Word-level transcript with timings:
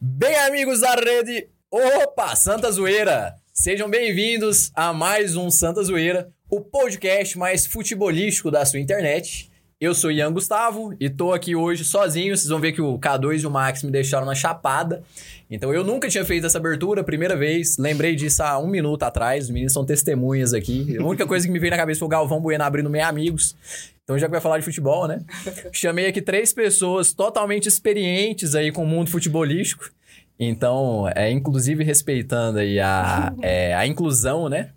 Bem, 0.00 0.36
amigos 0.36 0.80
da 0.80 0.94
rede, 0.94 1.50
opa, 1.70 2.34
Santa 2.34 2.72
Zoeira! 2.72 3.34
Sejam 3.52 3.90
bem-vindos 3.90 4.70
a 4.74 4.94
mais 4.94 5.36
um 5.36 5.50
Santa 5.50 5.82
Zoeira, 5.82 6.32
o 6.48 6.62
podcast 6.62 7.36
mais 7.36 7.66
futebolístico 7.66 8.50
da 8.50 8.64
sua 8.64 8.80
internet. 8.80 9.50
Eu 9.80 9.94
sou 9.94 10.10
Ian 10.10 10.32
Gustavo 10.32 10.92
e 10.98 11.08
tô 11.08 11.32
aqui 11.32 11.54
hoje 11.54 11.84
sozinho. 11.84 12.36
Vocês 12.36 12.48
vão 12.48 12.58
ver 12.58 12.72
que 12.72 12.82
o 12.82 12.98
K2 12.98 13.44
e 13.44 13.46
o 13.46 13.50
Max 13.50 13.84
me 13.84 13.92
deixaram 13.92 14.26
na 14.26 14.34
chapada. 14.34 15.04
Então 15.48 15.72
eu 15.72 15.84
nunca 15.84 16.08
tinha 16.08 16.24
feito 16.24 16.44
essa 16.44 16.58
abertura, 16.58 17.04
primeira 17.04 17.36
vez. 17.36 17.78
Lembrei 17.78 18.16
disso 18.16 18.42
há 18.42 18.58
um 18.58 18.66
minuto 18.66 19.04
atrás. 19.04 19.44
Os 19.44 19.50
meninos 19.50 19.72
são 19.72 19.84
testemunhas 19.84 20.52
aqui. 20.52 20.96
A 20.98 21.04
única 21.04 21.24
coisa 21.28 21.46
que 21.46 21.52
me 21.52 21.60
veio 21.60 21.70
na 21.70 21.76
cabeça 21.76 22.00
foi 22.00 22.06
o 22.06 22.08
Galvão 22.08 22.40
Bueno 22.40 22.64
abrindo 22.64 22.90
meia 22.90 23.06
amigos. 23.06 23.54
Então 24.02 24.18
já 24.18 24.26
que 24.26 24.32
vai 24.32 24.40
falar 24.40 24.58
de 24.58 24.64
futebol, 24.64 25.06
né? 25.06 25.22
Chamei 25.70 26.06
aqui 26.06 26.20
três 26.20 26.52
pessoas 26.52 27.12
totalmente 27.12 27.68
experientes 27.68 28.56
aí 28.56 28.72
com 28.72 28.82
o 28.82 28.86
mundo 28.86 29.08
futebolístico. 29.10 29.92
Então, 30.38 31.10
é, 31.16 31.30
inclusive 31.30 31.82
respeitando 31.82 32.58
aí 32.58 32.78
a, 32.78 33.32
é, 33.42 33.74
a 33.74 33.86
inclusão, 33.86 34.48
né? 34.48 34.70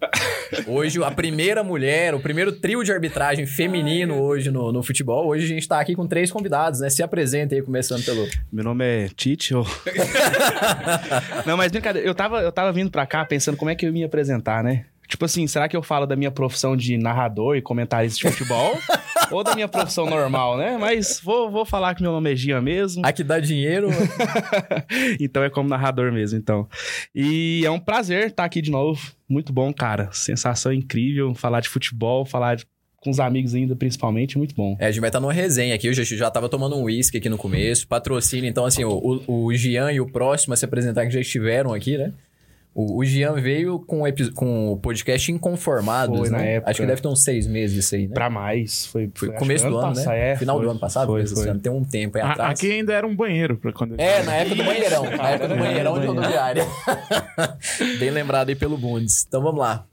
Hoje, 0.67 1.01
a 1.03 1.11
primeira 1.11 1.63
mulher, 1.63 2.15
o 2.15 2.19
primeiro 2.19 2.51
trio 2.51 2.83
de 2.83 2.91
arbitragem 2.91 3.45
feminino 3.45 4.19
hoje 4.19 4.49
no, 4.49 4.71
no 4.71 4.81
futebol. 4.81 5.27
Hoje 5.27 5.45
a 5.45 5.47
gente 5.47 5.67
tá 5.67 5.79
aqui 5.79 5.95
com 5.95 6.07
três 6.07 6.31
convidados, 6.31 6.79
né? 6.79 6.89
Se 6.89 7.03
apresentem 7.03 7.59
aí, 7.59 7.63
começando 7.63 8.03
pelo... 8.03 8.27
Meu 8.51 8.63
nome 8.63 8.83
é 8.83 9.07
Tite. 9.09 9.53
Eu... 9.53 9.65
Não, 11.45 11.55
mas 11.55 11.71
brincadeira. 11.71 12.07
Eu 12.07 12.15
tava, 12.15 12.41
eu 12.41 12.51
tava 12.51 12.71
vindo 12.71 12.89
pra 12.89 13.05
cá 13.05 13.23
pensando 13.23 13.55
como 13.55 13.69
é 13.69 13.75
que 13.75 13.85
eu 13.85 13.89
ia 13.89 13.93
me 13.93 14.03
apresentar, 14.03 14.63
né? 14.63 14.85
Tipo 15.11 15.25
assim, 15.25 15.45
será 15.45 15.67
que 15.67 15.75
eu 15.75 15.83
falo 15.83 16.05
da 16.05 16.15
minha 16.15 16.31
profissão 16.31 16.75
de 16.77 16.97
narrador 16.97 17.57
e 17.57 17.61
comentarista 17.61 18.17
de 18.17 18.33
futebol? 18.33 18.79
ou 19.29 19.43
da 19.43 19.53
minha 19.53 19.67
profissão 19.67 20.05
normal, 20.05 20.57
né? 20.57 20.77
Mas 20.79 21.19
vou, 21.21 21.51
vou 21.51 21.65
falar 21.65 21.93
que 21.95 22.01
meu 22.01 22.13
nome 22.13 22.31
é 22.31 22.35
Gia 22.35 22.61
mesmo. 22.61 23.05
A 23.05 23.11
que 23.11 23.21
dá 23.21 23.37
dinheiro. 23.37 23.89
então 25.19 25.43
é 25.43 25.49
como 25.49 25.67
narrador 25.67 26.13
mesmo, 26.13 26.39
então. 26.39 26.65
E 27.13 27.61
é 27.65 27.69
um 27.69 27.79
prazer 27.79 28.27
estar 28.27 28.45
aqui 28.45 28.61
de 28.61 28.71
novo. 28.71 29.11
Muito 29.27 29.51
bom, 29.51 29.73
cara. 29.73 30.09
Sensação 30.13 30.71
incrível. 30.71 31.35
Falar 31.35 31.59
de 31.59 31.67
futebol, 31.67 32.25
falar 32.25 32.55
de- 32.55 32.65
com 33.01 33.09
os 33.09 33.19
amigos 33.19 33.53
ainda, 33.53 33.75
principalmente. 33.75 34.37
Muito 34.37 34.55
bom. 34.55 34.77
É, 34.79 34.85
a 34.85 34.91
gente 34.91 35.01
vai 35.01 35.09
estar 35.09 35.19
numa 35.19 35.33
resenha 35.33 35.75
aqui. 35.75 35.87
Eu 35.87 35.93
já, 35.93 36.03
já 36.05 36.31
tava 36.31 36.47
tomando 36.47 36.77
um 36.77 36.83
uísque 36.83 37.17
aqui 37.17 37.27
no 37.27 37.37
começo. 37.37 37.85
Patrocínio, 37.85 38.49
então, 38.49 38.63
assim, 38.63 38.85
o, 38.85 39.21
o, 39.27 39.43
o 39.47 39.53
Gian 39.53 39.91
e 39.91 39.99
o 39.99 40.09
próximo 40.09 40.53
a 40.53 40.57
se 40.57 40.63
apresentar 40.63 41.05
que 41.05 41.11
já 41.11 41.19
estiveram 41.19 41.73
aqui, 41.73 41.97
né? 41.97 42.13
O, 42.73 42.99
o 42.99 43.03
Gian 43.05 43.33
veio 43.33 43.79
com 43.79 44.01
com 44.33 44.71
o 44.71 44.77
podcast 44.77 45.29
Inconformados, 45.29 46.19
Foi, 46.19 46.29
né? 46.29 46.37
na 46.37 46.43
época. 46.45 46.71
Acho 46.71 46.79
que 46.81 46.87
deve 46.87 47.01
ter 47.01 47.07
uns 47.09 47.21
seis 47.21 47.45
meses 47.45 47.83
isso 47.83 47.95
aí, 47.95 48.07
né? 48.07 48.13
Pra 48.13 48.29
mais. 48.29 48.85
Foi, 48.85 49.11
Foi 49.13 49.27
foi- 49.27 49.37
começo 49.37 49.67
do 49.69 49.77
ano, 49.77 49.87
passa- 49.95 50.09
né? 50.09 50.31
é, 50.31 50.35
Final 50.37 50.55
foi, 50.55 50.65
do 50.65 50.71
ano 50.71 50.79
passado, 50.79 51.07
Foi, 51.07 51.27
foi. 51.27 51.49
ano. 51.49 51.59
Tem 51.59 51.71
um 51.71 51.83
tempo 51.83 52.17
aí 52.17 52.23
A- 52.23 52.31
atrás. 52.31 52.51
Aqui 52.59 52.71
ainda 52.71 52.93
era 52.93 53.05
um 53.05 53.13
banheiro 53.15 53.57
pra 53.57 53.73
quando 53.73 53.99
É, 53.99 54.23
na 54.23 54.35
época 54.35 54.55
do 54.55 54.63
banheirão. 54.63 55.03
Na 55.03 55.29
época 55.31 55.47
do 55.49 55.55
banheirão 55.59 55.93
de 55.99 56.07
banheiro. 56.07 56.13
rodoviária. 56.21 56.65
Bem 57.99 58.09
lembrado 58.09 58.49
aí 58.49 58.55
pelo 58.55 58.77
Bundes. 58.77 59.25
Então 59.27 59.41
vamos 59.41 59.59
lá. 59.59 59.85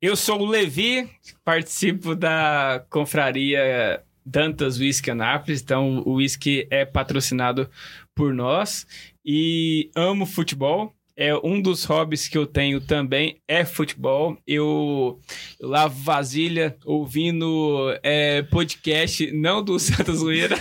Eu 0.00 0.14
sou 0.14 0.40
o 0.40 0.46
Levi, 0.46 1.08
participo 1.44 2.14
da 2.14 2.84
confraria 2.88 4.00
Dantas 4.24 4.78
Whisky 4.78 5.10
Anápolis, 5.10 5.60
então 5.60 6.02
o 6.06 6.12
whisky 6.14 6.66
é 6.70 6.84
patrocinado 6.84 7.68
por 8.14 8.32
nós 8.32 8.86
e 9.26 9.90
amo 9.96 10.24
futebol. 10.26 10.94
É 11.20 11.34
um 11.42 11.60
dos 11.60 11.82
hobbies 11.84 12.28
que 12.28 12.38
eu 12.38 12.46
tenho 12.46 12.80
também 12.80 13.38
é 13.48 13.64
futebol. 13.64 14.38
Eu, 14.46 15.18
eu 15.58 15.68
lavo 15.68 16.00
vasilha 16.00 16.76
ouvindo 16.84 17.92
é, 18.04 18.42
podcast, 18.42 19.28
não 19.32 19.60
do 19.60 19.76
Santa 19.80 20.12
Zoeira. 20.12 20.54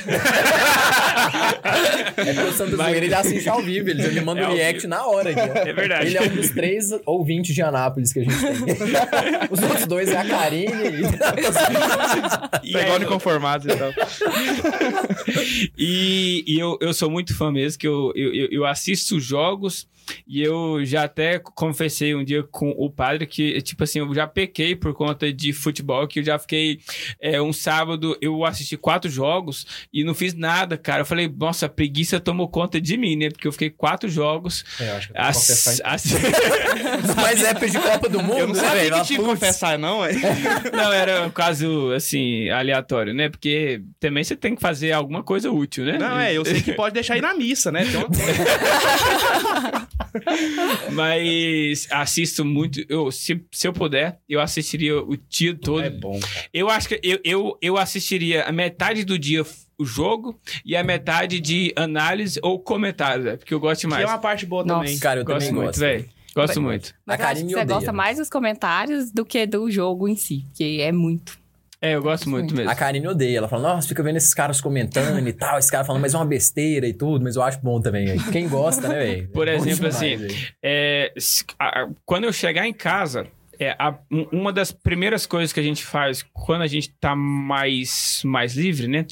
É 2.15 2.33
porque 2.33 2.39
o 2.49 2.51
Santos 2.53 2.73
Mas- 2.75 2.87
Zoeira, 2.87 3.05
ele 3.05 3.13
assiste 3.13 3.47
ao 3.47 3.61
vivo, 3.61 3.89
ele 3.91 4.01
já 4.01 4.09
me 4.09 4.21
manda 4.21 4.41
É 4.41 4.45
o 4.45 4.47
ao 4.47 4.55
react 4.55 4.87
na 4.87 5.05
hora 5.05 5.29
aqui. 5.29 5.39
ó. 5.41 5.43
É 5.69 5.73
verdade. 5.73 6.07
Ele 6.07 6.17
é 6.17 6.21
um 6.23 6.29
dos 6.35 6.49
três 6.49 6.85
ouvintes 7.05 7.53
de 7.53 7.61
Anápolis 7.61 8.11
que 8.11 8.19
a 8.21 8.23
gente 8.23 8.35
tem. 8.39 8.53
Os 9.51 9.61
outros 9.61 9.85
dois 9.85 10.09
é 10.09 10.17
a 10.17 10.25
Karine 10.27 10.73
e... 10.73 11.01
E 12.67 12.71
Tá 12.73 12.79
é- 12.79 12.83
igual 12.83 13.01
inconformados 13.03 13.67
e 13.67 13.77
tal. 13.77 13.91
E, 15.77 16.43
e 16.47 16.59
eu, 16.59 16.77
eu 16.81 16.93
sou 16.95 17.09
muito 17.11 17.35
fã 17.37 17.51
mesmo, 17.51 17.77
que 17.79 17.87
eu, 17.87 18.11
eu- 18.15 18.47
eu 18.51 18.65
assisto 18.65 19.19
jogos 19.19 19.87
e 20.27 20.41
eu 20.41 20.83
já 20.85 21.03
até 21.03 21.39
confessei 21.39 22.13
um 22.15 22.23
dia 22.23 22.43
com 22.43 22.69
o 22.77 22.89
padre 22.89 23.25
que, 23.25 23.61
tipo 23.61 23.83
assim, 23.83 23.99
eu 23.99 24.13
já 24.13 24.27
pequei 24.27 24.75
por 24.75 24.93
conta 24.93 25.31
de 25.31 25.53
futebol, 25.53 26.07
que 26.07 26.19
eu 26.19 26.23
já 26.23 26.37
fiquei 26.39 26.79
é, 27.19 27.41
um 27.41 27.51
sábado, 27.53 28.17
eu 28.21 28.43
assisti 28.45 28.77
quatro 28.77 29.09
jogos 29.09 29.65
e 29.93 30.03
não 30.03 30.13
fiz 30.13 30.33
nada, 30.33 30.77
cara. 30.77 31.01
Eu 31.01 31.05
falei, 31.05 31.27
nossa, 31.37 31.65
a 31.65 31.69
preguiça 31.69 32.19
tomou 32.19 32.47
conta 32.47 32.79
de 32.79 32.97
mim, 32.97 33.15
né? 33.15 33.29
Porque 33.29 33.47
eu 33.47 33.51
fiquei 33.51 33.69
quatro 33.69 34.09
jogos. 34.09 34.63
É, 34.79 34.89
eu 34.89 34.95
acho 34.95 35.07
que 35.07 35.13
eu 35.13 35.15
tenho 35.15 35.27
que 35.27 35.33
confessar, 35.33 35.85
ass- 35.93 36.05
então. 36.05 36.29
ass- 36.29 37.07
Os 37.09 37.15
mais 37.15 37.43
épicos 37.43 37.71
de 37.71 37.79
Copa 37.79 38.09
do 38.09 38.21
Mundo, 38.23 38.39
Eu 38.39 38.47
não 38.47 38.55
sabia 38.55 38.91
que 38.91 39.03
tinha 39.03 39.19
que 39.19 39.25
confessar, 39.25 39.77
não, 39.77 40.03
é? 40.05 40.11
Não, 40.73 40.91
era 40.93 41.25
um 41.25 41.29
caso, 41.29 41.91
assim, 41.93 42.49
aleatório, 42.49 43.13
né? 43.13 43.29
Porque 43.29 43.81
também 43.99 44.23
você 44.23 44.35
tem 44.35 44.55
que 44.55 44.61
fazer 44.61 44.91
alguma 44.91 45.23
coisa 45.23 45.51
útil, 45.51 45.85
né? 45.85 45.97
Não, 45.97 46.19
é, 46.19 46.33
eu 46.33 46.43
sei 46.45 46.61
que 46.61 46.73
pode 46.73 46.93
deixar 46.93 47.17
ir 47.17 47.21
na 47.21 47.33
missa, 47.33 47.71
né? 47.71 47.85
Tem 47.85 47.95
uma... 47.97 48.07
Mas 50.91 51.87
assisto 51.91 52.43
muito. 52.45 52.83
Eu, 52.89 53.11
se, 53.11 53.43
se 53.51 53.67
eu 53.67 53.73
puder, 53.73 54.19
eu 54.27 54.39
assistiria 54.39 55.01
o 55.01 55.15
dia 55.29 55.55
todo. 55.55 55.81
É 55.83 55.89
bom, 55.89 56.19
cara. 56.19 56.45
Eu 56.53 56.69
acho 56.69 56.87
que 56.89 56.99
eu, 57.03 57.19
eu, 57.23 57.57
eu 57.61 57.77
assistiria 57.77 58.43
a 58.43 58.51
metade 58.51 59.03
do 59.03 59.17
dia 59.17 59.45
o 59.79 59.85
jogo 59.85 60.39
e 60.65 60.75
a 60.75 60.83
metade 60.83 61.39
de 61.39 61.71
análise 61.75 62.39
ou 62.41 62.59
comentários, 62.59 63.27
é, 63.27 63.37
porque 63.37 63.53
eu 63.53 63.59
gosto 63.59 63.81
Que 63.81 63.87
demais. 63.87 64.03
é 64.03 64.07
uma 64.07 64.17
parte 64.17 64.45
boa 64.45 64.63
Nossa. 64.65 64.79
também. 64.85 64.97
Cara, 64.99 65.19
eu 65.19 65.25
Gosto 65.25 65.39
também 65.39 65.53
muito, 65.53 65.65
gosto. 65.67 65.79
velho. 65.79 66.09
Gosto 66.35 66.61
muito. 66.61 66.93
Mas 67.05 67.19
A 67.19 67.23
eu 67.23 67.25
acho 67.25 67.33
Karine 67.35 67.47
que 67.47 67.53
você 67.55 67.61
odeia, 67.61 67.75
gosta 67.75 67.91
né? 67.91 67.97
mais 67.97 68.17
dos 68.17 68.29
comentários 68.29 69.11
do 69.11 69.25
que 69.25 69.45
do 69.47 69.69
jogo 69.71 70.07
em 70.07 70.15
si, 70.15 70.45
que 70.55 70.81
é 70.81 70.91
muito. 70.91 71.37
É, 71.81 71.93
eu 71.95 72.01
gosto 72.01 72.29
muito 72.29 72.55
mesmo. 72.55 72.71
A 72.71 72.75
Karine 72.75 73.07
odeia. 73.07 73.37
Ela 73.37 73.47
fala, 73.47 73.73
nossa, 73.75 73.87
fica 73.87 74.01
vendo 74.01 74.15
esses 74.17 74.33
caras 74.33 74.59
comentando 74.59 75.27
e 75.27 75.33
tal, 75.33 75.59
esse 75.59 75.71
cara 75.71 75.85
falando, 75.85 76.01
mas 76.01 76.13
é 76.13 76.17
uma 76.17 76.25
besteira 76.25 76.87
e 76.87 76.93
tudo, 76.93 77.23
mas 77.23 77.35
eu 77.35 77.43
acho 77.43 77.59
bom 77.61 77.79
também. 77.79 78.05
velho. 78.07 78.31
Quem 78.31 78.47
gosta, 78.49 78.87
né, 78.87 78.95
velho? 78.99 79.29
Por 79.29 79.47
É 79.47 79.55
exemplo, 79.55 79.75
demais, 79.89 79.95
assim. 79.95 80.27
É, 80.63 81.13
a- 81.59 81.81
a- 81.83 81.89
quando 82.05 82.23
eu 82.23 82.33
chegar 82.33 82.65
em 82.67 82.73
casa, 82.73 83.27
é, 83.59 83.75
a- 83.79 83.95
um- 84.11 84.27
uma 84.31 84.51
das 84.53 84.71
primeiras 84.71 85.25
coisas 85.27 85.53
que 85.53 85.59
a 85.59 85.63
gente 85.63 85.83
faz 85.83 86.23
quando 86.33 86.61
a 86.63 86.67
gente 86.67 86.89
tá 86.99 87.15
mais, 87.15 88.21
mais 88.25 88.55
livre, 88.55 88.87
né? 88.87 89.05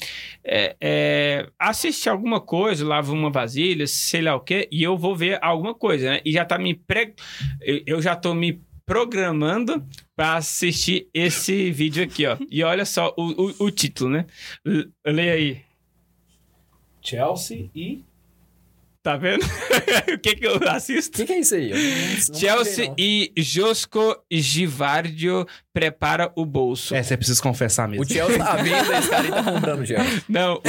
É, 0.44 0.76
é 0.80 1.46
assistir 1.58 2.08
alguma 2.08 2.40
coisa, 2.40 2.84
lava 2.86 3.12
uma 3.12 3.30
vasilha, 3.30 3.86
sei 3.86 4.22
lá 4.22 4.34
o 4.34 4.40
quê, 4.40 4.68
e 4.70 4.82
eu 4.82 4.96
vou 4.96 5.14
ver 5.16 5.38
alguma 5.42 5.74
coisa, 5.74 6.10
né? 6.10 6.20
E 6.24 6.32
já 6.32 6.44
tá 6.44 6.58
me 6.58 6.74
pre... 6.74 7.14
eu- 7.60 7.82
Eu 7.86 8.02
já 8.02 8.14
tô 8.16 8.34
me 8.34 8.60
programando 8.86 9.84
pra 10.14 10.36
assistir 10.36 11.08
esse 11.12 11.70
vídeo 11.72 12.04
aqui, 12.04 12.24
ó. 12.24 12.38
E 12.48 12.62
olha 12.62 12.84
só 12.84 13.12
o, 13.16 13.48
o, 13.48 13.66
o 13.66 13.70
título, 13.70 14.10
né? 14.10 14.26
Leia 15.04 15.32
aí. 15.32 15.60
Chelsea 17.02 17.68
e... 17.74 18.04
Tá 19.02 19.16
vendo? 19.16 19.44
o 20.14 20.18
que 20.18 20.34
que 20.34 20.44
eu 20.44 20.68
assisto? 20.68 21.14
O 21.14 21.18
que, 21.18 21.26
que 21.26 21.32
é 21.34 21.38
isso 21.38 21.54
aí? 21.54 21.72
Chelsea 22.34 22.92
e 22.98 23.32
Josco 23.36 24.16
Givardio 24.28 25.46
prepara 25.72 26.32
o 26.34 26.44
bolso. 26.44 26.92
É, 26.92 27.04
você 27.04 27.16
precisa 27.16 27.40
confessar 27.40 27.86
mesmo. 27.86 28.02
O 28.02 28.08
Chelsea 28.08 28.36
tá 28.36 28.56
vendo, 28.56 28.92
esse 28.92 29.08
cara 29.08 29.22
aí 29.22 29.30
tá 29.30 29.44
comprando 29.44 29.80
o 29.82 29.86
Chelsea. 29.86 30.22
Não, 30.28 30.60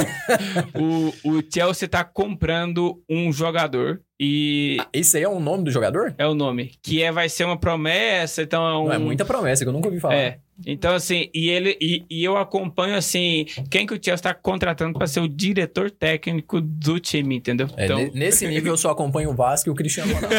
o, 0.76 1.38
o 1.38 1.44
Chelsea 1.52 1.88
tá 1.88 2.04
comprando 2.04 3.04
um 3.10 3.34
jogador 3.34 4.04
e 4.20 4.78
Esse 4.92 5.18
aí 5.18 5.24
é 5.24 5.30
o 5.30 5.40
nome 5.40 5.64
do 5.66 5.72
jogador? 5.72 6.14
é 6.18 6.26
o 6.26 6.34
nome, 6.34 6.72
que 6.82 7.04
é, 7.04 7.12
vai 7.12 7.30
ser 7.30 7.44
uma 7.46 7.58
promessa, 7.58 8.42
então 8.42 8.66
é 8.68 8.78
um... 8.78 8.86
Não, 8.86 8.94
é 8.94 8.98
muita 8.98 9.24
promessa 9.26 9.64
que 9.64 9.70
eu 9.70 9.74
nunca 9.74 9.88
ouvi 9.88 10.00
falar. 10.00 10.16
É. 10.16 10.40
Então, 10.66 10.96
assim, 10.96 11.30
e 11.36 11.50
ele 11.50 11.78
e, 11.80 12.04
e 12.10 12.24
eu 12.24 12.36
acompanho, 12.36 12.96
assim, 12.96 13.46
quem 13.70 13.86
que 13.86 13.94
o 13.94 14.00
Chelsea 14.04 14.24
tá 14.24 14.34
contratando 14.34 14.98
pra 14.98 15.06
ser 15.06 15.20
o 15.20 15.28
diretor 15.28 15.92
técnico 15.92 16.60
do 16.60 17.00
time, 17.00 17.36
entendeu? 17.38 17.68
É, 17.78 17.86
então, 17.86 17.98
ne- 18.00 18.10
nesse 18.12 18.48
nível 18.50 18.74
eu 18.74 18.78
só 18.78 18.90
acompanho 18.90 19.30
o 19.30 19.36
Vasco 19.36 19.70
e 19.70 19.72
o 19.72 19.76
Cristiano 19.76 20.12
Ronaldo. 20.16 20.36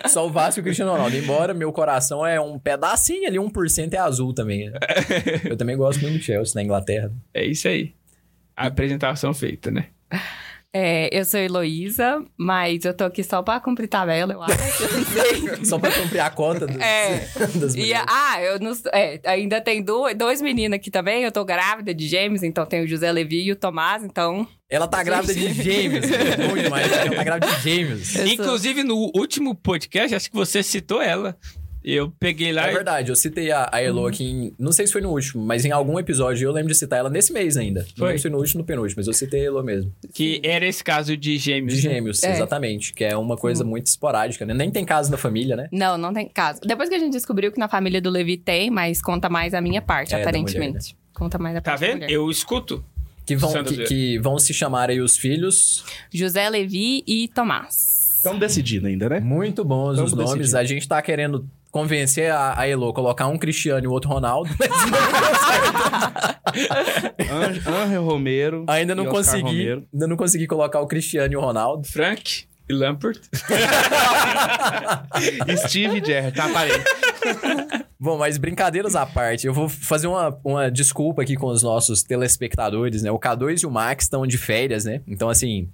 só 0.08 0.26
o 0.26 0.30
Vasco 0.30 0.60
e 0.60 0.62
o 0.62 0.64
Cristiano 0.64 0.92
Ronaldo. 0.92 1.14
Embora 1.14 1.52
meu 1.52 1.70
coração 1.74 2.24
é 2.26 2.40
um 2.40 2.58
pedacinho 2.58 3.26
ali, 3.28 3.36
1% 3.36 3.92
é 3.92 3.98
azul 3.98 4.32
também. 4.32 4.70
né? 4.70 4.78
Eu 5.44 5.58
também 5.58 5.76
gosto 5.76 6.00
muito 6.00 6.16
do 6.16 6.22
Chelsea 6.24 6.54
na 6.54 6.62
Inglaterra. 6.62 7.12
é 7.34 7.44
isso 7.44 7.68
aí. 7.68 7.92
A 8.56 8.68
apresentação 8.68 9.34
feita, 9.34 9.70
né? 9.70 9.88
É, 10.78 11.08
eu 11.10 11.24
sou 11.24 11.40
Heloísa, 11.40 12.22
mas 12.36 12.84
eu 12.84 12.92
tô 12.92 13.04
aqui 13.04 13.24
só 13.24 13.42
pra 13.42 13.58
cumprir 13.60 13.88
tabela, 13.88 14.34
eu 14.34 14.42
acho. 14.42 14.52
Eu. 14.82 15.64
Só 15.64 15.78
pra 15.78 15.90
cumprir 15.90 16.20
a 16.20 16.28
cota 16.28 16.66
dos, 16.66 16.76
É. 16.78 17.26
das 17.56 17.74
E, 17.74 17.94
ah, 17.94 18.42
eu 18.42 18.60
não 18.60 18.72
é, 18.92 19.18
ainda 19.24 19.58
tem 19.58 19.82
do- 19.82 20.12
dois 20.14 20.42
meninos 20.42 20.76
aqui 20.76 20.90
também. 20.90 21.22
Eu 21.22 21.32
tô 21.32 21.44
grávida 21.46 21.94
de 21.94 22.06
gêmeos, 22.06 22.42
então 22.42 22.66
tem 22.66 22.84
o 22.84 22.86
José 22.86 23.10
Levi 23.10 23.44
e 23.44 23.52
o 23.52 23.56
Tomás, 23.56 24.04
então 24.04 24.46
Ela 24.68 24.86
tá 24.86 25.02
grávida 25.02 25.32
de 25.32 25.50
gêmeos. 25.54 26.04
é 26.10 26.36
Bom 26.46 26.54
demais. 26.56 26.92
Ela 26.92 27.14
tá 27.16 27.24
grávida 27.24 27.46
de 27.46 27.62
gêmeos. 27.62 28.14
Eu 28.14 28.26
sou- 28.26 28.34
Inclusive, 28.34 28.82
no 28.82 28.96
último 29.16 29.54
podcast, 29.54 30.14
acho 30.14 30.28
que 30.30 30.36
você 30.36 30.62
citou 30.62 31.00
ela. 31.00 31.38
Eu 31.88 32.10
peguei 32.18 32.50
lá 32.52 32.66
É 32.66 32.70
e 32.72 32.74
verdade, 32.74 33.10
eu 33.10 33.14
citei 33.16 33.52
a, 33.52 33.68
a 33.70 33.80
Elo 33.80 34.06
aqui 34.08 34.24
em. 34.24 34.52
Não 34.58 34.72
sei 34.72 34.88
se 34.88 34.92
foi 34.92 35.00
no 35.00 35.10
último, 35.10 35.44
mas 35.46 35.64
em 35.64 35.70
algum 35.70 36.00
episódio 36.00 36.44
eu 36.44 36.50
lembro 36.50 36.72
de 36.72 36.76
citar 36.78 36.98
ela 36.98 37.08
nesse 37.08 37.32
mês 37.32 37.56
ainda. 37.56 37.82
Não 37.82 37.86
Foi? 37.98 38.06
lembro 38.08 38.18
se 38.18 38.22
foi 38.22 38.30
no 38.32 38.38
último 38.38 38.58
no 38.62 38.66
penúltimo, 38.66 38.96
mas 38.98 39.06
eu 39.06 39.12
citei 39.12 39.42
a 39.42 39.44
Elo 39.44 39.62
mesmo. 39.62 39.92
que 40.12 40.40
era 40.42 40.66
esse 40.66 40.82
caso 40.82 41.16
de 41.16 41.38
gêmeos. 41.38 41.78
De 41.78 41.86
né? 41.86 41.94
gêmeos, 41.94 42.22
É. 42.24 42.32
exatamente. 42.32 42.92
Que 42.92 43.04
é 43.04 43.16
uma 43.16 43.36
coisa 43.36 43.62
muito 43.62 43.86
esporádica, 43.86 44.44
né? 44.44 44.52
Nem 44.52 44.68
tem 44.68 44.84
caso 44.84 45.12
na 45.12 45.16
família, 45.16 45.54
né? 45.54 45.68
Não, 45.70 45.96
não 45.96 46.12
tem 46.12 46.28
caso. 46.28 46.60
Depois 46.66 46.88
que 46.88 46.96
a 46.96 46.98
gente 46.98 47.12
descobriu 47.12 47.52
que 47.52 47.58
na 47.60 47.68
família 47.68 48.00
do 48.00 48.10
Levi 48.10 48.36
tem, 48.36 48.68
mas 48.68 49.00
conta 49.00 49.28
mais 49.28 49.54
a 49.54 49.60
minha 49.60 49.80
parte, 49.80 50.12
É, 50.12 50.20
aparentemente. 50.20 50.96
Conta 51.14 51.38
mais 51.38 51.54
a 51.54 51.60
Tá 51.60 51.70
parte 51.70 51.80
da 51.82 51.86
vendo? 51.86 51.94
mulher. 52.02 52.10
Eu 52.10 52.28
escuto. 52.28 52.84
Que 53.24 53.36
vão, 53.36 53.64
que, 53.64 53.84
que 53.84 54.18
vão 54.18 54.38
se 54.40 54.52
chamar 54.52 54.90
aí 54.90 55.00
os 55.00 55.16
filhos. 55.16 55.84
José 56.12 56.48
Levi 56.48 57.02
e 57.06 57.28
Tomás. 57.28 58.04
Estamos 58.18 58.40
decidindo 58.40 58.86
ainda, 58.88 59.08
né? 59.08 59.20
Muito 59.20 59.64
bons 59.64 59.98
os 60.00 60.12
nomes. 60.12 60.38
decidir. 60.38 60.56
A 60.56 60.64
gente 60.64 60.86
tá 60.88 61.00
querendo 61.00 61.48
convencer 61.76 62.32
a, 62.32 62.58
a 62.58 62.66
Elo 62.66 62.88
a 62.88 62.94
colocar 62.94 63.26
um 63.26 63.36
Cristiano 63.36 63.84
e 63.84 63.86
o 63.86 63.92
outro 63.92 64.08
Ronaldo. 64.08 64.48
An- 67.30 67.84
Angel 67.84 68.02
Romero. 68.02 68.64
ainda 68.66 68.94
não 68.94 69.04
e 69.04 69.08
Oscar 69.08 69.24
consegui. 69.24 69.58
Romero. 69.62 69.86
Ainda 69.92 70.06
não 70.06 70.16
consegui 70.16 70.46
colocar 70.46 70.80
o 70.80 70.86
Cristiano 70.86 71.34
e 71.34 71.36
o 71.36 71.40
Ronaldo. 71.40 71.86
Frank 71.86 72.44
e 72.66 72.72
Lampert. 72.72 73.20
Steve 75.68 76.02
Gerrard, 76.04 76.34
tá, 76.34 76.48
parei. 76.48 76.72
Bom, 78.00 78.16
mas 78.18 78.38
brincadeiras 78.38 78.96
à 78.96 79.04
parte, 79.04 79.46
eu 79.46 79.52
vou 79.52 79.68
fazer 79.68 80.06
uma, 80.06 80.38
uma 80.42 80.70
desculpa 80.70 81.20
aqui 81.22 81.36
com 81.36 81.48
os 81.48 81.62
nossos 81.62 82.02
telespectadores, 82.02 83.02
né? 83.02 83.10
O 83.10 83.18
K2 83.18 83.62
e 83.62 83.66
o 83.66 83.70
Max 83.70 84.04
estão 84.04 84.26
de 84.26 84.38
férias, 84.38 84.86
né? 84.86 85.02
Então, 85.06 85.28
assim, 85.28 85.68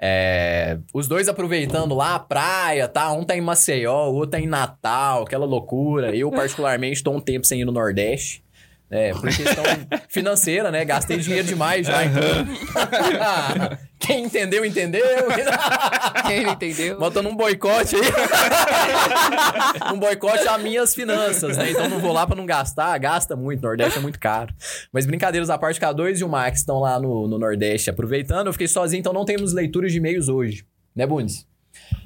é, 0.00 0.78
os 0.92 1.08
dois 1.08 1.28
aproveitando 1.28 1.94
lá 1.94 2.16
a 2.16 2.18
praia, 2.18 2.86
tá? 2.86 3.12
Um 3.12 3.24
tá 3.24 3.36
em 3.36 3.40
Maceió, 3.40 4.08
o 4.08 4.14
outro 4.14 4.32
tá 4.32 4.40
em 4.40 4.46
Natal, 4.46 5.22
aquela 5.22 5.46
loucura. 5.46 6.14
Eu, 6.14 6.30
particularmente, 6.30 7.02
tô 7.02 7.12
um 7.12 7.20
tempo 7.20 7.46
sem 7.46 7.60
ir 7.60 7.64
no 7.64 7.72
Nordeste. 7.72 8.44
É, 8.88 9.10
por 9.12 9.22
questão 9.22 9.64
financeira, 10.08 10.70
né? 10.70 10.84
Gastei 10.84 11.16
dinheiro 11.18 11.48
demais 11.48 11.86
já, 11.86 12.04
então. 12.04 12.22
Quem 14.06 14.24
entendeu, 14.24 14.64
entendeu. 14.64 15.04
Quem 16.26 16.44
não 16.44 16.52
entendeu? 16.52 16.98
Botando 16.98 17.28
um 17.28 17.36
boicote 17.36 17.96
aí. 17.96 18.02
um 19.92 19.98
boicote 19.98 20.46
às 20.46 20.62
minhas 20.62 20.94
finanças, 20.94 21.56
né? 21.56 21.70
Então 21.70 21.88
não 21.88 21.98
vou 21.98 22.12
lá 22.12 22.26
pra 22.26 22.36
não 22.36 22.46
gastar. 22.46 22.96
Gasta 22.98 23.34
muito, 23.34 23.62
Nordeste 23.62 23.98
é 23.98 24.02
muito 24.02 24.20
caro. 24.20 24.54
Mas 24.92 25.06
brincadeiras 25.06 25.50
à 25.50 25.58
parte, 25.58 25.80
K2 25.80 26.20
e 26.20 26.24
o 26.24 26.28
Max 26.28 26.60
estão 26.60 26.78
lá 26.78 27.00
no, 27.00 27.26
no 27.26 27.38
Nordeste 27.38 27.90
aproveitando. 27.90 28.46
Eu 28.46 28.52
fiquei 28.52 28.68
sozinho, 28.68 29.00
então 29.00 29.12
não 29.12 29.24
temos 29.24 29.52
leituras 29.52 29.90
de 29.90 29.98
e-mails 29.98 30.28
hoje. 30.28 30.64
Né, 30.94 31.06
Bundes? 31.06 31.46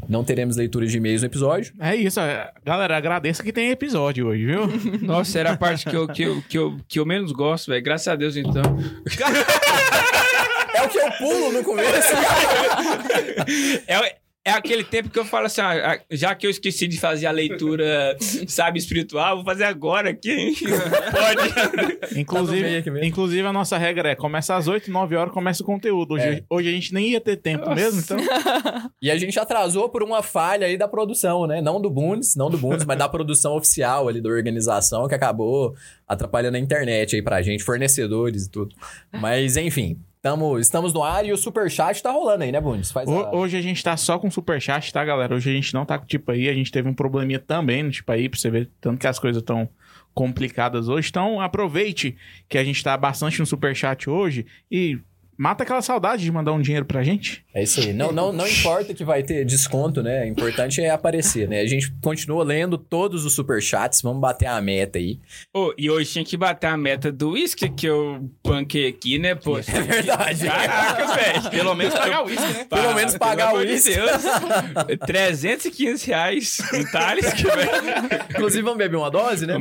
Não 0.09 0.25
teremos 0.25 0.57
leituras 0.57 0.91
de 0.91 0.97
e-mails 0.97 1.23
no 1.23 1.29
episódio. 1.29 1.73
É 1.79 1.95
isso, 1.95 2.19
galera. 2.65 2.97
Agradeça 2.97 3.43
que 3.43 3.53
tem 3.53 3.71
episódio 3.71 4.27
hoje, 4.27 4.47
viu? 4.47 4.67
Nossa, 5.03 5.39
era 5.39 5.53
a 5.53 5.57
parte 5.57 5.89
que 5.89 5.97
eu, 5.97 6.09
que 6.09 6.23
eu, 6.23 6.43
que 6.49 6.59
eu, 6.59 6.77
que 6.89 6.99
eu 6.99 7.07
menos 7.07 7.31
gosto, 7.31 7.69
velho. 7.71 7.85
Graças 7.85 8.09
a 8.09 8.17
Deus, 8.17 8.37
então. 8.37 8.63
É 10.75 10.83
o 10.83 10.89
que 10.89 10.99
eu 10.99 11.11
pulo 11.13 11.53
no 11.53 11.65
começo. 11.65 11.91
É, 13.87 14.17
é 14.45 14.51
aquele 14.53 14.85
tempo 14.85 15.11
que 15.11 15.19
eu 15.19 15.25
falo 15.25 15.47
assim, 15.47 15.61
ah, 15.61 16.01
já 16.11 16.35
que 16.35 16.47
eu 16.47 16.51
esqueci 16.51 16.87
de 16.87 16.99
fazer 16.99 17.27
a 17.27 17.31
leitura, 17.31 18.17
sabe, 18.49 18.79
espiritual, 18.79 19.37
vou 19.37 19.45
fazer 19.45 19.65
agora 19.65 20.11
aqui. 20.11 20.55
Pode. 21.11 21.99
Tá 21.99 22.09
Inclusive, 22.19 22.77
aqui 22.77 22.91
mesmo. 22.91 23.07
inclusive, 23.07 23.47
a 23.47 23.53
nossa 23.53 23.77
regra 23.77 24.11
é 24.11 24.15
começa 24.15 24.55
às 24.57 24.67
8, 24.69 24.91
9 24.91 25.17
horas, 25.17 25.33
começa 25.35 25.63
o 25.63 25.67
conteúdo. 25.67 26.15
Hoje, 26.15 26.25
É. 26.25 26.43
hoje 26.49 26.69
a 26.69 26.73
gente 26.73 26.95
nem 26.95 27.11
ia 27.11 27.21
ter 27.21 27.37
tempo 27.37 27.67
Nossa. 27.69 27.75
mesmo, 27.75 28.01
então. 28.01 28.17
E 29.03 29.11
a 29.11 29.17
gente 29.19 29.39
atrasou 29.39 29.89
por 29.89 30.03
uma 30.03 30.23
falha 30.23 30.67
aí 30.67 30.77
da 30.79 30.89
produção, 30.89 31.47
né? 31.47 31.61
Não 31.61 31.81
do 31.81 31.91
Bundes, 31.91 32.35
não 32.37 32.49
do 32.49 32.57
Bundes, 32.57 32.85
mas 32.87 32.99
da 32.99 33.09
produção 33.09 33.57
oficial 33.57 34.09
ali 34.09 34.21
da 34.21 34.29
organização 34.31 35.07
que 35.09 35.15
acabou 35.15 35.75
atrapalhando 36.09 36.57
a 36.57 36.61
internet 36.61 37.15
aí 37.17 37.23
pra 37.23 37.43
gente, 37.43 37.63
fornecedores 37.65 38.47
e 38.47 38.51
tudo. 38.51 38.75
Mas, 39.13 39.57
enfim, 39.57 39.99
tamo, 40.23 40.59
estamos 40.59 40.93
no 40.93 41.03
ar 41.03 41.25
e 41.25 41.33
o 41.33 41.37
superchat 41.37 42.03
tá 42.03 42.11
rolando 42.11 42.45
aí, 42.45 42.53
né, 42.53 42.61
Bundes? 42.61 42.91
Faz 42.93 43.09
a... 43.09 43.13
Ho- 43.13 43.37
Hoje 43.39 43.57
a 43.57 43.63
gente 43.63 43.83
tá 43.83 43.97
só 43.97 44.19
com 44.19 44.31
superchat, 44.31 44.93
tá, 44.93 45.05
galera? 45.05 45.35
Hoje 45.35 45.51
a 45.51 45.53
gente 45.53 45.73
não 45.75 45.85
tá 45.87 45.99
com 45.99 46.05
tipo 46.07 46.31
aí, 46.31 46.49
a 46.49 46.55
gente 46.55 46.71
teve 46.71 46.89
um 46.89 46.95
probleminha 46.95 47.39
também 47.39 47.83
no 47.83 47.91
tipo 47.91 48.11
aí, 48.13 48.29
pra 48.29 48.39
você 48.39 48.51
ver 48.51 48.71
tanto 48.81 48.99
que 49.01 49.07
as 49.07 49.19
coisas 49.19 49.41
estão 49.43 49.69
complicadas 50.13 50.89
hoje. 50.89 51.09
Então 51.09 51.41
aproveite 51.41 52.17
que 52.49 52.59
a 52.59 52.65
gente 52.65 52.83
tá 52.83 52.97
bastante 52.97 53.39
no 53.41 53.47
superchat 53.47 54.11
hoje 54.11 54.45
e 54.71 54.99
mata 55.41 55.63
aquela 55.63 55.81
saudade 55.81 56.23
de 56.23 56.31
mandar 56.31 56.53
um 56.53 56.61
dinheiro 56.61 56.85
pra 56.85 57.03
gente. 57.03 57.43
É 57.55 57.63
isso 57.63 57.81
aí. 57.81 57.95
Não, 57.95 58.13
não, 58.13 58.31
não 58.31 58.47
importa 58.47 58.93
que 58.93 59.03
vai 59.03 59.23
ter 59.23 59.43
desconto, 59.47 60.03
né? 60.03 60.25
O 60.25 60.27
importante 60.27 60.83
é 60.83 60.91
aparecer, 60.91 61.49
né? 61.49 61.61
A 61.61 61.67
gente 61.67 61.91
continua 62.03 62.45
lendo 62.45 62.77
todos 62.77 63.25
os 63.25 63.33
superchats, 63.33 64.03
vamos 64.03 64.21
bater 64.21 64.45
a 64.45 64.61
meta 64.61 64.99
aí. 64.99 65.19
Ô, 65.55 65.73
e 65.79 65.89
hoje 65.89 66.13
tinha 66.13 66.25
que 66.27 66.37
bater 66.37 66.67
a 66.67 66.77
meta 66.77 67.11
do 67.11 67.31
uísque 67.31 67.71
que 67.71 67.87
eu 67.87 68.31
banquei 68.45 68.89
aqui, 68.89 69.19
né, 69.19 69.35
pô? 69.35 69.59
É 69.71 69.81
verdade. 69.83 70.47
Caraca, 70.47 71.15
velho. 71.15 71.51
Pelo 71.51 71.75
menos 71.75 71.95
pagar 71.95 72.23
o 72.23 72.27
uísque, 72.27 72.53
né? 72.53 72.67
Pelo 72.69 72.95
menos 72.95 73.17
pagar 73.17 73.55
o 73.55 73.65
de 73.65 73.73
uísque. 73.73 73.95
Deus. 73.95 74.99
315 75.07 76.07
reais 76.07 76.59
em 76.75 76.85
Thales. 76.85 77.27
Inclusive, 78.31 78.63
vamos 78.63 78.79
beber 78.79 78.97
uma 78.97 79.11
dose, 79.11 79.47
né? 79.47 79.55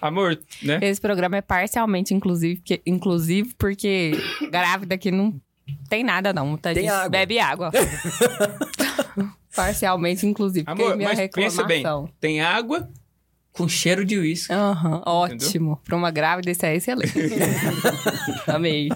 Amor, 0.00 0.38
né? 0.62 0.78
Esse 0.82 1.00
programa 1.00 1.38
é 1.38 1.40
parcialmente 1.40 2.14
inclusive, 2.14 2.56
porque, 2.56 2.80
inclusive 2.86 3.54
porque 3.58 4.12
grávida 4.68 4.94
aqui 4.94 5.10
não 5.10 5.40
tem 5.88 6.04
nada, 6.04 6.32
não. 6.32 6.56
Tá? 6.56 6.70
A 6.70 6.74
Tem 6.74 6.82
gente 6.84 6.92
água. 6.92 7.08
Bebe 7.08 7.38
água. 7.38 7.70
parcialmente 9.54 10.24
inclusive, 10.24 10.64
porque 10.64 10.82
Amor, 10.82 10.96
minha 10.96 11.08
mas 11.08 11.30
pensa 11.30 11.64
bem, 11.64 11.82
tem 12.20 12.40
água 12.40 12.88
com 13.52 13.66
cheiro 13.66 14.04
de 14.04 14.16
uísque. 14.16 14.52
Aham, 14.52 15.02
ótimo. 15.04 15.80
Pra 15.84 15.96
uma 15.96 16.12
grávida, 16.12 16.48
isso 16.48 16.64
é 16.64 16.76
excelente. 16.76 17.12
Amei. 18.46 18.88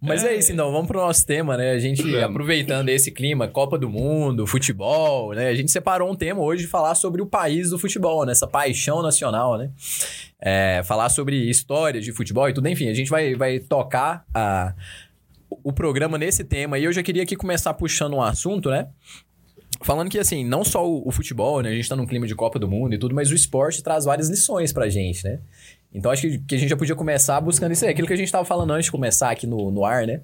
Mas 0.00 0.24
é 0.24 0.34
isso, 0.34 0.50
então, 0.50 0.72
vamos 0.72 0.86
pro 0.86 0.98
nosso 0.98 1.26
tema, 1.26 1.54
né? 1.58 1.72
A 1.72 1.78
gente, 1.78 2.02
Vamos. 2.02 2.22
aproveitando 2.22 2.88
esse 2.88 3.10
clima, 3.10 3.46
Copa 3.46 3.76
do 3.76 3.90
Mundo, 3.90 4.46
futebol, 4.46 5.34
né? 5.34 5.48
A 5.48 5.54
gente 5.54 5.70
separou 5.70 6.10
um 6.10 6.16
tema 6.16 6.40
hoje 6.40 6.62
de 6.62 6.68
falar 6.68 6.94
sobre 6.94 7.20
o 7.20 7.26
país 7.26 7.68
do 7.68 7.78
futebol, 7.78 8.24
né? 8.24 8.32
Essa 8.32 8.46
paixão 8.46 9.02
nacional, 9.02 9.58
né? 9.58 9.70
É, 10.46 10.82
falar 10.84 11.08
sobre 11.08 11.48
histórias 11.48 12.04
de 12.04 12.12
futebol 12.12 12.46
e 12.46 12.52
tudo, 12.52 12.68
enfim, 12.68 12.90
a 12.90 12.92
gente 12.92 13.08
vai, 13.08 13.34
vai 13.34 13.58
tocar 13.58 14.26
a, 14.34 14.74
o 15.48 15.72
programa 15.72 16.18
nesse 16.18 16.44
tema. 16.44 16.78
E 16.78 16.84
eu 16.84 16.92
já 16.92 17.02
queria 17.02 17.22
aqui 17.22 17.34
começar 17.34 17.72
puxando 17.72 18.12
um 18.12 18.20
assunto, 18.22 18.68
né? 18.68 18.88
Falando 19.80 20.10
que, 20.10 20.18
assim, 20.18 20.44
não 20.44 20.62
só 20.62 20.86
o, 20.86 21.08
o 21.08 21.10
futebol, 21.10 21.62
né? 21.62 21.70
A 21.70 21.74
gente 21.74 21.88
tá 21.88 21.96
num 21.96 22.04
clima 22.04 22.26
de 22.26 22.34
Copa 22.34 22.58
do 22.58 22.68
Mundo 22.68 22.94
e 22.94 22.98
tudo, 22.98 23.14
mas 23.14 23.30
o 23.30 23.34
esporte 23.34 23.82
traz 23.82 24.04
várias 24.04 24.28
lições 24.28 24.70
pra 24.70 24.86
gente, 24.90 25.24
né? 25.24 25.40
Então 25.94 26.10
acho 26.10 26.20
que, 26.20 26.38
que 26.38 26.54
a 26.56 26.58
gente 26.58 26.68
já 26.68 26.76
podia 26.76 26.94
começar 26.94 27.40
buscando 27.40 27.72
isso 27.72 27.84
aí. 27.84 27.92
Aquilo 27.92 28.06
que 28.06 28.12
a 28.12 28.16
gente 28.16 28.30
tava 28.30 28.44
falando 28.44 28.72
antes 28.72 28.86
de 28.86 28.92
começar 28.92 29.30
aqui 29.30 29.46
no, 29.46 29.70
no 29.70 29.84
ar, 29.84 30.06
né? 30.06 30.20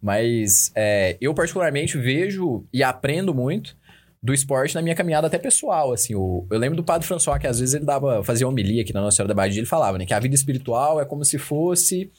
Mas 0.00 0.70
é, 0.76 1.16
eu, 1.20 1.34
particularmente, 1.34 1.98
vejo 1.98 2.64
e 2.72 2.82
aprendo 2.84 3.34
muito 3.34 3.76
do 4.22 4.32
esporte 4.34 4.74
na 4.74 4.82
minha 4.82 4.94
caminhada 4.94 5.26
até 5.26 5.38
pessoal, 5.38 5.92
assim. 5.92 6.14
O, 6.14 6.46
eu 6.50 6.58
lembro 6.58 6.76
do 6.76 6.84
Padre 6.84 7.06
François, 7.06 7.38
que 7.38 7.46
às 7.46 7.60
vezes 7.60 7.74
ele 7.74 7.84
dava, 7.84 8.22
fazia 8.24 8.48
homilia 8.48 8.82
aqui 8.82 8.92
na 8.92 9.00
Nossa 9.00 9.16
Senhora 9.16 9.28
da 9.28 9.34
Badia, 9.34 9.60
ele 9.60 9.66
falava, 9.66 9.98
né? 9.98 10.06
Que 10.06 10.14
a 10.14 10.18
vida 10.18 10.34
espiritual 10.34 11.00
é 11.00 11.04
como 11.04 11.24
se 11.24 11.38
fosse 11.38 12.10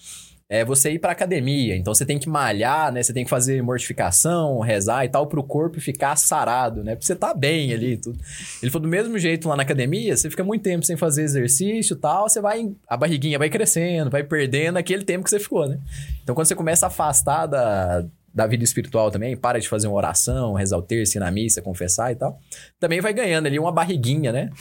é, 0.50 0.64
você 0.64 0.92
ir 0.92 1.00
pra 1.00 1.12
academia. 1.12 1.76
Então 1.76 1.94
você 1.94 2.06
tem 2.06 2.18
que 2.18 2.30
malhar, 2.30 2.92
né? 2.92 3.04
Você 3.04 3.14
tem 3.14 3.24
que 3.24 3.30
fazer 3.30 3.62
mortificação, 3.62 4.60
rezar 4.60 5.04
e 5.06 5.10
tal, 5.10 5.28
pro 5.28 5.44
corpo 5.44 5.82
ficar 5.82 6.16
sarado, 6.16 6.84
né? 6.84 6.96
Pra 6.96 7.06
você 7.06 7.16
tá 7.16 7.34
bem 7.34 7.74
ali 7.74 7.98
tudo. 7.98 8.18
Ele 8.62 8.72
falou, 8.72 8.84
do 8.84 8.90
mesmo 8.90 9.18
jeito 9.20 9.50
lá 9.50 9.56
na 9.56 9.64
academia, 9.64 10.16
você 10.16 10.30
fica 10.30 10.44
muito 10.44 10.62
tempo 10.62 10.86
sem 10.86 10.96
fazer 10.96 11.24
exercício 11.24 11.96
e 11.96 11.98
tal, 11.98 12.30
você 12.30 12.40
vai... 12.40 12.72
A 12.88 12.96
barriguinha 12.96 13.38
vai 13.38 13.50
crescendo, 13.50 14.10
vai 14.10 14.24
perdendo 14.24 14.78
aquele 14.78 15.04
tempo 15.04 15.26
que 15.26 15.30
você 15.30 15.40
ficou, 15.40 15.68
né? 15.68 15.80
Então 16.24 16.34
quando 16.34 16.48
você 16.48 16.56
começa 16.56 16.86
a 16.86 16.88
afastar 16.88 17.48
da, 17.48 18.06
da 18.38 18.46
vida 18.46 18.64
espiritual 18.64 19.10
também, 19.10 19.36
para 19.36 19.60
de 19.60 19.68
fazer 19.68 19.88
uma 19.88 19.98
oração, 19.98 20.54
rezar 20.54 20.78
o 20.78 20.82
terço, 20.84 21.18
ir 21.18 21.20
na 21.20 21.32
missa, 21.32 21.60
confessar 21.60 22.12
e 22.12 22.16
tal, 22.16 22.40
também 22.80 23.02
vai 23.02 23.12
ganhando 23.12 23.48
ali 23.48 23.58
uma 23.58 23.72
barriguinha, 23.72 24.32
né? 24.32 24.52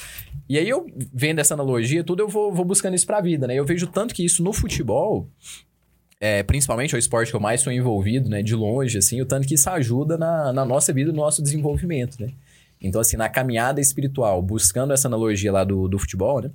E 0.48 0.56
aí 0.56 0.66
eu, 0.66 0.86
vendo 1.12 1.40
essa 1.40 1.52
analogia, 1.52 2.02
tudo, 2.02 2.22
eu 2.22 2.28
vou, 2.28 2.50
vou 2.50 2.64
buscando 2.64 2.94
isso 2.94 3.04
pra 3.04 3.20
vida, 3.20 3.46
né? 3.46 3.54
Eu 3.54 3.66
vejo 3.66 3.86
tanto 3.86 4.14
que 4.14 4.24
isso 4.24 4.42
no 4.42 4.50
futebol, 4.50 5.28
é, 6.18 6.42
principalmente 6.42 6.94
é 6.94 6.96
o 6.96 6.98
esporte 6.98 7.28
que 7.28 7.36
eu 7.36 7.40
mais 7.40 7.60
sou 7.60 7.70
envolvido, 7.70 8.30
né? 8.30 8.42
De 8.42 8.54
longe, 8.54 8.96
assim, 8.96 9.20
o 9.20 9.26
tanto 9.26 9.46
que 9.46 9.56
isso 9.56 9.68
ajuda 9.68 10.16
na, 10.16 10.54
na 10.54 10.64
nossa 10.64 10.90
vida, 10.90 11.12
no 11.12 11.18
nosso 11.18 11.42
desenvolvimento, 11.42 12.16
né? 12.18 12.28
Então, 12.80 12.98
assim, 12.98 13.18
na 13.18 13.28
caminhada 13.28 13.78
espiritual, 13.78 14.40
buscando 14.40 14.94
essa 14.94 15.06
analogia 15.06 15.52
lá 15.52 15.64
do, 15.64 15.86
do 15.86 15.98
futebol, 15.98 16.40
né? 16.40 16.50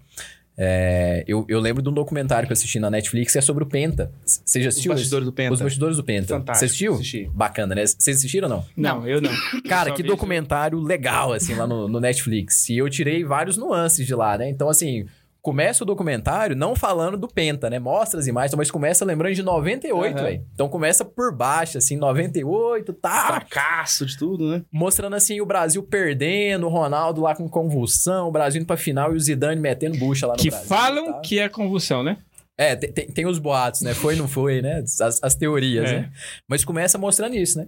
É, 0.57 1.23
eu, 1.27 1.45
eu 1.47 1.59
lembro 1.59 1.81
de 1.81 1.89
um 1.89 1.93
documentário 1.93 2.45
que 2.47 2.51
eu 2.51 2.55
assisti 2.55 2.79
na 2.79 2.89
Netflix 2.89 3.31
que 3.31 3.37
é 3.37 3.41
sobre 3.41 3.63
o 3.63 3.67
Penta. 3.67 4.11
Você 4.25 4.61
já 4.61 4.67
Os 4.69 4.75
assistiu? 4.75 4.91
esse? 4.93 5.01
bastidores 5.01 5.25
do 5.25 5.33
Penta. 5.33 5.53
Os 5.53 5.61
bastidores 5.61 5.97
do 5.97 6.03
Penta. 6.03 6.27
Fantástico, 6.27 6.55
Você 6.59 6.65
assistiu? 6.65 6.93
assisti. 6.93 7.31
Bacana, 7.33 7.73
né? 7.75 7.85
Vocês 7.85 8.17
assistiram 8.17 8.49
ou 8.49 8.55
não? 8.57 8.65
Não, 8.75 9.07
eu 9.07 9.21
não. 9.21 9.31
Cara, 9.67 9.89
Só 9.89 9.95
que 9.95 10.03
documentário 10.03 10.79
legal, 10.79 11.33
assim, 11.33 11.55
lá 11.55 11.65
no, 11.65 11.87
no 11.87 11.99
Netflix. 11.99 12.69
E 12.69 12.77
eu 12.77 12.89
tirei 12.89 13.23
vários 13.23 13.57
nuances 13.57 14.05
de 14.05 14.13
lá, 14.13 14.37
né? 14.37 14.49
Então, 14.49 14.69
assim, 14.69 15.05
começa 15.41 15.83
o 15.83 15.87
documentário 15.87 16.55
não 16.55 16.75
falando 16.75 17.17
do 17.17 17.27
Penta, 17.27 17.69
né? 17.69 17.79
Mostra 17.79 18.19
as 18.19 18.27
imagens, 18.27 18.53
mas 18.55 18.69
começa 18.69 19.03
lembrando 19.03 19.33
de 19.33 19.41
98, 19.41 20.15
Aham. 20.15 20.23
velho. 20.23 20.45
Então 20.53 20.69
começa 20.69 21.03
por 21.03 21.35
baixo, 21.35 21.77
assim, 21.77 21.97
98, 21.97 22.93
tá? 22.93 23.27
Fracasso 23.27 24.05
de 24.05 24.17
tudo, 24.17 24.51
né? 24.51 24.63
Mostrando, 24.71 25.15
assim, 25.15 25.41
o 25.41 25.45
Brasil 25.45 25.81
perdendo, 25.83 26.67
o 26.67 26.69
Ronaldo 26.69 27.21
lá 27.21 27.35
com 27.35 27.49
convulsão, 27.49 28.27
o 28.27 28.31
Brasil 28.31 28.59
indo 28.61 28.67
pra 28.67 28.77
final 28.77 29.13
e 29.13 29.15
o 29.15 29.19
Zidane 29.19 29.59
metendo 29.59 29.97
bucha 29.97 30.27
lá 30.27 30.33
no 30.33 30.39
Que 30.39 30.49
Brasil. 30.49 30.67
falam 30.69 31.13
tá? 31.13 31.19
que 31.21 31.39
é 31.39 31.49
convulsão, 31.49 32.03
né? 32.03 32.17
É, 32.57 32.75
tem, 32.75 32.91
tem, 32.91 33.07
tem 33.07 33.25
os 33.25 33.39
boatos, 33.39 33.81
né? 33.81 33.93
Foi, 33.95 34.15
não 34.15 34.27
foi, 34.27 34.61
né? 34.61 34.83
As, 35.01 35.23
as 35.23 35.33
teorias, 35.35 35.89
É. 35.89 36.01
né? 36.01 36.11
Mas 36.47 36.63
começa 36.63 36.97
mostrando 36.99 37.35
isso, 37.35 37.57
né? 37.57 37.67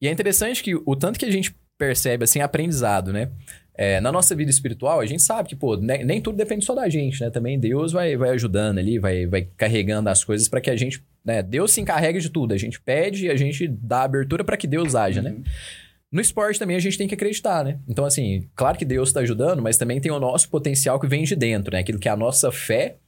E 0.00 0.08
é 0.08 0.10
interessante 0.10 0.62
que 0.62 0.74
o 0.74 0.96
tanto 0.96 1.18
que 1.18 1.24
a 1.24 1.30
gente 1.30 1.54
percebe, 1.78 2.24
assim, 2.24 2.40
aprendizado, 2.40 3.12
né? 3.12 3.30
É, 3.76 4.00
na 4.00 4.12
nossa 4.12 4.36
vida 4.36 4.50
espiritual, 4.50 5.00
a 5.00 5.06
gente 5.06 5.22
sabe 5.22 5.48
que, 5.48 5.56
pô, 5.56 5.76
ne- 5.76 6.04
nem, 6.04 6.20
tudo 6.20 6.36
depende 6.36 6.64
só 6.64 6.74
da 6.74 6.88
gente, 6.88 7.20
né? 7.20 7.28
Também 7.28 7.58
Deus 7.58 7.90
vai, 7.92 8.16
vai 8.16 8.30
ajudando 8.30 8.78
ali, 8.78 8.98
vai, 9.00 9.26
vai 9.26 9.48
carregando 9.56 10.08
as 10.08 10.22
coisas 10.22 10.48
para 10.48 10.60
que 10.60 10.70
a 10.70 10.76
gente, 10.76 11.02
né? 11.24 11.42
Deus 11.42 11.72
se 11.72 11.80
encarregue 11.80 12.20
de 12.20 12.30
tudo. 12.30 12.54
A 12.54 12.56
gente 12.56 12.80
pede 12.80 13.26
e 13.26 13.30
a 13.30 13.36
gente 13.36 13.66
dá 13.66 14.04
abertura 14.04 14.44
para 14.44 14.56
que 14.56 14.68
Deus 14.68 14.94
haja, 14.94 15.20
né? 15.20 15.34
No 16.12 16.20
esporte 16.20 16.60
também 16.60 16.76
a 16.76 16.80
gente 16.80 16.96
tem 16.96 17.08
que 17.08 17.14
acreditar, 17.14 17.64
né? 17.64 17.80
Então, 17.88 18.04
assim, 18.04 18.48
claro 18.54 18.78
que 18.78 18.84
Deus 18.84 19.08
está 19.08 19.18
ajudando, 19.20 19.60
mas 19.60 19.76
também 19.76 20.00
tem 20.00 20.12
o 20.12 20.20
nosso 20.20 20.48
potencial 20.48 21.00
que 21.00 21.08
vem 21.08 21.24
de 21.24 21.34
dentro, 21.34 21.72
né? 21.72 21.80
Aquilo 21.80 21.98
que 21.98 22.08
é 22.08 22.12
a 22.12 22.16
nossa 22.16 22.52
fé, 22.52 22.98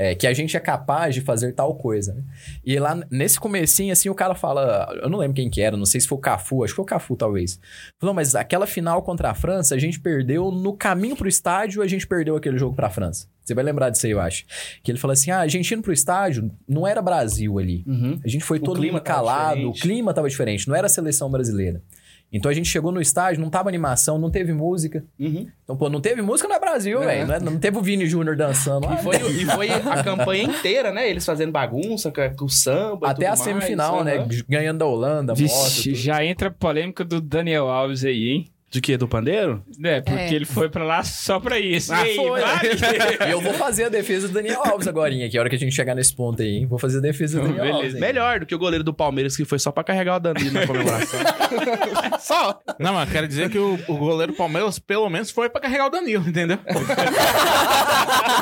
é, 0.00 0.14
que 0.14 0.26
a 0.26 0.32
gente 0.32 0.56
é 0.56 0.60
capaz 0.60 1.14
de 1.14 1.20
fazer 1.20 1.52
tal 1.52 1.74
coisa, 1.74 2.14
né? 2.14 2.22
E 2.64 2.78
lá 2.78 2.98
nesse 3.10 3.38
comecinho, 3.38 3.92
assim, 3.92 4.08
o 4.08 4.14
cara 4.14 4.34
fala... 4.34 4.88
Eu 5.02 5.10
não 5.10 5.18
lembro 5.18 5.34
quem 5.34 5.50
que 5.50 5.60
era, 5.60 5.76
não 5.76 5.84
sei 5.84 6.00
se 6.00 6.08
foi 6.08 6.16
o 6.16 6.20
Cafu, 6.20 6.64
acho 6.64 6.72
que 6.72 6.76
foi 6.76 6.84
o 6.84 6.86
Cafu, 6.86 7.16
talvez. 7.16 7.60
Falou, 7.98 8.14
mas 8.14 8.34
aquela 8.34 8.66
final 8.66 9.02
contra 9.02 9.28
a 9.28 9.34
França, 9.34 9.74
a 9.74 9.78
gente 9.78 10.00
perdeu 10.00 10.50
no 10.50 10.72
caminho 10.72 11.14
pro 11.14 11.28
estádio, 11.28 11.82
a 11.82 11.86
gente 11.86 12.06
perdeu 12.06 12.34
aquele 12.34 12.56
jogo 12.56 12.74
pra 12.74 12.88
França. 12.88 13.28
Você 13.44 13.54
vai 13.54 13.62
lembrar 13.62 13.90
disso 13.90 14.06
aí, 14.06 14.12
eu 14.12 14.20
acho. 14.20 14.46
Que 14.82 14.90
ele 14.90 14.98
falou 14.98 15.12
assim, 15.12 15.30
ah, 15.32 15.40
a 15.40 15.48
gente 15.48 15.74
indo 15.74 15.82
pro 15.82 15.92
estádio, 15.92 16.50
não 16.66 16.86
era 16.86 17.02
Brasil 17.02 17.58
ali. 17.58 17.84
Uhum. 17.86 18.18
A 18.24 18.28
gente 18.28 18.42
foi 18.42 18.56
O 18.56 18.62
todo 18.62 18.78
clima 18.78 18.94
mundo 18.94 19.02
calado, 19.02 19.68
o 19.68 19.74
clima 19.74 20.14
tava 20.14 20.30
diferente, 20.30 20.66
não 20.66 20.74
era 20.74 20.86
a 20.86 20.90
seleção 20.90 21.30
brasileira. 21.30 21.82
Então 22.32 22.50
a 22.50 22.54
gente 22.54 22.68
chegou 22.68 22.92
no 22.92 23.00
estádio, 23.00 23.40
não 23.42 23.50
tava 23.50 23.68
animação, 23.68 24.18
não 24.18 24.30
teve 24.30 24.52
música. 24.52 25.04
Uhum. 25.18 25.46
Então, 25.64 25.76
pô, 25.76 25.88
não 25.88 26.00
teve 26.00 26.22
música, 26.22 26.48
não 26.48 26.56
é 26.56 26.60
Brasil, 26.60 27.02
É. 27.02 27.06
velho. 27.06 27.26
Não, 27.26 27.34
é- 27.34 27.40
não 27.40 27.58
teve 27.58 27.76
o 27.76 27.82
Vini 27.82 28.06
Júnior 28.06 28.36
dançando 28.36 28.86
lá. 28.86 28.94
E 28.94 29.02
foi, 29.02 29.16
e 29.16 29.44
foi 29.46 29.70
a 29.70 30.02
campanha 30.04 30.44
inteira, 30.44 30.92
né? 30.92 31.08
Eles 31.10 31.24
fazendo 31.24 31.50
bagunça 31.50 32.12
com, 32.36 32.44
o 32.44 32.48
samba. 32.48 33.10
Até 33.10 33.26
a 33.26 33.30
mais, 33.30 33.40
semifinal, 33.40 34.04
né? 34.04 34.26
Ganhando 34.48 34.78
da 34.78 34.86
Holanda, 34.86 35.32
moto. 35.32 35.38
Vixe, 35.38 35.90
tudo. 35.90 35.94
já 35.96 36.24
entra 36.24 36.48
a 36.48 36.52
polêmica 36.52 37.04
do 37.04 37.20
Daniel 37.20 37.68
Alves 37.68 38.04
aí, 38.04 38.28
hein? 38.28 38.50
De 38.70 38.80
quê? 38.80 38.96
Do 38.96 39.08
pandeiro? 39.08 39.64
É, 39.82 40.00
porque 40.00 40.20
É. 40.20 40.32
ele 40.32 40.44
foi 40.44 40.68
pra 40.68 40.84
lá 40.84 41.02
só 41.02 41.40
pra 41.40 41.58
isso. 41.58 41.92
Ah, 41.92 42.06
e 42.06 42.10
aí, 42.10 42.16
foi. 42.16 42.40
E 43.26 43.30
eu 43.32 43.40
vou 43.40 43.52
fazer 43.54 43.84
a 43.86 43.88
defesa 43.88 44.28
do 44.28 44.34
Daniel 44.34 44.62
Alves 44.64 44.86
agora, 44.86 45.10
que 45.28 45.36
a 45.36 45.40
hora 45.40 45.50
que 45.50 45.56
a 45.56 45.58
gente 45.58 45.74
chegar 45.74 45.94
nesse 45.96 46.14
ponto 46.14 46.40
aí, 46.40 46.58
hein? 46.58 46.66
Vou 46.66 46.78
fazer 46.78 46.98
a 46.98 47.00
defesa 47.00 47.40
do 47.40 47.48
Daniel 47.48 47.62
Beleza. 47.64 47.76
Alves. 47.78 47.94
hein? 47.94 48.00
Melhor 48.00 48.38
do 48.40 48.46
que 48.46 48.54
o 48.54 48.58
goleiro 48.58 48.84
do 48.84 48.94
Palmeiras, 48.94 49.36
que 49.36 49.44
foi 49.44 49.58
só 49.58 49.72
pra 49.72 49.82
carregar 49.82 50.16
o 50.16 50.20
Danilo 50.20 50.52
na 50.52 50.66
comemoração. 50.68 51.18
só. 52.20 52.60
Não, 52.78 52.94
mas 52.94 53.10
quero 53.10 53.26
dizer 53.26 53.50
que 53.50 53.58
o, 53.58 53.76
o 53.88 53.96
goleiro 53.96 54.32
Palmeiras, 54.34 54.78
pelo 54.78 55.10
menos, 55.10 55.32
foi 55.32 55.50
pra 55.50 55.60
carregar 55.60 55.86
o 55.86 55.90
Danilo, 55.90 56.28
entendeu? 56.28 56.58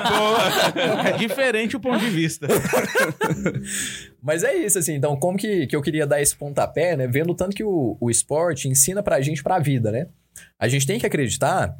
Boa. 0.09 1.09
É 1.09 1.13
diferente 1.13 1.75
o 1.77 1.81
ponto 1.81 1.99
de 1.99 2.11
vista. 2.11 2.47
Mas 4.23 4.45
é 4.45 4.55
isso, 4.55 4.79
assim. 4.79 4.95
Então, 4.95 5.17
como 5.17 5.39
que, 5.39 5.67
que 5.67 5.75
eu 5.75 5.81
queria 5.83 6.07
dar 6.07 6.21
esse 6.21 6.37
pontapé, 6.37 6.97
né? 6.97 7.07
Vendo 7.07 7.31
o 7.31 7.35
tanto 7.35 7.57
que 7.57 7.65
o, 7.65 7.97
o 8.01 8.11
esporte 8.11 8.69
ensina 8.69 9.03
pra 9.03 9.21
gente 9.21 9.43
pra 9.43 9.59
vida, 9.59 9.91
né? 9.91 10.07
A 10.59 10.69
gente 10.69 10.87
tem 10.87 10.99
que 10.99 11.07
acreditar. 11.07 11.75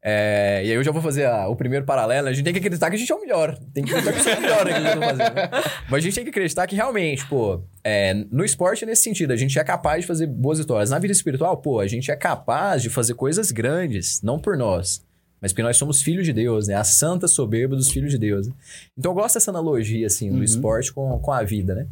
é, 0.00 0.62
e 0.64 0.68
aí 0.70 0.76
eu 0.76 0.84
já 0.84 0.92
vou 0.92 1.02
fazer 1.02 1.24
a- 1.26 1.48
o 1.48 1.56
primeiro 1.56 1.84
paralelo. 1.84 2.28
A 2.28 2.32
gente 2.32 2.44
tem 2.44 2.52
que 2.52 2.60
acreditar 2.60 2.88
que 2.88 2.94
a 2.96 2.98
gente 2.98 3.10
é 3.10 3.14
o 3.14 3.20
melhor. 3.20 3.58
Tem 3.74 3.82
que 3.84 3.90
acreditar 3.92 4.12
que 4.12 4.18
eu 4.20 4.32
sou 4.32 4.38
o 4.38 4.40
melhor 4.40 4.64
que 4.64 4.72
eu 4.72 4.94
tô 4.94 5.00
fazendo. 5.00 5.34
né? 5.34 5.50
Mas 5.90 5.98
a 5.98 6.00
gente 6.00 6.14
tem 6.14 6.24
que 6.24 6.30
acreditar 6.30 6.66
que 6.68 6.76
realmente, 6.76 7.26
pô, 7.26 7.60
é, 7.82 8.14
no 8.30 8.44
esporte 8.44 8.84
é 8.84 8.86
nesse 8.86 9.02
sentido, 9.02 9.32
a 9.32 9.36
gente 9.36 9.58
é 9.58 9.64
capaz 9.64 10.02
de 10.02 10.06
fazer 10.06 10.26
boas 10.28 10.58
histórias. 10.60 10.90
Na 10.90 10.98
vida 11.00 11.12
espiritual, 11.12 11.56
pô, 11.56 11.80
a 11.80 11.86
gente 11.88 12.10
é 12.12 12.16
capaz 12.16 12.80
de 12.80 12.88
fazer 12.90 13.14
coisas 13.14 13.50
grandes, 13.50 14.22
não 14.22 14.38
por 14.38 14.56
nós. 14.56 15.02
Mas 15.40 15.52
porque 15.52 15.62
nós 15.62 15.76
somos 15.76 16.00
filhos 16.02 16.24
de 16.26 16.32
Deus, 16.32 16.66
né? 16.68 16.74
A 16.74 16.82
santa 16.84 17.28
soberba 17.28 17.76
dos 17.76 17.90
filhos 17.90 18.10
de 18.10 18.18
Deus. 18.18 18.46
né? 18.48 18.52
Então 18.96 19.10
eu 19.12 19.14
gosto 19.14 19.34
dessa 19.34 19.50
analogia, 19.52 20.06
assim, 20.06 20.30
do 20.30 20.42
esporte 20.44 20.92
com, 20.92 21.16
com 21.20 21.32
a 21.32 21.42
vida, 21.44 21.74
né? 21.76 21.86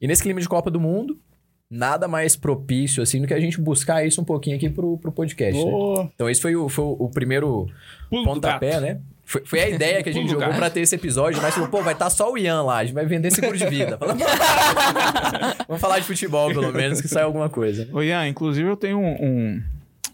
E 0.00 0.06
nesse 0.06 0.22
clima 0.22 0.40
de 0.40 0.48
Copa 0.48 0.70
do 0.70 0.80
Mundo, 0.80 1.18
nada 1.70 2.06
mais 2.06 2.36
propício, 2.36 3.02
assim, 3.02 3.20
do 3.20 3.26
que 3.26 3.34
a 3.34 3.40
gente 3.40 3.60
buscar 3.60 4.06
isso 4.06 4.20
um 4.20 4.24
pouquinho 4.24 4.56
aqui 4.56 4.68
pro, 4.70 4.96
pro 4.98 5.10
podcast, 5.12 5.62
né? 5.64 5.70
Ô, 5.70 6.08
Então 6.14 6.30
esse 6.30 6.40
foi 6.40 6.54
o, 6.54 6.68
foi 6.68 6.84
o 6.84 7.08
primeiro 7.12 7.66
Pulo 8.08 8.24
pontapé, 8.24 8.80
né? 8.80 9.00
Foi, 9.24 9.44
foi 9.44 9.60
a 9.60 9.68
ideia 9.68 10.02
que 10.04 10.08
a 10.08 10.12
gente 10.14 10.30
jogou 10.30 10.54
pra 10.54 10.70
ter 10.70 10.80
esse 10.80 10.94
episódio, 10.94 11.42
mas 11.42 11.52
falou, 11.54 11.68
pô, 11.68 11.82
vai 11.82 11.94
estar 11.94 12.08
só 12.10 12.30
o 12.32 12.38
Ian 12.38 12.62
lá, 12.62 12.78
a 12.78 12.84
gente 12.84 12.94
vai 12.94 13.04
vender 13.04 13.32
seguro 13.32 13.58
de 13.58 13.66
vida. 13.66 13.98
Vamos 15.66 15.80
falar 15.80 15.98
de 15.98 16.04
futebol, 16.04 16.48
pelo 16.50 16.72
menos, 16.72 17.00
que 17.00 17.08
sai 17.08 17.24
alguma 17.24 17.48
coisa. 17.48 17.84
né? 17.84 17.90
Ô, 17.92 18.02
Ian, 18.02 18.28
inclusive 18.28 18.68
eu 18.68 18.76
tenho 18.76 18.98
um, 18.98 19.14
um, 19.20 19.62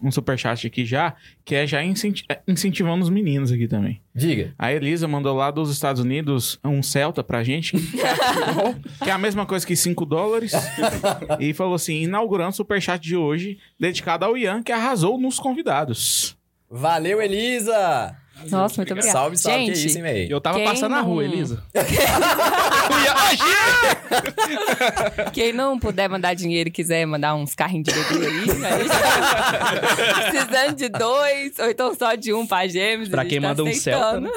um 0.03 0.11
superchat 0.11 0.67
aqui 0.67 0.85
já, 0.85 1.15
que 1.45 1.55
é 1.55 1.65
já 1.65 1.83
incenti- 1.83 2.25
é, 2.29 2.39
incentivando 2.47 3.03
os 3.03 3.09
meninos 3.09 3.51
aqui 3.51 3.67
também. 3.67 4.01
Diga. 4.13 4.53
A 4.59 4.71
Elisa 4.73 5.07
mandou 5.07 5.35
lá 5.35 5.49
dos 5.49 5.71
Estados 5.71 6.01
Unidos 6.01 6.59
um 6.63 6.83
Celta 6.83 7.23
pra 7.23 7.43
gente, 7.43 7.71
que 9.03 9.09
é 9.09 9.11
a 9.13 9.17
mesma 9.17 9.45
coisa 9.45 9.65
que 9.65 9.75
5 9.75 10.05
dólares. 10.05 10.51
e 11.39 11.53
falou 11.53 11.75
assim: 11.75 12.03
inaugurando 12.03 12.49
o 12.51 12.53
superchat 12.55 13.01
de 13.01 13.15
hoje, 13.15 13.57
dedicado 13.79 14.25
ao 14.25 14.37
Ian, 14.37 14.61
que 14.61 14.71
arrasou 14.71 15.17
nos 15.19 15.39
convidados. 15.39 16.37
Valeu, 16.69 17.21
Elisa! 17.21 18.15
Nossa, 18.49 18.75
muito 18.77 18.91
obrigada. 18.91 19.17
Salve, 19.17 19.37
salve, 19.37 19.59
Gente, 19.67 19.79
que 19.79 19.87
isso, 19.87 19.97
hein, 19.97 20.03
véi? 20.03 20.27
eu 20.29 20.41
tava 20.41 20.57
Quem 20.57 20.67
passando 20.67 20.91
na 20.91 20.97
não- 21.01 21.05
rua, 21.07 21.23
Elisa. 21.23 21.63
Quem 25.33 25.53
não 25.53 25.79
puder 25.79 26.09
mandar 26.09 26.33
dinheiro 26.33 26.69
e 26.69 26.71
quiser 26.71 27.05
mandar 27.05 27.35
uns 27.35 27.55
carrinhos 27.55 27.87
de 27.87 27.93
bebê 27.93 28.27
aí, 28.27 28.41
a 28.41 28.79
gente 28.79 28.89
tá 28.89 30.19
precisando 30.31 30.75
de 30.75 30.89
dois, 30.89 31.57
ou 31.59 31.69
então 31.69 31.95
só 31.95 32.15
de 32.15 32.33
um 32.33 32.45
pra 32.45 32.67
gêmeos. 32.67 33.07
Pra 33.09 33.25
quem 33.25 33.39
tá 33.41 33.47
manda 33.47 33.63
um 33.63 33.67
aceitando. 33.67 34.29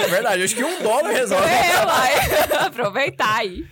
É 0.00 0.06
verdade, 0.08 0.42
acho 0.42 0.54
que 0.54 0.64
um 0.64 0.82
dólar 0.82 1.10
resolve. 1.12 1.46
É, 1.48 1.84
vai. 1.84 2.66
Aproveitar 2.66 3.36
aí. 3.38 3.64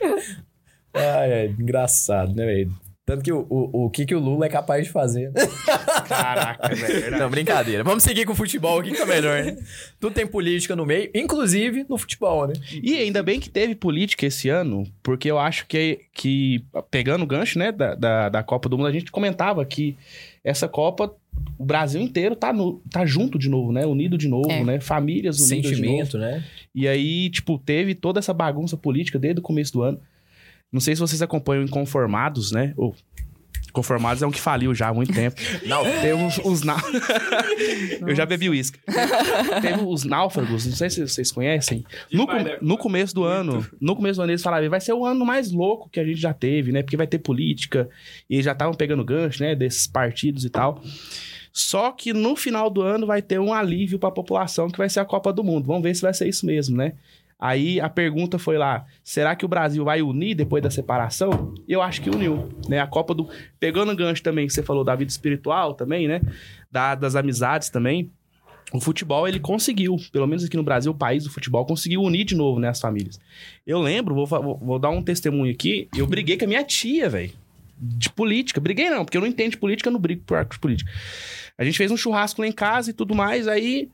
Ai, 0.94 1.32
ai, 1.32 1.46
engraçado, 1.58 2.34
né, 2.34 2.44
velho? 2.46 2.70
Tanto 3.10 3.24
que 3.24 3.32
o, 3.32 3.44
o, 3.50 3.86
o 3.86 3.90
que, 3.90 4.06
que 4.06 4.14
o 4.14 4.20
Lula 4.20 4.46
é 4.46 4.48
capaz 4.48 4.86
de 4.86 4.92
fazer. 4.92 5.32
Caraca, 6.06 6.72
velho. 6.72 7.18
Não, 7.18 7.28
brincadeira. 7.28 7.82
Vamos 7.82 8.04
seguir 8.04 8.24
com 8.24 8.32
o 8.32 8.36
futebol, 8.36 8.78
o 8.78 8.82
que, 8.84 8.92
que 8.92 8.98
tá 8.98 9.04
melhor, 9.04 9.42
né? 9.42 9.56
Tudo 9.98 10.14
tem 10.14 10.24
política 10.24 10.76
no 10.76 10.86
meio, 10.86 11.10
inclusive 11.12 11.84
no 11.88 11.98
futebol, 11.98 12.46
né? 12.46 12.54
E 12.80 12.96
ainda 12.98 13.20
bem 13.20 13.40
que 13.40 13.50
teve 13.50 13.74
política 13.74 14.26
esse 14.26 14.48
ano, 14.48 14.86
porque 15.02 15.28
eu 15.28 15.40
acho 15.40 15.66
que, 15.66 16.02
que 16.14 16.64
pegando 16.88 17.24
o 17.24 17.26
gancho, 17.26 17.58
né, 17.58 17.72
da, 17.72 17.96
da, 17.96 18.28
da 18.28 18.42
Copa 18.44 18.68
do 18.68 18.78
Mundo, 18.78 18.86
a 18.86 18.92
gente 18.92 19.10
comentava 19.10 19.64
que 19.64 19.96
essa 20.44 20.68
Copa, 20.68 21.12
o 21.58 21.64
Brasil 21.64 22.00
inteiro 22.00 22.36
tá, 22.36 22.52
no, 22.52 22.80
tá 22.92 23.04
junto 23.04 23.40
de 23.40 23.48
novo, 23.48 23.72
né? 23.72 23.84
Unido 23.86 24.16
de 24.16 24.28
novo, 24.28 24.52
É. 24.52 24.62
né? 24.62 24.78
Famílias 24.78 25.40
unidas 25.40 25.62
de 25.62 25.82
novo. 25.82 25.82
Sentimento, 25.82 26.16
né? 26.16 26.44
E 26.72 26.86
aí, 26.86 27.28
tipo, 27.28 27.58
teve 27.58 27.96
toda 27.96 28.20
essa 28.20 28.32
bagunça 28.32 28.76
política 28.76 29.18
desde 29.18 29.40
o 29.40 29.42
começo 29.42 29.72
do 29.72 29.82
ano. 29.82 30.00
Não 30.72 30.80
sei 30.80 30.94
se 30.94 31.00
vocês 31.00 31.20
acompanham 31.22 31.64
Inconformados, 31.64 32.52
né? 32.52 32.72
Ou 32.76 32.94
Conformados 33.72 34.20
é 34.20 34.26
um 34.26 34.32
que 34.32 34.40
faliu 34.40 34.74
já 34.74 34.88
há 34.88 34.94
muito 34.94 35.12
tempo. 35.12 35.40
Não, 35.64 35.84
Tem 35.84 36.12
os, 36.12 36.38
os 36.38 36.62
nau- 36.64 36.76
Eu 38.04 38.14
já 38.16 38.26
bebi 38.26 38.48
uísque. 38.48 38.80
Teve 39.62 39.84
os 39.84 40.02
náufragos, 40.04 40.66
não 40.66 40.72
sei 40.72 40.90
se 40.90 41.06
vocês 41.06 41.30
conhecem. 41.30 41.84
No, 42.12 42.26
com- 42.26 42.32
no 42.60 42.76
começo 42.76 43.14
do 43.14 43.22
ano, 43.22 43.64
no 43.80 43.94
começo 43.94 44.16
do 44.18 44.22
ano 44.22 44.32
eles 44.32 44.42
falavam, 44.42 44.68
vai 44.68 44.80
ser 44.80 44.92
o 44.92 45.04
ano 45.06 45.24
mais 45.24 45.52
louco 45.52 45.88
que 45.88 46.00
a 46.00 46.04
gente 46.04 46.20
já 46.20 46.32
teve, 46.34 46.72
né? 46.72 46.82
Porque 46.82 46.96
vai 46.96 47.06
ter 47.06 47.18
política. 47.18 47.88
E 48.28 48.42
já 48.42 48.52
estavam 48.52 48.74
pegando 48.74 49.04
gancho, 49.04 49.40
né? 49.42 49.54
Desses 49.54 49.86
partidos 49.86 50.44
e 50.44 50.50
tal. 50.50 50.82
Só 51.52 51.92
que 51.92 52.12
no 52.12 52.34
final 52.34 52.70
do 52.70 52.80
ano 52.82 53.06
vai 53.06 53.22
ter 53.22 53.38
um 53.38 53.52
alívio 53.52 53.98
para 54.00 54.08
a 54.08 54.12
população 54.12 54.68
que 54.68 54.78
vai 54.78 54.88
ser 54.88 54.98
a 55.00 55.04
Copa 55.04 55.32
do 55.32 55.44
Mundo. 55.44 55.66
Vamos 55.66 55.82
ver 55.82 55.94
se 55.94 56.02
vai 56.02 56.14
ser 56.14 56.28
isso 56.28 56.44
mesmo, 56.46 56.76
né? 56.76 56.94
Aí 57.40 57.80
a 57.80 57.88
pergunta 57.88 58.38
foi 58.38 58.58
lá: 58.58 58.84
será 59.02 59.34
que 59.34 59.44
o 59.44 59.48
Brasil 59.48 59.84
vai 59.84 60.02
unir 60.02 60.34
depois 60.34 60.62
da 60.62 60.70
separação? 60.70 61.54
Eu 61.66 61.80
acho 61.80 62.02
que 62.02 62.10
uniu, 62.10 62.48
né? 62.68 62.80
A 62.80 62.86
Copa 62.86 63.14
do. 63.14 63.28
Pegando 63.58 63.92
o 63.92 63.96
gancho 63.96 64.22
também 64.22 64.46
que 64.46 64.52
você 64.52 64.62
falou 64.62 64.84
da 64.84 64.94
vida 64.94 65.10
espiritual 65.10 65.74
também, 65.74 66.06
né? 66.06 66.20
Da- 66.70 66.94
das 66.94 67.16
amizades 67.16 67.70
também. 67.70 68.10
O 68.72 68.80
futebol, 68.80 69.26
ele 69.26 69.40
conseguiu, 69.40 69.96
pelo 70.12 70.28
menos 70.28 70.44
aqui 70.44 70.56
no 70.56 70.62
Brasil, 70.62 70.92
o 70.92 70.94
país 70.94 71.24
do 71.24 71.30
futebol, 71.30 71.64
conseguiu 71.66 72.02
unir 72.02 72.24
de 72.24 72.36
novo, 72.36 72.60
né, 72.60 72.68
as 72.68 72.80
famílias. 72.80 73.18
Eu 73.66 73.80
lembro, 73.80 74.14
vou, 74.14 74.26
vou, 74.26 74.58
vou 74.58 74.78
dar 74.78 74.90
um 74.90 75.02
testemunho 75.02 75.52
aqui, 75.52 75.88
eu 75.96 76.06
briguei 76.06 76.36
com 76.36 76.44
a 76.44 76.48
minha 76.48 76.62
tia, 76.62 77.08
velho. 77.08 77.32
De 77.76 78.08
política. 78.10 78.60
Briguei 78.60 78.88
não, 78.88 79.04
porque 79.04 79.16
eu 79.16 79.22
não 79.22 79.26
entendo 79.26 79.52
de 79.52 79.56
política, 79.56 79.88
eu 79.88 79.92
não 79.92 79.98
brigo 79.98 80.22
por 80.24 80.46
política. 80.60 80.88
A 81.58 81.64
gente 81.64 81.76
fez 81.78 81.90
um 81.90 81.96
churrasco 81.96 82.40
lá 82.42 82.46
em 82.46 82.52
casa 82.52 82.90
e 82.90 82.92
tudo 82.92 83.12
mais, 83.12 83.48
aí 83.48 83.88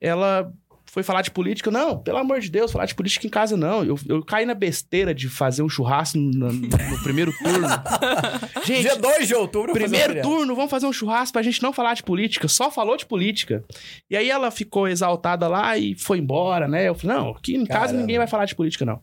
ela 0.00 0.52
foi 0.94 1.02
falar 1.02 1.22
de 1.22 1.30
política. 1.32 1.72
Não, 1.72 1.98
pelo 1.98 2.18
amor 2.18 2.38
de 2.38 2.48
Deus, 2.48 2.70
falar 2.70 2.86
de 2.86 2.94
política 2.94 3.26
em 3.26 3.30
casa 3.30 3.56
não. 3.56 3.84
Eu, 3.84 3.98
eu 4.08 4.24
caí 4.24 4.46
na 4.46 4.54
besteira 4.54 5.12
de 5.12 5.28
fazer 5.28 5.60
um 5.62 5.68
churrasco 5.68 6.16
no, 6.16 6.52
no- 6.52 7.02
primeiro 7.02 7.32
turno. 7.36 7.66
Gente, 8.64 8.82
Dia 8.82 8.96
2 8.96 9.26
de 9.26 9.34
outubro, 9.34 9.72
Primeiro 9.72 10.22
turno, 10.22 10.54
vamos 10.54 10.70
fazer 10.70 10.86
um 10.86 10.92
churrasco 10.92 11.32
pra 11.32 11.42
gente 11.42 11.60
não 11.62 11.72
falar 11.72 11.94
de 11.94 12.02
política. 12.04 12.46
Só 12.46 12.70
falou 12.70 12.96
de 12.96 13.04
política. 13.04 13.64
E 14.08 14.16
aí 14.16 14.30
ela 14.30 14.50
ficou 14.52 14.86
exaltada 14.88 15.48
lá 15.48 15.76
e 15.76 15.96
foi 15.98 16.18
embora, 16.18 16.68
né? 16.68 16.88
Eu 16.88 16.94
falei, 16.94 17.16
não, 17.16 17.30
aqui 17.30 17.56
em 17.56 17.66
casa 17.66 17.86
Caramba. 17.86 18.00
ninguém 18.00 18.18
vai 18.18 18.26
falar 18.28 18.44
de 18.44 18.54
política, 18.54 18.84
não. 18.86 19.00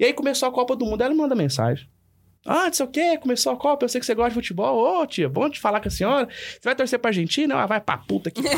E 0.00 0.04
aí 0.06 0.12
começou 0.14 0.48
a 0.48 0.52
Copa 0.52 0.74
do 0.74 0.84
Mundo, 0.86 1.02
ela 1.02 1.14
manda 1.14 1.34
mensagem. 1.34 1.86
Ah, 2.46 2.64
não 2.66 2.72
sei 2.72 2.86
o 2.86 2.88
quê, 2.88 3.18
começou 3.18 3.52
a 3.52 3.56
Copa, 3.56 3.84
eu 3.84 3.88
sei 3.88 4.00
que 4.00 4.06
você 4.06 4.14
gosta 4.14 4.30
de 4.30 4.34
futebol. 4.34 5.02
Ô, 5.02 5.06
tia, 5.06 5.28
bom 5.28 5.48
de 5.50 5.60
falar 5.60 5.80
com 5.80 5.88
a 5.88 5.90
senhora. 5.90 6.26
Você 6.30 6.60
vai 6.64 6.74
torcer 6.74 6.98
pra 6.98 7.10
Argentina? 7.10 7.54
Ah, 7.56 7.66
vai 7.66 7.80
pra 7.80 7.98
puta 7.98 8.30
que 8.30 8.40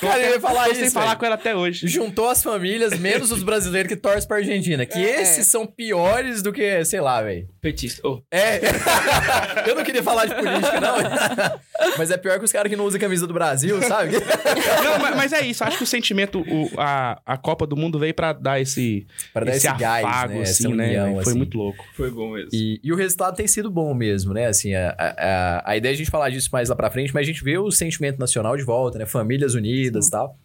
Cara, 0.00 0.20
eu 0.20 0.32
ia 0.34 0.40
falar 0.40 0.68
Eu 0.68 0.74
sem 0.74 0.84
isso, 0.84 0.92
falar 0.92 1.16
com 1.16 1.24
ela 1.24 1.34
até 1.36 1.54
hoje. 1.56 1.86
Juntou 1.88 2.28
as 2.28 2.42
famílias, 2.42 2.98
menos 2.98 3.30
os 3.32 3.42
brasileiros 3.42 3.88
que 3.88 3.96
torcem 3.96 4.26
pra 4.28 4.36
Argentina. 4.38 4.84
Que 4.84 4.98
É. 4.98 5.22
esses 5.22 5.46
são 5.46 5.66
piores 5.66 6.42
do 6.42 6.52
que, 6.52 6.84
sei 6.84 7.00
lá, 7.00 7.22
velho. 7.22 7.48
Petista. 7.60 8.06
Ô, 8.06 8.22
É. 8.30 8.60
eu 9.66 9.74
não 9.74 9.84
queria 9.84 10.02
falar 10.02 10.26
de 10.26 10.34
política, 10.34 10.80
não. 10.80 10.96
Mas 11.96 12.10
é 12.10 12.16
pior 12.16 12.38
que 12.38 12.44
os 12.44 12.52
caras 12.52 12.68
que 12.70 12.76
não 12.76 12.84
usam 12.84 13.00
camisa 13.00 13.26
do 13.26 13.34
Brasil, 13.34 13.80
sabe? 13.82 14.12
Não, 14.84 14.98
mas, 15.00 15.16
mas 15.16 15.32
é 15.32 15.40
isso. 15.44 15.64
Acho 15.64 15.78
que 15.78 15.82
o 15.84 15.86
sentimento, 15.86 16.40
o- 16.40 16.70
a, 16.78 17.20
a 17.26 17.36
Copa 17.36 17.66
do 17.66 17.76
Mundo 17.76 17.98
veio 17.98 18.14
pra 18.14 18.32
dar 18.32 18.60
esse, 18.60 19.04
Pra 19.32 19.44
dar 19.44 19.56
esse 19.56 19.66
gás, 19.74 20.04
afago, 20.04 20.34
né? 20.34 20.42
Essa 20.42 20.52
assim, 20.68 20.74
né? 20.74 20.81
União, 20.86 21.12
Foi 21.14 21.22
assim. 21.22 21.36
muito 21.38 21.56
louco. 21.58 21.84
foi 21.94 22.10
bom 22.10 22.32
mesmo. 22.32 22.50
E, 22.52 22.80
e 22.82 22.92
o 22.92 22.96
resultado 22.96 23.34
tem 23.36 23.46
sido 23.46 23.70
bom 23.70 23.92
mesmo, 23.94 24.32
né? 24.34 24.46
Assim, 24.46 24.74
a, 24.74 24.94
a, 24.98 25.06
a- 25.08 25.62
a 25.72 25.76
ideia 25.76 25.92
é 25.92 25.94
a 25.94 25.96
gente 25.96 26.10
falar 26.10 26.30
disso 26.30 26.48
mais 26.52 26.68
lá 26.68 26.76
pra 26.76 26.90
frente, 26.90 27.12
mas 27.14 27.22
a 27.22 27.30
gente 27.32 27.42
vê 27.44 27.58
o 27.58 27.70
sentimento 27.70 28.18
nacional 28.18 28.56
de 28.56 28.62
volta, 28.64 28.98
né? 28.98 29.06
Famílias 29.06 29.54
unidas 29.54 30.06
e 30.08 30.10
tal. 30.10 30.36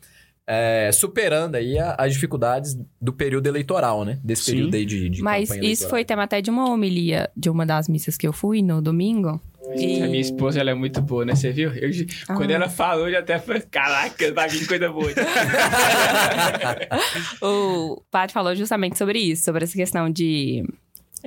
É, 0.49 0.89
superando 0.93 1.55
aí 1.55 1.77
a- 1.77 1.95
as 1.97 2.13
dificuldades 2.13 2.77
do 3.01 3.11
período 3.11 3.47
eleitoral, 3.47 4.05
né? 4.05 4.17
Desse 4.23 4.43
Sim. 4.45 4.51
período 4.53 4.75
aí 4.75 4.85
de, 4.85 5.09
de 5.09 5.21
Mas 5.21 5.49
campanha 5.49 5.61
isso 5.71 5.83
eleitoral. 5.83 5.89
foi 5.89 6.05
tema 6.05 6.23
até 6.23 6.41
de 6.41 6.49
uma 6.49 6.69
homilia 6.71 7.29
de 7.35 7.49
uma 7.49 7.65
das 7.65 7.89
missas 7.89 8.15
que 8.15 8.25
eu 8.25 8.31
fui 8.31 8.61
no 8.61 8.81
domingo. 8.81 9.41
E- 9.75 10.01
A 10.01 10.07
minha 10.07 10.19
esposa, 10.21 10.59
ela 10.59 10.71
é 10.71 10.73
muito 10.73 11.01
boa, 11.01 11.25
né? 11.25 11.35
Você 11.35 11.51
viu? 11.51 11.71
Eu, 11.73 11.89
Ah. 12.29 12.35
Quando 12.35 12.51
ela 12.51 12.69
falou, 12.69 13.07
eu 13.07 13.13
já 13.13 13.19
até 13.19 13.37
falei, 13.39 13.61
caraca, 13.63 14.33
vai 14.33 14.47
vir 14.49 14.65
coisa 14.67 14.89
boa. 14.91 15.11
O 17.41 18.01
padre 18.11 18.33
falou 18.33 18.55
justamente 18.55 18.97
sobre 18.97 19.19
isso, 19.19 19.43
sobre 19.43 19.63
essa 19.63 19.73
questão 19.73 20.09
de 20.09 20.63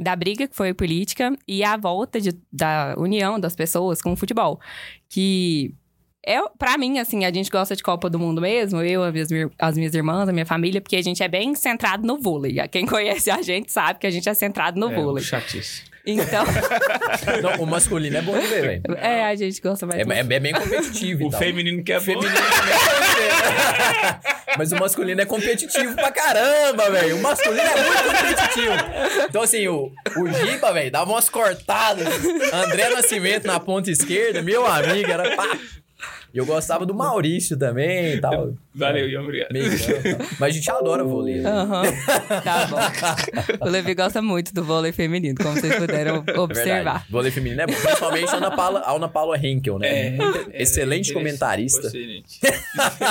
da 0.01 0.15
briga 0.15 0.47
que 0.47 0.55
foi 0.57 0.73
política 0.73 1.37
e 1.47 1.65
a 1.65 1.77
volta 1.77 2.21
de- 2.21 2.39
da 2.53 2.95
união 2.97 3.39
das 3.41 3.57
pessoas 3.57 4.01
com 4.01 4.13
o 4.13 4.17
futebol. 4.17 4.61
Que 5.09 5.75
é, 6.25 6.39
para 6.59 6.79
mim, 6.79 6.99
assim, 6.99 7.25
a 7.25 7.33
gente 7.33 7.51
gosta 7.51 7.75
de 7.75 7.83
Copa 7.83 8.09
do 8.09 8.19
Mundo 8.19 8.41
mesmo, 8.41 8.81
eu, 8.83 9.03
as 9.03 9.31
minhas, 9.31 9.51
as 9.59 9.77
minhas 9.77 9.95
irmãs, 9.95 10.29
a 10.29 10.33
minha 10.33 10.47
família, 10.47 10.81
porque 10.81 10.97
a 10.97 11.03
gente 11.03 11.23
é 11.23 11.29
bem 11.29 11.55
centrado 11.55 12.07
no 12.07 12.19
vôlei. 12.21 12.57
Quem 12.69 12.87
conhece 12.87 13.31
a 13.31 13.43
gente 13.43 13.73
sabe 13.73 13.99
que 13.99 14.07
a 14.07 14.11
gente 14.11 14.29
é 14.29 14.35
centrado 14.35 14.79
no 14.79 14.91
é, 14.91 14.95
vôlei. 14.95 15.25
chatice. 15.25 15.83
Então, 16.07 16.45
Não, 17.43 17.63
o 17.63 17.67
masculino 17.67 18.17
é 18.17 18.23
bom 18.23 18.39
de 18.39 18.47
ver, 18.47 18.63
velho. 18.63 18.83
é, 18.99 19.25
a 19.27 19.35
gente 19.35 19.61
gosta 19.61 19.87
mais. 19.87 20.01
É, 20.01 20.13
é- 20.15 20.19
é 20.21 20.41
bem 20.41 20.53
competitivo 20.53 21.27
O 21.27 21.31
tal. 21.31 21.39
feminino 21.41 21.83
que 21.85 21.93
é 21.93 21.99
bom. 21.99 22.05
Feminino 22.05 22.35
também 22.35 22.75
é 22.75 24.57
Mas 24.59 24.73
o 24.73 24.77
masculino 24.77 25.21
é 25.21 25.27
competitivo 25.27 25.95
pra 25.95 26.11
caramba, 26.11 26.91
velho. 26.91 27.17
O 27.17 27.23
masculino 27.23 27.61
é 27.63 27.83
muito 27.83 28.03
competitivo. 28.05 28.75
Então, 29.29 29.43
assim, 29.43 29.69
o, 29.69 29.93
o 30.17 30.29
Giba, 30.33 30.73
velho, 30.73 30.91
dava 30.91 31.11
umas 31.11 31.29
cortadas. 31.29 32.07
André 32.53 32.89
Nascimento 32.91 33.47
na 33.47 33.61
ponta 33.61 33.91
esquerda, 33.91 34.43
meu 34.43 34.67
amigo, 34.67 35.11
era 35.11 35.37
pá. 35.37 35.47
E 36.33 36.39
eu 36.39 36.47
gostava 36.47 36.87
do 36.87 36.95
Maurício 36.95 37.59
também 37.59 38.15
e 38.15 38.21
tal. 38.21 38.55
Valeu, 38.75 39.09
Ian, 39.09 39.23
obrigado. 39.23 39.53
Meio 39.53 39.69
campo. 39.71 40.25
Mas 40.39 40.51
a 40.55 40.57
gente 40.59 40.71
adora 40.71 41.03
vôlei. 41.03 41.37
né? 41.41 41.51
Aham, 41.51 41.83
tá 42.45 42.67
bom. 42.69 43.67
O 43.67 43.69
Levi 43.69 43.95
gosta 43.95 44.23
muito 44.23 44.55
do 44.55 44.63
vôlei 44.63 44.93
feminino, 44.93 45.35
como 45.43 45.55
vocês 45.61 45.75
puderam 45.75 46.23
É 46.27 46.39
observar. 46.39 46.75
verdade. 46.75 47.05
Vôlei 47.11 47.31
feminino 47.33 47.63
é 47.63 47.67
bom. 47.67 47.73
Principalmente 47.75 48.29
a 48.31 48.37
Ana 48.37 48.51
Paula, 48.53 48.81
a 48.81 48.93
Ana 48.93 49.09
Paula 49.09 49.37
Henkel, 49.39 49.79
né? 49.79 49.89
É, 49.89 50.19
é, 50.53 50.63
excelente 50.63 51.11
é 51.11 51.15
comentarista. 51.15 51.87
Excelente. 51.89 52.39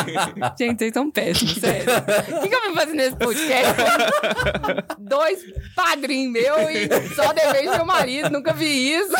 Gente, 0.58 0.80
vocês 0.80 0.94
são 0.94 1.12
péssimos, 1.12 1.56
sério. 1.56 1.84
O 2.38 2.42
que, 2.42 2.48
que 2.50 2.56
eu 2.56 2.70
vim 2.70 2.76
fazer 2.76 2.94
nesse 2.94 3.16
podcast? 3.18 3.76
Dois 4.98 5.40
padrinhos 5.76 6.32
meus 6.32 6.70
e 6.70 7.16
só 7.16 7.34
devejo 7.34 7.72
meu 7.72 7.86
marido, 7.86 8.30
nunca 8.30 8.54
vi 8.54 8.94
isso. 8.96 9.14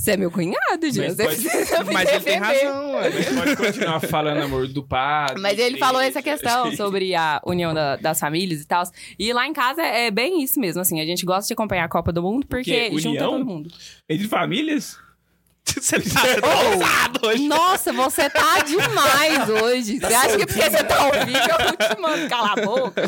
Você 0.00 0.12
é 0.12 0.16
meu 0.16 0.30
cunhado, 0.30 0.90
gente. 0.90 1.14
Mas 1.14 1.38
pode- 1.44 1.92
Mas 1.92 2.08
ele 2.08 2.20
tem 2.24 2.38
razão, 2.38 2.92
ué. 2.94 3.10
Mas 3.10 3.28
pode 3.34 3.56
continuar 3.56 4.00
falando, 4.00 4.40
amor, 4.42 4.66
do 4.66 4.82
padre. 4.82 5.38
Mas 5.42 5.58
ele 5.58 5.76
falou 5.76 6.00
essa 6.00 6.22
questão 6.22 6.74
sobre 6.74 7.14
a 7.14 7.38
união 7.44 7.74
da- 7.74 7.96
das 7.96 8.18
famílias 8.18 8.62
e 8.62 8.66
tal. 8.66 8.82
E 9.18 9.30
lá 9.34 9.46
em 9.46 9.52
casa 9.52 9.82
é 9.82 10.10
bem 10.10 10.42
isso 10.42 10.58
mesmo, 10.58 10.80
assim. 10.80 11.02
A 11.02 11.04
gente 11.04 11.26
gosta 11.26 11.46
de 11.48 11.52
acompanhar 11.52 11.84
a 11.84 11.88
Copa 11.88 12.10
do 12.12 12.22
Mundo 12.22 12.46
porque 12.46 12.88
quê? 12.88 12.98
junta 12.98 13.08
União? 13.10 13.30
todo 13.32 13.44
mundo. 13.44 13.70
Entre 14.08 14.26
famílias? 14.26 14.96
Você 15.68 16.00
tá 16.00 16.22
ousado 16.72 17.26
hoje. 17.26 17.46
Nossa, 17.46 17.92
você 17.92 18.28
tá 18.30 18.60
demais 18.62 19.48
hoje. 19.50 20.00
Você 20.00 20.14
acha 20.14 20.38
que 20.38 20.46
porque 20.46 20.62
você 20.70 20.82
tá 20.82 21.10
vivo 21.24 21.38
eu 21.38 21.58
não 21.58 21.76
te 21.94 22.00
mando 22.00 22.28
calar 22.28 22.58
a 22.58 22.64
boca? 22.66 23.02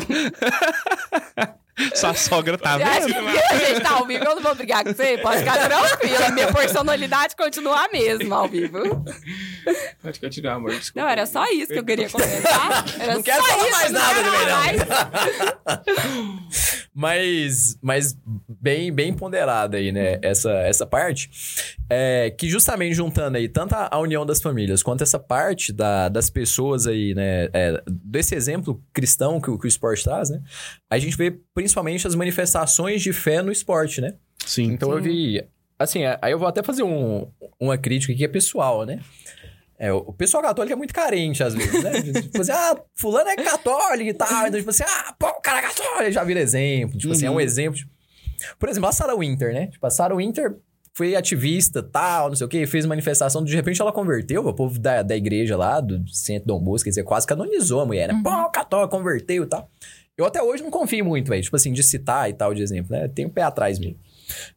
Sua 1.95 2.13
sogra 2.13 2.57
tá 2.57 2.77
vendo? 2.77 3.07
que 3.07 3.53
a 3.53 3.57
gente 3.57 3.81
tá 3.81 3.91
ao 3.93 4.05
vivo 4.05 4.23
eu 4.23 4.35
não 4.35 4.41
vou 4.43 4.53
brigar 4.55 4.83
com 4.83 4.93
você? 4.93 5.17
Pode 5.17 5.39
ficar 5.39 5.57
tranquila. 5.67 6.29
Minha 6.29 6.53
personalidade 6.53 7.35
continua 7.35 7.85
a 7.85 7.89
mesma 7.91 8.35
ao 8.37 8.47
vivo. 8.47 8.77
Pode 10.01 10.19
continuar, 10.19 10.53
amor. 10.55 10.71
Desculpa. 10.71 11.01
Não, 11.01 11.09
era 11.11 11.25
só 11.25 11.45
isso 11.51 11.67
que 11.73 11.79
eu 11.79 11.83
queria 11.83 12.09
comentar. 12.09 12.85
Era 12.99 13.15
Não 13.15 13.23
quero 13.23 13.43
só 13.43 13.49
falar 13.49 13.63
isso, 13.63 13.71
mais 13.71 13.91
não 13.91 14.01
nada 14.01 14.23
também, 14.23 14.45
não. 14.45 14.57
mais. 14.59 16.43
Mas, 16.95 17.75
mas 17.81 18.15
bem, 18.47 18.91
bem 18.93 19.11
ponderada 19.13 19.77
aí, 19.77 19.91
né? 19.91 20.19
Essa, 20.21 20.51
essa 20.59 20.85
parte. 20.85 21.27
É, 21.89 22.29
que 22.37 22.47
justamente 22.47 22.93
juntando 22.93 23.35
aí 23.37 23.49
tanto 23.49 23.73
a, 23.73 23.97
união 23.99 24.23
das 24.25 24.39
famílias 24.41 24.83
quanto 24.83 25.01
essa 25.01 25.17
parte 25.19 25.73
da- 25.73 26.07
das 26.07 26.29
pessoas 26.29 26.85
aí, 26.87 27.13
né? 27.15 27.49
é, 27.53 27.81
desse 27.87 28.35
exemplo 28.35 28.79
cristão 28.93 29.41
que, 29.41 29.49
o- 29.49 29.57
que 29.57 29.65
o 29.65 29.67
esporte 29.67 30.03
traz, 30.03 30.29
né? 30.29 30.39
A 30.95 30.99
gente 30.99 31.17
vê 31.17 31.31
principalmente 31.53 32.05
as 32.07 32.15
manifestações 32.15 33.01
de 33.01 33.11
fé 33.13 33.41
no 33.41 33.51
esporte, 33.51 33.99
né? 34.01 34.13
Sim. 34.45 34.71
Então 34.73 34.91
eu 34.91 35.01
vi. 35.01 35.43
Assim, 35.79 36.01
aí 36.21 36.31
eu 36.31 36.39
vou 36.39 36.47
até 36.47 36.61
fazer 36.63 36.83
um- 36.83 37.27
uma 37.59 37.77
crítica 37.77 38.11
aqui 38.13 38.19
que 38.19 38.25
é 38.25 38.27
pessoal, 38.27 38.85
né? 38.85 38.99
É, 39.77 39.91
o 39.91 40.13
pessoal 40.13 40.41
católico 40.43 40.71
é 40.71 40.75
muito 40.77 40.93
carente, 40.93 41.43
às 41.43 41.53
vezes, 41.55 41.83
né? 41.83 41.91
Tipo 42.21 42.41
assim, 42.41 42.51
ah, 42.51 42.77
fulano 42.95 43.29
é 43.29 43.35
católico 43.35 44.09
e 44.09 44.13
tal. 44.13 44.47
Então, 44.47 44.59
tipo 44.59 44.69
assim, 44.69 44.83
ah, 44.87 45.13
pô, 45.19 45.27
o 45.27 45.41
cara 45.41 45.59
é 45.59 45.61
católico, 45.63 46.11
já 46.11 46.23
vira 46.23 46.39
exemplo. 46.39 46.97
Tipo 46.97 47.11
assim, 47.13 47.25
é 47.25 47.29
um 47.29 47.33
Uhum. 47.33 47.39
exemplo. 47.41 47.79
Por 48.59 48.69
exemplo, 48.69 48.87
a 48.87 48.91
Sarah 48.91 49.15
Winter, 49.15 49.51
né? 49.53 49.67
Tipo, 49.67 49.85
a 49.85 49.89
Sarah 49.89 50.15
Winter 50.15 50.55
foi 50.93 51.15
ativista, 51.15 51.81
tal, 51.81 52.29
não 52.29 52.35
sei 52.35 52.45
o 52.45 52.49
quê, 52.49 52.67
fez 52.67 52.85
manifestação, 52.85 53.43
de 53.43 53.55
repente 53.55 53.81
ela 53.81 53.91
converteu, 53.91 54.45
o 54.45 54.53
povo 54.53 54.77
da, 54.77 55.01
da 55.01 55.15
igreja 55.17 55.57
lá, 55.57 55.81
do 55.81 56.07
centro 56.07 56.47
Dom 56.47 56.59
Bosco, 56.59 56.83
quer 56.83 56.91
dizer, 56.91 57.03
quase 57.03 57.25
canonizou 57.25 57.81
a 57.81 57.85
mulher, 57.85 58.07
né? 58.13 58.21
Pô, 58.23 58.49
católico, 58.51 58.95
converteu 58.95 59.43
e 59.43 59.47
tal. 59.47 59.69
Eu 60.17 60.25
até 60.25 60.41
hoje 60.41 60.61
não 60.61 60.69
confio 60.69 61.03
muito, 61.03 61.29
velho, 61.29 61.41
tipo 61.41 61.55
assim, 61.55 61.73
de 61.73 61.81
citar 61.81 62.29
e 62.29 62.33
tal 62.33 62.53
de 62.53 62.61
exemplo, 62.61 62.91
né? 62.91 63.07
Tem 63.07 63.25
um 63.25 63.29
pé 63.29 63.41
atrás 63.41 63.79
mesmo. 63.79 63.97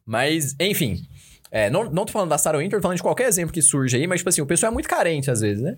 Mas, 0.05 0.55
enfim. 0.59 1.05
É, 1.49 1.69
não, 1.69 1.89
não 1.89 2.05
tô 2.05 2.11
falando 2.11 2.29
da 2.29 2.37
Sarah 2.37 2.59
Winter, 2.59 2.77
tô 2.77 2.83
falando 2.83 2.97
de 2.97 3.03
qualquer 3.03 3.27
exemplo 3.27 3.53
que 3.53 3.61
surge 3.61 3.95
aí, 3.95 4.05
mas, 4.05 4.19
tipo 4.19 4.29
assim, 4.29 4.41
o 4.41 4.45
pessoal 4.45 4.71
é 4.71 4.73
muito 4.73 4.89
carente 4.89 5.31
às 5.31 5.39
vezes, 5.39 5.63
né? 5.63 5.77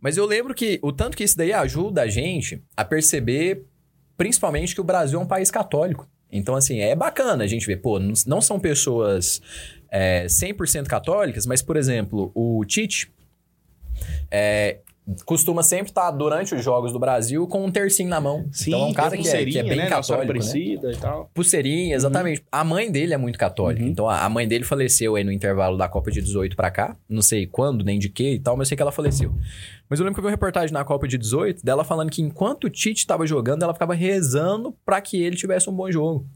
Mas 0.00 0.16
eu 0.16 0.26
lembro 0.26 0.54
que 0.54 0.78
o 0.82 0.92
tanto 0.92 1.16
que 1.16 1.24
isso 1.24 1.36
daí 1.36 1.52
ajuda 1.52 2.02
a 2.02 2.08
gente 2.08 2.62
a 2.76 2.84
perceber, 2.84 3.64
principalmente, 4.16 4.74
que 4.74 4.80
o 4.80 4.84
Brasil 4.84 5.18
é 5.18 5.22
um 5.22 5.26
país 5.26 5.50
católico. 5.50 6.08
Então, 6.30 6.54
assim, 6.54 6.80
é 6.80 6.94
bacana 6.94 7.44
a 7.44 7.46
gente 7.46 7.66
ver, 7.66 7.76
pô, 7.76 7.98
não, 7.98 8.12
não 8.26 8.40
são 8.40 8.58
pessoas 8.58 9.40
é, 9.90 10.26
100% 10.26 10.86
católicas, 10.86 11.46
mas, 11.46 11.62
por 11.62 11.76
exemplo, 11.76 12.32
o 12.34 12.64
Tite 12.64 13.10
é, 14.30 14.80
costuma 15.24 15.62
sempre 15.62 15.90
estar, 15.90 16.10
durante 16.10 16.54
os 16.54 16.64
Jogos 16.64 16.92
do 16.92 16.98
Brasil, 16.98 17.46
com 17.46 17.64
um 17.64 17.70
tercinho 17.70 18.08
na 18.08 18.20
mão. 18.20 18.46
Sim, 18.50 18.70
então, 18.70 18.80
é 18.80 18.86
um 18.86 18.92
cara 18.92 19.16
que 19.16 19.28
é, 19.28 19.44
que 19.44 19.58
é 19.58 19.62
bem 19.62 19.76
né? 19.76 19.88
Católico, 19.88 20.32
né? 20.32 20.58
E 20.58 20.96
tal. 21.00 21.30
Pulseirinha, 21.32 21.94
exatamente. 21.94 22.42
A 22.50 22.64
mãe 22.64 22.90
dele 22.90 23.14
é 23.14 23.16
muito 23.16 23.38
católica. 23.38 23.82
Uhum. 23.82 23.88
Então, 23.88 24.08
a 24.08 24.28
mãe 24.28 24.48
dele 24.48 24.64
faleceu 24.64 25.14
aí 25.14 25.22
no 25.22 25.30
intervalo 25.30 25.76
da 25.76 25.88
Copa 25.88 26.10
de 26.10 26.20
18 26.20 26.56
pra 26.56 26.70
cá. 26.70 26.96
Não 27.08 27.22
sei 27.22 27.46
quando, 27.46 27.84
nem 27.84 27.98
de 27.98 28.08
que 28.08 28.34
e 28.34 28.38
tal, 28.38 28.56
mas 28.56 28.66
eu 28.66 28.68
sei 28.70 28.76
que 28.76 28.82
ela 28.82 28.92
faleceu. 28.92 29.32
Mas 29.88 30.00
eu 30.00 30.04
lembro 30.04 30.14
que 30.14 30.20
eu 30.20 30.22
vi 30.22 30.28
uma 30.28 30.32
reportagem 30.32 30.72
na 30.72 30.84
Copa 30.84 31.06
de 31.06 31.16
18 31.16 31.64
dela 31.64 31.84
falando 31.84 32.10
que 32.10 32.20
enquanto 32.20 32.64
o 32.64 32.70
Tite 32.70 33.06
tava 33.06 33.26
jogando, 33.26 33.62
ela 33.62 33.72
ficava 33.72 33.94
rezando 33.94 34.74
pra 34.84 35.00
que 35.00 35.22
ele 35.22 35.36
tivesse 35.36 35.70
um 35.70 35.72
bom 35.72 35.90
jogo. 35.90 36.26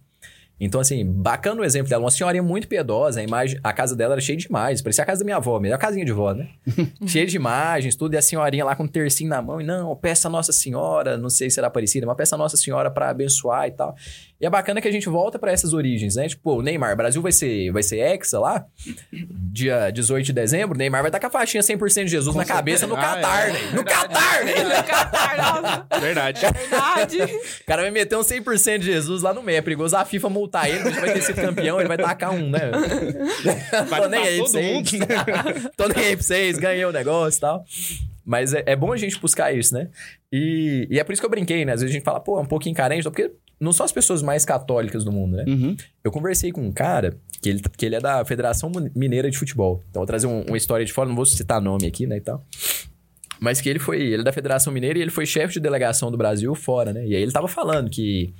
Então, 0.60 0.80
assim, 0.80 1.04
bacana 1.04 1.62
o 1.62 1.64
exemplo 1.64 1.88
dela. 1.88 2.04
Uma 2.04 2.10
senhorinha 2.10 2.42
muito 2.42 2.68
piedosa, 2.68 3.20
a 3.20 3.22
imagem, 3.22 3.58
a 3.64 3.72
casa 3.72 3.96
dela 3.96 4.14
era 4.14 4.20
cheia 4.20 4.36
de 4.36 4.46
imagens. 4.46 4.82
Parecia 4.82 5.02
a 5.02 5.06
casa 5.06 5.20
da 5.20 5.24
minha 5.24 5.38
avó, 5.38 5.58
mesmo, 5.58 5.74
a 5.74 5.78
casinha 5.78 6.04
de 6.04 6.12
vó, 6.12 6.34
né? 6.34 6.50
cheia 7.06 7.26
de 7.26 7.34
imagens, 7.36 7.96
tudo. 7.96 8.14
E 8.14 8.18
a 8.18 8.22
senhorinha 8.22 8.64
lá 8.64 8.76
com 8.76 8.82
um 8.82 8.88
tercinho 8.88 9.30
na 9.30 9.40
mão. 9.40 9.60
E 9.60 9.64
não, 9.64 9.96
peça 9.96 10.28
Nossa 10.28 10.52
Senhora, 10.52 11.16
não 11.16 11.30
sei 11.30 11.48
se 11.48 11.58
era 11.58 11.70
parecida, 11.70 12.06
mas 12.06 12.16
peça 12.16 12.36
Nossa 12.36 12.58
Senhora 12.58 12.90
pra 12.90 13.08
abençoar 13.08 13.68
e 13.68 13.70
tal. 13.70 13.96
E 14.40 14.46
é 14.46 14.50
bacana 14.50 14.80
que 14.80 14.88
a 14.88 14.90
gente 14.90 15.06
volta 15.08 15.38
pra 15.38 15.52
essas 15.52 15.74
origens, 15.74 16.16
né? 16.16 16.26
Tipo, 16.26 16.56
o 16.58 16.62
Neymar, 16.62 16.96
Brasil 16.96 17.20
vai 17.20 17.30
ser, 17.30 17.70
vai 17.72 17.82
ser 17.82 17.98
hexa 17.98 18.38
lá, 18.40 18.64
dia 19.52 19.90
18 19.90 20.24
de 20.26 20.32
dezembro. 20.32 20.74
O 20.74 20.78
Neymar 20.78 21.02
vai 21.02 21.08
estar 21.10 21.20
com 21.20 21.26
a 21.26 21.30
faixinha 21.30 21.62
100% 21.62 22.04
de 22.04 22.10
Jesus 22.10 22.34
na 22.34 22.44
cabeça 22.44 22.86
no 22.86 22.94
Ah, 22.96 23.00
Catar, 23.00 23.48
é. 23.48 23.52
né? 23.52 23.58
No 23.74 23.84
Catar, 23.84 24.44
né? 24.44 24.52
No 24.62 24.84
Catar, 24.84 25.36
nossa, 25.36 26.00
Verdade. 26.00 26.40
verdade. 26.40 27.22
O 27.22 27.66
cara 27.66 27.82
vai 27.82 27.90
meter 27.90 28.16
um 28.16 28.20
100% 28.22 28.78
de 28.78 28.86
Jesus 28.86 29.22
lá 29.22 29.34
no 29.34 29.42
meio. 29.42 29.58
É 29.58 29.62
perigoso 29.62 29.94
a 29.96 30.04
FIFA 30.06 30.28
multar 30.30 30.70
ele, 30.70 30.80
porque 30.84 31.00
vai 31.00 31.12
ter 31.12 31.20
sido 31.22 31.36
campeão, 31.36 31.78
ele 31.78 31.88
vai 31.88 31.98
tacar 31.98 32.30
um, 32.32 32.48
né? 32.48 32.70
Vai 33.88 34.00
Tô 34.00 34.08
nem 34.08 34.20
aí 34.20 34.36
pra 34.36 34.44
todo 34.46 34.52
vocês. 34.52 34.92
mundo. 34.92 35.70
Tô 35.76 35.88
nem 35.88 36.06
aí 36.06 36.16
pra 36.16 36.24
vocês, 36.24 36.58
ganhei 36.58 36.84
o 36.86 36.92
negócio 36.92 37.38
e 37.38 37.40
tal. 37.40 37.64
Mas 38.24 38.54
é, 38.54 38.62
é 38.66 38.76
bom 38.76 38.92
a 38.92 38.96
gente 38.96 39.18
buscar 39.20 39.52
isso, 39.52 39.74
né? 39.74 39.88
E, 40.32 40.86
e 40.90 40.98
é 40.98 41.04
por 41.04 41.12
isso 41.12 41.20
que 41.20 41.26
eu 41.26 41.30
brinquei, 41.30 41.64
né? 41.64 41.72
Às 41.72 41.80
vezes 41.80 41.94
a 41.94 41.98
gente 41.98 42.04
fala, 42.04 42.20
pô, 42.20 42.38
é 42.38 42.42
um 42.42 42.46
pouquinho 42.46 42.74
carente, 42.74 43.02
porque 43.02 43.30
não 43.60 43.72
são 43.72 43.84
as 43.84 43.92
pessoas 43.92 44.22
mais 44.22 44.44
católicas 44.44 45.04
do 45.04 45.12
mundo, 45.12 45.36
né? 45.36 45.44
Uhum. 45.46 45.76
Eu 46.02 46.10
conversei 46.10 46.50
com 46.50 46.62
um 46.66 46.72
cara 46.72 47.16
que 47.42 47.48
ele, 47.48 47.60
que 47.76 47.86
ele 47.86 47.94
é 47.96 48.00
da 48.00 48.24
Federação 48.24 48.72
Mineira 48.96 49.30
de 49.30 49.36
Futebol. 49.38 49.82
Então, 49.90 50.00
vou 50.00 50.06
trazer 50.06 50.26
um- 50.26 50.42
uma 50.42 50.56
história 50.56 50.84
de 50.86 50.92
fora, 50.92 51.08
não 51.08 51.16
vou 51.16 51.26
citar 51.26 51.60
nome 51.60 51.86
aqui, 51.86 52.06
né, 52.06 52.16
e 52.16 52.20
tal. 52.20 52.44
Mas 53.38 53.60
que 53.60 53.68
ele 53.68 53.78
foi, 53.78 54.00
ele 54.00 54.20
é 54.20 54.24
da 54.24 54.32
Federação 54.32 54.72
Mineira 54.72 54.98
e 54.98 55.02
ele 55.02 55.10
foi 55.10 55.24
chefe 55.26 55.54
de 55.54 55.60
delegação 55.60 56.10
do 56.10 56.16
Brasil 56.18 56.54
fora, 56.54 56.92
né? 56.92 57.06
E 57.06 57.14
aí 57.16 57.22
ele 57.22 57.32
tava 57.32 57.48
falando 57.48 57.88
que 57.90 58.34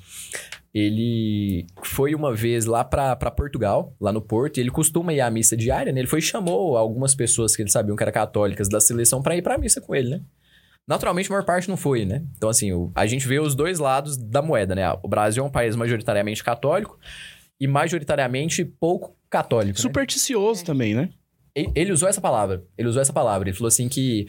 ele 0.74 1.66
foi 1.83 2.14
uma 2.14 2.35
vez 2.35 2.64
lá 2.66 2.85
pra 2.85 3.16
Portugal, 3.30 3.94
lá 4.00 4.12
no 4.12 4.20
Porto, 4.20 4.59
e 4.59 4.61
ele 4.61 4.70
costuma 4.70 5.12
ir 5.12 5.20
à 5.20 5.30
missa 5.30 5.56
diária, 5.56 5.92
né? 5.92 6.00
Ele 6.00 6.06
foi 6.09 6.18
e 6.20 6.22
chamou 6.22 6.76
algumas 6.76 7.14
pessoas 7.14 7.56
que 7.56 7.62
ele 7.62 7.70
sabiam 7.70 7.96
que 7.96 8.02
eram 8.02 8.12
católicas 8.12 8.68
da 8.68 8.78
seleção 8.80 9.22
pra 9.22 9.37
ir 9.37 9.42
pra 9.42 9.59
missa 9.59 9.80
com 9.80 9.94
ele, 9.94 10.11
né? 10.11 10.20
Naturalmente, 10.90 11.29
a 11.29 11.31
maior 11.35 11.44
parte 11.44 11.68
não 11.68 11.76
foi, 11.76 12.05
né? 12.05 12.24
Então, 12.37 12.48
assim, 12.50 12.72
o- 12.72 12.90
a 12.96 13.07
gente 13.07 13.26
vê 13.29 13.38
os 13.38 13.55
dois 13.55 13.79
lados 13.79 14.16
da 14.16 14.42
moeda, 14.42 14.74
né? 14.74 14.83
O 15.05 15.07
Brasil 15.09 15.40
é 15.44 15.46
um 15.46 15.50
país 15.50 15.76
majoritariamente 15.76 16.42
católico 16.42 16.98
e 17.61 17.68
majoritariamente 17.68 18.64
pouco 18.64 19.16
católico. 19.31 19.79
né? 19.79 19.83
Supersticioso 19.83 20.64
também, 20.64 20.92
né? 20.94 21.11
E- 21.57 21.70
Ele 21.76 21.92
usou 21.92 22.09
essa 22.09 22.20
palavra. 22.20 22.64
Ele 22.76 22.88
usou 22.88 23.00
essa 23.00 23.12
palavra. 23.12 23.48
Ele 23.48 23.57
falou 23.57 23.68
assim 23.68 23.88
que 23.88 24.26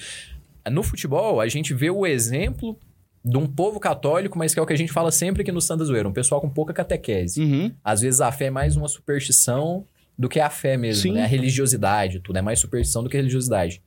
no 0.70 0.84
futebol 0.84 1.42
a 1.42 1.48
gente 1.48 1.74
vê 1.74 1.90
o 1.90 2.06
exemplo 2.06 2.78
de 3.26 3.38
um 3.38 3.48
povo 3.48 3.80
católico, 3.80 4.38
mas 4.38 4.54
que 4.54 4.60
é 4.60 4.64
o 4.64 4.66
que 4.68 4.74
a 4.74 4.78
gente 4.78 4.92
fala 4.92 5.10
sempre 5.12 5.42
aqui 5.42 5.52
no 5.52 5.62
Santa 5.62 5.84
Zoeira, 5.84 6.08
um 6.08 6.14
pessoal 6.14 6.40
com 6.40 6.50
pouca 6.50 6.74
catequese. 6.74 7.42
Uhum. 7.42 7.72
Às 7.84 8.02
vezes 8.02 8.22
a 8.22 8.32
fé 8.32 8.46
é 8.46 8.50
mais 8.52 8.76
uma 8.76 8.88
superstição 8.88 9.84
do 10.18 10.30
que 10.30 10.40
a 10.40 10.50
fé 10.52 10.78
mesmo, 10.78 11.02
Sim. 11.02 11.14
né? 11.14 11.24
A 11.24 11.28
religiosidade, 11.28 12.20
tudo 12.20 12.38
é 12.38 12.42
mais 12.44 12.60
superstição 12.60 13.02
do 13.04 13.10
que 13.10 13.18
religiosidade. 13.18 13.82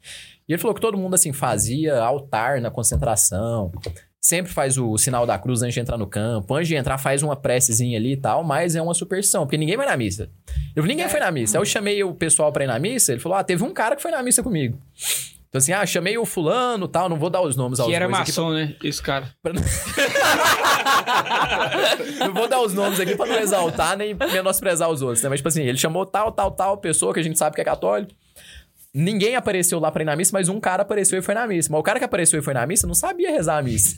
E 0.48 0.52
ele 0.52 0.60
falou 0.60 0.74
que 0.74 0.80
todo 0.80 0.98
mundo 0.98 1.14
assim 1.14 1.32
fazia 1.32 2.02
altar 2.02 2.60
na 2.60 2.70
concentração, 2.70 3.72
sempre 4.20 4.52
faz 4.52 4.78
o 4.78 4.96
sinal 4.96 5.26
da 5.26 5.38
cruz 5.38 5.62
antes 5.62 5.74
de 5.74 5.80
entrar 5.80 5.98
no 5.98 6.06
campo, 6.06 6.54
antes 6.54 6.68
de 6.68 6.74
entrar 6.74 6.98
faz 6.98 7.22
uma 7.22 7.36
precezinha 7.36 7.98
ali 7.98 8.12
e 8.12 8.16
tal, 8.16 8.44
mas 8.44 8.76
é 8.76 8.82
uma 8.82 8.94
superstição, 8.94 9.44
porque 9.44 9.56
ninguém 9.56 9.76
vai 9.76 9.86
na 9.86 9.96
missa. 9.96 10.30
Eu 10.74 10.82
falei, 10.82 10.96
ninguém 10.96 11.10
foi 11.10 11.20
na 11.20 11.30
missa. 11.30 11.56
Aí 11.56 11.60
eu 11.60 11.66
chamei 11.66 12.04
o 12.04 12.14
pessoal 12.14 12.52
pra 12.52 12.64
ir 12.64 12.66
na 12.66 12.78
missa, 12.78 13.12
ele 13.12 13.20
falou: 13.20 13.38
"Ah, 13.38 13.44
teve 13.44 13.62
um 13.62 13.72
cara 13.72 13.96
que 13.96 14.02
foi 14.02 14.10
na 14.10 14.22
missa 14.22 14.42
comigo". 14.42 14.78
Então 15.54 15.60
assim, 15.60 15.72
ah, 15.72 15.86
chamei 15.86 16.18
o 16.18 16.26
fulano, 16.26 16.88
tal, 16.88 17.08
não 17.08 17.16
vou 17.16 17.30
dar 17.30 17.40
os 17.40 17.54
nomes 17.54 17.78
aos 17.78 17.88
Que 17.88 17.94
era 17.94 18.08
maçom, 18.08 18.50
né? 18.50 18.74
Esse 18.82 19.00
cara. 19.00 19.32
não 22.18 22.34
vou 22.34 22.48
dar 22.48 22.60
os 22.60 22.74
nomes 22.74 22.98
aqui 22.98 23.14
pra 23.14 23.24
não 23.24 23.38
exaltar 23.38 23.96
nem 23.96 24.14
menosprezar 24.14 24.90
os 24.90 25.00
outros, 25.00 25.22
né? 25.22 25.28
Mas, 25.28 25.38
tipo 25.38 25.48
assim, 25.48 25.62
ele 25.62 25.78
chamou 25.78 26.04
tal, 26.04 26.32
tal, 26.32 26.50
tal 26.50 26.78
pessoa 26.78 27.14
que 27.14 27.20
a 27.20 27.22
gente 27.22 27.38
sabe 27.38 27.54
que 27.54 27.60
é 27.60 27.64
católico. 27.64 28.10
Ninguém 28.96 29.34
apareceu 29.34 29.80
lá 29.80 29.90
pra 29.90 30.02
ir 30.02 30.06
na 30.06 30.14
missa, 30.14 30.30
mas 30.32 30.48
um 30.48 30.60
cara 30.60 30.82
apareceu 30.82 31.18
e 31.18 31.22
foi 31.22 31.34
na 31.34 31.44
missa. 31.48 31.68
Mas 31.68 31.80
o 31.80 31.82
cara 31.82 31.98
que 31.98 32.04
apareceu 32.04 32.38
e 32.38 32.42
foi 32.42 32.54
na 32.54 32.64
missa 32.64 32.86
não 32.86 32.94
sabia 32.94 33.28
rezar 33.32 33.58
a 33.58 33.62
missa. 33.62 33.96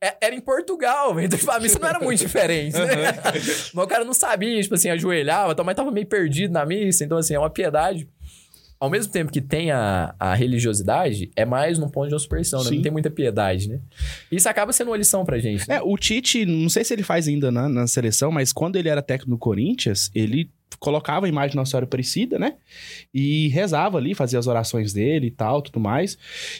É, 0.00 0.16
Era 0.26 0.34
em 0.34 0.40
Portugal, 0.40 1.14
velho. 1.14 1.26
então 1.26 1.38
tipo, 1.38 1.50
a 1.52 1.60
missa 1.60 1.78
não 1.78 1.88
era 1.88 2.00
muito 2.00 2.18
diferente, 2.18 2.76
né? 2.76 3.12
Mas 3.72 3.84
o 3.84 3.86
cara 3.86 4.04
não 4.04 4.12
sabia, 4.14 4.60
tipo 4.60 4.74
assim, 4.74 4.90
ajoelhava, 4.90 5.54
tal, 5.54 5.64
mas 5.64 5.76
tava 5.76 5.90
meio 5.92 6.06
perdido 6.06 6.52
na 6.52 6.66
missa. 6.66 7.04
Então, 7.04 7.18
assim, 7.18 7.34
é 7.34 7.38
uma 7.38 7.50
piedade. 7.50 8.08
Ao 8.78 8.90
mesmo 8.90 9.10
tempo 9.12 9.32
que 9.32 9.40
tem 9.40 9.70
a, 9.70 10.14
a 10.18 10.34
religiosidade, 10.34 11.30
é 11.34 11.44
mais 11.46 11.78
num 11.78 11.88
ponto 11.88 12.08
de 12.08 12.14
uma 12.14 12.18
superstição, 12.20 12.62
né? 12.62 12.70
Não 12.72 12.82
tem 12.82 12.92
muita 12.92 13.10
piedade, 13.10 13.68
né? 13.68 13.80
Isso 14.30 14.48
acaba 14.48 14.72
sendo 14.72 14.88
uma 14.90 14.96
lição 14.96 15.24
pra 15.24 15.38
gente. 15.38 15.66
né? 15.68 15.76
É, 15.76 15.82
o 15.82 15.96
Tite, 15.96 16.44
não 16.44 16.68
sei 16.68 16.84
se 16.84 16.92
ele 16.92 17.02
faz 17.02 17.26
ainda 17.26 17.50
na, 17.50 17.68
na 17.68 17.86
seleção, 17.86 18.30
mas 18.30 18.52
quando 18.52 18.76
ele 18.76 18.88
era 18.88 19.00
técnico 19.00 19.30
do 19.30 19.38
Corinthians, 19.38 20.10
ele 20.14 20.50
colocava 20.78 21.26
a 21.26 21.28
imagem 21.28 21.50
de 21.50 21.56
Nossa 21.56 21.70
Senhora 21.72 21.84
Aparecida, 21.86 22.38
né? 22.38 22.56
E 23.12 23.48
rezava 23.48 23.98
ali, 23.98 24.14
fazia 24.14 24.38
as 24.38 24.46
orações 24.46 24.92
dele 24.92 25.26
e 25.28 25.30
tal, 25.30 25.62
tudo 25.62 25.80
mais. 25.80 26.16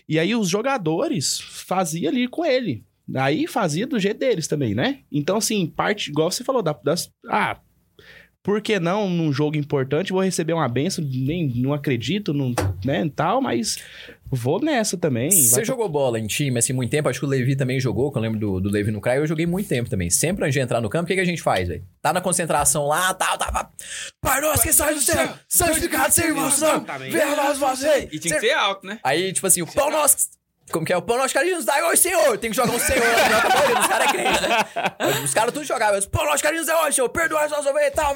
E 0.09 0.19
aí 0.19 0.35
os 0.35 0.49
jogadores 0.49 1.41
faziam 1.41 2.11
ali 2.11 2.29
com 2.29 2.45
ele. 2.45 2.85
Aí 3.15 3.47
fazia 3.47 3.87
do 3.87 3.99
jeito 4.01 4.19
deles 4.19 4.49
também, 4.49 4.75
né? 4.75 5.01
Então, 5.13 5.37
assim, 5.37 5.67
parte, 5.67 6.11
igual 6.11 6.31
você 6.31 6.43
falou, 6.43 6.61
da- 6.63 6.79
das. 6.83 7.09
Ah, 7.29 7.59
por 8.47 8.63
que 8.63 8.79
não 8.79 9.11
num 9.11 9.33
jogo 9.33 9.57
importante 9.57 10.13
vou 10.13 10.23
receber 10.23 10.53
uma 10.53 10.69
benção? 10.69 11.05
Nem 11.05 11.49
não 11.57 11.75
acredito, 11.75 12.33
não, 12.33 12.55
né? 12.85 13.11
Tal, 13.17 13.43
mas 13.43 13.79
vou 14.31 14.61
nessa 14.63 14.97
também. 14.97 15.33
Você 15.33 15.57
Vai- 15.57 15.65
jogou 15.65 15.89
bola 15.89 16.21
em 16.21 16.29
time, 16.29 16.57
assim, 16.57 16.73
muito 16.73 16.89
tempo? 16.89 17.09
Acho 17.09 17.19
que 17.19 17.27
o 17.27 17.29
Levi 17.29 17.57
também 17.57 17.81
jogou, 17.81 18.13
que 18.13 18.19
eu 18.19 18.23
lembro 18.23 18.39
do, 18.39 18.61
do 18.61 18.71
Levi 18.71 18.93
no 18.93 19.01
Craio. 19.01 19.23
Eu 19.23 19.27
joguei 19.27 19.47
muito 19.47 19.69
tempo 19.69 19.91
também. 19.91 20.11
Sempre 20.11 20.45
antes 20.45 20.55
de 20.55 20.61
entrar 20.61 20.81
no 20.81 20.89
campo, 20.89 21.07
o 21.07 21.07
que, 21.09 21.17
que 21.17 21.21
a 21.21 21.25
gente 21.25 21.43
faz, 21.43 21.67
velho? 21.67 21.83
Tá 22.01 22.13
na 22.13 22.21
concentração 22.21 22.87
lá, 22.87 23.13
tal, 23.15 23.37
tá, 23.37 23.51
tá. 23.51 23.69
Pai 24.21 24.41
nosso 24.41 24.63
que 24.63 24.73
sai 24.73 24.95
do 24.95 25.01
céu, 25.01 25.29
santificado 25.49 26.15
seja 26.15 26.33
o 26.33 26.37
vosso 26.37 26.65
nome, 26.65 26.87
venha 27.11 27.35
nós 27.35 27.59
você. 27.59 28.09
E 28.13 28.19
tinha 28.21 28.35
que 28.35 28.41
ser 28.47 28.53
alto, 28.53 28.87
né? 28.87 29.01
Aí, 29.03 29.33
tipo 29.33 29.49
assim, 29.49 29.61
o 29.63 29.67
pão 29.67 29.91
nosso... 29.91 30.19
Como 30.73 30.85
que 30.85 30.93
é? 30.93 30.97
O 30.97 31.03
pão 31.03 31.17
nosso 31.17 31.33
gente 31.39 31.55
nos 31.55 31.65
dá 31.65 31.75
hoje, 31.89 32.03
Senhor. 32.03 32.37
Tem 32.39 32.51
que 32.51 32.57
jogar 32.57 32.73
um 32.75 32.79
Senhor. 32.79 33.01
né? 33.01 33.75
Dos 33.77 33.87
caras 33.87 34.09
é 34.09 34.13
crente, 34.13 34.43
né? 34.43 35.23
Os 35.25 35.35
caras 35.35 35.55
tudo 35.55 35.65
jogavam. 35.65 35.99
O 35.99 36.09
pão 36.11 36.25
nosso 36.27 36.43
que 36.43 36.47
a 36.47 36.51
gente 36.51 36.59
nos 36.59 36.67
dá 36.67 36.83
hoje, 36.83 36.97
Senhor. 36.97 37.09
Perdoa 37.09 37.45
as 37.45 37.51
nossas 37.51 37.67
ovelhas 37.67 37.89
e 37.93 37.95
tal. 37.95 38.15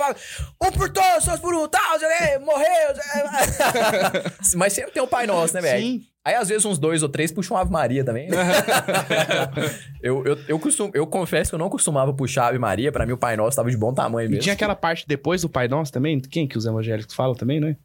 Um 0.62 0.72
por 0.72 0.88
todos, 0.90 1.24
todos 1.24 1.40
por 1.40 1.54
um, 1.54 1.68
tal. 1.68 1.80
lá, 2.00 2.38
Morreu. 2.40 2.66
lá. 3.24 4.22
Mas 4.56 4.72
sempre 4.72 4.90
tem 4.90 5.02
o 5.02 5.06
Pai 5.06 5.26
Nosso, 5.26 5.54
né, 5.54 5.60
velho? 5.60 5.80
Sim. 5.80 6.02
Aí, 6.24 6.34
às 6.34 6.48
vezes, 6.48 6.64
uns 6.66 6.78
dois 6.78 7.02
ou 7.02 7.08
três 7.08 7.32
puxam 7.32 7.56
Ave 7.56 7.70
Maria 7.72 8.04
também. 8.04 8.28
né? 8.28 8.36
eu, 10.02 10.24
eu, 10.26 10.38
eu, 10.48 10.58
costumo, 10.58 10.90
eu 10.94 11.06
confesso 11.06 11.50
que 11.50 11.54
eu 11.54 11.58
não 11.58 11.70
costumava 11.70 12.12
puxar 12.12 12.48
Ave 12.48 12.58
Maria. 12.58 12.92
Pra 12.92 13.06
mim, 13.06 13.12
o 13.12 13.16
Pai 13.18 13.36
Nosso 13.36 13.56
tava 13.56 13.70
de 13.70 13.76
bom 13.76 13.94
tamanho 13.94 14.26
E 14.26 14.30
mesmo. 14.30 14.42
tinha 14.42 14.52
aquela 14.54 14.74
parte 14.74 15.06
depois 15.06 15.42
do 15.42 15.48
Pai 15.48 15.68
Nosso 15.68 15.92
também? 15.92 16.20
Quem 16.20 16.46
que 16.46 16.58
os 16.58 16.66
evangélicos 16.66 17.14
falam 17.14 17.34
também, 17.34 17.60
né? 17.60 17.76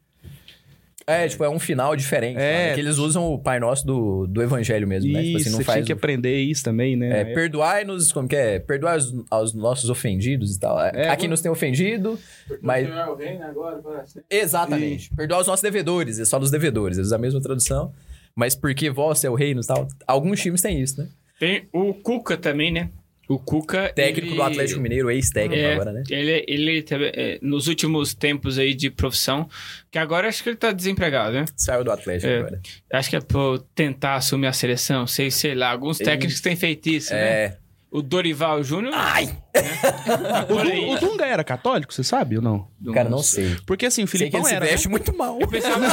É, 1.08 1.28
tipo, 1.28 1.44
é 1.44 1.48
um 1.48 1.58
final 1.58 1.94
diferente. 1.94 2.36
É. 2.38 2.70
É. 2.70 2.74
Que 2.74 2.80
eles 2.80 2.98
usam 2.98 3.32
o 3.32 3.38
Pai 3.38 3.60
Nosso 3.60 3.86
do, 3.86 4.26
do 4.26 4.42
Evangelho 4.42 4.88
mesmo, 4.88 5.12
né? 5.12 5.20
Tipo 5.22 5.28
Isso, 5.38 5.42
assim, 5.42 5.50
não 5.50 5.58
você 5.58 5.64
faz 5.64 5.76
tinha 5.76 5.86
que 5.86 5.92
o- 5.92 5.96
aprender 5.96 6.36
isso 6.40 6.64
também, 6.64 6.96
né? 6.96 7.20
É, 7.20 7.24
perdoai-nos, 7.26 8.10
como 8.10 8.26
que 8.26 8.34
é? 8.34 8.58
Perdoai 8.58 8.94
aos, 8.94 9.14
aos 9.30 9.54
nossos 9.54 9.88
ofendidos 9.88 10.56
e 10.56 10.58
tal. 10.58 10.80
É, 10.80 11.08
Aqui 11.08 11.28
nos 11.28 11.40
tem 11.40 11.50
ofendido, 11.50 12.18
mas... 12.60 12.88
é 12.88 13.06
o 13.06 13.14
reino 13.14 13.44
agora, 13.44 13.78
parece. 13.78 14.20
Exatamente. 14.28 15.10
Perdoai 15.14 15.40
os 15.42 15.46
nossos 15.46 15.62
devedores, 15.62 16.18
é 16.18 16.24
só 16.24 16.38
dos 16.40 16.50
devedores. 16.50 16.96
Eles 16.98 17.06
usam 17.06 17.18
a 17.18 17.22
mesma 17.22 17.40
tradução. 17.40 17.92
Mas 18.34 18.54
porque 18.54 18.90
vós 18.90 19.24
é 19.24 19.30
o 19.30 19.34
reino 19.34 19.60
e 19.62 19.66
tal. 19.66 19.88
Alguns 20.06 20.40
times 20.42 20.60
têm 20.60 20.80
isso, 20.82 21.00
né? 21.00 21.08
Tem 21.38 21.68
o 21.72 21.94
Cuca 21.94 22.36
também, 22.36 22.70
né? 22.72 22.90
O 23.28 23.38
Cuca. 23.38 23.92
Técnico 23.94 24.28
ele- 24.28 24.36
do 24.36 24.42
Atlético 24.42 24.80
Mineiro, 24.80 25.10
ex-técnico 25.10 25.60
É, 25.60 25.72
agora, 25.74 25.92
né? 25.92 26.02
Ele, 26.08 26.44
ele 26.46 26.84
é, 27.14 27.38
nos 27.42 27.66
últimos 27.66 28.14
tempos 28.14 28.58
aí 28.58 28.72
de 28.74 28.88
profissão, 28.90 29.48
que 29.90 29.98
agora 29.98 30.28
acho 30.28 30.42
que 30.42 30.48
ele 30.50 30.56
tá 30.56 30.70
desempregado, 30.72 31.32
né? 31.34 31.44
Saiu 31.56 31.82
do 31.82 31.90
Atlético 31.90 32.30
É. 32.30 32.38
agora. 32.38 32.60
Acho 32.92 33.10
que 33.10 33.16
é 33.16 33.20
por 33.20 33.58
tentar 33.74 34.14
assumir 34.14 34.46
a 34.46 34.52
seleção, 34.52 35.06
sei, 35.06 35.30
sei 35.30 35.54
lá. 35.54 35.70
Alguns 35.70 35.98
técnicos 35.98 36.40
têm 36.40 36.54
feito 36.56 36.88
isso, 36.88 37.12
né? 37.12 37.20
É. 37.20 37.56
O 37.96 38.02
Dorival 38.02 38.62
Júnior. 38.62 38.92
Ai! 38.94 39.26
tá 39.54 40.46
O, 40.52 40.92
o 40.92 40.98
Dunga 41.00 41.24
era 41.24 41.42
católico, 41.42 41.94
você 41.94 42.04
sabe 42.04 42.36
ou 42.36 42.42
não? 42.42 42.68
Cara, 42.92 43.08
não 43.08 43.22
sei. 43.22 43.56
Porque 43.66 43.86
assim, 43.86 44.04
o 44.04 44.06
Sei 44.06 44.18
que 44.28 44.36
Filipão 44.36 44.40
ele 44.40 44.48
se 44.50 44.54
era. 44.54 44.64
né? 44.66 44.70
veste 44.70 44.88
muito 44.90 45.16
mal. 45.16 45.40
Eu 45.40 45.48
pensava, 45.48 45.86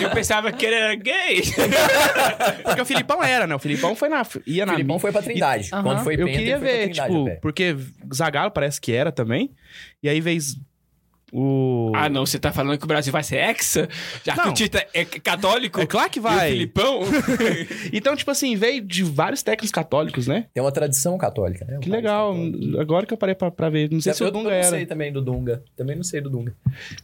eu 0.00 0.10
pensava 0.10 0.50
que 0.50 0.66
ele 0.66 0.74
era 0.74 0.94
gay. 0.96 1.42
Porque 2.64 2.80
o 2.80 2.84
Filipão 2.84 3.22
era, 3.22 3.46
né? 3.46 3.54
O 3.54 3.60
Filipão 3.60 3.94
foi 3.94 4.08
na. 4.08 4.26
Ia 4.44 4.64
O 4.64 4.66
na 4.66 4.72
Filipão 4.72 4.98
foi 4.98 5.12
pra 5.12 5.22
Trindade. 5.22 5.70
Aham. 5.72 5.82
Quando 5.84 6.02
foi 6.02 6.14
Eu 6.14 6.26
penta, 6.26 6.30
queria 6.38 6.54
ele 6.56 6.58
foi 6.58 6.68
pra 6.68 6.76
ver, 6.78 6.84
Trindade, 6.90 7.14
tipo, 7.14 7.40
porque 7.40 7.76
Zagallo 8.12 8.50
parece 8.50 8.80
que 8.80 8.90
era 8.92 9.12
também. 9.12 9.54
E 10.02 10.08
aí 10.08 10.20
vez 10.20 10.56
o. 11.32 11.92
Ah, 11.94 12.08
não, 12.08 12.24
você 12.26 12.38
tá 12.38 12.52
falando 12.52 12.78
que 12.78 12.84
o 12.84 12.88
Brasil 12.88 13.12
vai 13.12 13.22
ser 13.22 13.36
hexa? 13.36 13.88
Já 14.24 14.32
que 14.34 14.38
Não. 14.40 14.50
o 14.50 14.54
Tita 14.54 14.86
é 14.94 15.04
católico? 15.04 15.80
É 15.80 15.86
claro 15.86 16.10
que 16.10 16.18
E 16.18 16.20
o 16.20 16.22
vai. 16.22 16.50
Filipão? 16.50 17.00
Então, 17.92 18.14
tipo 18.16 18.30
assim, 18.30 18.54
veio 18.56 18.80
de 18.82 19.02
vários 19.02 19.42
técnicos 19.42 19.70
católicos, 19.70 20.26
né? 20.26 20.46
Tem 20.54 20.62
uma 20.62 20.72
tradição 20.72 21.16
católica, 21.18 21.64
né? 21.64 21.76
Um 21.78 21.80
Que 21.80 21.90
legal. 21.90 22.32
católico. 22.34 22.80
Agora 22.80 23.06
que 23.06 23.12
eu 23.14 23.18
parei 23.18 23.34
pra, 23.34 23.50
pra 23.50 23.68
ver. 23.70 23.90
Não 23.90 24.00
sei 24.00 24.12
se 24.14 24.22
eu, 24.22 24.28
o 24.28 24.30
Dunga 24.30 24.48
eu 24.48 24.50
não 24.52 24.58
era. 24.58 24.68
sei 24.70 24.86
também 24.86 25.12
do 25.12 25.20
Dunga. 25.22 25.62
Também 25.76 25.96
não 25.96 26.04
sei 26.04 26.20
do 26.20 26.30
Dunga. 26.30 26.54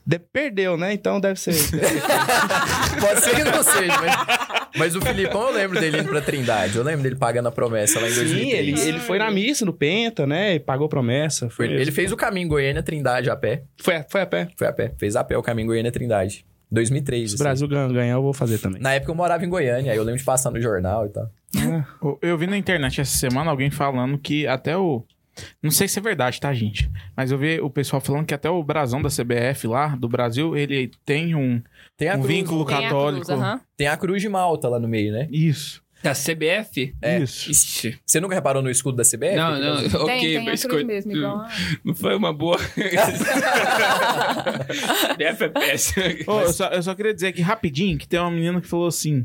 De- 0.06 0.18
Perdeu, 0.18 0.76
né? 0.76 0.92
Então 0.92 1.20
deve 1.20 1.38
ser. 1.40 1.54
Pode 3.00 3.20
ser 3.20 3.37
que 3.37 3.44
não 3.44 3.62
seja, 3.62 4.00
mas 4.00 4.68
Mas 4.76 4.96
o 4.96 5.00
Filipão, 5.00 5.48
eu 5.48 5.52
lembro 5.54 5.78
dele 5.80 5.98
indo 6.00 6.08
pra 6.08 6.20
Trindade. 6.20 6.76
Eu 6.76 6.82
lembro 6.82 7.02
dele 7.02 7.14
pagando 7.16 7.48
a 7.48 7.52
promessa 7.52 8.00
lá 8.00 8.08
em 8.08 8.14
2003. 8.14 8.40
Sim, 8.44 8.50
ele, 8.56 8.80
ele 8.88 8.98
foi 9.00 9.18
na 9.18 9.30
missa 9.30 9.64
no 9.64 9.72
Penta, 9.72 10.26
né? 10.26 10.54
E 10.56 10.60
pagou 10.60 10.88
promessa. 10.88 11.48
Foi, 11.48 11.66
Foi- 11.68 11.76
ele 11.80 11.92
fez 11.92 12.10
o 12.12 12.16
caminho 12.16 12.48
Goiânia-Trindade 12.48 13.30
a 13.30 13.37
pé. 13.37 13.62
foi, 13.80 13.94
foi 14.14 14.20
a 14.22 14.27
pé. 14.27 14.48
Foi 14.57 14.66
a 14.68 14.72
pé. 14.72 14.92
Fez 14.96 15.16
a 15.16 15.24
pé 15.24 15.37
o 15.37 15.42
caminho 15.42 15.66
Goiânia-Trindade. 15.68 16.46
2003. 16.70 17.31
Se 17.31 17.35
o 17.35 17.37
assim. 17.37 17.44
Brasil 17.44 17.68
gan- 17.68 17.92
ganhar, 17.92 18.14
eu 18.14 18.22
vou 18.22 18.33
fazer 18.33 18.59
também. 18.59 18.81
Na 18.81 18.92
época 18.94 19.11
eu 19.12 19.14
morava 19.14 19.44
em 19.44 19.48
Goiânia, 19.48 19.92
aí 19.92 19.98
eu 19.98 20.03
lembro 20.05 20.18
de 20.18 20.24
passar 20.24 20.50
no 20.50 20.61
jornal 20.61 21.07
e 21.07 21.09
tal. 21.11 21.31
Eu- 22.03 22.18
Eu 22.22 22.38
vi 22.38 22.46
na 22.46 22.57
internet 22.57 23.00
essa 23.00 23.16
semana 23.16 23.50
alguém 23.50 23.70
falando 23.70 24.18
que 24.18 24.46
até 24.46 24.77
o. 24.77 25.05
Não 25.62 25.70
sei 25.70 25.88
se 25.88 25.98
é 25.98 26.03
verdade, 26.03 26.38
tá, 26.40 26.53
gente? 26.55 26.88
Mas 27.16 27.33
eu 27.33 27.38
vi 27.38 27.61
o 27.61 27.68
pessoal 27.68 28.00
falando 28.00 28.24
que 28.24 28.33
até 28.35 28.48
o 28.48 28.62
brasão 28.62 29.03
da 29.03 29.09
CBF 29.11 29.66
lá, 29.66 29.88
do 29.96 30.09
Brasil, 30.09 30.57
ele 30.57 30.90
tem 31.05 31.35
um, 31.35 31.61
Tem 31.96 32.09
a 32.09 32.14
um 32.14 32.20
cruz, 32.22 32.29
vínculo 32.35 32.64
Tem 32.64 32.77
a 32.77 32.83
católico. 32.83 33.27
cruz, 33.27 33.40
aham. 33.40 33.61
tem 33.77 33.87
a 33.88 33.96
cruz 33.96 34.22
de 34.22 34.29
Malta 34.29 34.68
lá 34.68 34.79
no 34.79 34.87
meio, 34.88 35.12
né? 35.12 35.27
Isso. 35.33 35.83
Da 36.04 36.12
CBF? 36.12 36.94
É. 37.00 37.20
Isso. 37.20 37.50
Ixi. 37.50 37.98
Você 38.04 38.20
nunca 38.20 38.34
reparou 38.34 38.62
no 38.62 38.68
escudo 38.68 38.94
da 38.98 39.02
CBF? 39.04 39.36
Não, 39.36 39.58
não, 39.58 39.76
Tem, 39.88 40.00
ok, 40.00 40.20
tem 40.36 40.44
mas 40.44 40.62
co- 40.62 40.84
mesmo, 40.84 41.12
igual 41.12 41.38
a... 41.38 41.48
Não 41.82 41.94
foi 41.94 42.14
uma 42.14 42.30
boa. 42.30 42.58
CBF 45.14 45.44
é 45.44 45.48
péssimo. 45.48 46.04
Ô, 46.26 46.40
eu, 46.42 46.52
só, 46.52 46.66
eu 46.68 46.82
só 46.82 46.94
queria 46.94 47.14
dizer 47.14 47.28
aqui 47.28 47.40
rapidinho 47.40 47.96
que 47.96 48.06
tem 48.06 48.20
uma 48.20 48.30
menina 48.30 48.60
que 48.60 48.68
falou 48.68 48.86
assim: 48.86 49.24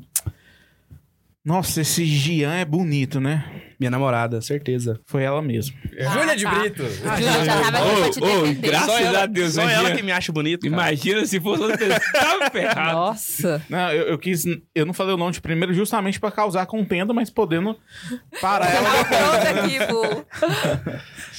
Nossa, 1.44 1.82
esse 1.82 2.06
Gian 2.06 2.54
é 2.54 2.64
bonito, 2.64 3.20
né? 3.20 3.44
Minha 3.80 3.92
namorada, 3.92 4.42
certeza. 4.42 5.00
Foi 5.06 5.24
ela 5.24 5.42
mesmo. 5.42 5.74
Júlia 6.14 6.36
de 6.36 6.44
tá. 6.44 6.52
Brito. 6.60 6.84
Júlia 6.84 7.46
já 7.46 7.62
tava 7.72 7.78
aqui 7.78 8.00
pra 8.02 8.10
te 8.10 8.20
defender. 8.20 8.70
graças 8.70 8.86
só 8.88 9.00
ela, 9.00 9.24
a 9.24 9.26
Deus, 9.26 9.54
só 9.54 9.62
ela 9.62 9.92
que 9.96 10.04
me 10.04 10.12
acha 10.12 10.32
bonito. 10.34 10.62
cara. 10.62 10.74
Imagina 10.74 11.26
se 11.26 11.40
fosse 11.40 11.62
outra 11.64 11.78
pessoa. 11.78 12.00
Tava 12.12 12.50
ferrado. 12.52 12.92
Nossa. 12.92 13.66
Não, 13.70 13.92
eu, 13.94 14.08
eu 14.08 14.18
quis. 14.18 14.44
Eu 14.76 14.86
não 14.86 14.94
falei 14.94 15.14
o 15.14 15.18
nome 15.18 15.32
de 15.32 15.40
primeiro 15.40 15.74
justamente 15.74 16.20
pra 16.20 16.30
causar 16.30 16.66
contenda, 16.66 17.14
mas 17.14 17.30
podendo 17.30 17.78
parar 18.42 18.70
ela. 18.70 18.90
Tá 18.90 19.06
pronto 19.06 19.60
aqui, 19.60 19.80
pô. 19.88 20.26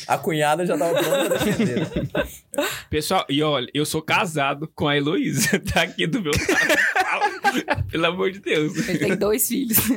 A 0.09 0.17
cunhada 0.17 0.65
já 0.65 0.79
tava 0.79 0.95
pronta 0.95 1.27
pra 1.27 1.37
defender. 1.39 1.87
Pessoal, 2.89 3.27
e 3.29 3.43
olha, 3.43 3.69
eu 3.75 3.85
sou 3.85 4.01
casado 4.01 4.67
com 4.75 4.89
a 4.89 4.97
Heloísa. 4.97 5.61
Tá 5.73 5.83
aqui 5.83 6.07
do 6.07 6.21
meu 6.23 6.33
lado. 6.33 7.00
Pelo 7.91 8.07
amor 8.07 8.31
de 8.31 8.41
Deus. 8.41 8.89
Ele 8.89 8.99
tem 8.99 9.17
dois 9.17 9.47
filhos. 9.47 9.79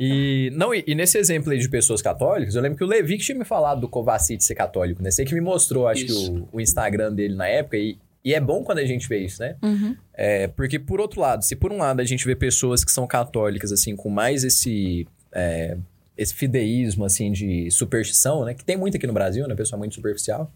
E, 0.00 0.52
não, 0.54 0.72
e, 0.72 0.84
e 0.86 0.94
nesse 0.94 1.18
exemplo 1.18 1.52
aí 1.52 1.58
de 1.58 1.68
pessoas 1.68 2.00
católicas, 2.00 2.54
eu 2.54 2.62
lembro 2.62 2.78
que 2.78 2.84
o 2.84 2.86
Levi 2.86 3.18
que 3.18 3.24
tinha 3.24 3.36
me 3.36 3.44
falado 3.44 3.80
do 3.80 3.88
Kovacic 3.88 4.42
ser 4.44 4.54
católico, 4.54 5.02
né? 5.02 5.10
Sei 5.10 5.24
que 5.24 5.34
me 5.34 5.40
mostrou, 5.40 5.88
acho 5.88 6.04
Isso. 6.04 6.32
que 6.32 6.38
o, 6.38 6.48
o 6.52 6.60
Instagram 6.60 7.12
dele 7.12 7.34
na 7.34 7.48
época, 7.48 7.76
e, 7.76 7.98
e 8.24 8.34
é 8.34 8.40
bom 8.40 8.62
quando 8.62 8.78
a 8.78 8.84
gente 8.84 9.08
vê 9.08 9.18
isso, 9.18 9.40
né? 9.40 9.56
Uhum. 9.62 9.96
É, 10.14 10.48
porque, 10.48 10.78
por 10.78 11.00
outro 11.00 11.20
lado, 11.20 11.44
se 11.44 11.56
por 11.56 11.72
um 11.72 11.78
lado 11.78 12.00
a 12.00 12.04
gente 12.04 12.24
vê 12.24 12.36
pessoas 12.36 12.84
que 12.84 12.92
são 12.92 13.06
católicas, 13.06 13.72
assim, 13.72 13.96
com 13.96 14.08
mais 14.08 14.44
esse, 14.44 15.06
é, 15.32 15.76
esse 16.16 16.34
fideísmo, 16.34 17.04
assim, 17.04 17.32
de 17.32 17.70
superstição, 17.70 18.44
né? 18.44 18.54
Que 18.54 18.64
tem 18.64 18.76
muito 18.76 18.96
aqui 18.96 19.06
no 19.06 19.12
Brasil, 19.12 19.46
né? 19.48 19.54
Pessoa 19.54 19.78
muito 19.78 19.94
superficial. 19.94 20.52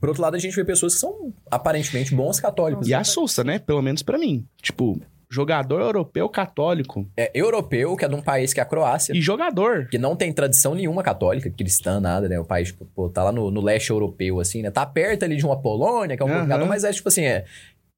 Por 0.00 0.08
outro 0.08 0.22
lado, 0.22 0.36
a 0.36 0.38
gente 0.38 0.54
vê 0.54 0.64
pessoas 0.64 0.94
que 0.94 1.00
são 1.00 1.34
aparentemente 1.50 2.14
bons 2.14 2.40
católicos. 2.40 2.88
E 2.88 2.94
assusta, 2.94 3.44
né? 3.44 3.58
Pelo 3.58 3.82
menos 3.82 4.02
pra 4.02 4.18
mim. 4.18 4.46
Tipo, 4.60 5.00
jogador 5.32 5.80
europeu 5.80 6.28
católico. 6.28 7.08
É 7.16 7.30
europeu, 7.34 7.96
que 7.96 8.04
é 8.04 8.08
de 8.08 8.14
um 8.14 8.20
país 8.20 8.52
que 8.52 8.60
é 8.60 8.62
a 8.62 8.66
Croácia. 8.66 9.16
E 9.16 9.20
jogador. 9.22 9.88
que 9.88 9.96
não 9.96 10.14
tem 10.14 10.30
tradição 10.30 10.74
nenhuma 10.74 11.02
católica, 11.02 11.48
cristã, 11.50 11.98
nada, 11.98 12.28
né? 12.28 12.38
O 12.38 12.44
país, 12.44 12.70
pô, 12.70 13.08
tá 13.08 13.24
lá 13.24 13.32
no, 13.32 13.50
no 13.50 13.62
leste 13.62 13.90
europeu, 13.90 14.40
assim, 14.40 14.60
né? 14.60 14.70
Tá 14.70 14.84
perto 14.84 15.24
ali 15.24 15.36
de 15.36 15.46
uma 15.46 15.58
Polônia, 15.60 16.16
que 16.16 16.22
é 16.22 16.26
um 16.26 16.28
Aham. 16.28 16.40
complicado, 16.40 16.66
mas 16.66 16.84
é 16.84 16.92
tipo 16.92 17.08
assim, 17.08 17.24
é, 17.24 17.44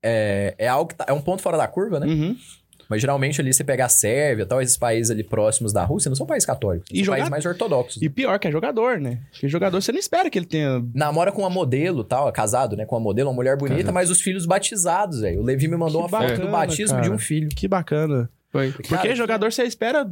é, 0.05 0.55
é 0.59 0.69
algo 0.69 0.89
que 0.89 0.95
tá, 0.95 1.07
é 1.09 1.13
um 1.13 1.21
ponto 1.21 1.43
fora 1.43 1.57
da 1.57 1.67
curva, 1.67 1.99
né? 1.99 2.07
Uhum. 2.07 2.37
Mas 2.89 3.01
geralmente 3.01 3.41
ali 3.41 3.53
você 3.53 3.65
pega 3.65 3.85
a 3.85 3.89
Sérvia, 3.89 4.45
tal, 4.47 4.61
esses 4.63 4.77
países 4.77 5.11
ali 5.11 5.23
próximos 5.25 5.73
da 5.73 5.85
Rússia, 5.85 6.09
não 6.09 6.17
são 6.17 6.27
países 6.27 6.47
católicos, 6.47 6.89
E 6.93 6.97
são 6.97 7.05
jogar- 7.05 7.17
países 7.17 7.31
mais 7.31 7.47
ortodoxos. 7.47 8.03
E 8.03 8.09
pior, 8.09 8.39
que 8.39 8.49
é 8.49 8.51
jogador, 8.53 8.99
né? 9.01 9.21
Porque 9.31 9.49
jogador 9.49 9.81
você 9.81 9.93
não 9.93 9.99
espera 9.99 10.29
que 10.31 10.39
ele 10.39 10.47
tenha. 10.47 10.85
Namora 10.95 11.33
com 11.33 11.43
uma 11.43 11.51
modelo, 11.51 12.05
tal, 12.05 12.29
é 12.29 12.33
casado, 12.33 12.77
né? 12.77 12.85
Com 12.85 12.95
uma 12.97 13.01
modelo, 13.03 13.29
uma 13.31 13.35
mulher 13.37 13.57
bonita, 13.57 13.91
mas 13.93 14.11
os 14.11 14.21
filhos 14.21 14.47
batizados, 14.47 15.21
velho. 15.21 15.41
O 15.41 15.45
Levi 15.45 15.69
me 15.69 15.77
mandou 15.77 16.03
Que 16.07 16.09
uma 16.15 16.21
foto 16.21 16.31
do 16.33 16.37
bacana, 16.47 16.51
batismo 16.51 16.97
de 16.97 17.03
cara. 17.03 17.15
um 17.15 17.19
filho. 17.19 17.49
Que 17.49 17.67
bacana. 17.69 18.29
Foi. 18.51 18.71
Porque 18.71 18.89
Cara, 18.95 19.15
jogador 19.17 19.53
você 19.53 19.65
espera. 19.65 20.07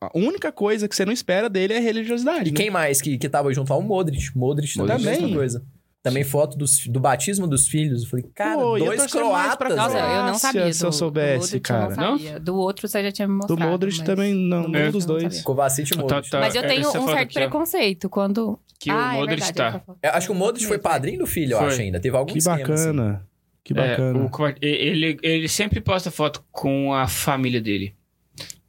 A 0.00 0.10
única 0.14 0.52
coisa 0.52 0.86
que 0.86 0.94
você 0.94 1.04
não 1.06 1.12
espera 1.12 1.48
dele 1.48 1.72
é 1.72 1.78
religiosidade. 1.80 2.48
E 2.50 2.52
né? 2.52 2.56
quem 2.56 2.70
mais 2.70 3.00
que, 3.00 3.16
que 3.16 3.28
tava 3.28 3.52
junto 3.54 3.70
lá? 3.72 3.78
O 3.78 3.82
Modric. 3.82 4.36
Modric 4.36 4.74
também, 4.74 4.96
Modric. 4.98 5.10
mesma 5.22 5.36
coisa. 5.36 5.64
Também 6.04 6.22
foto 6.22 6.56
dos- 6.58 6.86
do 6.86 7.00
batismo 7.00 7.46
dos 7.46 7.66
filhos. 7.66 8.02
Eu 8.02 8.08
falei, 8.10 8.26
cara, 8.34 8.60
Pô, 8.60 8.78
dois 8.78 9.06
croatas, 9.10 9.74
Nossa, 9.74 9.94
velho. 9.94 10.06
eu 10.06 10.22
não 10.24 10.34
sabia. 10.38 10.70
se 10.72 10.80
do, 10.80 10.86
eu 10.86 10.92
soubesse, 10.92 11.38
do 11.38 11.40
Modric, 11.46 11.60
cara. 11.62 11.96
Não 11.96 12.18
sabia. 12.18 12.38
Do 12.40 12.56
outro 12.56 12.86
você 12.86 13.02
já 13.02 13.10
tinha 13.10 13.26
me 13.26 13.32
Do 13.40 13.48
mostrado. 13.48 13.70
Modric 13.70 13.96
mas- 13.98 14.06
também 14.06 14.34
não. 14.34 14.62
do 14.64 14.68
Nenhum 14.68 14.84
Modric 14.84 14.92
dos 14.92 15.06
dois. 15.06 15.40
Kovacic 15.40 15.90
e 15.90 15.96
Modric. 15.96 16.28
Tá, 16.28 16.40
Mas 16.40 16.54
eu 16.54 16.62
é, 16.62 16.66
tenho 16.66 16.80
essa 16.82 17.00
um 17.00 17.06
certo 17.06 17.32
preconceito 17.32 18.10
quando... 18.10 18.58
Que 18.78 18.90
o 18.90 18.94
ah, 18.94 19.14
é 19.14 19.18
Modric 19.18 19.40
verdade, 19.46 19.80
tá. 19.80 19.94
Eu 20.02 20.10
acho 20.10 20.26
que 20.26 20.32
o 20.32 20.34
Modric 20.34 20.66
foi 20.66 20.78
padrinho 20.78 21.20
do 21.20 21.26
filho, 21.26 21.52
eu 21.54 21.60
acho 21.60 21.80
ainda. 21.80 21.98
Teve 21.98 22.14
algum 22.14 22.30
Que 22.30 22.38
esquema, 22.38 22.56
assim. 22.56 22.68
bacana. 22.68 23.26
Que 23.64 23.72
É, 23.72 23.76
bacana. 23.76 24.24
o 24.26 24.28
Kva- 24.28 24.54
ele, 24.60 25.16
ele 25.22 25.48
sempre 25.48 25.80
posta 25.80 26.10
foto 26.10 26.44
com 26.52 26.92
a 26.92 27.08
família 27.08 27.62
dele. 27.62 27.94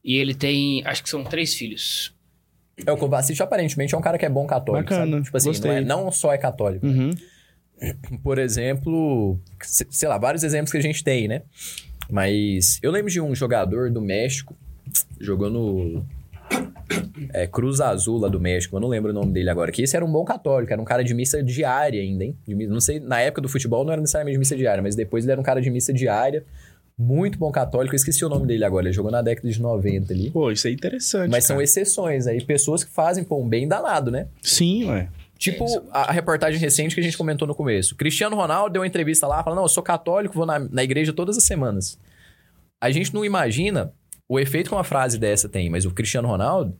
E 0.02 0.16
ele 0.16 0.34
tem, 0.34 0.82
acho 0.86 1.04
que 1.04 1.10
são 1.10 1.22
três 1.22 1.54
filhos. 1.54 2.15
É, 2.86 2.92
o 2.92 2.98
Kovacic 2.98 3.40
aparentemente 3.42 3.94
é 3.94 3.98
um 3.98 4.02
cara 4.02 4.18
que 4.18 4.26
é 4.26 4.30
bom 4.30 4.46
católico, 4.48 4.90
Bacana, 4.90 5.12
sabe? 5.12 5.24
Tipo 5.26 5.38
assim, 5.38 5.52
não, 5.62 5.72
é- 5.72 5.82
não 5.82 6.12
só 6.12 6.34
é 6.34 6.38
católico. 6.38 6.86
Uhum. 6.86 7.12
Por 8.24 8.38
exemplo, 8.38 9.40
se- 9.62 9.88
sei 9.90 10.08
lá, 10.10 10.18
vários 10.18 10.44
exemplos 10.44 10.72
que 10.72 10.78
a 10.78 10.82
gente 10.82 11.04
tem, 11.04 11.28
né? 11.28 11.42
Mas 12.10 12.80
eu 12.82 12.92
lembro 12.92 13.12
de 13.12 13.20
um 13.22 13.34
jogador 13.36 13.90
do 13.92 14.02
México, 14.02 14.56
jogou 15.20 15.50
no 15.50 16.06
é, 17.34 17.48
Cruz 17.48 17.82
Azul 17.82 18.18
lá 18.20 18.28
do 18.30 18.40
México, 18.40 18.76
eu 18.76 18.80
não 18.80 18.88
lembro 18.88 19.12
o 19.12 19.14
nome 19.14 19.32
dele 19.32 19.50
agora, 19.50 19.72
que 19.72 19.82
esse 19.82 19.96
era 19.96 20.06
um 20.06 20.12
bom 20.12 20.24
católico, 20.24 20.72
era 20.72 20.82
um 20.82 20.86
cara 20.86 21.04
de 21.04 21.14
missa 21.14 21.42
diária 21.44 22.02
ainda, 22.02 22.24
hein? 22.24 22.38
De 22.48 22.68
não 22.68 22.80
sei, 22.80 23.00
na 23.00 23.20
época 23.20 23.42
do 23.42 23.50
futebol 23.50 23.84
não 23.84 23.92
era 23.92 24.00
necessariamente 24.02 24.36
de 24.36 24.40
missa 24.40 24.56
diária, 24.56 24.82
mas 24.84 24.96
depois 24.96 25.24
ele 25.26 25.32
era 25.32 25.42
um 25.42 25.44
cara 25.44 25.62
de 25.62 25.70
missa 25.72 25.92
diária, 25.92 26.46
muito 26.98 27.38
bom 27.38 27.52
católico, 27.52 27.94
eu 27.94 27.98
esqueci 27.98 28.24
o 28.24 28.30
nome 28.30 28.48
dele 28.48 28.64
agora, 28.64 28.86
ele 28.88 28.94
jogou 28.94 29.12
na 29.12 29.22
década 29.22 29.50
de 29.50 29.62
90 29.62 30.14
ali. 30.14 30.32
Pô, 30.32 30.52
isso 30.52 30.68
é 30.68 30.72
interessante. 30.72 31.30
Mas 31.30 31.44
são 31.44 31.58
cara. 31.58 31.64
exceções 31.64 32.26
aí, 32.28 32.42
pessoas 32.44 32.84
que 32.84 32.92
fazem, 32.92 33.24
pô, 33.24 33.42
um 33.42 33.48
bem 33.48 33.68
danado, 33.68 34.10
né? 34.10 34.28
Sim, 34.42 34.86
ué. 34.90 35.10
Tipo 35.38 35.66
a, 35.92 36.04
a 36.10 36.12
reportagem 36.14 36.60
recente 36.60 36.96
que 36.96 37.02
a 37.02 37.04
gente 37.04 37.18
comentou 37.18 37.46
no 37.46 37.54
começo. 37.54 37.96
Cristiano 37.96 38.36
Ronaldo 38.38 38.72
deu 38.72 38.82
uma 38.82 38.88
entrevista 38.88 39.28
lá, 39.28 39.44
falando, 39.44 39.58
não, 39.58 39.66
eu 39.66 39.70
sou 39.70 39.84
católico, 39.84 40.34
vou 40.34 40.46
na, 40.46 40.58
na 40.60 40.84
igreja 40.84 41.12
todas 41.12 41.38
as 41.38 41.44
semanas. 41.44 42.00
A 42.82 42.90
gente 42.90 43.14
não 43.14 43.26
imagina 43.26 43.92
o 44.30 44.40
efeito 44.40 44.70
que 44.70 44.76
uma 44.76 44.84
frase 44.84 45.18
dessa 45.20 45.50
tem, 45.50 45.70
mas 45.70 45.86
o 45.86 45.92
Cristiano 45.92 46.28
Ronaldo 46.28 46.78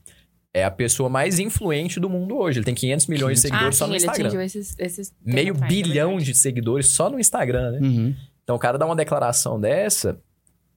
é 0.54 0.64
a 0.64 0.70
pessoa 0.70 1.10
mais 1.10 1.38
influente 1.38 2.00
do 2.00 2.08
mundo 2.08 2.38
hoje. 2.38 2.58
Ele 2.58 2.64
tem 2.64 2.74
500 2.74 3.06
milhões 3.08 3.40
de 3.42 3.46
Ah, 3.46 3.50
seguidores 3.50 3.74
sim, 3.74 3.78
só 3.78 3.86
no 3.86 3.92
ele 3.92 3.98
Instagram. 3.98 4.26
atingiu 4.28 4.40
esses... 4.42 4.74
esses 4.78 5.12
Meio 5.22 5.54
é 5.54 5.66
bilhão 5.68 6.16
de 6.16 6.34
seguidores 6.34 6.86
só 6.88 7.10
no 7.10 7.20
Instagram, 7.20 7.72
né? 7.72 7.78
Uhum. 7.86 8.14
Então 8.46 8.54
o 8.54 8.60
cara 8.60 8.78
dá 8.78 8.86
uma 8.86 8.94
declaração 8.94 9.60
dessa, 9.60 10.20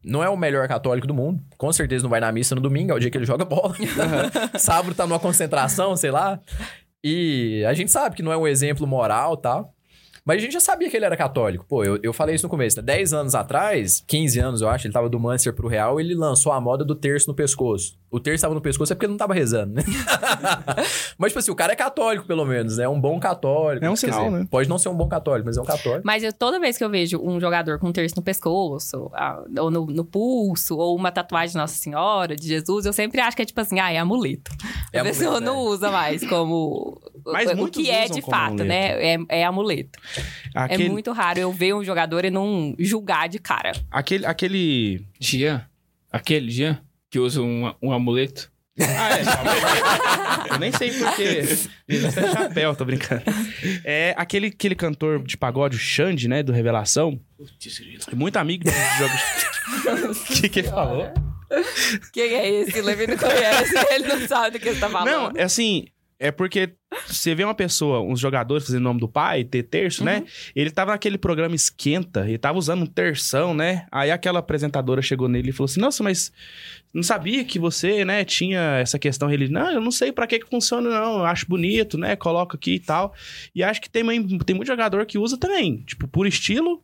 não 0.03 0.23
é 0.23 0.29
o 0.29 0.35
melhor 0.35 0.67
católico 0.67 1.05
do 1.05 1.13
mundo. 1.13 1.39
Com 1.55 1.71
certeza 1.71 2.01
não 2.01 2.09
vai 2.09 2.19
na 2.19 2.31
missa 2.31 2.55
no 2.55 2.61
domingo, 2.61 2.91
é 2.91 2.95
o 2.95 2.99
dia 2.99 3.11
que 3.11 3.17
ele 3.17 3.27
joga 3.27 3.45
bola. 3.45 3.75
Sábado 4.57 4.95
tá 4.95 5.05
numa 5.05 5.19
concentração, 5.19 5.95
sei 5.95 6.09
lá. 6.09 6.39
E 7.03 7.63
a 7.67 7.73
gente 7.75 7.91
sabe 7.91 8.15
que 8.15 8.23
não 8.23 8.31
é 8.31 8.37
um 8.37 8.47
exemplo 8.47 8.87
moral 8.87 9.35
e 9.35 9.41
tal. 9.43 9.75
Mas 10.29 10.37
a 10.37 10.41
gente 10.41 10.53
já 10.53 10.59
sabia 10.59 10.87
que 10.87 10.95
ele 10.95 11.05
era 11.05 11.17
católico. 11.17 11.65
Pô, 11.67 11.83
eu, 11.83 11.97
eu 12.03 12.13
falei 12.13 12.35
isso 12.35 12.45
no 12.45 12.51
começo, 12.51 12.77
né? 12.77 12.83
10 12.83 13.13
anos 13.13 13.33
atrás, 13.33 14.03
15 14.05 14.39
anos 14.39 14.61
eu 14.61 14.69
acho, 14.69 14.85
ele 14.85 14.93
tava 14.93 15.09
do 15.09 15.19
Manchester 15.19 15.53
pro 15.53 15.67
Real, 15.67 15.99
ele 15.99 16.13
lançou 16.13 16.51
a 16.51 16.61
moda 16.61 16.85
do 16.85 16.93
terço 16.93 17.27
no 17.27 17.33
pescoço. 17.33 17.97
O 18.11 18.19
terço 18.19 18.43
tava 18.43 18.53
no 18.53 18.61
pescoço 18.61 18.93
é 18.93 18.95
porque 18.95 19.07
ele 19.07 19.13
não 19.13 19.17
tava 19.17 19.33
rezando, 19.33 19.73
né? 19.73 19.83
mas, 21.17 21.31
tipo 21.31 21.39
assim, 21.39 21.49
o 21.49 21.55
cara 21.55 21.73
é 21.73 21.75
católico, 21.75 22.27
pelo 22.27 22.45
menos, 22.45 22.77
né? 22.77 22.83
É 22.83 22.89
um 22.89 23.01
bom 23.01 23.19
católico. 23.19 23.83
É 23.83 23.89
um 23.89 23.95
sinal, 23.95 24.25
dizer, 24.25 24.37
né? 24.37 24.47
Pode 24.51 24.69
não 24.69 24.77
ser 24.77 24.89
um 24.89 24.95
bom 24.95 25.07
católico, 25.07 25.47
mas 25.47 25.57
é 25.57 25.61
um 25.61 25.65
católico. 25.65 26.01
Mas 26.05 26.23
eu, 26.23 26.31
toda 26.31 26.59
vez 26.59 26.77
que 26.77 26.83
eu 26.83 26.91
vejo 26.91 27.19
um 27.19 27.39
jogador 27.39 27.79
com 27.79 27.87
um 27.87 27.91
terço 27.91 28.15
no 28.15 28.21
pescoço, 28.21 29.11
ou 29.59 29.71
no, 29.71 29.87
no 29.87 30.05
pulso, 30.05 30.77
ou 30.77 30.95
uma 30.95 31.11
tatuagem 31.11 31.53
de 31.53 31.57
Nossa 31.57 31.75
Senhora, 31.75 32.35
de 32.35 32.47
Jesus, 32.47 32.85
eu 32.85 32.93
sempre 32.93 33.19
acho 33.19 33.35
que 33.35 33.41
é 33.41 33.45
tipo 33.45 33.61
assim, 33.61 33.79
ah, 33.79 33.91
é 33.91 33.97
amuleto. 33.97 34.51
É 34.93 34.99
a 34.99 35.03
pessoa 35.03 35.37
amuleto, 35.37 35.45
não 35.45 35.59
usa 35.61 35.89
mais 35.89 36.23
como 36.27 37.01
Mas 37.25 37.49
o 37.57 37.67
que 37.67 37.89
é 37.89 38.07
de 38.07 38.21
fato, 38.21 38.61
amuleto. 38.61 38.63
né? 38.65 39.13
É, 39.13 39.17
é 39.41 39.45
amuleto. 39.45 39.99
Aquele, 40.53 40.85
É 40.85 40.89
muito 40.89 41.11
raro 41.11 41.39
eu 41.39 41.51
ver 41.51 41.73
um 41.73 41.83
jogador 41.83 42.25
e 42.25 42.29
não 42.29 42.75
julgar 42.79 43.27
de 43.29 43.39
cara. 43.39 43.71
aquele, 43.91 44.25
aquele. 44.25 45.05
Jean, 45.19 45.65
aquele 46.11 46.49
Jean, 46.51 46.79
que 47.09 47.19
usa 47.19 47.41
um, 47.41 47.73
um 47.81 47.91
amuleto. 47.91 48.51
Ah, 48.81 50.47
é. 50.49 50.53
Eu 50.53 50.59
nem 50.59 50.71
sei 50.71 50.91
porquê. 50.91 51.43
Ele 51.87 52.07
usa 52.07 52.21
até 52.21 52.31
chapéu, 52.31 52.75
tô 52.75 52.85
brincando. 52.85 53.23
É 53.83 54.13
aquele, 54.17 54.47
aquele 54.47 54.73
cantor 54.75 55.21
de 55.21 55.35
pagode, 55.35 55.75
o 55.75 55.79
Xande, 55.79 56.27
né? 56.29 56.41
Do 56.41 56.53
Revelação. 56.53 57.19
Muito 58.13 58.37
amigo 58.37 58.63
de 58.63 58.71
jogos. 58.97 59.21
O 59.69 60.41
que, 60.41 60.49
que 60.49 60.59
ele 60.59 60.67
falou? 60.67 61.11
Quem 62.11 62.33
é 62.33 62.49
esse? 62.49 62.79
O 62.79 62.83
Levi 62.83 63.05
não 63.07 63.17
conhece, 63.17 63.73
ele 63.91 64.07
não 64.07 64.27
sabe 64.27 64.57
do 64.57 64.59
que 64.61 64.73
você 64.73 64.79
tá 64.79 64.89
falando. 64.89 65.33
Não, 65.33 65.39
é 65.39 65.43
assim. 65.43 65.85
É 66.21 66.31
porque 66.31 66.73
você 67.07 67.33
vê 67.33 67.45
uma 67.45 67.55
pessoa, 67.55 68.01
uns 68.01 68.19
jogadores 68.19 68.65
fazendo 68.65 68.81
o 68.81 68.83
nome 68.83 68.99
do 68.99 69.07
pai, 69.07 69.45
ter 69.45 69.63
terço, 69.63 70.03
né? 70.03 70.25
Ele 70.53 70.69
tava 70.69 70.91
naquele 70.91 71.17
programa 71.17 71.55
Esquenta, 71.55 72.27
ele 72.27 72.37
tava 72.37 72.57
usando 72.57 72.81
um 72.81 72.85
terção, 72.85 73.53
né? 73.53 73.85
Aí 73.89 74.11
aquela 74.11 74.39
apresentadora 74.39 75.01
chegou 75.01 75.29
nele 75.29 75.51
e 75.51 75.53
falou 75.53 75.65
assim: 75.65 75.79
Nossa, 75.79 76.03
mas 76.03 76.29
não 76.93 77.03
sabia 77.03 77.45
que 77.45 77.57
você, 77.57 78.03
né, 78.03 78.25
tinha 78.25 78.77
essa 78.79 78.99
questão 78.99 79.29
religiosa. 79.29 79.63
Não, 79.63 79.71
eu 79.71 79.79
não 79.81 79.91
sei 79.91 80.11
pra 80.11 80.27
que 80.27 80.39
que 80.39 80.49
funciona, 80.49 80.89
não. 80.89 81.19
Eu 81.19 81.25
acho 81.25 81.47
bonito, 81.47 81.97
né? 81.97 82.17
Coloca 82.17 82.57
aqui 82.57 82.75
e 82.75 82.79
tal. 82.79 83.13
E 83.55 83.63
acho 83.63 83.79
que 83.79 83.89
tem, 83.89 84.03
tem 84.39 84.55
muito 84.55 84.67
jogador 84.67 85.05
que 85.05 85.17
usa 85.17 85.37
também, 85.37 85.83
tipo, 85.87 86.05
por 86.05 86.27
estilo. 86.27 86.83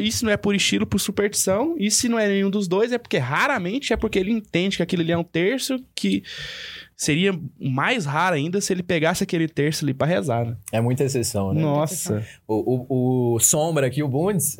Isso 0.00 0.24
não 0.24 0.32
é 0.32 0.36
por 0.36 0.52
estilo, 0.52 0.84
por 0.84 0.98
superstição. 0.98 1.76
E 1.78 1.92
se 1.92 2.08
não 2.08 2.18
é 2.18 2.26
nenhum 2.26 2.50
dos 2.50 2.66
dois, 2.66 2.90
é 2.90 2.98
porque 2.98 3.18
raramente 3.18 3.92
é 3.92 3.96
porque 3.96 4.18
ele 4.18 4.32
entende 4.32 4.78
que 4.78 4.82
aquilo 4.82 5.02
ali 5.02 5.12
é 5.12 5.16
um 5.16 5.22
terço 5.22 5.78
que 5.94 6.24
seria 6.96 7.38
mais 7.60 8.06
raro 8.06 8.34
ainda 8.36 8.60
se 8.60 8.72
ele 8.72 8.82
pegasse 8.82 9.22
aquele 9.22 9.46
terço 9.46 9.84
ali 9.84 9.92
pra 9.92 10.06
rezar, 10.06 10.46
né? 10.46 10.56
É 10.72 10.80
muita 10.80 11.04
exceção, 11.04 11.52
né? 11.52 11.60
Nossa. 11.60 12.24
O, 12.48 12.86
o, 12.88 13.34
o 13.34 13.38
Sombra 13.40 13.86
aqui, 13.86 14.02
o 14.02 14.08
Bundes, 14.08 14.56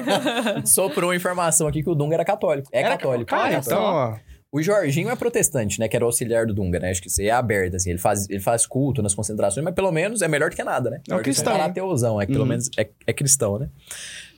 soprou 0.64 1.14
informação 1.14 1.66
aqui 1.66 1.82
que 1.82 1.90
o 1.90 1.94
Dunga 1.94 2.14
era 2.14 2.24
católico. 2.24 2.68
É 2.72 2.82
católico. 2.82 3.28
Cara, 3.30 3.54
então, 3.58 3.82
ó. 3.82 4.16
O 4.52 4.62
Jorginho 4.62 5.10
é 5.10 5.16
protestante, 5.16 5.78
né? 5.78 5.86
Que 5.88 5.96
era 5.96 6.04
o 6.04 6.08
auxiliar 6.08 6.46
do 6.46 6.54
Dunga, 6.54 6.78
né? 6.78 6.90
Acho 6.90 7.02
que 7.02 7.08
isso 7.08 7.20
aí 7.20 7.26
é 7.26 7.32
aberto, 7.32 7.76
assim. 7.76 7.90
Ele 7.90 7.98
faz, 7.98 8.30
ele 8.30 8.40
faz 8.40 8.64
culto 8.64 9.02
nas 9.02 9.14
concentrações, 9.14 9.62
mas 9.62 9.74
pelo 9.74 9.90
menos 9.92 10.22
é 10.22 10.28
melhor 10.28 10.48
do 10.48 10.56
que 10.56 10.64
nada, 10.64 10.88
né? 10.88 11.00
É 11.10 11.14
um 11.14 11.18
cristão. 11.20 11.52
falar 11.52 11.66
ateuzão, 11.66 12.18
é 12.20 12.24
que 12.24 12.32
pelo 12.32 12.44
Uhum. 12.44 12.50
menos 12.50 12.70
é, 12.78 12.88
é 13.06 13.12
cristão, 13.12 13.58
né? 13.58 13.68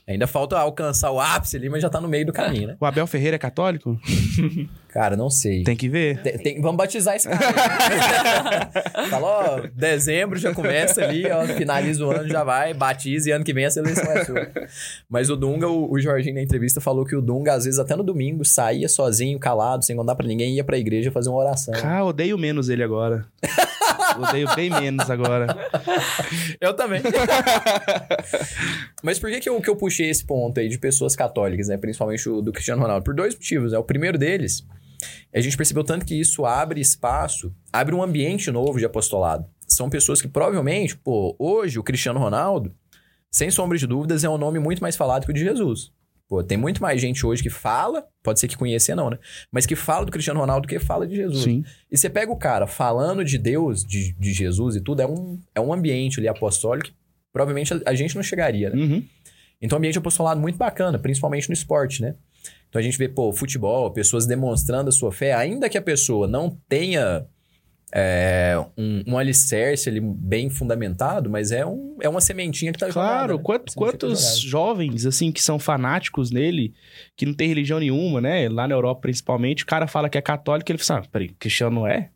Ainda 0.09 0.25
falta 0.25 0.57
alcançar 0.57 1.11
o 1.11 1.19
ápice 1.21 1.55
ali, 1.55 1.69
mas 1.69 1.83
já 1.83 1.89
tá 1.89 2.01
no 2.01 2.07
meio 2.07 2.25
do 2.25 2.33
caminho, 2.33 2.69
né? 2.69 2.75
O 2.79 2.85
Abel 2.85 3.05
Ferreira 3.05 3.35
é 3.35 3.39
católico? 3.39 3.95
Cara, 4.89 5.15
não 5.15 5.29
sei. 5.29 5.63
Tem 5.63 5.75
que 5.75 5.87
ver. 5.87 6.19
Tem- 6.23 6.37
tem- 6.39 6.61
vamos 6.61 6.77
batizar 6.77 7.15
esse 7.15 7.29
cara. 7.29 8.71
Falou, 9.07 9.29
ó, 9.29 9.61
dezembro 9.71 10.39
já 10.39 10.51
começa 10.51 11.03
ali, 11.03 11.29
ó, 11.29 11.45
finaliza 11.45 12.03
o 12.03 12.09
ano, 12.09 12.27
já 12.27 12.43
vai, 12.43 12.73
batiza 12.73 13.29
e 13.29 13.31
ano 13.31 13.45
que 13.45 13.53
vem 13.53 13.65
a 13.65 13.69
seleção 13.69 14.11
é 14.11 14.25
sua. 14.25 14.47
Mas 15.07 15.29
o 15.29 15.35
Dunga, 15.35 15.67
o, 15.67 15.91
o 15.91 15.99
Jorginho 15.99 16.33
na 16.33 16.41
entrevista 16.41 16.81
falou 16.81 17.05
que 17.05 17.15
o 17.15 17.21
Dunga, 17.21 17.53
às 17.53 17.65
vezes, 17.65 17.79
até 17.79 17.95
no 17.95 18.01
domingo, 18.03 18.43
saía 18.43 18.89
sozinho, 18.89 19.37
calado, 19.37 19.85
sem 19.85 19.95
contar 19.95 20.15
pra 20.15 20.25
ninguém, 20.25 20.55
ia 20.55 20.63
pra 20.63 20.79
igreja 20.79 21.11
fazer 21.11 21.29
uma 21.29 21.37
oração. 21.37 21.71
Cara, 21.75 22.03
odeio 22.03 22.35
menos 22.35 22.67
ele 22.67 22.81
agora. 22.81 23.25
odeio 24.21 24.47
bem 24.55 24.69
menos 24.69 25.09
agora. 25.09 25.47
Eu 26.59 26.73
também. 26.73 27.01
Mas 29.03 29.19
por 29.19 29.29
que, 29.29 29.39
que, 29.39 29.49
eu, 29.49 29.61
que 29.61 29.69
eu 29.69 29.75
puxei 29.75 30.09
esse 30.09 30.25
ponto 30.25 30.59
aí 30.59 30.67
de 30.67 30.77
pessoas 30.77 31.15
católicas, 31.15 31.67
né? 31.67 31.77
Principalmente 31.77 32.27
o 32.27 32.41
do 32.41 32.51
Cristiano 32.51 32.81
Ronaldo? 32.81 33.03
Por 33.03 33.13
dois 33.13 33.33
motivos. 33.33 33.71
Né? 33.71 33.77
O 33.77 33.83
primeiro 33.83 34.17
deles, 34.17 34.65
a 35.33 35.39
gente 35.39 35.55
percebeu 35.55 35.83
tanto 35.83 36.05
que 36.05 36.19
isso 36.19 36.45
abre 36.45 36.81
espaço, 36.81 37.53
abre 37.71 37.95
um 37.95 38.03
ambiente 38.03 38.51
novo 38.51 38.79
de 38.79 38.85
apostolado. 38.85 39.45
São 39.67 39.89
pessoas 39.89 40.21
que 40.21 40.27
provavelmente, 40.27 40.97
pô, 40.97 41.35
hoje 41.39 41.79
o 41.79 41.83
Cristiano 41.83 42.19
Ronaldo, 42.19 42.73
sem 43.31 43.51
sombra 43.51 43.77
de 43.77 43.85
dúvidas, 43.85 44.23
é 44.23 44.29
um 44.29 44.37
nome 44.37 44.59
muito 44.59 44.81
mais 44.81 44.95
falado 44.95 45.25
que 45.25 45.31
o 45.31 45.33
de 45.33 45.41
Jesus. 45.41 45.91
Pô, 46.29 46.43
tem 46.43 46.59
muito 46.59 46.79
mais 46.79 47.01
gente 47.01 47.25
hoje 47.25 47.41
que 47.41 47.49
fala, 47.49 48.05
pode 48.21 48.39
ser 48.39 48.47
que 48.47 48.55
conhecer 48.55 48.93
não, 48.93 49.09
né? 49.09 49.17
Mas 49.51 49.65
que 49.65 49.75
fala 49.75 50.05
do 50.05 50.11
Cristiano 50.11 50.39
Ronaldo 50.39 50.67
do 50.67 50.69
que 50.69 50.77
fala 50.77 51.07
de 51.07 51.15
Jesus. 51.15 51.43
Sim. 51.43 51.65
E 51.91 51.97
você 51.97 52.07
pega 52.07 52.31
o 52.31 52.37
cara 52.37 52.67
falando 52.67 53.25
de 53.25 53.39
Deus, 53.39 53.83
de, 53.83 54.13
de 54.13 54.31
Jesus 54.31 54.75
e 54.75 54.81
tudo, 54.81 55.01
é 55.01 55.07
um, 55.07 55.39
é 55.55 55.59
um 55.59 55.73
ambiente 55.73 56.19
ali 56.19 56.27
apostólico 56.27 56.89
que 56.89 56.95
provavelmente 57.33 57.73
a, 57.73 57.81
a 57.87 57.95
gente 57.95 58.15
não 58.15 58.21
chegaria, 58.21 58.69
né? 58.69 58.75
Uhum. 58.75 59.03
Então, 59.59 59.79
ambiente 59.79 59.97
apostolado 59.97 60.39
muito 60.39 60.55
bacana, 60.55 60.99
principalmente 60.99 61.49
no 61.49 61.53
esporte, 61.53 61.99
né? 61.99 62.13
Então, 62.69 62.79
a 62.79 62.83
gente 62.83 62.97
vê, 62.97 63.09
pô, 63.09 63.33
futebol, 63.33 63.91
pessoas 63.91 64.27
demonstrando 64.27 64.89
a 64.89 64.91
sua 64.91 65.11
fé, 65.11 65.33
ainda 65.33 65.67
que 65.67 65.79
a 65.79 65.81
pessoa 65.81 66.27
não 66.27 66.55
tenha 66.69 67.25
é, 67.93 68.53
um, 68.77 69.03
um 69.07 69.17
alicerce 69.17 69.89
ali 69.89 69.99
bem 69.99 70.49
fundamentado, 70.49 71.29
mas 71.29 71.51
é, 71.51 71.65
um, 71.65 71.97
é 72.01 72.07
uma 72.09 72.21
sementinha 72.21 72.71
que 72.71 72.79
tá 72.79 72.87
jogada, 72.89 73.09
Claro, 73.09 73.37
né? 73.37 73.43
quant- 73.43 73.61
Uma 73.61 73.67
sementinha 73.69 73.91
que 73.91 73.97
tá 73.97 74.07
quantos 74.07 74.19
jogada. 74.21 74.39
jovens, 74.49 75.05
assim, 75.05 75.31
que 75.31 75.41
são 75.41 75.57
fanáticos 75.59 76.31
nele, 76.31 76.73
que 77.15 77.25
não 77.25 77.33
tem 77.33 77.47
religião 77.47 77.79
nenhuma, 77.79 78.21
né? 78.21 78.47
Lá 78.49 78.67
na 78.67 78.75
Europa, 78.75 79.01
principalmente, 79.01 79.63
o 79.63 79.67
cara 79.67 79.87
fala 79.87 80.09
que 80.09 80.17
é 80.17 80.21
católico 80.21 80.69
e 80.69 80.73
ele 80.73 80.77
fala, 80.83 81.01
ah, 81.01 81.09
peraí, 81.11 81.29
cristiano 81.29 81.75
não 81.81 81.87
é? 81.87 82.09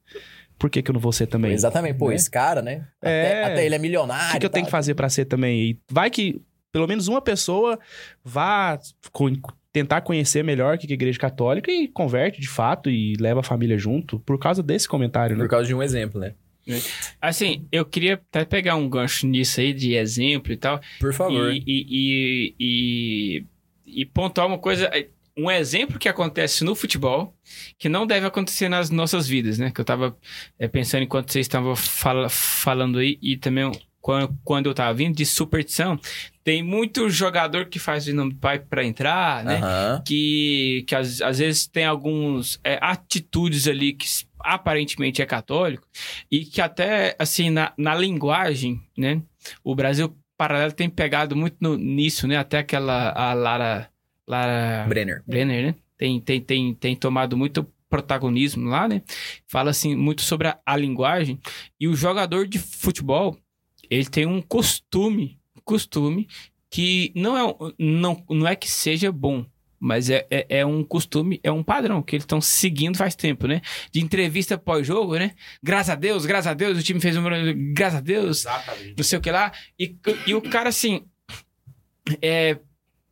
Por 0.59 0.69
que, 0.69 0.81
que 0.81 0.91
eu 0.91 0.93
não 0.93 1.01
vou 1.01 1.11
ser 1.11 1.27
também? 1.27 1.51
Exatamente, 1.51 1.97
pô, 1.97 2.09
Né? 2.09 2.15
esse 2.15 2.29
cara, 2.29 2.61
né? 2.61 2.87
É. 3.01 3.19
Até, 3.27 3.43
até 3.45 3.65
ele 3.65 3.75
é 3.75 3.77
O 3.77 3.81
milionário. 3.81 4.31
que, 4.33 4.39
que 4.39 4.45
eu 4.45 4.49
tenho 4.49 4.65
que 4.65 4.71
fazer 4.71 4.93
pra 4.93 5.09
ser 5.09 5.25
também? 5.25 5.59
E 5.71 5.79
vai 5.91 6.09
que 6.09 6.39
pelo 6.71 6.87
menos 6.87 7.07
uma 7.07 7.21
pessoa 7.21 7.77
vá 8.23 8.79
co- 9.11 9.31
tentar 9.73 10.01
conhecer 10.01 10.43
melhor 10.43 10.75
o 10.75 10.77
que 10.77 10.85
é 10.87 10.91
a 10.91 10.93
igreja 10.93 11.17
católica 11.19 11.71
e 11.71 11.87
converte 11.87 12.39
de 12.39 12.47
fato 12.47 12.89
e 12.89 13.15
leva 13.19 13.39
a 13.39 13.43
família 13.43 13.77
junto 13.77 14.19
por 14.19 14.37
causa 14.39 14.61
desse 14.61 14.87
comentário, 14.87 15.35
né? 15.35 15.43
Por 15.43 15.49
causa 15.49 15.67
de 15.67 15.73
um 15.73 15.81
exemplo, 15.81 16.21
né? 16.21 16.35
Assim, 17.19 17.67
eu 17.71 17.83
queria 17.83 18.13
até 18.13 18.45
pegar 18.45 18.75
um 18.75 18.87
gancho 18.87 19.27
nisso 19.27 19.59
aí 19.59 19.73
de 19.73 19.95
exemplo 19.95 20.53
e 20.53 20.57
tal. 20.57 20.79
Por 20.99 21.13
favor. 21.13 21.51
E, 21.51 21.61
e, 21.67 21.85
e, 21.89 22.55
e, 23.85 24.01
e 24.01 24.05
pontuar 24.05 24.47
uma 24.47 24.57
coisa. 24.57 24.89
Um 25.35 25.49
exemplo 25.49 25.97
que 25.97 26.07
acontece 26.07 26.63
no 26.63 26.75
futebol 26.75 27.35
que 27.79 27.89
não 27.89 28.05
deve 28.05 28.27
acontecer 28.27 28.69
nas 28.69 28.91
nossas 28.91 29.27
vidas, 29.27 29.57
né? 29.57 29.71
Que 29.71 29.81
eu 29.81 29.85
tava 29.85 30.15
é, 30.59 30.67
pensando 30.67 31.03
enquanto 31.03 31.31
vocês 31.31 31.45
estavam 31.47 31.75
fala- 31.75 32.29
falando 32.29 32.99
aí 32.99 33.17
e 33.21 33.35
também 33.35 33.69
quando, 34.03 34.37
quando 34.43 34.65
eu 34.67 34.73
tava 34.73 34.93
vindo 34.93 35.15
de 35.15 35.25
superstição. 35.25 35.97
Tem 36.43 36.61
muito 36.61 37.09
jogador 37.09 37.67
que 37.67 37.79
faz 37.79 38.05
o 38.05 38.13
nome 38.13 38.33
do 38.33 38.39
pai 38.39 38.59
pra 38.59 38.83
entrar, 38.83 39.45
né? 39.45 39.61
Aham. 39.63 40.03
que, 40.05 40.83
que 40.85 40.93
às, 40.93 41.21
às 41.21 41.39
vezes 41.39 41.65
tem 41.67 41.85
alguns 41.85 42.59
é, 42.65 42.77
atitudes 42.81 43.65
ali 43.65 43.93
que 43.93 44.05
aparentemente 44.41 45.21
é 45.21 45.25
católico 45.25 45.87
e 46.29 46.43
que 46.43 46.59
até 46.59 47.15
assim 47.17 47.49
na, 47.49 47.71
na 47.77 47.95
linguagem, 47.95 48.81
né? 48.97 49.21
O 49.63 49.73
Brasil 49.73 50.13
paralelo 50.37 50.73
tem 50.73 50.89
pegado 50.89 51.33
muito 51.33 51.55
no- 51.61 51.77
nisso, 51.77 52.27
né? 52.27 52.35
Até 52.35 52.57
aquela 52.57 53.11
a 53.13 53.33
Lara 53.33 53.89
Lara 54.27 54.85
Brenner. 54.89 55.23
Brenner, 55.25 55.65
né? 55.67 55.75
Tem, 55.97 56.19
tem, 56.19 56.41
tem, 56.41 56.73
tem 56.73 56.95
tomado 56.95 57.37
muito 57.37 57.65
protagonismo 57.89 58.67
lá, 58.67 58.85
né? 58.87 59.01
Fala 59.47 59.69
assim 59.69 59.95
muito 59.95 60.23
sobre 60.23 60.49
a, 60.49 60.57
a 60.65 60.75
linguagem 60.75 61.39
e 61.79 61.87
o 61.87 61.95
jogador 61.95 62.45
de 62.47 62.59
futebol 62.59 63.37
ele 63.89 64.05
tem 64.05 64.25
um 64.25 64.41
costume, 64.41 65.39
costume 65.63 66.27
que 66.69 67.11
não 67.15 67.37
é 67.37 67.73
não, 67.77 68.23
não 68.29 68.47
é 68.47 68.55
que 68.55 68.69
seja 68.69 69.11
bom, 69.11 69.45
mas 69.83 70.09
é, 70.09 70.25
é, 70.31 70.45
é 70.59 70.65
um 70.65 70.81
costume, 70.81 71.41
é 71.43 71.51
um 71.51 71.61
padrão 71.61 72.01
que 72.01 72.15
eles 72.15 72.23
estão 72.23 72.39
seguindo 72.39 72.97
faz 72.97 73.15
tempo, 73.15 73.47
né? 73.47 73.61
De 73.91 73.99
entrevista 73.99 74.57
pós-jogo, 74.57 75.17
né? 75.17 75.33
Graças 75.61 75.89
a 75.89 75.95
Deus, 75.95 76.25
graças 76.25 76.47
a 76.47 76.53
Deus, 76.53 76.79
o 76.79 76.81
time 76.81 77.01
fez 77.01 77.17
um. 77.17 77.23
Graças 77.73 77.99
a 77.99 78.01
Deus, 78.01 78.45
não 78.97 79.03
sei 79.03 79.19
o 79.19 79.21
que 79.21 79.29
lá. 79.29 79.51
E, 79.77 79.93
e 80.25 80.33
o 80.33 80.41
cara, 80.41 80.69
assim. 80.69 81.05
É, 82.21 82.57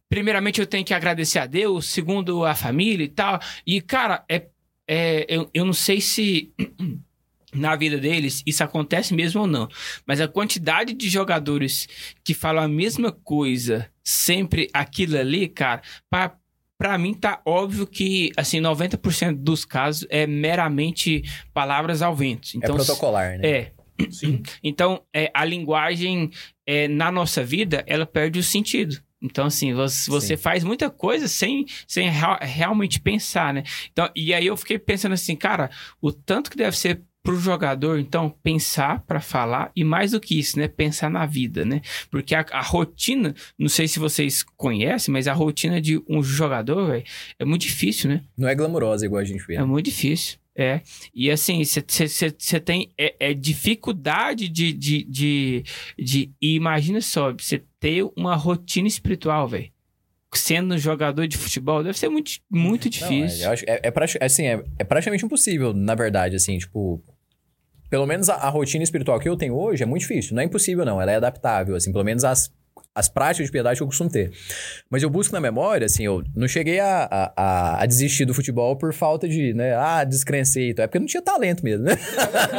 primeiramente, 0.08 0.62
eu 0.62 0.66
tenho 0.66 0.86
que 0.86 0.94
agradecer 0.94 1.40
a 1.40 1.46
Deus, 1.46 1.88
segundo 1.88 2.46
a 2.46 2.56
família 2.56 3.04
e 3.04 3.10
tal. 3.10 3.38
E, 3.68 3.82
cara, 3.82 4.24
é, 4.30 4.48
é, 4.88 5.26
eu, 5.28 5.50
eu 5.54 5.66
não 5.66 5.74
sei 5.74 6.00
se. 6.00 6.54
Na 7.54 7.76
vida 7.76 7.98
deles, 7.98 8.42
isso 8.46 8.64
acontece 8.64 9.14
mesmo 9.14 9.42
ou 9.42 9.48
não. 9.48 9.68
Mas 10.06 10.22
a 10.22 10.28
quantidade 10.28 10.94
de 10.94 11.10
jogadores 11.10 11.88
que 12.24 12.34
falam 12.34 12.64
a 12.64 12.68
mesma 12.68 13.12
coisa, 13.12 13.90
sempre 14.04 14.70
aquilo 14.74 15.18
ali, 15.18 15.48
cara, 15.50 15.82
pra, 16.10 16.36
pra 16.78 16.98
mim 16.98 17.14
tá 17.14 17.42
óbvio 17.46 17.86
que, 17.86 18.32
assim, 18.38 18.60
90% 18.62 19.36
dos 19.38 19.66
casos 19.66 20.08
é 20.10 20.26
meramente 20.26 21.24
palavras 21.54 22.02
ao 22.02 22.16
vento. 22.16 22.50
Então, 22.56 22.76
é 22.76 22.78
protocolar, 22.78 23.38
né? 23.38 23.48
é. 23.50 23.72
Então, 24.64 25.04
é, 25.14 25.30
a 25.34 25.46
linguagem 25.46 26.32
é, 26.66 26.88
na 26.88 27.12
nossa 27.12 27.44
vida, 27.44 27.84
ela 27.86 28.06
perde 28.06 28.40
o 28.40 28.44
sentido. 28.44 29.00
Então, 29.22 29.46
assim, 29.46 29.74
você, 29.74 30.10
você 30.10 30.36
faz 30.36 30.64
muita 30.64 30.90
coisa 30.90 31.28
sem, 31.28 31.66
sem 31.88 32.10
rea- 32.10 32.40
realmente 32.42 33.00
pensar, 33.00 33.54
né? 33.54 33.62
Então, 33.92 34.10
e 34.16 34.34
aí 34.34 34.48
eu 34.48 34.58
fiquei 34.58 34.80
pensando 34.80 35.14
assim, 35.14 35.36
cara, 35.36 35.70
o 36.02 36.12
tanto 36.12 36.50
que 36.50 36.58
deve 36.58 36.76
ser 36.76 37.04
pro 37.24 37.40
jogador, 37.40 38.00
então, 38.00 38.30
pensar 38.42 39.04
para 39.06 39.20
falar 39.20 39.72
e 39.76 39.84
mais 39.84 40.12
do 40.12 40.20
que 40.20 40.40
isso, 40.40 40.58
né? 40.58 40.68
Pensar 40.68 41.10
na 41.10 41.26
vida, 41.26 41.64
né? 41.64 41.82
Porque 42.10 42.34
a, 42.34 42.46
a 42.52 42.62
rotina, 42.62 43.36
não 43.58 43.70
sei 43.70 43.88
se 43.88 44.00
vocês 44.00 44.44
conhecem, 44.58 45.12
mas 45.12 45.28
a 45.28 45.34
rotina 45.34 45.80
de 45.80 46.02
um 46.10 46.24
jogador, 46.24 46.88
velho, 46.88 47.04
é 47.38 47.46
muito 47.46 47.62
difícil, 47.62 48.10
né? 48.10 48.24
Não 48.38 48.48
é 48.48 48.56
glamurosa 48.56 49.06
igual 49.06 49.22
a 49.22 49.26
gente 49.26 49.46
vê. 49.46 49.56
É 49.56 49.64
muito 49.64 49.86
difícil. 49.86 50.42
É. 50.56 50.82
E 51.14 51.32
assim, 51.32 51.64
você 51.64 52.60
tem 52.60 52.92
é, 52.98 53.16
é 53.20 53.34
dificuldade 53.34 54.50
de, 54.50 54.74
de, 54.74 55.04
de, 55.04 55.64
de. 55.98 56.32
E 56.42 56.56
imagina 56.56 57.00
só, 57.00 57.32
você 57.32 57.64
ter 57.80 58.04
uma 58.18 58.36
rotina 58.36 58.88
espiritual, 58.88 59.48
velho. 59.48 59.72
Sendo 60.34 60.78
jogador 60.78 61.28
de 61.28 61.38
futebol, 61.38 61.84
deve 61.84 61.98
ser 61.98 62.08
muito, 62.10 62.32
muito 62.50 62.86
Não, 62.86 62.90
difícil. 62.90 63.44
é, 63.44 63.48
eu 63.48 63.52
acho, 63.52 63.66
é, 63.68 63.82
é, 63.84 64.26
assim, 64.26 64.46
é, 64.46 64.64
é 64.80 64.84
praticamente 64.84 65.26
impossível, 65.26 65.74
na 65.74 65.94
verdade, 65.94 66.38
assim, 66.38 66.58
tipo... 66.58 67.04
Pelo 67.92 68.08
menos 68.08 68.30
a, 68.30 68.36
a 68.36 68.50
rotina 68.50 68.86
espiritual 68.86 69.20
que 69.20 69.28
eu 69.28 69.36
tenho 69.36 69.54
hoje 69.54 69.84
é 69.84 69.86
muito 69.86 70.04
difícil. 70.04 70.34
Não 70.34 70.42
é 70.42 70.46
impossível, 70.46 70.86
não. 70.86 71.02
Ela 71.02 71.12
é 71.12 71.16
adaptável, 71.18 71.76
assim. 71.76 71.92
Pelo 71.92 72.06
menos 72.06 72.24
as, 72.24 72.50
as 72.94 73.08
práticas 73.08 73.46
de 73.48 73.52
piedade 73.52 73.78
que 73.78 73.84
eu 73.84 73.88
costumo 73.88 74.10
ter. 74.10 74.32
Mas 74.90 75.02
eu 75.02 75.10
busco 75.10 75.34
na 75.34 75.40
memória, 75.40 75.86
assim, 75.86 76.04
eu 76.04 76.24
não 76.36 76.48
cheguei 76.48 76.80
a, 76.80 77.08
a, 77.36 77.82
a- 77.82 77.86
desistir 77.86 78.26
do 78.26 78.34
futebol 78.34 78.76
por 78.76 78.94
falta 78.94 79.28
de, 79.30 79.54
né, 79.54 79.74
ah, 79.76 80.04
descrencei, 80.04 80.72
então 80.72 80.84
é 80.84 80.88
porque 80.88 80.98
eu 80.98 81.02
não 81.02 81.08
tinha 81.08 81.22
talento 81.22 81.64
mesmo, 81.64 81.86
né? 81.86 81.94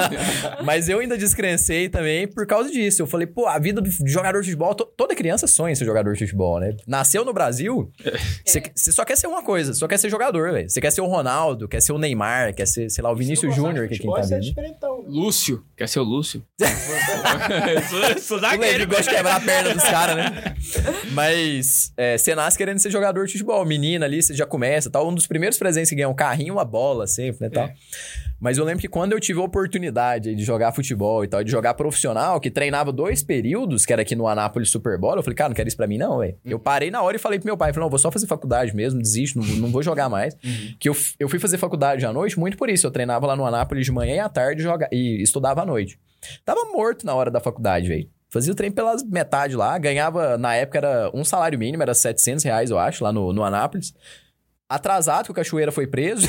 Mas 0.64 0.88
eu 0.88 1.00
ainda 1.00 1.18
descrencei 1.18 1.88
também 1.88 2.26
por 2.26 2.46
causa 2.46 2.70
disso. 2.70 3.02
Eu 3.02 3.06
falei, 3.06 3.26
pô, 3.26 3.46
a 3.46 3.58
vida 3.58 3.80
do 3.80 3.90
jogador 4.06 4.40
de 4.40 4.46
futebol, 4.50 4.74
to- 4.74 4.86
toda 4.96 5.14
criança 5.14 5.46
sonha 5.46 5.74
ser 5.74 5.84
jogador 5.84 6.12
de 6.14 6.20
futebol, 6.20 6.58
né? 6.60 6.74
Nasceu 6.86 7.24
no 7.24 7.32
Brasil, 7.32 7.90
você 8.44 8.62
você 8.74 8.92
só 8.92 9.04
quer 9.04 9.16
ser 9.16 9.26
uma 9.26 9.42
coisa, 9.42 9.74
só 9.74 9.86
quer 9.86 9.98
ser 9.98 10.08
jogador, 10.08 10.52
velho. 10.52 10.68
Você 10.70 10.80
quer 10.80 10.90
ser 10.92 11.00
o 11.02 11.06
Ronaldo, 11.06 11.68
quer 11.68 11.82
ser 11.82 11.92
o 11.92 11.98
Neymar, 11.98 12.54
quer 12.54 12.66
ser, 12.66 12.88
sei 12.90 13.02
lá, 13.04 13.10
o 13.12 13.16
Vinícius 13.16 13.54
Júnior, 13.54 13.86
que 13.88 13.94
é 13.94 13.98
quem 13.98 14.10
tá 14.12 14.22
Você 14.22 14.34
é 14.34 14.36
vendo. 14.38 14.44
diferentão. 14.48 15.04
Lúcio. 15.06 15.62
Quer 15.76 15.88
ser 15.88 15.98
o 16.00 16.04
Lúcio? 16.04 16.42
sou, 17.90 18.18
sou 18.18 18.38
O 18.38 18.40
Levi 18.40 18.56
zagueiro. 18.56 18.86
gosta 18.88 19.02
de 19.02 19.10
quebrar 19.16 19.36
a 19.36 19.40
perna 19.40 19.74
dos 19.74 19.82
caras, 19.84 20.16
né? 20.16 20.21
Mas 21.12 21.92
é, 21.96 22.16
você 22.16 22.34
nasce 22.34 22.56
querendo 22.56 22.78
ser 22.78 22.90
jogador 22.90 23.26
de 23.26 23.32
futebol. 23.32 23.64
Menina 23.64 24.06
ali, 24.06 24.22
você 24.22 24.34
já 24.34 24.46
começa 24.46 24.90
tal. 24.90 25.08
Um 25.08 25.14
dos 25.14 25.26
primeiros 25.26 25.58
presentes 25.58 25.90
que 25.90 25.96
ganha 25.96 26.08
um 26.08 26.14
carrinho, 26.14 26.54
uma 26.54 26.64
bola 26.64 27.06
sempre, 27.06 27.46
né? 27.46 27.50
Tal. 27.50 27.70
Mas 28.42 28.58
eu 28.58 28.64
lembro 28.64 28.80
que 28.80 28.88
quando 28.88 29.12
eu 29.12 29.20
tive 29.20 29.38
a 29.38 29.44
oportunidade 29.44 30.34
de 30.34 30.42
jogar 30.42 30.72
futebol 30.72 31.22
e 31.22 31.28
tal, 31.28 31.44
de 31.44 31.50
jogar 31.50 31.74
profissional, 31.74 32.40
que 32.40 32.50
treinava 32.50 32.90
dois 32.90 33.22
períodos, 33.22 33.86
que 33.86 33.92
era 33.92 34.02
aqui 34.02 34.16
no 34.16 34.26
Anápolis 34.26 34.68
Super 34.68 34.98
Bowl, 34.98 35.14
eu 35.14 35.22
falei, 35.22 35.36
cara, 35.36 35.50
não 35.50 35.54
quero 35.54 35.68
isso 35.68 35.76
pra 35.76 35.86
mim 35.86 35.96
não, 35.96 36.18
velho. 36.18 36.36
Eu 36.44 36.58
parei 36.58 36.90
na 36.90 37.00
hora 37.02 37.16
e 37.16 37.20
falei 37.20 37.38
pro 37.38 37.46
meu 37.46 37.56
pai, 37.56 37.72
falei, 37.72 37.84
não, 37.84 37.90
vou 37.90 38.00
só 38.00 38.10
fazer 38.10 38.26
faculdade 38.26 38.74
mesmo, 38.74 39.00
desisto, 39.00 39.38
não, 39.38 39.46
não 39.46 39.68
vou 39.70 39.80
jogar 39.80 40.08
mais. 40.08 40.36
Que 40.80 40.88
eu, 40.88 40.96
eu 41.20 41.28
fui 41.28 41.38
fazer 41.38 41.56
faculdade 41.56 42.04
à 42.04 42.12
noite 42.12 42.36
muito 42.36 42.56
por 42.56 42.68
isso. 42.68 42.84
Eu 42.84 42.90
treinava 42.90 43.28
lá 43.28 43.36
no 43.36 43.46
Anápolis 43.46 43.86
de 43.86 43.92
manhã 43.92 44.16
e 44.16 44.18
à 44.18 44.28
tarde 44.28 44.60
joga, 44.60 44.88
e 44.90 45.22
estudava 45.22 45.62
à 45.62 45.64
noite. 45.64 45.96
Tava 46.44 46.64
morto 46.64 47.06
na 47.06 47.14
hora 47.14 47.30
da 47.30 47.38
faculdade, 47.38 47.86
velho. 47.86 48.08
Fazia 48.32 48.50
o 48.50 48.56
trem 48.56 48.70
pelas 48.72 49.02
metade 49.04 49.54
lá, 49.54 49.76
ganhava, 49.76 50.38
na 50.38 50.54
época 50.54 50.78
era 50.78 51.10
um 51.12 51.22
salário 51.22 51.58
mínimo, 51.58 51.82
era 51.82 51.92
700 51.92 52.42
reais, 52.42 52.70
eu 52.70 52.78
acho, 52.78 53.04
lá 53.04 53.12
no, 53.12 53.30
no 53.30 53.44
Anápolis. 53.44 53.92
Atrasado, 54.66 55.26
que 55.26 55.30
o 55.32 55.34
Cachoeira 55.34 55.70
foi 55.70 55.86
preso. 55.86 56.26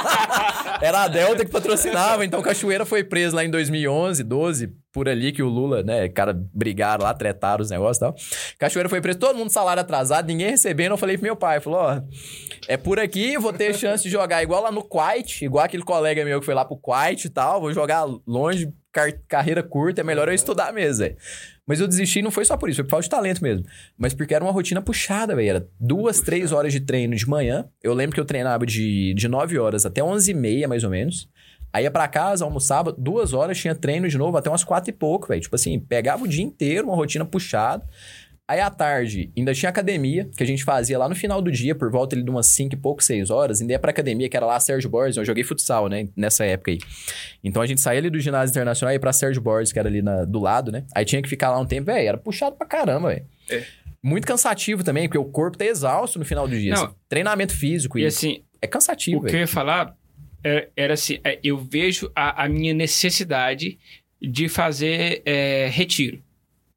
era 0.80 1.02
a 1.02 1.08
Delta 1.08 1.44
que 1.44 1.50
patrocinava, 1.50 2.24
então 2.24 2.40
o 2.40 2.42
Cachoeira 2.42 2.86
foi 2.86 3.04
preso 3.04 3.36
lá 3.36 3.44
em 3.44 3.50
2011, 3.50 4.24
12, 4.24 4.74
por 4.90 5.10
ali 5.10 5.30
que 5.30 5.42
o 5.42 5.48
Lula, 5.50 5.82
né, 5.82 6.08
cara, 6.08 6.32
brigaram 6.54 7.04
lá, 7.04 7.12
tretaram 7.12 7.60
os 7.60 7.68
negócios 7.68 7.98
e 7.98 8.00
tal. 8.00 8.14
Cachoeira 8.58 8.88
foi 8.88 9.02
preso, 9.02 9.18
todo 9.18 9.36
mundo 9.36 9.50
salário 9.50 9.82
atrasado, 9.82 10.26
ninguém 10.26 10.48
recebendo. 10.48 10.92
Eu 10.92 10.96
falei 10.96 11.18
pro 11.18 11.24
meu 11.24 11.36
pai, 11.36 11.60
falou, 11.60 11.80
ó, 11.80 12.00
é 12.66 12.78
por 12.78 12.98
aqui, 12.98 13.36
vou 13.36 13.52
ter 13.52 13.74
chance 13.74 14.02
de 14.02 14.08
jogar 14.08 14.42
igual 14.42 14.62
lá 14.62 14.72
no 14.72 14.82
Kuwait, 14.82 15.44
igual 15.44 15.66
aquele 15.66 15.82
colega 15.82 16.24
meu 16.24 16.40
que 16.40 16.46
foi 16.46 16.54
lá 16.54 16.64
pro 16.64 16.78
Kuwait 16.78 17.26
e 17.26 17.28
tal, 17.28 17.60
vou 17.60 17.74
jogar 17.74 18.06
longe, 18.26 18.72
car- 18.92 19.20
carreira 19.28 19.62
curta, 19.62 20.00
é 20.00 20.04
melhor 20.04 20.28
eu 20.28 20.34
estudar 20.34 20.72
mesmo, 20.72 20.98
velho. 21.04 21.16
Mas 21.66 21.80
eu 21.80 21.86
desisti 21.86 22.20
não 22.20 22.30
foi 22.30 22.44
só 22.44 22.56
por 22.56 22.68
isso, 22.68 22.76
foi 22.76 22.84
por 22.84 22.90
falta 22.90 23.04
de 23.04 23.10
talento 23.10 23.42
mesmo. 23.42 23.64
Mas 23.96 24.12
porque 24.12 24.34
era 24.34 24.44
uma 24.44 24.52
rotina 24.52 24.82
puxada, 24.82 25.36
velho. 25.36 25.48
Era 25.48 25.68
duas, 25.78 26.20
três 26.20 26.50
horas 26.52 26.72
de 26.72 26.80
treino 26.80 27.14
de 27.14 27.28
manhã. 27.28 27.68
Eu 27.82 27.94
lembro 27.94 28.14
que 28.14 28.20
eu 28.20 28.24
treinava 28.24 28.66
de, 28.66 29.14
de 29.14 29.28
9 29.28 29.58
horas 29.58 29.86
até 29.86 30.02
11 30.02 30.30
e 30.30 30.34
meia, 30.34 30.66
mais 30.66 30.82
ou 30.82 30.90
menos. 30.90 31.28
Aí 31.72 31.84
ia 31.84 31.90
pra 31.90 32.08
casa, 32.08 32.44
almoçava, 32.44 32.92
duas 32.92 33.32
horas, 33.32 33.56
tinha 33.56 33.74
treino 33.76 34.08
de 34.08 34.18
novo 34.18 34.36
até 34.36 34.50
umas 34.50 34.64
quatro 34.64 34.90
e 34.90 34.92
pouco, 34.92 35.28
velho. 35.28 35.40
Tipo 35.40 35.54
assim, 35.54 35.78
pegava 35.78 36.24
o 36.24 36.28
dia 36.28 36.42
inteiro, 36.42 36.88
uma 36.88 36.96
rotina 36.96 37.24
puxada. 37.24 37.86
Aí 38.50 38.58
à 38.58 38.68
tarde, 38.68 39.30
ainda 39.38 39.54
tinha 39.54 39.68
academia, 39.70 40.28
que 40.36 40.42
a 40.42 40.46
gente 40.46 40.64
fazia 40.64 40.98
lá 40.98 41.08
no 41.08 41.14
final 41.14 41.40
do 41.40 41.52
dia, 41.52 41.72
por 41.72 41.88
volta 41.90 42.16
ali 42.16 42.24
de 42.24 42.30
umas 42.30 42.46
5 42.48 42.74
e 42.74 42.76
pouco, 42.76 43.00
6 43.02 43.30
horas. 43.30 43.60
Ainda 43.60 43.74
ia 43.74 43.78
pra 43.78 43.90
academia, 43.92 44.28
que 44.28 44.36
era 44.36 44.44
lá 44.44 44.58
Sérgio 44.58 44.90
Borges. 44.90 45.16
Eu 45.16 45.24
joguei 45.24 45.44
futsal, 45.44 45.88
né? 45.88 46.08
Nessa 46.16 46.44
época 46.44 46.72
aí. 46.72 46.78
Então 47.44 47.62
a 47.62 47.66
gente 47.66 47.80
saía 47.80 48.00
ali 48.00 48.10
do 48.10 48.18
ginásio 48.18 48.50
internacional 48.52 48.92
e 48.92 48.96
ia 48.96 49.00
pra 49.00 49.12
Sérgio 49.12 49.40
Borges, 49.40 49.72
que 49.72 49.78
era 49.78 49.88
ali 49.88 50.02
na- 50.02 50.24
do 50.24 50.40
lado, 50.40 50.72
né? 50.72 50.84
Aí 50.94 51.04
tinha 51.04 51.22
que 51.22 51.28
ficar 51.28 51.50
lá 51.50 51.60
um 51.60 51.64
tempo, 51.64 51.86
velho. 51.86 52.08
Era 52.08 52.18
puxado 52.18 52.56
pra 52.56 52.66
caramba, 52.66 53.10
velho. 53.10 53.24
Muito 54.02 54.26
cansativo 54.26 54.82
também, 54.82 55.06
porque 55.06 55.18
o 55.18 55.24
corpo 55.26 55.56
tá 55.56 55.64
exausto 55.66 56.18
no 56.18 56.24
final 56.24 56.48
do 56.48 56.58
dia. 56.58 56.74
Não. 56.74 56.84
assim. 56.86 56.94
Treinamento 57.08 57.54
físico 57.54 57.98
E 57.98 58.02
e 58.02 58.06
assim, 58.06 58.42
é 58.60 58.66
cansativo, 58.66 59.18
o 59.18 59.24
que 59.24 59.36
eu 59.36 59.40
ia 59.40 59.46
falar 59.46 59.94
é- 60.42 60.68
era 60.76 60.94
assim, 60.94 61.20
é, 61.22 61.38
eu 61.44 61.56
vejo 61.56 62.10
a, 62.16 62.44
a 62.44 62.48
minha 62.48 62.74
necessidade 62.74 63.78
de 64.20 64.48
fazer 64.48 65.22
é, 65.24 65.68
retiro. 65.70 66.20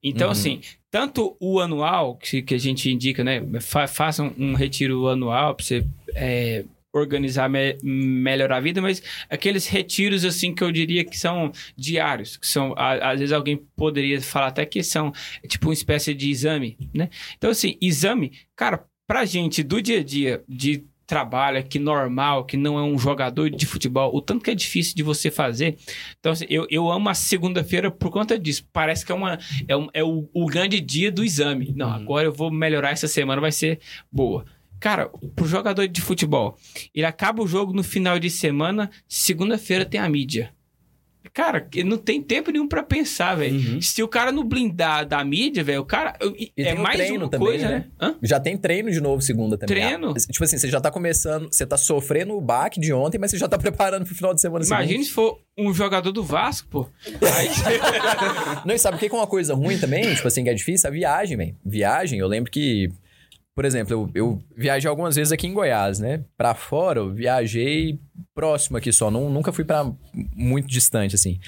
Então, 0.04 0.28
Uhum. 0.28 0.32
assim, 0.32 0.62
tanto 0.91 1.36
o 1.39 1.60
anual, 1.60 2.16
que, 2.18 2.41
que 2.41 2.54
a 2.54 2.58
gente 2.60 2.91
indica, 2.91 3.24
né? 3.24 3.41
Fa, 3.62 3.88
faça 3.88 4.22
um, 4.24 4.34
um 4.38 4.54
retiro 4.54 5.08
anual 5.08 5.56
para 5.56 5.66
você 5.66 5.86
é, 6.16 6.66
organizar, 6.93 7.49
me- 7.49 7.76
melhorar 7.82 8.58
a 8.58 8.60
vida, 8.60 8.82
mas 8.82 9.01
aqueles 9.30 9.66
retiros, 9.66 10.24
assim, 10.26 10.54
que 10.54 10.64
eu 10.64 10.72
diria 10.72 11.04
que 11.04 11.18
são 11.18 11.51
diários, 11.76 12.38
que 12.38 12.45
são, 12.45 12.74
a- 12.78 13.12
às 13.12 13.20
vezes 13.20 13.34
alguém 13.34 13.58
poderia 13.76 14.22
falar 14.22 14.47
até 14.47 14.66
que 14.66 14.84
são 14.84 15.12
tipo 15.47 15.68
uma 15.70 15.74
espécie 15.74 16.14
de 16.14 16.30
exame, 16.30 16.78
né? 16.93 17.10
Então, 17.38 17.49
assim, 17.49 17.78
exame, 17.82 18.34
cara, 18.56 18.86
pra 19.08 19.26
gente 19.26 19.64
do 19.64 19.82
dia 19.82 19.99
a 19.99 20.04
dia, 20.04 20.43
de 20.47 20.84
trabalho 21.06 21.58
aqui 21.60 21.78
normal, 21.80 22.45
que 22.45 22.56
não 22.58 22.78
é 22.80 22.82
um 22.84 22.97
jogador 22.97 23.49
de 23.49 23.66
futebol, 23.66 24.16
o 24.16 24.22
tanto 24.22 24.43
que 24.43 24.51
é 24.51 24.56
difícil 24.56 24.95
de 24.95 25.04
você 25.04 25.30
fazer. 25.30 25.78
Então, 26.20 26.32
assim, 26.32 26.45
eu, 26.49 26.66
eu 26.70 26.89
amo 26.91 27.10
a 27.10 27.14
segunda-feira 27.14 27.91
por 27.91 28.10
conta 28.10 28.38
disso. 28.39 28.66
Parece 28.72 29.06
que 29.06 29.12
é, 29.12 29.16
uma, 29.16 29.38
é, 29.68 29.76
um- 29.76 29.89
é 29.93 30.04
o, 30.04 30.30
o 30.34 30.45
grande 30.45 30.80
dia 30.80 31.12
do 31.12 31.24
exame. 31.24 31.74
Não, 31.76 31.89
agora 31.91 32.26
eu 32.26 32.34
vou 32.34 32.49
melhorar 32.51 32.91
essa 32.91 33.08
semana, 33.08 33.41
vai 33.41 33.51
ser 33.51 33.80
boa. 34.12 34.45
Cara, 34.80 35.10
pro 35.36 35.45
jogador 35.47 35.88
de 35.88 36.01
futebol, 36.01 36.58
ele 36.93 37.06
acaba 37.06 37.41
o 37.41 37.47
jogo 37.47 37.72
no 37.74 37.84
final 37.84 38.20
de 38.20 38.30
semana, 38.30 38.89
segunda-feira 39.08 39.86
tem 39.86 39.99
a 39.99 40.10
mídia. 40.10 40.54
Cara, 41.34 41.68
não 41.84 41.98
tem 41.98 42.22
tempo 42.22 42.52
nenhum 42.52 42.68
pra 42.68 42.84
pensar, 42.84 43.34
velho. 43.36 43.82
Se 43.82 44.04
o 44.04 44.08
cara 44.08 44.32
não 44.32 44.44
blindar 44.44 45.04
da 45.08 45.24
mídia, 45.26 45.64
velho, 45.64 45.82
o 45.82 45.86
cara. 45.86 46.14
É 46.56 46.76
mais 46.76 47.10
uma 47.10 47.28
também, 47.28 47.48
coisa, 47.48 47.68
né? 47.70 47.86
né? 48.00 48.16
Já 48.22 48.40
tem 48.40 48.56
treino 48.56 48.92
de 48.92 49.02
novo 49.02 49.20
segunda 49.22 49.58
também. 49.58 49.76
Treino? 49.76 50.12
Ah, 50.12 50.32
Tipo 50.32 50.44
assim, 50.44 50.60
você 50.60 50.70
já 50.70 50.80
tá 50.80 50.92
começando, 50.92 51.48
você 51.52 51.66
tá 51.66 51.76
sofrendo 51.76 52.36
o 52.38 52.42
baque 52.42 52.80
de 52.80 52.94
ontem, 52.94 53.18
mas 53.18 53.32
você 53.32 53.38
já 53.40 53.48
tá 53.48 53.58
preparando 53.60 54.06
pro 54.06 54.14
final 54.14 54.34
de 54.34 54.42
semana 54.42 54.64
Imagine 54.64 54.88
seguinte. 54.90 55.08
se 55.08 55.12
for 55.14 55.40
um 55.58 55.74
jogador 55.74 56.12
do 56.12 56.24
Vasco, 56.24 56.68
pô. 56.70 56.88
Aí, 57.08 57.50
Não, 58.66 58.76
e 58.76 58.78
sabe 58.80 58.98
o 58.98 59.00
que 59.00 59.10
que 59.10 59.16
é 59.16 59.18
uma 59.18 59.28
coisa 59.28 59.54
ruim 59.56 59.78
também? 59.80 60.14
tipo 60.14 60.28
assim, 60.28 60.44
que 60.44 60.50
é 60.50 60.54
difícil? 60.54 60.88
A 60.88 60.92
viagem, 60.94 61.36
velho. 61.36 61.56
Viagem, 61.66 62.20
eu 62.20 62.28
lembro 62.28 62.52
que, 62.52 62.92
por 63.56 63.66
exemplo, 63.66 63.93
eu, 63.93 64.10
eu 64.16 64.43
viajei 64.56 64.89
algumas 64.89 65.16
vezes 65.16 65.32
aqui 65.32 65.45
em 65.45 65.54
Goiás, 65.54 65.99
né? 65.99 66.24
Pra 66.36 66.56
fora, 66.56 66.99
eu 66.99 67.14
viajei 67.14 67.99
próximo 68.34 68.78
aqui 68.78 68.91
só. 68.91 69.12
Não, 69.12 69.30
nunca 69.30 69.51
fui 69.51 69.64
pra 69.64 69.91
muito 70.36 70.68
distante, 70.68 71.14
assim. 71.16 71.39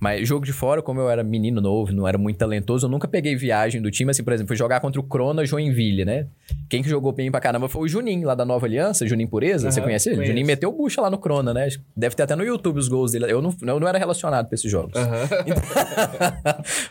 Mas 0.00 0.26
jogo 0.28 0.44
de 0.44 0.52
fora, 0.52 0.82
como 0.82 1.00
eu 1.00 1.08
era 1.08 1.22
menino 1.24 1.60
novo, 1.60 1.92
não 1.92 2.06
era 2.06 2.18
muito 2.18 2.36
talentoso, 2.36 2.86
eu 2.86 2.90
nunca 2.90 3.06
peguei 3.08 3.36
viagem 3.36 3.80
do 3.80 3.90
time, 3.90 4.10
assim, 4.10 4.22
por 4.24 4.32
exemplo, 4.32 4.48
fui 4.48 4.56
jogar 4.56 4.80
contra 4.80 5.00
o 5.00 5.04
Crona 5.04 5.46
Joinville, 5.46 6.04
né? 6.04 6.26
Quem 6.68 6.82
que 6.82 6.88
jogou 6.90 7.12
bem 7.12 7.30
pra 7.30 7.40
caramba 7.40 7.68
foi 7.68 7.82
o 7.82 7.88
Juninho, 7.88 8.26
lá 8.26 8.34
da 8.34 8.44
Nova 8.44 8.66
Aliança, 8.66 9.06
Juninho 9.06 9.28
Pureza, 9.28 9.70
você 9.70 9.78
Aham, 9.78 9.86
conhece 9.86 10.08
ele? 10.08 10.16
conheço. 10.16 10.32
Juninho 10.32 10.46
meteu 10.46 10.70
bucha 10.72 11.00
lá 11.00 11.08
no 11.08 11.16
Crona, 11.16 11.54
né? 11.54 11.68
Deve 11.96 12.14
ter 12.16 12.24
até 12.24 12.34
no 12.36 12.44
YouTube 12.44 12.76
os 12.78 12.88
gols 12.88 13.12
dele. 13.12 13.30
Eu 13.30 13.40
não, 13.40 13.54
eu 13.62 13.80
não 13.80 13.88
era 13.88 13.96
relacionado 13.96 14.46
pra 14.46 14.54
esses 14.56 14.70
jogos. 14.70 14.92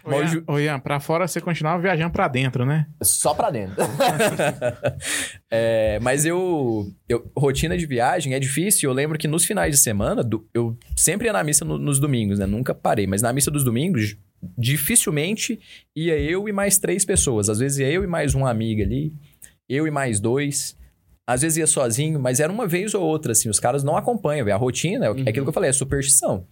Ô, 0.03 0.09
Mas 0.09 0.19
o 0.19 0.23
Ian, 0.23 0.27
Ju- 0.27 0.43
ô, 0.47 0.59
Ian, 0.59 0.79
pra 0.79 0.99
fora 0.99 1.27
você 1.27 1.39
continuava 1.41 1.81
viajando 1.81 2.11
pra 2.11 2.27
dentro, 2.27 2.65
né? 2.65 2.87
Só 3.01 3.33
pra 3.33 3.49
dentro. 3.51 3.75
É, 5.55 5.99
mas 6.01 6.25
eu, 6.25 6.91
eu- 7.07 7.29
Rotina 7.37 7.77
de 7.77 7.85
viagem 7.85 8.33
é 8.33 8.39
difícil. 8.39 8.89
Eu 8.89 8.93
lembro 8.93 9.19
que 9.19 9.27
nos 9.27 9.45
finais 9.45 9.75
de 9.75 9.79
semana, 9.79 10.23
do- 10.23 10.47
eu 10.51 10.75
sempre 10.95 11.27
ia 11.27 11.33
na 11.33 11.43
missa 11.43 11.63
no- 11.63 11.77
nos 11.77 11.99
domingos, 11.99 12.39
né? 12.39 12.47
Nunca 12.47 12.73
parei. 12.73 13.05
Mas 13.05 13.21
na 13.21 13.31
missa 13.31 13.51
dos 13.51 13.63
domingos, 13.63 14.17
dificilmente 14.57 15.59
ia 15.95 16.17
eu 16.19 16.49
e 16.49 16.51
mais 16.51 16.79
três 16.79 17.05
pessoas. 17.05 17.49
Às 17.49 17.59
vezes 17.59 17.77
ia 17.77 17.89
eu 17.91 18.03
e 18.03 18.07
mais 18.07 18.33
uma 18.33 18.49
amiga 18.49 18.83
ali, 18.83 19.13
eu 19.69 19.85
e 19.85 19.91
mais 19.91 20.19
dois. 20.19 20.75
Às 21.27 21.41
vezes 21.43 21.57
ia 21.59 21.67
sozinho, 21.67 22.19
mas 22.19 22.39
era 22.39 22.51
uma 22.51 22.65
vez 22.67 22.93
ou 22.95 23.03
outra, 23.03 23.31
assim. 23.31 23.47
Os 23.47 23.59
caras 23.59 23.83
não 23.83 23.95
acompanham, 23.95 24.43
velho. 24.43 24.55
A 24.55 24.59
rotina 24.59 25.05
é 25.05 25.09
é 25.09 25.29
aquilo 25.29 25.45
que 25.45 25.49
eu 25.49 25.53
falei, 25.53 25.69
é 25.69 25.73
superstição. 25.73 26.47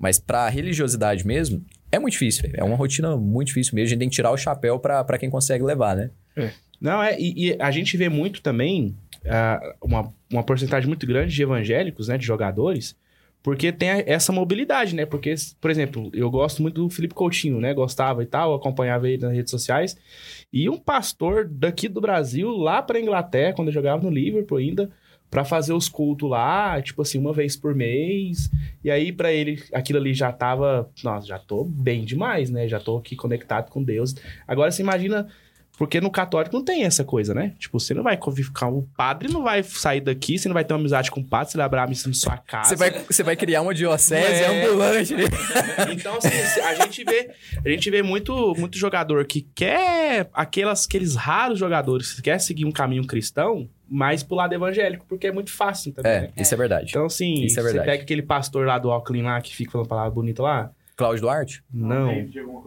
Mas 0.00 0.18
pra 0.18 0.48
religiosidade 0.48 1.26
mesmo, 1.26 1.62
é 1.92 1.98
muito 1.98 2.12
difícil, 2.12 2.42
velho. 2.42 2.54
É 2.56 2.64
uma 2.64 2.76
rotina 2.76 3.16
muito 3.16 3.48
difícil 3.48 3.74
mesmo. 3.74 3.86
A 3.86 3.90
gente 3.90 3.98
tem 3.98 4.08
que 4.08 4.14
tirar 4.14 4.30
o 4.30 4.36
chapéu 4.36 4.78
pra, 4.78 5.04
pra 5.04 5.18
quem 5.18 5.28
consegue 5.28 5.62
levar, 5.62 5.94
né? 5.96 6.10
Não, 6.80 7.02
é, 7.02 7.18
e, 7.18 7.48
e 7.48 7.56
a 7.60 7.70
gente 7.70 7.96
vê 7.96 8.08
muito 8.08 8.40
também 8.40 8.96
ah, 9.26 9.74
uma, 9.82 10.12
uma 10.32 10.42
porcentagem 10.42 10.88
muito 10.88 11.06
grande 11.06 11.34
de 11.34 11.42
evangélicos, 11.42 12.08
né, 12.08 12.16
de 12.16 12.24
jogadores, 12.24 12.96
porque 13.42 13.72
tem 13.72 13.88
essa 14.06 14.32
mobilidade, 14.32 14.94
né? 14.94 15.06
Porque, 15.06 15.34
por 15.60 15.70
exemplo, 15.70 16.10
eu 16.12 16.30
gosto 16.30 16.60
muito 16.60 16.82
do 16.82 16.90
Felipe 16.90 17.14
Coutinho, 17.14 17.60
né? 17.60 17.72
Gostava 17.72 18.22
e 18.22 18.26
tal, 18.26 18.52
acompanhava 18.52 19.08
ele 19.08 19.22
nas 19.22 19.32
redes 19.32 19.50
sociais. 19.50 19.96
E 20.52 20.68
um 20.68 20.76
pastor 20.76 21.48
daqui 21.48 21.88
do 21.88 22.00
Brasil, 22.00 22.50
lá 22.50 22.82
pra 22.82 23.00
Inglaterra, 23.00 23.52
quando 23.54 23.68
eu 23.68 23.74
jogava 23.74 24.02
no 24.02 24.10
Liverpool 24.10 24.58
ainda, 24.58 24.90
pra 25.30 25.44
fazer 25.44 25.72
os 25.72 25.88
cultos 25.88 26.28
lá, 26.28 26.82
tipo 26.82 27.00
assim, 27.00 27.16
uma 27.16 27.32
vez 27.32 27.56
por 27.56 27.74
mês. 27.74 28.50
E 28.82 28.90
aí, 28.90 29.12
pra 29.12 29.32
ele, 29.32 29.62
aquilo 29.72 30.00
ali 30.00 30.12
já 30.12 30.32
tava. 30.32 30.90
Nossa, 31.04 31.26
já 31.26 31.38
tô 31.38 31.64
bem 31.64 32.04
demais, 32.04 32.50
né? 32.50 32.66
Já 32.66 32.80
tô 32.80 32.98
aqui 32.98 33.14
conectado 33.14 33.70
com 33.70 33.82
Deus. 33.82 34.14
Agora, 34.46 34.70
você 34.70 34.82
imagina 34.82 35.28
Porque 35.78 36.00
no 36.00 36.10
católico 36.10 36.56
não 36.56 36.64
tem 36.64 36.82
essa 36.84 37.04
coisa, 37.04 37.32
né? 37.32 37.54
Tipo, 37.58 37.78
você 37.78 37.94
não 37.94 38.02
vai 38.02 38.16
conviver 38.16 38.50
o 38.64 38.82
padre 38.96 39.32
não 39.32 39.44
vai 39.44 39.62
sair 39.62 40.00
daqui, 40.00 40.36
você 40.38 40.48
não 40.48 40.54
vai 40.54 40.64
ter 40.64 40.74
uma 40.74 40.80
amizade 40.80 41.08
com 41.10 41.20
o 41.20 41.24
padre, 41.24 41.52
você 41.52 41.56
vai 41.56 41.66
abrir 41.66 41.78
a 41.80 41.86
missa 41.86 42.08
na 42.08 42.14
sua 42.14 42.36
casa. 42.36 42.70
Você 42.70 42.76
vai, 42.76 42.90
você 42.90 43.22
vai 43.22 43.36
criar 43.36 43.62
uma 43.62 43.72
diocese 43.72 44.42
É. 44.42 44.64
ambulante. 44.66 45.14
Então, 45.92 46.16
assim, 46.16 46.60
a 46.62 46.74
gente 46.74 47.04
vê, 47.04 47.30
a 47.64 47.68
gente 47.68 47.90
vê 47.90 48.02
muito, 48.02 48.54
muito 48.58 48.76
jogador 48.76 49.24
que 49.24 49.46
quer 49.54 50.28
aquelas, 50.34 50.84
aqueles 50.86 51.14
raros 51.14 51.58
jogadores 51.58 52.12
que 52.12 52.22
quer 52.22 52.38
seguir 52.40 52.64
um 52.64 52.72
caminho 52.72 53.06
cristão, 53.06 53.68
mas 53.88 54.22
pro 54.22 54.34
lado 54.36 54.52
evangélico, 54.54 55.06
porque 55.08 55.26
é 55.28 55.32
muito 55.32 55.50
fácil 55.50 55.92
também, 55.92 56.10
É, 56.12 56.20
né? 56.22 56.30
isso 56.36 56.52
é 56.52 56.56
verdade. 56.56 56.86
Então, 56.90 57.06
assim, 57.06 57.44
Isso 57.44 57.58
é 57.58 57.62
você 57.62 57.68
verdade. 57.68 57.86
pega 57.90 58.02
aquele 58.02 58.22
pastor 58.22 58.66
lá 58.66 58.78
do 58.78 58.90
Auckland 58.90 59.24
lá 59.24 59.40
que 59.40 59.54
fica 59.54 59.72
falando 59.72 59.88
palavra 59.88 60.10
bonita 60.10 60.42
lá. 60.42 60.70
Cláudio 60.98 61.22
Duarte? 61.22 61.62
Não. 61.72 62.10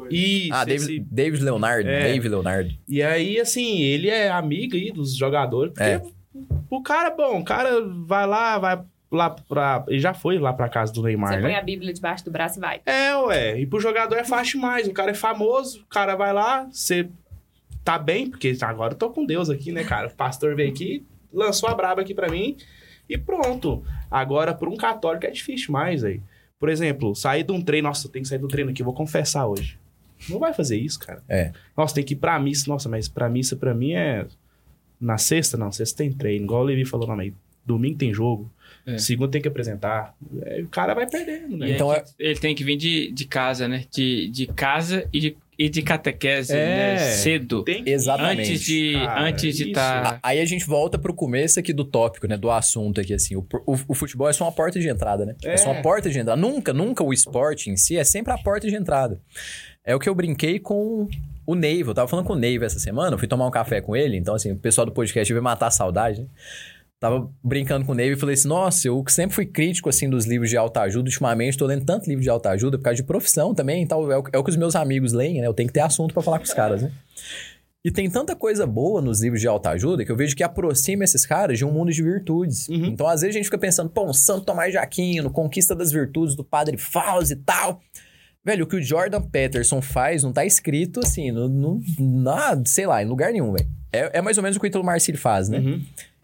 Isso, 0.09 0.53
Ah, 0.53 0.63
esse- 0.67 0.87
David, 0.87 1.07
David 1.11 1.43
Leonardo. 1.43 1.89
É. 1.89 2.03
David 2.13 2.29
Leonardo. 2.29 2.71
E 2.87 3.03
aí, 3.03 3.37
assim, 3.39 3.81
ele 3.81 4.07
é 4.09 4.29
amigo 4.29 4.75
aí 4.75 4.89
dos 4.89 5.13
jogadores. 5.15 5.73
Porque 5.73 5.83
É. 5.89 6.01
o 6.69 6.81
cara, 6.81 7.09
bom, 7.09 7.41
o 7.41 7.43
cara 7.43 7.81
vai 8.07 8.25
lá, 8.25 8.57
vai 8.57 8.81
lá 9.11 9.29
pra. 9.29 9.83
Ele 9.89 9.99
já 9.99 10.13
foi 10.13 10.39
lá 10.39 10.53
pra 10.53 10.69
casa 10.69 10.93
do 10.93 11.03
Neymar, 11.03 11.31
Você 11.33 11.35
né? 11.35 11.41
põe 11.41 11.55
a 11.55 11.61
Bíblia 11.61 11.93
debaixo 11.93 12.23
do 12.23 12.31
braço 12.31 12.57
e 12.57 12.61
vai. 12.61 12.79
É, 12.85 13.13
ué. 13.17 13.59
E 13.59 13.65
pro 13.65 13.81
jogador 13.81 14.15
é 14.15 14.23
fácil 14.23 14.61
demais. 14.61 14.87
O 14.87 14.93
cara 14.93 15.11
é 15.11 15.15
famoso, 15.15 15.81
o 15.81 15.85
cara 15.87 16.15
vai 16.15 16.31
lá, 16.31 16.63
você 16.71 17.09
tá 17.83 17.99
bem, 17.99 18.29
porque 18.29 18.55
agora 18.61 18.93
eu 18.93 18.97
tô 18.97 19.09
com 19.09 19.25
Deus 19.25 19.49
aqui, 19.49 19.73
né, 19.73 19.83
cara? 19.83 20.07
O 20.07 20.11
pastor 20.11 20.55
veio 20.55 20.69
aqui, 20.71 21.05
lançou 21.33 21.67
a 21.67 21.75
braba 21.75 21.99
aqui 22.01 22.13
pra 22.13 22.29
mim 22.29 22.55
e 23.09 23.17
pronto. 23.17 23.83
Agora, 24.09 24.53
por 24.53 24.69
um 24.69 24.77
católico 24.77 25.25
é 25.25 25.31
difícil 25.31 25.73
mais, 25.73 26.01
aí. 26.05 26.21
Por 26.61 26.69
exemplo, 26.69 27.15
sair 27.15 27.43
de 27.43 27.51
um 27.51 27.59
treino, 27.59 27.87
nossa, 27.87 28.05
eu 28.05 28.11
tenho 28.11 28.21
que 28.21 28.29
sair 28.29 28.37
do 28.37 28.47
treino 28.47 28.69
aqui, 28.69 28.83
vou 28.83 28.93
confessar 28.93 29.47
hoje. 29.47 29.79
Não 30.29 30.37
vai 30.37 30.53
fazer 30.53 30.77
isso, 30.77 30.99
cara. 30.99 31.23
É. 31.27 31.51
Nossa, 31.75 31.95
tem 31.95 32.03
que 32.03 32.13
ir 32.13 32.17
pra 32.17 32.39
missa. 32.39 32.69
Nossa, 32.69 32.87
mas 32.87 33.07
pra 33.07 33.27
missa, 33.27 33.55
pra 33.55 33.73
mim, 33.73 33.93
é. 33.93 34.27
Na 34.99 35.17
sexta, 35.17 35.57
não. 35.57 35.71
Sexta 35.71 35.97
tem 35.97 36.13
treino. 36.13 36.45
Igual 36.45 36.61
o 36.61 36.65
Levi 36.65 36.85
falou, 36.85 37.07
não, 37.07 37.15
mas 37.15 37.33
domingo 37.65 37.97
tem 37.97 38.13
jogo. 38.13 38.51
É. 38.85 38.99
Segunda 38.99 39.31
tem 39.31 39.41
que 39.41 39.47
apresentar. 39.47 40.15
É, 40.43 40.61
o 40.61 40.67
cara 40.67 40.93
vai 40.93 41.09
perdendo, 41.09 41.57
né? 41.57 41.71
Então 41.71 41.89
aí 41.89 41.97
é- 41.99 42.03
ele 42.19 42.39
tem 42.39 42.53
que 42.53 42.63
vir 42.63 42.77
de, 42.77 43.11
de 43.11 43.25
casa, 43.25 43.67
né? 43.67 43.85
De, 43.91 44.29
de 44.29 44.45
casa 44.45 45.09
e 45.11 45.19
de, 45.19 45.37
e 45.65 45.69
de 45.69 45.81
catequese, 45.81 46.53
É. 46.53 46.65
né? 46.65 46.97
Cedo. 46.97 47.63
Tem 47.63 47.83
que- 47.83 47.89
Exatamente. 47.89 48.41
Antes 48.51 48.61
de 48.61 48.93
Cara, 48.93 49.21
antes 49.21 49.55
de 49.57 49.67
estar. 49.69 50.05
A- 50.15 50.19
Aí 50.23 50.39
a 50.39 50.45
gente 50.45 50.65
volta 50.65 50.97
pro 50.97 51.13
começo 51.13 51.59
aqui 51.59 51.71
do 51.73 51.83
tópico, 51.85 52.27
né? 52.27 52.37
Do 52.37 52.49
assunto 52.49 52.99
aqui, 53.01 53.13
assim. 53.13 53.35
O, 53.35 53.45
o- 53.65 53.77
o 53.89 53.93
futebol 53.93 54.29
é 54.29 54.33
só 54.33 54.45
uma 54.45 54.51
porta 54.51 54.79
de 54.79 54.87
entrada, 54.89 55.25
né? 55.25 55.35
É. 55.43 55.53
É. 55.53 55.57
só 55.57 55.71
uma 55.71 55.81
porta 55.81 56.09
de 56.09 56.17
entrada. 56.19 56.39
Nunca, 56.39 56.73
nunca 56.73 57.03
o 57.03 57.13
esporte 57.13 57.69
em 57.69 57.75
si 57.77 57.97
é 57.97 58.03
sempre 58.03 58.31
a 58.33 58.37
porta 58.37 58.67
de 58.67 58.75
entrada. 58.75 59.19
É 59.85 59.95
o 59.95 59.99
que 59.99 60.07
eu 60.09 60.15
brinquei 60.15 60.59
com 60.59 61.07
o 61.45 61.55
Neiva. 61.55 61.91
Eu 61.91 61.95
tava 61.95 62.07
falando 62.07 62.25
com 62.25 62.33
o 62.33 62.37
Neiva 62.37 62.65
essa 62.65 62.79
semana, 62.79 63.15
eu 63.15 63.19
fui 63.19 63.27
tomar 63.27 63.47
um 63.47 63.51
café 63.51 63.81
com 63.81 63.95
ele. 63.95 64.15
Então, 64.17 64.35
assim, 64.35 64.51
o 64.51 64.55
pessoal 64.55 64.85
do 64.85 64.91
podcast 64.91 65.31
veio 65.33 65.43
matar 65.43 65.67
a 65.67 65.71
saudade, 65.71 66.21
né? 66.21 66.27
Tava 67.01 67.27
brincando 67.43 67.83
com 67.83 67.93
o 67.93 67.95
Neiva 67.95 68.15
e 68.15 68.19
falei 68.19 68.35
assim, 68.35 68.47
nossa, 68.47 68.87
eu 68.87 69.03
sempre 69.07 69.33
fui 69.33 69.47
crítico, 69.47 69.89
assim, 69.89 70.07
dos 70.07 70.27
livros 70.27 70.51
de 70.51 70.55
autoajuda. 70.55 71.09
Ultimamente, 71.09 71.57
tô 71.57 71.65
lendo 71.65 71.83
tanto 71.83 72.07
livro 72.07 72.21
de 72.21 72.29
autoajuda 72.29 72.77
por 72.77 72.83
causa 72.83 72.97
de 72.97 73.03
profissão 73.03 73.55
também. 73.55 73.81
Então, 73.81 74.11
é 74.11 74.19
o, 74.19 74.23
é 74.31 74.37
o 74.37 74.43
que 74.43 74.51
os 74.51 74.55
meus 74.55 74.75
amigos 74.75 75.11
leem, 75.11 75.41
né? 75.41 75.47
Eu 75.47 75.53
tenho 75.55 75.65
que 75.65 75.73
ter 75.73 75.79
assunto 75.79 76.13
pra 76.13 76.21
falar 76.21 76.37
com 76.37 76.43
os 76.43 76.53
caras, 76.53 76.83
né? 76.83 76.91
E 77.83 77.89
tem 77.89 78.07
tanta 78.07 78.35
coisa 78.35 78.67
boa 78.67 79.01
nos 79.01 79.19
livros 79.19 79.41
de 79.41 79.47
autoajuda 79.47 80.05
que 80.05 80.11
eu 80.11 80.15
vejo 80.15 80.35
que 80.35 80.43
aproxima 80.43 81.03
esses 81.03 81.25
caras 81.25 81.57
de 81.57 81.65
um 81.65 81.71
mundo 81.71 81.91
de 81.91 82.03
virtudes. 82.03 82.69
Uhum. 82.69 82.85
Então, 82.85 83.07
às 83.07 83.21
vezes, 83.21 83.35
a 83.35 83.39
gente 83.39 83.45
fica 83.45 83.57
pensando, 83.57 83.89
pô, 83.89 84.05
um 84.05 84.13
Santo 84.13 84.45
Tomás 84.45 84.71
de 84.71 84.77
Aquino, 84.77 85.31
Conquista 85.31 85.73
das 85.73 85.91
Virtudes 85.91 86.35
do 86.35 86.43
Padre 86.43 86.77
Fausto 86.77 87.33
e 87.33 87.37
tal. 87.37 87.81
Velho, 88.45 88.65
o 88.65 88.67
que 88.67 88.75
o 88.75 88.81
Jordan 88.81 89.23
Peterson 89.23 89.81
faz 89.81 90.23
não 90.23 90.31
tá 90.31 90.45
escrito 90.45 90.99
assim, 90.99 91.31
no, 91.31 91.49
no, 91.49 91.81
na, 91.99 92.61
sei 92.63 92.85
lá, 92.85 93.01
em 93.01 93.07
lugar 93.07 93.31
nenhum, 93.31 93.51
velho. 93.51 93.67
É, 93.91 94.19
é 94.19 94.21
mais 94.21 94.37
ou 94.37 94.43
menos 94.43 94.57
o 94.57 94.59
que 94.59 94.67
o 94.67 94.69
Ítalo 94.69 94.85
Marcílio 94.85 95.19
faz, 95.19 95.49
né? 95.49 95.57
Uhum. 95.57 95.81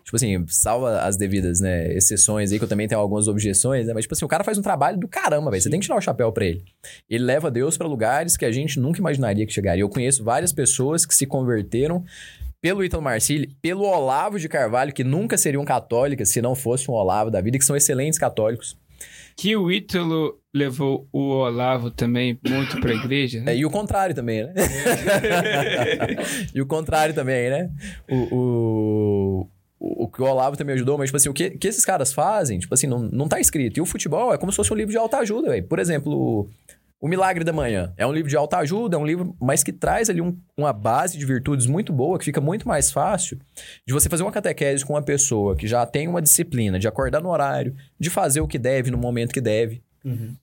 Tipo 0.07 0.15
assim, 0.15 0.45
salva 0.47 1.01
as 1.01 1.17
devidas, 1.17 1.59
né, 1.59 1.93
exceções 1.93 2.53
aí, 2.53 2.57
que 2.57 2.63
eu 2.63 2.69
também 2.69 2.87
tenho 2.87 3.01
algumas 3.01 3.27
objeções, 3.27 3.87
né? 3.87 3.93
Mas, 3.93 4.03
tipo 4.03 4.13
assim, 4.13 4.23
o 4.23 4.27
cara 4.29 4.41
faz 4.41 4.57
um 4.57 4.61
trabalho 4.61 4.97
do 4.97 5.05
caramba, 5.05 5.51
velho. 5.51 5.61
Você 5.61 5.69
tem 5.69 5.81
que 5.81 5.85
tirar 5.85 5.97
o 5.97 6.01
chapéu 6.01 6.31
pra 6.31 6.45
ele. 6.45 6.63
Ele 7.09 7.25
leva 7.25 7.51
Deus 7.51 7.77
pra 7.77 7.85
lugares 7.85 8.37
que 8.37 8.45
a 8.45 8.51
gente 8.51 8.79
nunca 8.79 8.99
imaginaria 8.99 9.45
que 9.45 9.51
chegaria. 9.51 9.83
Eu 9.83 9.89
conheço 9.89 10.23
várias 10.23 10.53
pessoas 10.53 11.05
que 11.05 11.13
se 11.13 11.25
converteram 11.25 12.05
pelo 12.61 12.85
Ítalo 12.85 13.03
Marcílio, 13.03 13.49
pelo 13.61 13.83
Olavo 13.83 14.39
de 14.39 14.47
Carvalho, 14.47 14.93
que 14.93 15.03
nunca 15.03 15.37
seriam 15.37 15.65
católicas 15.65 16.29
se 16.29 16.41
não 16.41 16.55
fosse 16.55 16.89
um 16.89 16.93
Olavo 16.93 17.29
da 17.29 17.41
vida, 17.41 17.57
que 17.57 17.65
são 17.65 17.75
excelentes 17.75 18.17
católicos. 18.17 18.77
Que 19.35 19.57
o 19.57 19.69
Ítalo 19.69 20.39
levou 20.55 21.05
o 21.11 21.31
Olavo 21.31 21.91
também 21.91 22.39
muito 22.47 22.79
pra 22.79 22.93
igreja, 22.93 23.41
né? 23.41 23.51
É, 23.51 23.57
e 23.57 23.65
o 23.65 23.69
contrário 23.69 24.15
também, 24.15 24.45
né? 24.45 24.53
e 26.55 26.61
o 26.61 26.65
contrário 26.65 27.13
também, 27.13 27.49
né? 27.49 27.69
O, 28.09 28.35
o, 28.35 29.47
o, 29.79 30.03
o 30.05 30.07
que 30.07 30.21
o 30.21 30.25
Olavo 30.25 30.55
também 30.57 30.75
ajudou, 30.75 30.97
mas, 30.97 31.07
tipo 31.09 31.17
assim, 31.17 31.29
o 31.29 31.33
que, 31.33 31.51
que 31.51 31.67
esses 31.67 31.85
caras 31.85 32.11
fazem, 32.13 32.59
tipo 32.59 32.73
assim, 32.73 32.87
não, 32.87 32.99
não 32.99 33.27
tá 33.27 33.39
escrito. 33.39 33.77
E 33.77 33.81
o 33.81 33.85
futebol 33.85 34.33
é 34.33 34.37
como 34.37 34.51
se 34.51 34.55
fosse 34.55 34.71
um 34.73 34.75
livro 34.75 34.91
de 34.91 34.97
autoajuda, 34.97 35.49
velho. 35.49 35.63
Por 35.65 35.79
exemplo, 35.79 36.49
o, 36.99 37.07
Milagre 37.07 37.43
da 37.43 37.53
Manhã. 37.53 37.93
É 37.95 38.05
um 38.07 38.11
livro 38.11 38.29
de 38.29 38.35
autoajuda, 38.35 38.95
é 38.95 38.99
um 38.99 39.05
livro, 39.05 39.35
mas 39.39 39.63
que 39.63 39.71
traz 39.71 40.09
ali 40.09 40.19
um- 40.21 40.35
uma 40.57 40.73
base 40.73 41.17
de 41.17 41.25
virtudes 41.25 41.65
muito 41.67 41.93
boa, 41.93 42.17
que 42.17 42.25
fica 42.25 42.41
muito 42.41 42.67
mais 42.67 42.91
fácil 42.91 43.37
de 43.85 43.93
você 43.93 44.09
fazer 44.09 44.23
uma 44.23 44.31
catequese 44.31 44.83
com 44.83 44.93
uma 44.93 45.01
pessoa 45.03 45.55
que 45.55 45.67
já 45.67 45.85
tem 45.85 46.07
uma 46.07 46.21
disciplina 46.21 46.79
de 46.79 46.87
acordar 46.87 47.21
no 47.21 47.29
horário, 47.29 47.75
de 47.99 48.09
fazer 48.09 48.41
o 48.41 48.47
que 48.47 48.57
deve 48.57 48.89
no 48.89 48.97
momento 48.97 49.31
que 49.33 49.41
deve. 49.41 49.81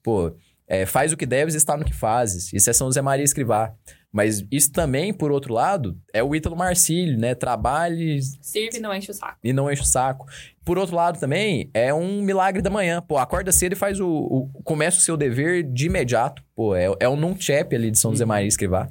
Pô, 0.01 0.31
é, 0.67 0.85
faz 0.85 1.11
o 1.11 1.17
que 1.17 1.25
deves 1.25 1.53
e 1.53 1.57
está 1.57 1.77
no 1.77 1.85
que 1.85 1.93
fazes. 1.93 2.51
Isso 2.53 2.69
é 2.69 2.73
São 2.73 2.87
José 2.87 3.01
Maria 3.01 3.23
Escrivá. 3.23 3.73
Mas 4.11 4.45
isso 4.49 4.71
também, 4.71 5.13
por 5.13 5.29
outro 5.29 5.53
lado, 5.53 5.99
é 6.13 6.23
o 6.23 6.33
Ítalo 6.33 6.55
Marcílio, 6.55 7.19
né? 7.19 7.35
Trabalhe 7.35 8.21
Sirve 8.41 8.77
e 8.77 8.79
não 8.79 8.95
enche 8.95 9.11
o 9.11 9.13
saco. 9.13 9.37
e 9.43 9.51
não 9.51 9.69
enche 9.69 9.81
o 9.81 9.85
saco. 9.85 10.25
Por 10.63 10.77
outro 10.77 10.95
lado 10.95 11.19
também, 11.19 11.69
é 11.73 11.93
um 11.93 12.21
milagre 12.21 12.61
da 12.61 12.69
manhã. 12.69 13.01
Pô, 13.01 13.17
acorda 13.17 13.51
cedo 13.51 13.73
e 13.73 13.75
faz 13.75 13.99
o... 13.99 14.07
o 14.07 14.49
começa 14.63 14.99
o 14.99 15.01
seu 15.01 15.17
dever 15.17 15.63
de 15.63 15.87
imediato. 15.87 16.41
Pô, 16.55 16.73
é, 16.73 16.87
é 17.01 17.09
o 17.09 17.17
nunchep 17.17 17.75
ali 17.75 17.91
de 17.91 17.99
São 17.99 18.11
José 18.11 18.23
Maria 18.23 18.47
Escrivá. 18.47 18.89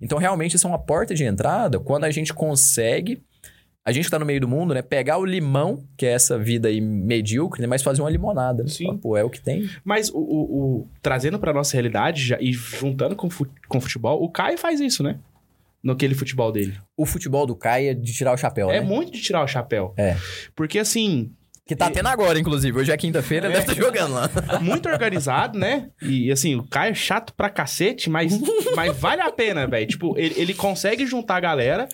Então, 0.00 0.18
realmente, 0.18 0.56
isso 0.56 0.66
é 0.66 0.70
uma 0.70 0.78
porta 0.78 1.14
de 1.14 1.22
entrada 1.22 1.78
quando 1.78 2.04
a 2.04 2.10
gente 2.10 2.34
consegue... 2.34 3.22
A 3.86 3.92
gente 3.92 4.08
tá 4.10 4.18
no 4.18 4.24
meio 4.24 4.40
do 4.40 4.48
mundo, 4.48 4.72
né? 4.72 4.80
Pegar 4.80 5.18
o 5.18 5.24
limão, 5.26 5.84
que 5.96 6.06
é 6.06 6.12
essa 6.12 6.38
vida 6.38 6.68
aí 6.68 6.80
medíocre, 6.80 7.60
né? 7.60 7.66
Mas 7.66 7.82
fazer 7.82 8.00
uma 8.00 8.08
limonada. 8.08 8.62
né? 8.62 8.68
Sim. 8.70 8.86
Fala, 8.86 8.98
Pô, 8.98 9.16
é 9.16 9.22
o 9.22 9.28
que 9.28 9.40
tem. 9.40 9.68
Mas 9.84 10.08
o, 10.08 10.16
o- 10.18 10.78
o- 10.80 10.88
trazendo 11.02 11.38
pra 11.38 11.52
nossa 11.52 11.74
realidade 11.74 12.24
já- 12.24 12.38
e 12.40 12.50
juntando 12.52 13.14
com, 13.14 13.28
com 13.68 13.80
futebol, 13.80 14.22
o 14.22 14.28
Caio 14.30 14.56
faz 14.56 14.80
isso, 14.80 15.02
né? 15.02 15.18
No 15.82 15.92
aquele 15.92 16.14
futebol 16.14 16.50
dele. 16.50 16.74
O 16.96 17.04
futebol 17.04 17.44
do 17.46 17.54
Caio 17.54 17.90
é 17.90 17.94
de 17.94 18.10
tirar 18.14 18.32
o 18.32 18.36
chapéu, 18.38 18.70
É 18.70 18.80
né? 18.80 18.86
muito 18.86 19.12
de 19.12 19.20
tirar 19.20 19.42
o 19.44 19.46
chapéu. 19.46 19.92
É. 19.98 20.16
Porque 20.56 20.78
assim, 20.78 21.30
Que 21.66 21.76
tá 21.76 21.90
tendo 21.90 22.06
agora, 22.08 22.38
inclusive. 22.38 22.78
Hoje 22.78 22.90
é 22.90 22.96
quinta-feira, 22.96 23.48
deve 23.48 23.60
estar 23.60 23.74
jogando 23.74 24.14
lá. 24.14 24.30
muito 24.62 24.88
organizado, 24.88 25.58
né? 25.58 25.90
E 26.00 26.32
assim, 26.32 26.54
o 26.54 26.62
Caio 26.64 26.92
é 26.92 26.94
chato 26.94 27.34
pra 27.34 27.50
cacete, 27.50 28.08
mas, 28.08 28.32
mas 28.74 28.96
vale 28.96 29.20
a 29.20 29.30
pena, 29.30 29.66
velho. 29.66 29.86
Tipo, 29.86 30.16
ele, 30.18 30.34
ele 30.40 30.54
consegue 30.54 31.04
juntar 31.06 31.36
a 31.36 31.40
galera, 31.40 31.86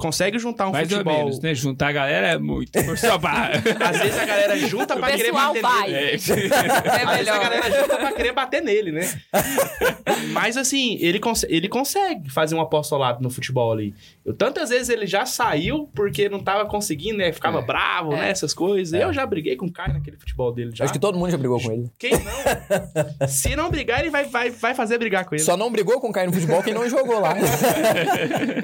consegue 0.00 0.38
juntar 0.38 0.68
um 0.68 0.72
Mais 0.72 0.88
futebol. 0.90 1.12
ou 1.12 1.18
menos, 1.24 1.40
né? 1.40 1.54
Juntar 1.54 1.88
a 1.88 1.92
galera 1.92 2.26
é 2.28 2.38
muito. 2.38 2.76
Às 2.78 2.84
vezes 2.84 4.18
a 4.18 4.24
galera 4.24 4.56
junta 4.58 4.94
O 4.96 4.98
pra 4.98 5.12
querer 5.12 5.32
bater 5.32 5.62
vai. 5.62 5.90
nele. 5.90 6.06
É 6.10 6.14
Às 6.16 6.24
vezes 6.26 6.52
a 6.52 7.16
melhor. 7.16 7.40
galera 7.40 7.80
junta 7.80 7.96
pra 7.96 8.12
querer 8.12 8.32
bater 8.32 8.62
nele, 8.62 8.92
né? 8.92 9.20
Mas 10.32 10.56
assim, 10.56 10.96
ele, 11.00 11.18
cons- 11.18 11.44
ele 11.48 11.68
consegue 11.68 12.30
fazer 12.30 12.54
um 12.54 12.60
apostolado 12.60 13.22
no 13.22 13.30
futebol 13.30 13.72
ali. 13.72 13.94
Eu, 14.24 14.34
tantas 14.34 14.70
vezes 14.70 14.88
ele 14.88 15.06
já 15.06 15.24
saiu 15.26 15.88
porque 15.94 16.28
não 16.28 16.40
tava 16.40 16.66
conseguindo, 16.66 17.18
né? 17.18 17.32
Ficava 17.32 17.60
É. 17.60 17.62
bravo, 17.62 18.10
né? 18.10 18.30
Essas 18.30 18.52
coisas. 18.54 18.92
Eu 18.98 19.12
já 19.12 19.24
briguei 19.26 19.56
com 19.56 19.66
o 19.66 19.72
Caio 19.72 19.92
naquele 19.94 20.16
futebol 20.16 20.52
dele 20.52 20.70
já. 20.74 20.84
Acho 20.84 20.92
que 20.92 20.98
todo 20.98 21.18
mundo 21.18 21.30
já 21.30 21.36
brigou 21.38 21.60
com 21.60 21.70
ele. 21.72 21.90
Quem 21.98 22.12
não? 22.12 23.28
Se 23.28 23.54
não 23.56 23.70
brigar, 23.70 24.00
ele 24.00 24.10
vai, 24.10 24.24
vai, 24.24 24.50
vai 24.50 24.74
fazer 24.74 24.98
brigar 24.98 25.24
com 25.24 25.34
ele. 25.34 25.42
Só 25.44 25.56
não 25.56 25.70
brigou 25.70 26.00
com 26.00 26.08
o 26.08 26.12
Caio 26.12 26.26
no 26.28 26.32
futebol 26.32 26.62
quem 26.62 26.74
não 26.74 26.88
jogou 26.88 27.20
lá. 27.20 27.34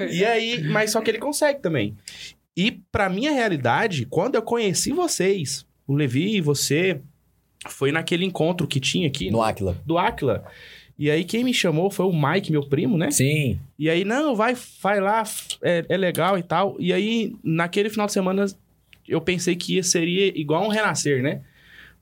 E 0.09 0.23
aí, 0.25 0.63
mas 0.63 0.91
só 0.91 1.01
que 1.01 1.11
ele 1.11 1.19
consegue 1.27 1.61
também. 1.61 1.95
E 2.55 2.71
pra 2.91 3.09
minha 3.09 3.31
realidade, 3.31 4.05
quando 4.05 4.35
eu 4.35 4.41
conheci 4.41 4.91
vocês, 4.91 5.65
o 5.85 5.93
Levi 5.93 6.37
e 6.37 6.41
você, 6.41 7.01
foi 7.67 7.91
naquele 7.91 8.25
encontro 8.25 8.65
que 8.65 8.79
tinha 8.79 9.07
aqui 9.07 9.29
No 9.29 9.41
Aquila. 9.41 9.77
do 9.85 9.97
Aquila. 9.97 10.45
E 10.97 11.11
aí 11.11 11.23
quem 11.23 11.43
me 11.43 11.53
chamou 11.53 11.91
foi 11.91 12.05
o 12.05 12.13
Mike, 12.13 12.51
meu 12.51 12.63
primo, 12.63 12.97
né? 12.97 13.11
Sim. 13.11 13.59
E 13.77 13.89
aí, 13.89 14.03
não, 14.03 14.35
vai, 14.35 14.55
vai 14.81 14.99
lá, 14.99 15.23
é, 15.61 15.85
é 15.89 15.97
legal 15.97 16.39
e 16.39 16.43
tal. 16.43 16.75
E 16.79 16.91
aí, 16.91 17.35
naquele 17.43 17.89
final 17.89 18.07
de 18.07 18.13
semana, 18.13 18.45
eu 19.07 19.21
pensei 19.21 19.55
que 19.55 19.75
ia, 19.75 19.83
seria 19.83 20.27
igual 20.39 20.63
um 20.63 20.69
renascer, 20.69 21.21
né? 21.21 21.41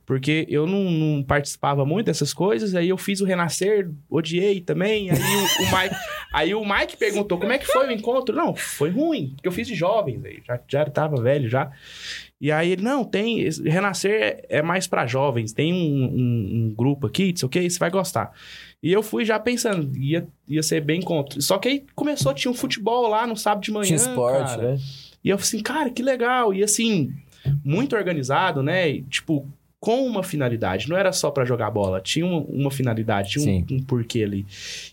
Porque 0.05 0.45
eu 0.49 0.67
não, 0.67 0.83
não 0.91 1.23
participava 1.23 1.83
muito 1.85 2.05
dessas 2.05 2.31
coisas, 2.33 2.75
aí 2.75 2.89
eu 2.89 2.97
fiz 2.97 3.21
o 3.21 3.25
renascer, 3.25 3.89
odiei 4.09 4.61
também. 4.61 5.09
Aí 5.09 5.17
o, 5.17 5.63
o 5.63 5.65
Mike, 5.81 5.95
aí 6.31 6.53
o 6.55 6.63
Mike 6.63 6.95
perguntou 6.97 7.39
como 7.39 7.51
é 7.51 7.57
que 7.57 7.65
foi 7.65 7.87
o 7.87 7.91
encontro. 7.91 8.35
Não, 8.35 8.55
foi 8.55 8.91
ruim, 8.91 9.31
porque 9.35 9.47
eu 9.47 9.51
fiz 9.51 9.67
de 9.67 9.73
jovens, 9.73 10.23
aí 10.23 10.41
já, 10.45 10.59
já 10.67 10.85
tava 10.85 11.19
velho 11.21 11.49
já. 11.49 11.71
E 12.39 12.51
aí 12.51 12.71
ele, 12.73 12.83
não, 12.83 13.03
tem. 13.03 13.49
Renascer 13.63 14.45
é 14.49 14.61
mais 14.61 14.85
pra 14.85 15.07
jovens, 15.07 15.53
tem 15.53 15.73
um, 15.73 15.77
um- 15.77 16.49
um 16.69 16.73
grupo 16.75 17.07
aqui, 17.07 17.29
não 17.31 17.37
sei 17.37 17.45
o 17.47 17.49
que, 17.49 17.69
você 17.69 17.79
vai 17.79 17.89
gostar. 17.89 18.31
E 18.83 18.91
eu 18.93 19.01
fui 19.01 19.25
já 19.25 19.39
pensando, 19.39 19.97
ia, 19.97 20.27
ia 20.47 20.61
ser 20.61 20.81
bem 20.81 21.01
contra. 21.01 21.41
Só 21.41 21.57
que 21.57 21.67
aí 21.67 21.83
começou, 21.95 22.31
tinha 22.33 22.51
um 22.51 22.55
futebol 22.55 23.07
lá 23.07 23.25
no 23.25 23.35
sábado 23.35 23.63
de 23.63 23.71
manhã. 23.71 23.85
Tinha 23.87 23.97
esporte, 23.97 24.49
cara. 24.55 24.73
né? 24.73 24.77
E 25.23 25.29
eu 25.29 25.37
falei 25.39 25.47
assim, 25.47 25.63
cara, 25.63 25.89
que 25.89 26.03
legal. 26.03 26.53
E 26.53 26.61
assim, 26.63 27.11
muito 27.63 27.95
organizado, 27.95 28.61
né? 28.61 28.87
E, 28.89 29.01
tipo, 29.03 29.47
com 29.79 30.05
uma 30.05 30.23
finalidade. 30.23 30.89
Não 30.89 30.97
era 30.97 31.11
só 31.11 31.29
pra 31.29 31.45
jogar 31.45 31.69
bola. 31.69 32.01
Tinha 32.01 32.25
uma, 32.25 32.39
uma 32.47 32.71
finalidade, 32.71 33.31
tinha 33.31 33.45
um, 33.71 33.75
um 33.75 33.83
porquê 33.83 34.23
ali. 34.23 34.45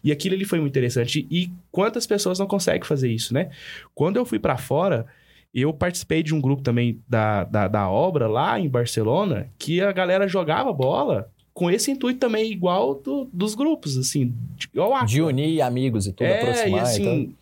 E 0.04 0.12
aquilo 0.12 0.34
ali 0.34 0.44
foi 0.44 0.60
muito 0.60 0.72
interessante. 0.72 1.26
E 1.30 1.50
quantas 1.70 2.06
pessoas 2.06 2.38
não 2.38 2.46
conseguem 2.46 2.82
fazer 2.86 3.10
isso, 3.10 3.32
né? 3.32 3.50
Quando 3.94 4.16
eu 4.16 4.24
fui 4.26 4.38
pra 4.38 4.56
fora, 4.58 5.06
eu 5.54 5.72
participei 5.72 6.22
de 6.22 6.34
um 6.34 6.40
grupo 6.40 6.62
também 6.62 6.98
da, 7.08 7.44
da, 7.44 7.68
da 7.68 7.88
obra 7.90 8.26
lá 8.26 8.58
em 8.60 8.68
Barcelona, 8.68 9.48
que 9.58 9.80
a 9.80 9.92
galera 9.92 10.28
jogava 10.28 10.72
bola 10.72 11.30
com 11.54 11.70
esse 11.70 11.90
intuito 11.90 12.18
também 12.18 12.50
igual 12.50 12.94
do- 12.94 13.28
dos 13.32 13.54
grupos, 13.54 13.96
assim. 13.98 14.34
de- 14.56 14.68
Igual 14.72 14.94
a 14.94 15.04
De 15.04 15.20
unir 15.22 15.60
amigos 15.62 16.06
e 16.06 16.12
tudo, 16.12 16.26
é, 16.26 16.40
aproximar. 16.40 16.66
e 16.66 16.70
então. 16.70 16.82
assim, 17.12 17.34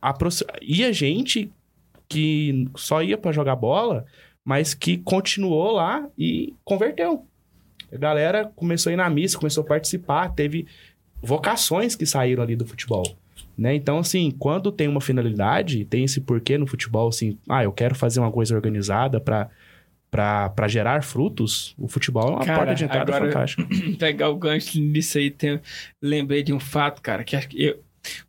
aproxi- 0.00 0.44
ia 0.62 0.92
gente 0.92 1.50
que 2.08 2.68
só 2.76 3.02
ia 3.02 3.16
pra 3.18 3.32
jogar 3.32 3.56
bola, 3.56 4.04
mas 4.46 4.72
que 4.72 4.96
continuou 4.98 5.72
lá 5.72 6.06
e 6.16 6.54
converteu. 6.64 7.26
A 7.92 7.96
galera 7.98 8.50
começou 8.56 8.90
a 8.90 8.92
ir 8.92 8.96
na 8.96 9.10
missa, 9.10 9.36
começou 9.36 9.64
a 9.64 9.66
participar, 9.66 10.28
teve 10.30 10.66
vocações 11.20 11.96
que 11.96 12.06
saíram 12.06 12.42
ali 12.44 12.54
do 12.54 12.64
futebol. 12.64 13.02
Né? 13.58 13.74
Então, 13.74 13.98
assim, 13.98 14.30
quando 14.38 14.70
tem 14.70 14.86
uma 14.86 15.00
finalidade, 15.00 15.84
tem 15.86 16.04
esse 16.04 16.20
porquê 16.20 16.56
no 16.58 16.66
futebol, 16.66 17.08
assim, 17.08 17.36
ah, 17.48 17.64
eu 17.64 17.72
quero 17.72 17.94
fazer 17.94 18.20
uma 18.20 18.30
coisa 18.30 18.54
organizada 18.54 19.18
pra, 19.20 19.48
pra 20.10 20.68
gerar 20.68 21.02
frutos, 21.02 21.74
o 21.78 21.88
futebol 21.88 22.28
é 22.28 22.30
uma 22.32 22.44
Cara, 22.44 22.58
porta 22.58 22.74
de 22.74 22.84
entrada 22.84 23.14
agora- 23.16 23.32
fantástica. 23.32 23.66
pegar 23.98 24.28
o 24.30 24.36
gancho 24.36 24.78
nisso 24.80 25.18
aí, 25.18 25.30
tem- 25.30 25.60
lembrei 26.00 26.42
de 26.42 26.52
um 26.52 26.60
fato, 26.60 27.02
cara, 27.02 27.24
que 27.24 27.34
acho 27.34 27.48
que 27.48 27.62
eu, 27.64 27.80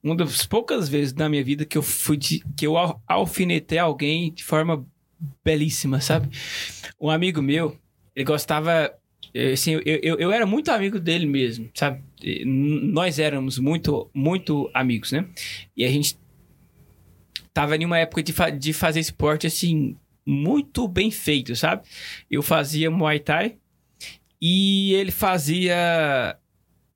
uma 0.02 0.16
das 0.16 0.46
poucas 0.46 0.90
vezes 0.90 1.14
na 1.14 1.30
minha 1.30 1.44
vida 1.44 1.64
que 1.66 1.78
eu 1.78 1.84
fui 1.84 2.18
de- 2.18 2.44
que 2.56 2.66
eu 2.66 2.76
al- 2.78 3.02
alfinetei 3.08 3.78
alguém 3.78 4.32
de 4.34 4.44
forma 4.44 4.86
belíssima, 5.44 6.00
sabe? 6.02 6.30
Um 7.00 7.10
amigo 7.10 7.42
meu, 7.42 7.78
ele 8.16 8.26
gostava 8.26 8.94
assim, 9.54 9.74
eu, 9.74 9.82
eu, 10.02 10.16
eu 10.18 10.32
era 10.32 10.46
muito 10.46 10.72
amigo 10.72 11.00
dele 11.00 11.26
mesmo, 11.26 11.70
sabe? 11.74 12.02
Nós 12.46 13.20
éramos 13.20 13.60
muito, 13.60 14.10
muito 14.14 14.70
amigos, 14.74 15.12
né? 15.12 15.26
E 15.76 15.86
a 15.86 15.90
gente 15.92 16.18
tava 17.54 17.76
em 17.76 17.86
uma 17.86 17.98
época 18.00 18.24
de, 18.24 18.34
fa- 18.34 18.50
de 18.50 18.74
fazer 18.74 19.00
esporte, 19.00 19.46
assim, 19.48 19.96
muito 20.26 20.88
bem 20.88 21.12
feito, 21.12 21.56
sabe? 21.56 21.84
Eu 22.30 22.42
fazia 22.42 22.90
Muay 22.92 23.20
Thai 23.20 23.56
e 24.42 24.94
ele 24.94 25.12
fazia 25.12 26.38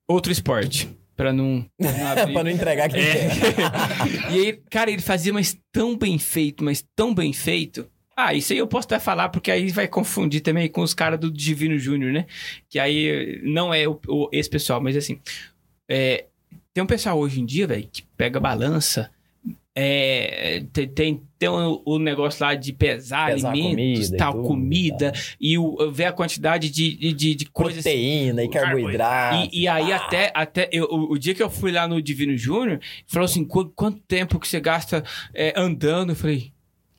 outro 0.08 0.32
esporte, 0.32 0.90
pra 1.16 1.32
não, 1.34 1.66
pra 1.78 1.92
não 1.92 2.28
pra 2.34 2.44
não 2.44 2.52
entregar 2.52 2.90
quem 2.90 3.02
É. 3.02 3.30
e 4.32 4.40
aí, 4.48 4.60
cara, 4.70 4.92
ele 4.92 5.02
fazia, 5.02 5.34
mas 5.34 5.58
tão 5.72 5.98
bem 5.98 6.18
feito, 6.18 6.64
mas 6.64 6.84
tão 6.96 7.14
bem 7.14 7.34
feito. 7.34 7.88
Ah, 8.16 8.34
isso 8.34 8.52
aí 8.54 8.60
eu 8.60 8.68
posso 8.68 8.86
até 8.88 9.00
falar, 9.00 9.30
porque 9.30 9.50
aí 9.50 9.70
vai 9.72 9.88
confundir 9.88 10.42
também 10.42 10.68
com 10.70 10.82
os 10.82 10.94
caras 10.94 11.20
do 11.20 11.32
Divino 11.32 11.78
Júnior, 11.80 12.12
né? 12.12 12.26
Que 12.70 12.78
aí 12.78 13.42
não 13.44 13.74
é 13.74 13.88
o, 13.88 14.00
o- 14.08 14.30
esse 14.32 14.50
pessoal, 14.50 14.82
mas 14.82 14.96
assim. 14.98 15.20
é, 15.90 16.26
tem 16.74 16.84
um 16.84 16.88
pessoal 16.88 17.18
hoje 17.18 17.40
em 17.42 17.46
dia, 17.46 17.68
velho, 17.68 17.88
que 17.92 18.04
pega 18.18 18.40
balança. 18.40 19.10
é, 19.76 20.64
tem, 20.74 20.88
tem, 20.88 21.22
tem 21.40 21.50
o, 21.50 21.98
negócio 21.98 22.44
lá 22.46 22.54
de 22.54 22.74
pesar, 22.74 23.32
Pesar 23.34 23.50
alimentos, 23.52 23.76
comida 24.10 24.16
e 24.16 24.18
tal, 24.18 24.34
tudo, 24.34 24.48
comida, 24.48 25.14
e 25.40 25.58
o, 25.58 25.92
ver 25.92 26.06
a 26.06 26.12
quantidade 26.12 26.70
de, 26.70 27.14
de, 27.14 27.34
de 27.36 27.46
coisas 27.46 27.82
Proteína 27.84 28.44
e 28.44 28.50
carboidrato. 28.50 29.50
e, 29.54 29.62
e 29.62 29.68
aí, 29.68 29.92
até, 29.94 30.32
até 30.36 30.70
eu- 30.72 30.86
o, 30.92 31.14
o 31.14 31.18
dia 31.18 31.34
que 31.34 31.42
eu 31.42 31.50
fui 31.50 31.72
lá 31.72 31.88
no 31.88 32.02
Divino 32.02 32.38
Júnior, 32.38 32.80
falou 33.08 33.26
assim: 33.26 33.46
"Qu- 33.46 33.72
quanto 33.76 34.00
tempo 34.02 34.40
que 34.40 34.48
você 34.48 34.60
gasta 34.60 35.04
é, 35.34 35.54
andando? 35.56 36.12
Eu 36.12 36.16
falei. 36.16 36.52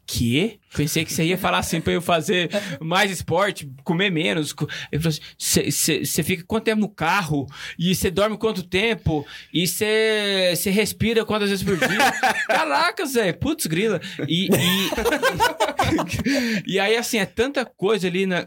Que? 0.07 0.59
Pensei 0.77 1.05
que 1.05 1.13
você 1.13 1.25
ia 1.25 1.39
falar 1.39 1.59
assim 1.59 1.81
pra 1.81 1.93
eu 1.93 2.01
fazer 2.01 2.51
mais 2.81 3.11
esporte, 3.11 3.71
comer 3.85 4.11
menos. 4.11 4.53
Falou 4.53 4.71
assim: 5.05 5.21
você 5.39 6.23
fica 6.23 6.45
quanto 6.47 6.65
tempo 6.65 6.81
no 6.81 6.89
carro? 6.89 7.47
E 7.79 7.95
você 7.95 8.11
dorme 8.11 8.37
quanto 8.39 8.63
tempo? 8.63 9.27
E 9.53 9.67
você 9.67 10.53
você 10.57 10.71
respira 10.71 11.25
quantas 11.25 11.51
vezes 11.51 11.65
por 11.65 11.77
dia? 11.77 12.13
Caraca, 12.47 13.05
Zé, 13.07 13.33
putz, 13.33 13.67
grila. 13.67 14.01
E, 14.29 14.49
e, 16.67 16.67
e 16.75 16.81
aí, 16.81 16.97
assim, 16.97 17.19
é 17.19 17.27
tanta 17.27 17.65
coisa 17.65 18.07
ali 18.07 18.27
na- 18.27 18.45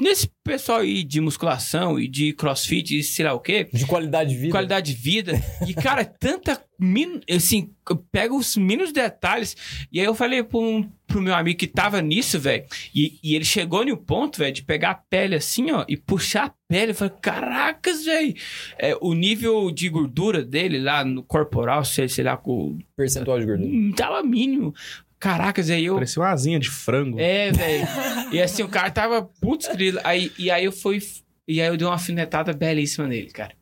nesse 0.00 0.28
pessoal 0.42 0.80
aí 0.80 1.02
de 1.02 1.20
musculação 1.20 1.98
e 1.98 2.08
de 2.08 2.32
crossfit 2.32 2.98
e 2.98 3.02
sei 3.02 3.24
lá 3.24 3.32
o 3.34 3.40
quê 3.40 3.68
De 3.72 3.86
qualidade 3.86 4.30
de 4.30 4.36
vida. 4.36 4.50
qualidade 4.52 4.94
de 4.94 5.00
vida. 5.00 5.40
E, 5.66 5.74
cara, 5.74 6.02
é 6.02 6.04
tanta. 6.04 6.60
min- 6.78 7.20
Assim, 7.30 7.70
pega 8.12 8.34
os 8.34 8.56
mínimos 8.56 8.92
detalhes. 8.92 9.56
E 9.92 10.00
aí 10.00 10.06
eu 10.06 10.14
falei 10.14 10.42
pro, 10.42 10.60
um- 10.60 10.90
pro 11.14 11.22
meu 11.22 11.34
amigo 11.34 11.56
que 11.56 11.68
tava 11.68 12.02
nisso, 12.02 12.40
velho. 12.40 12.64
E, 12.92 13.20
e 13.22 13.36
ele 13.36 13.44
chegou 13.44 13.84
no 13.84 13.96
ponto, 13.96 14.38
velho, 14.38 14.52
de 14.52 14.64
pegar 14.64 14.90
a 14.90 14.94
pele 14.94 15.36
assim, 15.36 15.70
ó, 15.70 15.84
e 15.88 15.96
puxar 15.96 16.46
a 16.46 16.54
pele. 16.66 16.90
Eu 16.90 16.94
falei, 16.96 17.14
caracas, 17.22 18.04
velho. 18.04 18.34
É, 18.76 18.96
o 19.00 19.14
nível 19.14 19.70
de 19.70 19.88
gordura 19.88 20.44
dele 20.44 20.80
lá 20.80 21.04
no 21.04 21.22
corporal, 21.22 21.84
sei, 21.84 22.08
sei 22.08 22.24
lá, 22.24 22.36
com, 22.36 22.78
Percentual 22.96 23.38
de 23.38 23.46
gordura. 23.46 23.70
hum, 23.70 23.92
tava 23.94 24.24
mínimo. 24.24 24.74
Caracas, 25.20 25.70
aí 25.70 25.84
eu. 25.84 25.94
Parecia 25.94 26.20
uma 26.20 26.32
asinha 26.32 26.58
de 26.58 26.68
frango. 26.68 27.20
É, 27.20 27.52
velho. 27.52 27.86
e 28.32 28.42
assim, 28.42 28.64
o 28.64 28.68
cara 28.68 28.90
tava 28.90 29.22
putz, 29.22 29.68
grilo. 29.68 30.00
Aí, 30.02 30.32
e 30.36 30.50
aí 30.50 30.64
eu 30.64 30.72
fui. 30.72 30.98
E 31.46 31.60
aí 31.60 31.68
eu 31.68 31.76
dei 31.76 31.86
uma 31.86 31.94
alfinetada 31.94 32.52
belíssima 32.52 33.06
nele, 33.06 33.30
cara. 33.30 33.54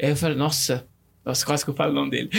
Aí 0.00 0.10
eu 0.10 0.16
falei, 0.16 0.36
nossa. 0.36 0.86
Nossa, 1.24 1.46
quase 1.46 1.64
que 1.64 1.70
eu 1.70 1.74
falo 1.74 1.92
o 1.92 1.94
nome 1.94 2.10
dele. 2.10 2.30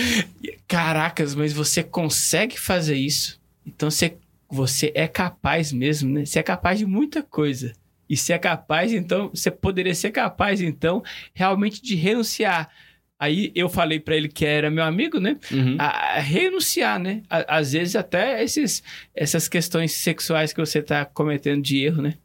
Caracas, 0.68 1.34
mas 1.34 1.54
você 1.54 1.82
consegue 1.82 2.60
fazer 2.60 2.96
isso? 2.96 3.42
Então 3.66 3.90
você, 3.90 4.18
você 4.54 4.92
é 4.96 5.08
capaz 5.08 5.72
mesmo, 5.74 6.10
né? 6.14 6.26
Você 6.26 6.40
é 6.40 6.44
capaz 6.44 6.78
de 6.80 6.86
muita 6.86 7.24
coisa. 7.24 7.74
E 8.10 8.16
se 8.16 8.32
é 8.32 8.38
capaz, 8.38 8.94
então, 8.94 9.30
você 9.30 9.50
poderia 9.50 9.96
ser 9.96 10.12
capaz, 10.12 10.62
então, 10.62 11.02
realmente 11.34 11.82
de 11.82 11.96
renunciar. 11.96 12.70
Aí 13.18 13.52
eu 13.56 13.70
falei 13.70 14.00
pra 14.00 14.16
ele 14.16 14.28
que 14.28 14.46
era 14.46 14.70
meu 14.70 14.84
amigo, 14.84 15.20
né? 15.20 15.38
Uhum. 15.52 15.78
a, 15.80 16.18
a 16.18 16.20
renunciar, 16.20 17.00
né? 17.00 17.24
A- 17.30 17.58
às 17.58 17.72
vezes 17.72 17.96
até 17.96 18.44
esses, 18.44 18.84
essas 19.16 19.48
questões 19.48 19.94
sexuais 19.94 20.52
que 20.54 20.60
você 20.60 20.82
tá 20.82 21.06
cometendo 21.06 21.62
de 21.62 21.84
erro, 21.84 22.02
né? 22.02 22.16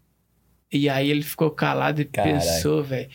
E 0.70 0.88
aí 0.88 1.08
ele 1.10 1.22
ficou 1.22 1.50
calado 1.50 2.00
e 2.02 2.04
pensou, 2.04 2.82
velho. 2.84 3.08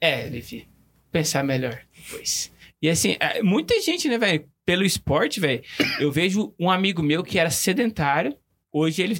É, 0.00 0.24
Levi, 0.28 0.68
pensar 1.10 1.42
melhor 1.42 1.80
depois. 1.96 2.52
E 2.82 2.88
assim, 2.90 3.16
é, 3.18 3.42
muita 3.42 3.80
gente, 3.80 4.08
né, 4.08 4.18
velho? 4.18 4.46
Pelo 4.66 4.84
esporte, 4.84 5.38
velho, 5.40 5.62
eu 6.00 6.10
vejo 6.10 6.52
um 6.58 6.68
amigo 6.70 7.02
meu 7.02 7.22
que 7.22 7.38
era 7.38 7.50
sedentário. 7.50 8.36
Hoje 8.72 9.00
ele 9.00 9.16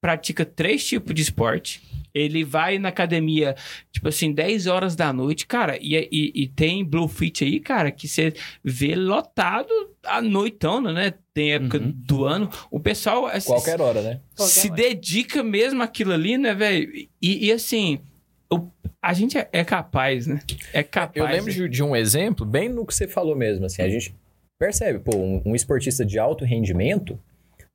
pratica 0.00 0.44
três 0.44 0.84
tipos 0.86 1.14
de 1.14 1.22
esporte. 1.22 1.80
Ele 2.12 2.42
vai 2.42 2.78
na 2.78 2.88
academia, 2.88 3.54
tipo 3.92 4.08
assim, 4.08 4.32
10 4.32 4.66
horas 4.66 4.96
da 4.96 5.12
noite, 5.12 5.46
cara. 5.46 5.78
E, 5.80 5.94
e, 6.10 6.32
e 6.42 6.48
tem 6.48 6.84
Blue 6.84 7.06
Fit 7.06 7.44
aí, 7.44 7.60
cara, 7.60 7.92
que 7.92 8.08
você 8.08 8.32
vê 8.64 8.96
lotado 8.96 9.68
à 10.04 10.20
noitona, 10.20 10.92
né? 10.92 11.14
Tem 11.32 11.52
época 11.52 11.78
Uhum. 11.78 11.92
do 11.94 12.24
ano. 12.24 12.50
O 12.70 12.80
pessoal 12.80 13.26
assim, 13.26 13.52
Qualquer 13.52 13.80
hora, 13.80 14.02
né? 14.02 14.20
se 14.36 14.68
dedica 14.68 15.44
mesmo 15.44 15.80
àquilo 15.82 16.12
ali, 16.12 16.36
né, 16.36 16.54
velho? 16.54 16.90
E, 17.22 17.46
e 17.46 17.52
assim, 17.52 18.00
o- 18.52 18.68
a 19.00 19.12
gente 19.12 19.38
é, 19.38 19.48
é 19.52 19.62
capaz, 19.64 20.26
né? 20.26 20.40
É 20.72 20.82
capaz. 20.82 21.14
Eu 21.16 21.26
lembro 21.26 21.52
de, 21.52 21.68
de 21.68 21.82
um 21.84 21.94
exemplo, 21.94 22.44
bem 22.44 22.68
no 22.68 22.84
que 22.84 22.94
você 22.94 23.06
falou 23.06 23.36
mesmo, 23.36 23.64
assim, 23.66 23.82
a 23.82 23.88
gente 23.88 24.12
percebe, 24.58 24.98
pô, 24.98 25.16
um, 25.16 25.42
um 25.46 25.54
esportista 25.54 26.04
de 26.04 26.18
alto 26.18 26.44
rendimento, 26.44 27.18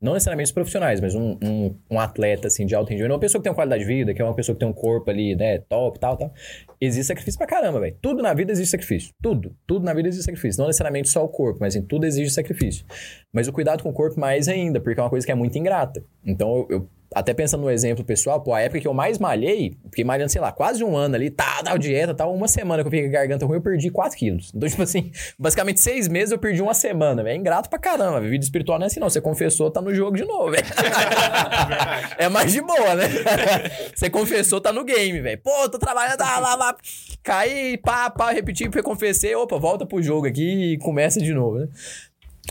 não 0.02 0.14
necessariamente 0.14 0.48
os 0.48 0.52
profissionais, 0.52 1.00
mas 1.00 1.16
um, 1.16 1.38
um, 1.42 1.76
um 1.92 1.98
atleta, 2.00 2.48
assim, 2.48 2.66
de 2.66 2.76
alto 2.76 2.90
rendimento, 2.90 3.14
uma 3.14 3.20
pessoa 3.20 3.40
que 3.40 3.44
tem 3.44 3.52
uma 3.52 3.56
qualidade 3.56 3.84
de 3.84 3.88
vida, 3.88 4.14
que 4.14 4.22
é 4.22 4.26
uma 4.26 4.36
pessoa 4.36 4.54
que 4.54 4.60
tem 4.60 4.68
um 4.68 4.74
corpo 4.74 5.10
ali, 5.10 5.34
né, 5.34 5.60
top, 5.60 5.98
tal, 5.98 6.18
tal, 6.18 6.34
existe 6.82 7.08
sacrifício 7.08 7.38
pra 7.38 7.48
caramba, 7.48 7.80
velho. 7.80 7.96
Tudo 8.02 8.22
na 8.22 8.34
vida 8.34 8.52
existe 8.52 8.72
sacrifício. 8.72 9.14
Tudo. 9.22 9.56
Tudo 9.66 9.86
na 9.86 9.94
vida 9.94 10.10
existe 10.10 10.26
sacrifício. 10.26 10.60
Não 10.60 10.68
necessariamente 10.68 11.08
só 11.08 11.24
o 11.24 11.30
corpo, 11.30 11.60
mas 11.62 11.74
em 11.78 11.82
tudo 11.82 12.06
exige 12.06 12.30
sacrifício. 12.32 12.86
Mas 13.32 13.48
o 13.48 13.54
cuidado 13.54 13.82
com 13.82 13.90
o 13.90 13.94
corpo 13.94 14.20
mais 14.20 14.50
ainda, 14.50 14.82
porque 14.82 15.00
é 15.00 15.04
uma 15.04 15.10
coisa 15.10 15.26
que 15.26 15.32
é 15.32 15.36
muito 15.36 15.58
ingrata. 15.58 16.04
Então, 16.26 16.68
eu, 16.70 16.78
eu- 16.80 16.90
até 17.14 17.34
pensando 17.34 17.62
no 17.62 17.70
exemplo 17.70 18.04
pessoal, 18.04 18.42
pô, 18.42 18.54
a 18.54 18.62
época 18.62 18.80
que 18.80 18.88
eu 18.88 18.94
mais 18.94 19.18
malhei, 19.18 19.78
fiquei 19.86 20.04
malhando, 20.04 20.32
sei 20.32 20.42
lá, 20.42 20.52
quase 20.52 20.84
um 20.84 20.96
ano 20.96 21.16
ali, 21.16 21.30
tá, 21.30 21.62
tal 21.64 21.78
dieta, 21.78 22.14
tal, 22.14 22.34
uma 22.34 22.48
semana 22.48 22.84
que 22.84 22.88
eu 22.88 22.92
fiquei 22.92 23.10
com 23.10 23.16
a 23.16 23.20
garganta 23.20 23.46
ruim, 23.46 23.58
eu 23.58 23.62
perdi 23.62 23.90
4 23.90 24.18
quilos. 24.18 24.52
Então, 24.54 24.68
tipo 24.70 24.82
assim, 24.82 25.12
basicamente 25.38 25.80
seis 25.80 26.08
meses 26.08 26.32
eu 26.32 26.38
perdi 26.38 26.62
uma 26.62 26.74
semana, 26.74 27.24
velho. 27.24 27.34
É 27.34 27.38
ingrato 27.38 27.70
pra 27.70 27.80
caramba. 27.80 28.22
Vida 28.22 28.44
espiritual 28.44 28.80
não 28.80 28.86
é 28.86 28.88
assim, 28.88 29.00
não. 29.00 29.10
Você 29.10 29.22
confessou, 29.22 29.70
tá 29.72 29.82
no 29.82 29.94
jogo 29.94 30.16
de 30.16 30.26
novo, 30.26 30.52
velho. 30.52 30.66
é 32.18 32.30
mais 32.30 32.52
de 32.52 32.62
boa, 32.62 32.96
né? 32.96 33.06
Você 33.96 34.10
confessou, 34.10 34.62
tá 34.62 34.72
no 34.72 34.84
game, 34.84 35.22
velho. 35.22 35.40
Pô, 35.42 35.70
tô 35.70 35.78
trabalhando, 35.78 36.18
tá 36.18 36.40
lá, 36.40 36.56
lá. 36.56 36.76
Caí, 37.22 37.78
pá, 37.78 38.10
pá, 38.10 38.32
repeti, 38.32 38.70
confessei, 38.82 39.36
opa, 39.36 39.58
volta 39.58 39.86
pro 39.86 40.02
jogo 40.02 40.28
aqui 40.28 40.74
e 40.74 40.78
começa 40.78 41.20
de 41.20 41.34
novo, 41.34 41.60
né? 41.60 41.68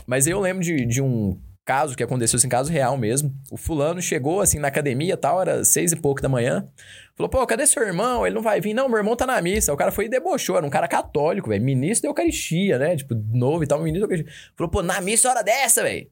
Mas 0.05 0.27
eu 0.27 0.39
lembro 0.39 0.63
de, 0.63 0.85
de 0.85 1.01
um, 1.01 1.37
caso 1.65 1.95
que 1.95 2.03
aconteceu, 2.03 2.37
assim, 2.37 2.49
caso 2.49 2.71
real 2.71 2.97
mesmo. 2.97 3.33
O 3.51 3.57
fulano 3.57 4.01
chegou, 4.01 4.41
assim, 4.41 4.59
na 4.59 4.67
academia 4.67 5.15
tal, 5.15 5.41
era 5.41 5.63
seis 5.63 5.91
e 5.91 5.95
pouco 5.95 6.21
da 6.21 6.29
manhã. 6.29 6.67
Falou, 7.15 7.29
pô, 7.29 7.45
cadê 7.45 7.65
seu 7.65 7.83
irmão? 7.83 8.25
Ele 8.25 8.35
não 8.35 8.41
vai 8.41 8.59
vir. 8.59 8.73
Não, 8.73 8.89
meu 8.89 8.97
irmão 8.97 9.15
tá 9.15 9.25
na 9.25 9.41
missa. 9.41 9.73
O 9.73 9.77
cara 9.77 9.91
foi 9.91 10.05
e 10.05 10.09
debochou. 10.09 10.57
Era 10.57 10.65
um 10.65 10.69
cara 10.69 10.87
católico, 10.87 11.49
velho. 11.49 11.63
Ministro 11.63 12.03
da 12.03 12.09
Eucaristia, 12.09 12.77
né? 12.77 12.95
Tipo, 12.95 13.15
novo 13.15 13.63
e 13.63 13.67
tal, 13.67 13.81
ministro 13.81 14.07
da 14.07 14.13
Eucaristia. 14.13 14.51
Falou, 14.55 14.69
pô, 14.69 14.81
na 14.81 14.99
missa 14.99 15.29
hora 15.29 15.43
dessa, 15.43 15.83
velho. 15.83 16.07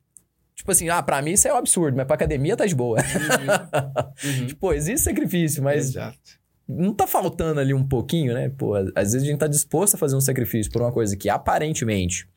Tipo 0.55 0.71
assim, 0.71 0.89
ah, 0.89 1.01
pra 1.01 1.21
mim 1.21 1.31
isso 1.31 1.47
é 1.47 1.53
um 1.53 1.57
absurdo, 1.57 1.97
mas 1.97 2.05
pra 2.05 2.15
academia 2.15 2.55
tá 2.55 2.65
de 2.65 2.75
boa. 2.75 2.99
tipo, 4.47 4.71
existe 4.73 5.05
sacrifício, 5.05 5.63
mas 5.63 5.89
Exato. 5.89 6.17
não 6.67 6.93
tá 6.93 7.07
faltando 7.07 7.59
ali 7.59 7.73
um 7.73 7.83
pouquinho, 7.83 8.33
né? 8.33 8.49
Pô, 8.55 8.75
às 8.75 9.13
vezes 9.13 9.23
a 9.23 9.25
gente 9.25 9.39
tá 9.39 9.47
disposto 9.47 9.95
a 9.95 9.97
fazer 9.97 10.15
um 10.15 10.21
sacrifício 10.21 10.71
por 10.71 10.83
uma 10.83 10.91
coisa 10.91 11.17
que 11.17 11.29
aparentemente 11.29 12.27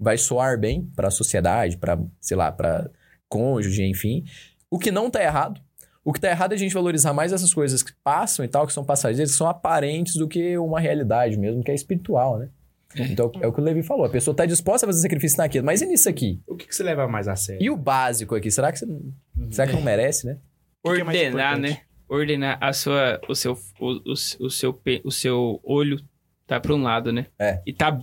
vai 0.00 0.16
soar 0.16 0.58
bem 0.58 0.90
pra 0.96 1.10
sociedade, 1.10 1.76
pra, 1.76 1.98
sei 2.20 2.36
lá, 2.36 2.50
pra 2.50 2.88
cônjuge, 3.28 3.84
enfim. 3.84 4.24
O 4.70 4.78
que 4.78 4.90
não 4.90 5.10
tá 5.10 5.22
errado. 5.22 5.60
O 6.02 6.12
que 6.12 6.20
tá 6.20 6.30
errado 6.30 6.52
é 6.52 6.54
a 6.54 6.58
gente 6.58 6.72
valorizar 6.72 7.12
mais 7.12 7.32
essas 7.32 7.52
coisas 7.52 7.82
que 7.82 7.92
passam 8.02 8.42
e 8.44 8.48
tal, 8.48 8.66
que 8.66 8.72
são 8.72 8.82
passageiras, 8.82 9.32
que 9.32 9.36
são 9.36 9.46
aparentes 9.46 10.14
do 10.16 10.26
que 10.26 10.56
uma 10.56 10.80
realidade 10.80 11.36
mesmo, 11.38 11.62
que 11.62 11.70
é 11.70 11.74
espiritual, 11.74 12.38
né? 12.38 12.48
Então, 12.96 13.30
é 13.40 13.46
o 13.46 13.52
que 13.52 13.60
o 13.60 13.62
Levi 13.62 13.82
falou. 13.84 14.04
A 14.04 14.08
pessoa 14.10 14.34
tá 14.34 14.44
disposta 14.46 14.84
a 14.84 14.88
fazer 14.88 15.02
sacrifício 15.02 15.38
naquilo. 15.38 15.64
Mas 15.64 15.80
e 15.80 15.86
nisso 15.86 16.08
aqui? 16.08 16.40
O 16.46 16.56
que, 16.56 16.66
que 16.66 16.74
você 16.74 16.82
leva 16.82 17.06
mais 17.06 17.28
a 17.28 17.36
sério? 17.36 17.62
E 17.62 17.70
o 17.70 17.76
básico 17.76 18.34
aqui? 18.34 18.50
Será 18.50 18.72
que 18.72 18.78
você 18.80 18.86
não, 18.86 19.12
será 19.50 19.68
que 19.68 19.74
não 19.74 19.82
merece, 19.82 20.26
né? 20.26 20.38
É 20.84 20.88
Ordenar, 20.88 21.52
importante? 21.54 21.60
né? 21.60 21.80
Ordenar 22.08 22.58
a 22.60 22.72
sua, 22.72 23.20
o 23.28 23.34
seu, 23.34 23.56
o, 23.78 23.90
o, 23.92 24.12
o 24.12 24.50
seu, 24.50 24.80
o 25.04 25.10
seu 25.12 25.60
olho 25.62 26.00
tá 26.46 26.58
pra 26.58 26.74
um 26.74 26.82
lado, 26.82 27.12
né? 27.12 27.26
É. 27.38 27.60
E 27.64 27.72
tá. 27.72 28.00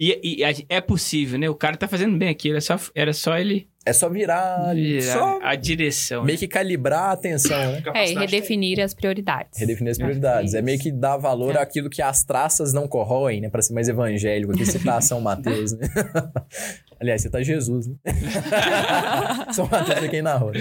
E, 0.00 0.38
e 0.40 0.44
a- 0.44 0.52
é 0.68 0.80
possível, 0.80 1.38
né? 1.38 1.48
O 1.50 1.54
cara 1.54 1.76
tá 1.76 1.88
fazendo 1.88 2.16
bem 2.16 2.28
aqui. 2.28 2.50
Era 2.50 2.60
só, 2.60 2.76
era 2.94 3.12
só 3.12 3.36
ele 3.36 3.66
É 3.84 3.92
só 3.92 4.08
virar, 4.08 4.72
virar 4.74 5.12
só 5.12 5.40
a 5.42 5.56
direção. 5.56 6.22
meio 6.24 6.38
que 6.38 6.46
calibrar 6.46 7.10
a 7.10 7.12
atenção, 7.12 7.72
né? 7.72 7.82
É, 7.94 8.10
e 8.10 8.14
redefinir 8.14 8.78
as 8.80 8.94
prioridades. 8.94 9.58
Redefinir 9.58 9.90
as 9.90 9.98
prioridades. 9.98 10.54
É 10.54 10.62
meio 10.62 10.78
que 10.78 10.92
dar 10.92 11.16
valor 11.16 11.56
É. 11.56 11.58
àquilo 11.60 11.90
que 11.90 12.00
as 12.00 12.22
traças 12.22 12.72
não 12.72 12.86
corroem, 12.86 13.40
né? 13.40 13.48
Pra 13.48 13.60
ser 13.60 13.74
mais 13.74 13.88
evangélico. 13.88 14.52
Aqui 14.52 14.64
você 14.64 14.78
tá 14.78 15.00
São 15.02 15.20
Mateus, 15.20 15.72
né? 15.72 15.88
Aliás, 17.00 17.22
você 17.22 17.30
tá 17.30 17.42
Jesus, 17.42 17.86
né? 17.88 17.94
São 19.52 19.66
Mateus 19.68 20.02
é 20.04 20.08
quem 20.08 20.22
narrou. 20.22 20.52
Né? 20.52 20.60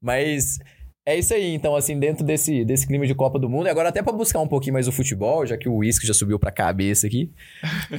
Mas 0.00 0.58
é 1.06 1.18
isso 1.18 1.34
aí, 1.34 1.54
então, 1.54 1.76
assim, 1.76 1.98
dentro 1.98 2.24
desse, 2.24 2.64
desse 2.64 2.86
clima 2.86 3.06
de 3.06 3.14
Copa 3.14 3.38
do 3.38 3.48
Mundo. 3.48 3.66
E 3.66 3.70
agora, 3.70 3.88
até 3.90 4.02
pra 4.02 4.12
buscar 4.12 4.40
um 4.40 4.48
pouquinho 4.48 4.72
mais 4.74 4.88
o 4.88 4.92
futebol, 4.92 5.44
já 5.46 5.56
que 5.56 5.68
o 5.68 5.76
uísque 5.76 6.06
já 6.06 6.14
subiu 6.14 6.38
pra 6.38 6.50
cabeça 6.50 7.06
aqui. 7.06 7.30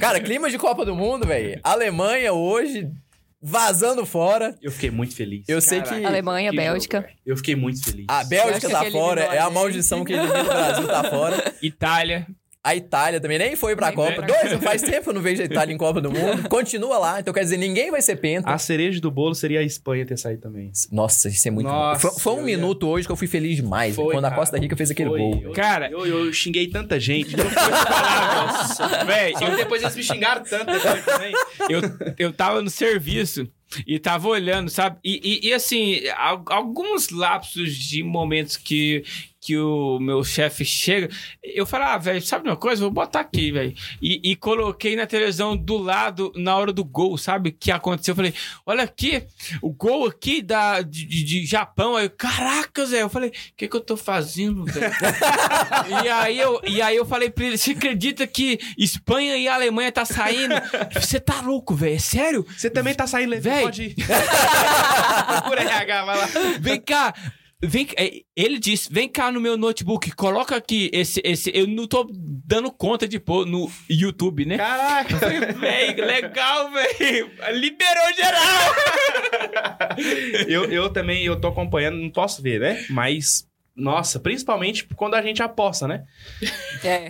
Cara, 0.00 0.20
clima 0.20 0.50
de 0.50 0.58
Copa 0.58 0.84
do 0.84 0.94
Mundo, 0.94 1.26
velho. 1.26 1.60
Alemanha 1.62 2.32
hoje 2.32 2.90
vazando 3.40 4.04
fora. 4.04 4.56
Eu 4.60 4.72
fiquei 4.72 4.90
muito 4.90 5.14
feliz. 5.14 5.44
Eu 5.48 5.60
sei 5.60 5.80
que. 5.82 6.04
Alemanha, 6.04 6.50
Que 6.50 6.56
Bélgica. 6.56 7.00
jogo, 7.02 7.12
eu 7.24 7.36
fiquei 7.36 7.54
muito 7.54 7.84
feliz. 7.84 8.06
A 8.08 8.24
Bélgica 8.24 8.68
Bélgica 8.68 8.84
tá 8.84 8.90
fora, 8.90 9.20
é 9.22 9.38
a 9.38 9.46
a 9.46 9.50
maldição 9.50 10.04
que 10.04 10.12
elimina 10.12 10.42
o 10.42 10.44
Brasil 10.44 10.86
tá 10.88 11.04
fora. 11.04 11.54
Itália. 11.62 12.26
A 12.66 12.74
Itália 12.74 13.20
também 13.20 13.38
nem 13.38 13.54
foi 13.54 13.76
pra 13.76 13.88
Nem 13.88 13.96
Copa. 13.96 14.14
foi. 14.14 14.24
Dois, 14.26 14.52
faz 14.64 14.82
tempo 14.82 15.04
que 15.04 15.08
eu 15.10 15.14
não 15.14 15.20
vejo 15.22 15.40
a 15.40 15.44
Itália 15.44 15.72
em 15.72 15.76
Copa 15.78 16.00
do 16.00 16.10
Mundo. 16.10 16.48
Continua 16.48 16.98
lá, 16.98 17.20
então 17.20 17.32
quer 17.32 17.40
dizer, 17.44 17.56
ninguém 17.58 17.90
vai 17.92 18.02
ser 18.02 18.16
penta. 18.16 18.50
A 18.50 18.58
cereja 18.58 19.00
do 19.00 19.10
bolo 19.10 19.34
seria 19.34 19.60
a 19.60 19.62
Espanha 19.62 20.04
ter 20.04 20.16
saído 20.18 20.42
também. 20.42 20.72
Nossa, 20.90 21.28
isso 21.28 21.46
é 21.46 21.50
muito 21.50 21.68
Nossa, 21.68 22.08
bom. 22.08 22.14
Foi, 22.14 22.20
foi 22.22 22.32
um 22.32 22.36
eu 22.42 22.48
ia- 22.48 22.56
minuto 22.56 22.88
hoje 22.88 23.06
que 23.06 23.12
eu 23.12 23.16
fui 23.16 23.26
feliz 23.28 23.56
demais, 23.56 23.94
Foi, 23.94 24.12
quando 24.12 24.24
a 24.24 24.28
cara. 24.30 24.40
Costa 24.40 24.58
Rica 24.58 24.76
fez 24.76 24.90
aquele 24.90 25.10
Foi. 25.10 25.18
gol. 25.18 25.40
Eu- 25.44 25.52
Cara- 25.52 25.90
eu, 25.90 26.04
eu 26.06 26.32
xinguei 26.32 26.66
tanta 26.66 26.98
gente. 26.98 27.36
Eu 27.38 29.06
velho. 29.06 29.38
Só 29.38 29.50
que 29.50 29.56
depois 29.56 29.82
eles 29.82 29.96
me 29.96 30.02
xingaram 30.02 30.42
tanto 30.42 30.66
também. 31.04 31.32
eu, 31.68 31.80
eu 32.18 32.32
tava 32.32 32.60
no 32.62 32.70
serviço 32.70 33.48
e 33.86 33.98
tava 33.98 34.28
olhando, 34.28 34.68
sabe? 34.70 34.96
E, 35.04 35.20
e- 35.44 35.48
e, 35.48 35.52
assim, 35.54 36.00
al- 36.16 36.44
alguns 36.46 37.10
lapsos 37.10 37.74
de 37.74 38.02
momentos 38.02 38.56
que, 38.56 39.02
que 39.46 39.56
o 39.56 40.00
meu 40.00 40.24
chefe 40.24 40.64
chega, 40.64 41.08
eu 41.40 41.64
falo, 41.64 41.84
ah, 41.84 41.96
velho, 41.96 42.20
sabe 42.20 42.48
uma 42.48 42.56
coisa? 42.56 42.82
Vou 42.82 42.90
botar 42.90 43.20
aqui, 43.20 43.52
velho. 43.52 43.72
E, 44.02 44.32
e 44.32 44.34
coloquei 44.34 44.96
na 44.96 45.06
televisão 45.06 45.56
do 45.56 45.76
lado, 45.78 46.32
na 46.34 46.56
hora 46.56 46.72
do 46.72 46.84
gol, 46.84 47.16
sabe? 47.16 47.52
Que 47.52 47.70
aconteceu. 47.70 48.10
Eu 48.10 48.16
falei, 48.16 48.34
olha 48.66 48.82
aqui, 48.82 49.24
o 49.62 49.70
gol 49.72 50.08
aqui 50.08 50.42
da, 50.42 50.82
de, 50.82 51.04
de- 51.06 51.46
Japão. 51.46 51.94
Aí, 51.94 52.08
caracas, 52.08 52.90
velho. 52.90 53.02
Eu 53.02 53.08
falei, 53.08 53.28
o 53.28 53.32
que 53.56 53.68
que 53.68 53.76
eu 53.76 53.80
tô 53.80 53.96
fazendo, 53.96 54.64
velho? 54.64 54.92
e, 56.04 56.08
aí 56.08 56.38
eu, 56.40 56.60
e 56.66 56.82
aí 56.82 56.96
eu 56.96 57.06
falei 57.06 57.30
pra 57.30 57.44
ele, 57.44 57.56
você 57.56 57.70
acredita 57.70 58.26
que 58.26 58.58
Espanha 58.76 59.36
e 59.36 59.46
Alemanha 59.46 59.92
tá 59.92 60.04
saindo? 60.04 60.56
Você 60.92 61.20
tá 61.20 61.40
louco, 61.40 61.72
velho? 61.72 61.94
É 61.94 61.98
sério? 62.00 62.44
Você 62.56 62.68
também 62.68 62.94
tá 62.96 63.06
saindo? 63.06 63.40
Véi. 63.40 63.62
Pode 63.62 63.82
ir. 63.84 63.94
Procura 65.26 65.62
RH, 65.62 66.04
vai 66.04 66.18
lá. 66.18 66.28
Vem 66.58 66.80
cá. 66.80 67.14
Vem, 67.62 67.88
é, 67.96 68.20
ele 68.36 68.58
disse: 68.58 68.92
vem 68.92 69.08
cá 69.08 69.32
no 69.32 69.40
meu 69.40 69.56
notebook, 69.56 70.10
coloca 70.12 70.54
aqui 70.54 70.90
esse, 70.92 71.22
esse. 71.24 71.50
Eu 71.54 71.66
não 71.66 71.86
tô 71.86 72.06
dando 72.12 72.70
conta 72.70 73.08
de 73.08 73.18
pôr 73.18 73.46
no 73.46 73.70
YouTube, 73.88 74.44
né? 74.44 74.58
Caraca. 74.58 75.16
Véi, 75.58 75.94
legal, 75.94 76.70
velho. 76.70 77.30
Liberou 77.54 78.14
geral. 78.14 78.74
eu, 80.46 80.64
eu 80.66 80.90
também, 80.90 81.24
eu 81.24 81.40
tô 81.40 81.48
acompanhando, 81.48 81.96
não 81.96 82.10
posso 82.10 82.42
ver, 82.42 82.60
né? 82.60 82.84
Mas, 82.90 83.48
nossa, 83.76 84.18
principalmente 84.18 84.88
quando 84.96 85.14
a 85.14 85.22
gente 85.22 85.42
aposta, 85.42 85.86
né? 85.86 86.04
É. 86.82 87.08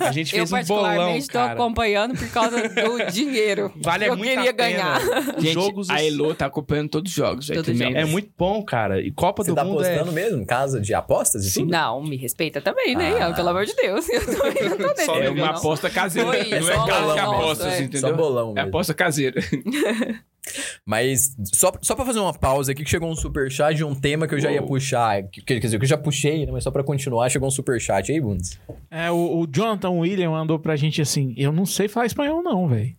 A 0.00 0.12
gente 0.12 0.36
Eu 0.36 0.46
fez 0.46 0.64
um 0.70 0.74
bolão, 0.74 0.82
particularmente 0.84 1.26
tô 1.28 1.32
cara. 1.32 1.52
acompanhando 1.54 2.18
por 2.18 2.28
causa 2.30 2.68
do 2.68 3.06
dinheiro. 3.10 3.72
Vale 3.82 4.06
eu 4.08 4.16
muito 4.16 4.28
queria 4.30 4.50
a 4.50 4.54
pena. 4.54 4.98
ganhar. 4.98 5.00
Gente, 5.38 5.54
jogos... 5.54 5.88
a 5.88 6.04
Elo 6.04 6.34
tá 6.34 6.46
acompanhando 6.46 6.90
todos 6.90 7.10
os 7.10 7.16
jogos. 7.16 7.46
Todos 7.46 7.68
os. 7.68 7.80
É 7.80 8.04
muito 8.04 8.30
bom, 8.36 8.62
cara. 8.62 9.00
E 9.00 9.10
Copa 9.10 9.42
Você 9.42 9.50
do 9.50 9.54
tá 9.54 9.64
Mundo 9.64 9.82
é... 9.82 9.88
apostando 9.94 10.12
mesmo 10.12 10.42
em 10.42 10.44
casa 10.44 10.80
de 10.80 10.92
apostas 10.92 11.46
e 11.46 11.54
tudo? 11.54 11.70
Não, 11.70 12.02
me 12.02 12.16
respeita 12.16 12.60
também, 12.60 12.94
né, 12.94 13.18
Ah. 13.20 13.32
Pelo 13.32 13.48
amor 13.48 13.64
de 13.64 13.74
Deus. 13.74 14.06
Eu 14.10 14.26
também 14.26 14.68
não 14.68 14.76
tô 14.94 15.02
Só 15.02 15.16
É 15.16 15.30
uma 15.30 15.46
não. 15.46 15.54
aposta 15.56 15.88
caseira. 15.88 16.28
Foi, 16.30 16.44
não 16.60 16.70
é 16.70 16.74
casa 16.74 17.14
de 17.14 17.20
bolão, 17.22 17.32
apostas, 17.32 17.72
é. 17.72 17.78
entendeu? 17.82 18.00
Só 18.00 18.12
bolão 18.12 18.50
É 18.50 18.54
mesmo. 18.54 18.68
aposta 18.68 18.92
caseira. 18.94 19.40
Mas 20.84 21.36
só, 21.54 21.72
só 21.82 21.94
pra 21.94 22.04
fazer 22.04 22.20
uma 22.20 22.32
pausa 22.32 22.72
aqui, 22.72 22.84
que 22.84 22.90
chegou 22.90 23.10
um 23.10 23.16
superchat 23.16 23.74
de 23.76 23.84
um 23.84 23.94
tema 23.94 24.26
que 24.28 24.34
eu 24.34 24.40
já 24.40 24.50
ia 24.50 24.60
Uou. 24.60 24.68
puxar. 24.68 25.22
que- 25.24 25.42
Quer 25.42 25.58
dizer, 25.58 25.78
que 25.78 25.84
eu 25.84 25.88
já 25.88 25.98
puxei, 25.98 26.46
né? 26.46 26.52
Mas 26.52 26.64
só 26.64 26.70
pra 26.70 26.84
continuar, 26.84 27.28
chegou 27.30 27.48
um 27.48 27.50
superchat 27.50 28.10
aí, 28.12 28.20
Bundes. 28.20 28.58
É, 28.90 29.10
o, 29.10 29.40
o 29.40 29.46
Jonathan 29.52 29.90
William 29.90 30.30
mandou 30.30 30.58
pra 30.58 30.76
gente 30.76 31.00
assim: 31.02 31.34
eu 31.36 31.52
não 31.52 31.66
sei 31.66 31.88
falar 31.88 32.06
espanhol, 32.06 32.42
não, 32.42 32.68
velho. 32.68 32.94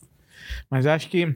Mas 0.70 0.86
acho 0.86 1.10
que 1.10 1.36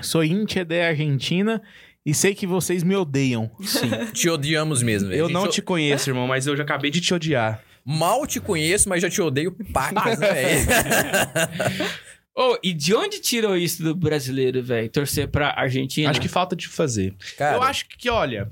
sou 0.00 0.24
íntia 0.24 0.64
da 0.64 0.88
Argentina 0.88 1.62
e 2.04 2.12
sei 2.14 2.34
que 2.34 2.46
vocês 2.46 2.82
me 2.82 2.96
odeiam. 2.96 3.50
Sim, 3.60 3.90
te 4.12 4.28
odiamos 4.28 4.82
mesmo. 4.82 5.08
velho. 5.10 5.20
Eu 5.20 5.26
Gente, 5.26 5.34
não 5.34 5.48
te 5.48 5.62
conheço, 5.62 6.10
irmão, 6.10 6.26
mas 6.26 6.46
eu 6.46 6.56
já 6.56 6.62
acabei 6.62 6.90
de 6.90 7.00
te 7.00 7.12
odiar. 7.14 7.62
Mal 7.84 8.26
te 8.26 8.40
conheço, 8.40 8.88
mas 8.88 9.02
já 9.02 9.10
te 9.10 9.20
odeio 9.20 9.50
pacas, 9.72 10.18
velho? 10.20 10.60
Ô, 12.34 12.58
e 12.62 12.72
de 12.72 12.94
onde 12.94 13.20
tirou 13.20 13.56
isso 13.56 13.82
do 13.82 13.94
brasileiro, 13.94 14.62
velho? 14.62 14.88
Torcer 14.88 15.28
pra 15.28 15.54
Argentina? 15.56 16.10
Acho 16.10 16.20
que 16.20 16.28
falta 16.28 16.56
de 16.56 16.66
fazer. 16.66 17.14
Cara, 17.36 17.56
Eu 17.56 17.62
acho 17.62 17.86
que, 17.88 18.08
olha... 18.08 18.50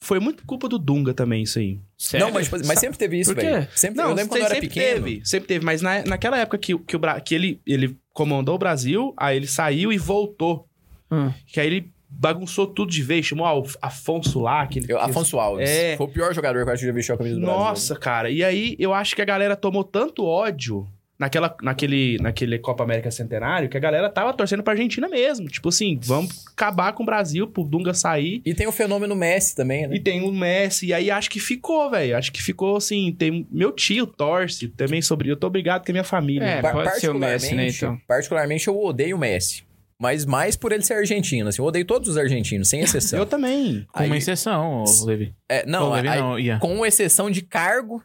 Foi 0.00 0.20
muito 0.20 0.44
culpa 0.44 0.68
do 0.68 0.78
Dunga 0.78 1.14
também, 1.14 1.42
isso 1.42 1.58
aí. 1.58 1.80
Sério? 1.96 2.26
Não, 2.26 2.34
mas, 2.34 2.50
mas 2.50 2.78
sempre 2.78 2.98
teve 2.98 3.18
isso, 3.18 3.34
velho. 3.34 3.66
Sempre, 3.74 4.02
eu 4.02 4.08
lembro 4.08 4.28
quando 4.28 4.40
eu 4.40 4.46
era 4.46 4.54
sempre 4.54 4.68
pequeno. 4.68 5.04
teve, 5.06 5.20
sempre 5.24 5.48
teve. 5.48 5.64
Mas 5.64 5.80
na, 5.80 6.04
naquela 6.04 6.36
época 6.36 6.58
que, 6.58 6.76
que, 6.78 6.96
o, 6.96 7.00
que 7.24 7.34
ele, 7.34 7.60
ele 7.66 7.96
comandou 8.12 8.56
o 8.56 8.58
Brasil, 8.58 9.14
aí 9.16 9.36
ele 9.36 9.46
saiu 9.46 9.90
e 9.92 9.96
voltou. 9.96 10.68
Hum. 11.10 11.32
Que 11.46 11.58
aí 11.58 11.66
ele 11.68 11.90
bagunçou 12.08 12.66
tudo 12.66 12.90
de 12.90 13.02
vez, 13.02 13.24
chamou 13.24 13.64
Afonso 13.80 14.40
lá, 14.40 14.66
que 14.66 14.78
ele 14.78 14.92
Eu, 14.92 15.00
Afonso 15.00 15.38
Alves. 15.38 15.68
É. 15.68 15.96
Foi 15.96 16.06
o 16.06 16.10
pior 16.10 16.34
jogador 16.34 16.62
que 16.64 16.68
eu 16.68 16.72
acho 16.74 16.80
que 16.80 16.86
já 16.86 16.92
vestiu 16.92 17.14
a 17.14 17.18
camisa 17.18 17.36
do 17.36 17.42
Brasil. 17.42 17.58
Nossa, 17.60 17.96
cara. 17.96 18.30
E 18.30 18.44
aí 18.44 18.76
eu 18.78 18.92
acho 18.92 19.16
que 19.16 19.22
a 19.22 19.24
galera 19.24 19.56
tomou 19.56 19.84
tanto 19.84 20.24
ódio 20.24 20.86
naquela, 21.18 21.56
naquele, 21.62 22.16
naquele 22.20 22.58
Copa 22.58 22.84
América 22.84 23.10
Centenário 23.10 23.68
que 23.68 23.76
a 23.76 23.80
galera 23.80 24.08
tava 24.08 24.32
torcendo 24.32 24.62
pra 24.62 24.72
Argentina 24.74 25.08
mesmo. 25.08 25.48
Tipo 25.48 25.68
assim, 25.70 25.98
vamos 26.02 26.46
acabar 26.46 26.92
com 26.92 27.02
o 27.02 27.06
Brasil 27.06 27.46
pro 27.48 27.64
Dunga 27.64 27.92
sair. 27.94 28.40
E 28.44 28.54
tem 28.54 28.66
o 28.66 28.72
fenômeno 28.72 29.16
Messi 29.16 29.54
também, 29.56 29.86
né? 29.86 29.96
E 29.96 30.00
tem 30.00 30.22
o 30.22 30.30
Messi, 30.32 30.86
e 30.86 30.94
aí 30.94 31.10
acho 31.10 31.28
que 31.30 31.40
ficou, 31.40 31.90
velho. 31.90 32.16
Acho 32.16 32.30
que 32.32 32.42
ficou 32.42 32.76
assim. 32.76 33.12
Tem 33.18 33.46
meu 33.50 33.72
tio 33.72 34.06
torce 34.06 34.68
também 34.68 35.02
sobre. 35.02 35.28
Eu 35.30 35.36
tô 35.36 35.46
obrigado 35.46 35.84
com 35.84 35.90
a 35.90 35.94
minha 35.94 36.04
família. 36.04 36.44
É, 36.44 36.62
Pa- 36.62 36.72
pode 36.72 37.00
ser 37.00 37.10
o 37.10 37.18
Messi, 37.18 37.54
né, 37.54 37.68
então. 37.68 37.98
Particularmente, 38.06 38.68
eu 38.68 38.78
odeio 38.80 39.16
o 39.16 39.18
Messi. 39.18 39.66
Mas 40.00 40.24
mais 40.24 40.54
por 40.54 40.70
ele 40.70 40.84
ser 40.84 40.94
argentino, 40.94 41.48
assim. 41.48 41.60
Eu 41.60 41.66
odeio 41.66 41.84
todos 41.84 42.08
os 42.10 42.16
argentinos, 42.16 42.68
sem 42.68 42.80
exceção. 42.80 43.18
Eu 43.18 43.26
também. 43.26 43.84
Com 43.92 44.04
uma 44.04 44.16
exceção, 44.16 44.84
Levi. 45.04 45.34
É, 45.48 45.66
não, 45.66 45.92
aí- 45.92 46.04
não, 46.04 46.38
Ian. 46.38 46.60
com 46.60 46.86
exceção 46.86 47.28
de 47.28 47.42
cargo 47.42 48.00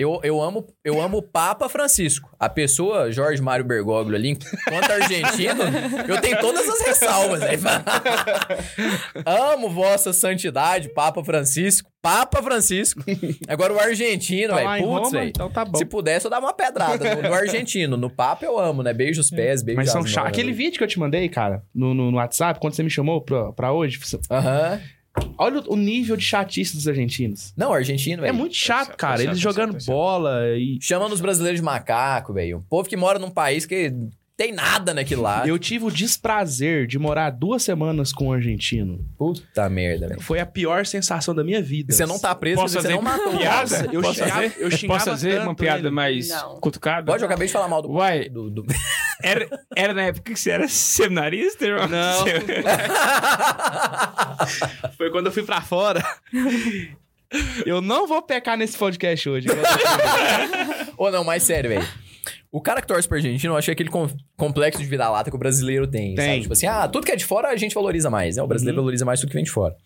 Eu, 0.00 0.18
eu, 0.22 0.40
amo, 0.40 0.66
eu 0.82 0.98
amo 0.98 1.18
o 1.18 1.22
Papa 1.22 1.68
Francisco. 1.68 2.34
A 2.38 2.48
pessoa, 2.48 3.12
Jorge 3.12 3.42
Mário 3.42 3.66
Bergoglio 3.66 4.16
ali, 4.16 4.30
enquanto 4.30 4.90
argentino, 4.90 5.62
eu 6.08 6.18
tenho 6.22 6.40
todas 6.40 6.66
as 6.66 6.80
ressalvas. 6.86 7.42
Aí. 7.42 7.58
amo 9.26 9.68
vossa 9.68 10.10
santidade, 10.14 10.88
Papa 10.88 11.22
Francisco. 11.22 11.90
Papa 12.00 12.42
Francisco. 12.42 13.04
Agora 13.46 13.74
o 13.74 13.78
argentino, 13.78 14.54
Tá 14.54 14.78
velho. 14.78 14.84
Putz, 14.84 15.10
velho. 15.10 15.28
então 15.28 15.50
tá 15.50 15.66
bom. 15.66 15.76
Se 15.76 15.84
pudesse, 15.84 16.24
eu 16.26 16.30
dava 16.30 16.46
uma 16.46 16.54
pedrada 16.54 17.16
no, 17.16 17.28
no 17.28 17.34
argentino. 17.34 17.98
No 17.98 18.08
Papa 18.08 18.46
eu 18.46 18.58
amo, 18.58 18.82
né? 18.82 18.94
Beijo 18.94 19.20
os 19.20 19.28
pés, 19.28 19.62
beijo 19.62 19.76
Mas 19.76 19.90
são. 19.90 20.02
Aquele 20.24 20.52
vídeo 20.52 20.78
que 20.78 20.84
eu 20.84 20.88
te 20.88 20.98
mandei, 20.98 21.28
cara, 21.28 21.62
no, 21.74 21.92
no, 21.92 22.10
no 22.10 22.16
WhatsApp, 22.16 22.58
quando 22.58 22.72
você 22.72 22.82
me 22.82 22.88
chamou 22.88 23.20
pra, 23.20 23.52
pra 23.52 23.70
hoje, 23.70 24.00
Aham. 24.30 24.80
Olha 25.38 25.60
o, 25.60 25.74
o 25.74 25.76
nível 25.76 26.16
de 26.16 26.24
chatice 26.24 26.74
dos 26.76 26.86
argentinos. 26.88 27.52
Não, 27.56 27.72
argentino, 27.72 28.22
É 28.22 28.26
velho. 28.26 28.34
muito 28.34 28.54
chato, 28.54 28.96
cara. 28.96 29.18
certo, 29.18 29.30
Eles 29.30 29.40
jogando 29.40 29.72
certo, 29.72 29.84
certo. 29.84 29.96
bola 29.96 30.56
e. 30.56 30.78
Chamando 30.80 31.12
os 31.12 31.20
brasileiros 31.20 31.60
de 31.60 31.64
macaco, 31.64 32.32
velho. 32.32 32.58
O 32.58 32.62
povo 32.62 32.88
que 32.88 32.96
mora 32.96 33.18
num 33.18 33.30
país 33.30 33.66
que 33.66 33.92
tem 34.40 34.52
nada 34.52 34.94
naquilo 34.94 35.20
lá. 35.20 35.46
Eu 35.46 35.58
tive 35.58 35.84
o 35.84 35.90
desprazer 35.90 36.86
de 36.86 36.98
morar 36.98 37.28
duas 37.28 37.62
semanas 37.62 38.10
com 38.10 38.28
um 38.28 38.32
argentino. 38.32 39.06
Puta 39.18 39.68
merda, 39.68 40.08
velho. 40.08 40.22
Foi 40.22 40.40
a 40.40 40.46
pior 40.46 40.86
sensação 40.86 41.34
da 41.34 41.44
minha 41.44 41.60
vida. 41.60 41.92
Você 41.92 42.06
não 42.06 42.18
tá 42.18 42.34
preso 42.34 42.56
Posso 42.62 42.72
você 42.72 42.80
fazer 42.80 42.94
não 42.94 43.02
matou. 43.02 43.36
piada? 43.36 43.60
Nossa, 43.60 43.86
eu 43.92 44.00
Posso 44.00 44.14
xingava- 44.14 44.32
fazer? 44.40 44.54
eu 44.58 44.70
xingava 44.70 44.98
Posso 44.98 45.10
fazer 45.10 45.40
uma 45.42 45.54
piada 45.54 45.80
ele. 45.80 45.90
mais 45.90 46.30
Não. 46.30 46.58
cutucada? 46.58 47.04
Pode, 47.12 47.22
eu 47.22 47.26
acabei 47.26 47.48
de 47.48 47.52
falar 47.52 47.68
mal 47.68 47.82
do... 47.82 47.90
Uai, 47.90 48.30
do, 48.30 48.48
do... 48.48 48.64
era, 49.22 49.46
era 49.76 49.92
na 49.92 50.04
época 50.04 50.32
que 50.32 50.40
você 50.40 50.52
era 50.52 50.66
seminarista, 50.68 51.66
irmão? 51.66 51.86
Não. 51.86 52.24
Foi 54.96 55.10
quando 55.10 55.26
eu 55.26 55.32
fui 55.32 55.42
pra 55.42 55.60
fora. 55.60 56.02
Eu 57.66 57.82
não 57.82 58.06
vou 58.06 58.22
pecar 58.22 58.56
nesse 58.56 58.78
podcast 58.78 59.28
hoje. 59.28 59.48
Ô, 60.96 61.10
não, 61.10 61.24
mais 61.24 61.42
sério, 61.42 61.68
velho. 61.68 61.86
O 62.52 62.60
cara 62.60 62.80
que 62.80 62.86
torce 62.88 63.06
pro 63.06 63.16
argentino, 63.16 63.52
eu 63.54 63.56
achei 63.56 63.72
aquele 63.72 63.88
com- 63.90 64.08
complexo 64.36 64.82
de 64.82 64.88
vira-lata 64.88 65.30
que 65.30 65.36
o 65.36 65.38
brasileiro 65.38 65.86
tem, 65.86 66.14
Tem. 66.16 66.26
sabe? 66.26 66.40
Tipo 66.40 66.52
assim, 66.52 66.66
ah, 66.66 66.88
tudo 66.88 67.04
que 67.06 67.12
é 67.12 67.16
de 67.16 67.24
fora 67.24 67.48
a 67.48 67.56
gente 67.56 67.74
valoriza 67.74 68.10
mais, 68.10 68.36
né? 68.36 68.42
O 68.42 68.46
brasileiro 68.46 68.78
Uhum. 68.78 68.82
valoriza 68.84 69.04
mais 69.04 69.20
tudo 69.20 69.28
que 69.30 69.36
vem 69.36 69.44
de 69.44 69.50
fora. 69.50 69.76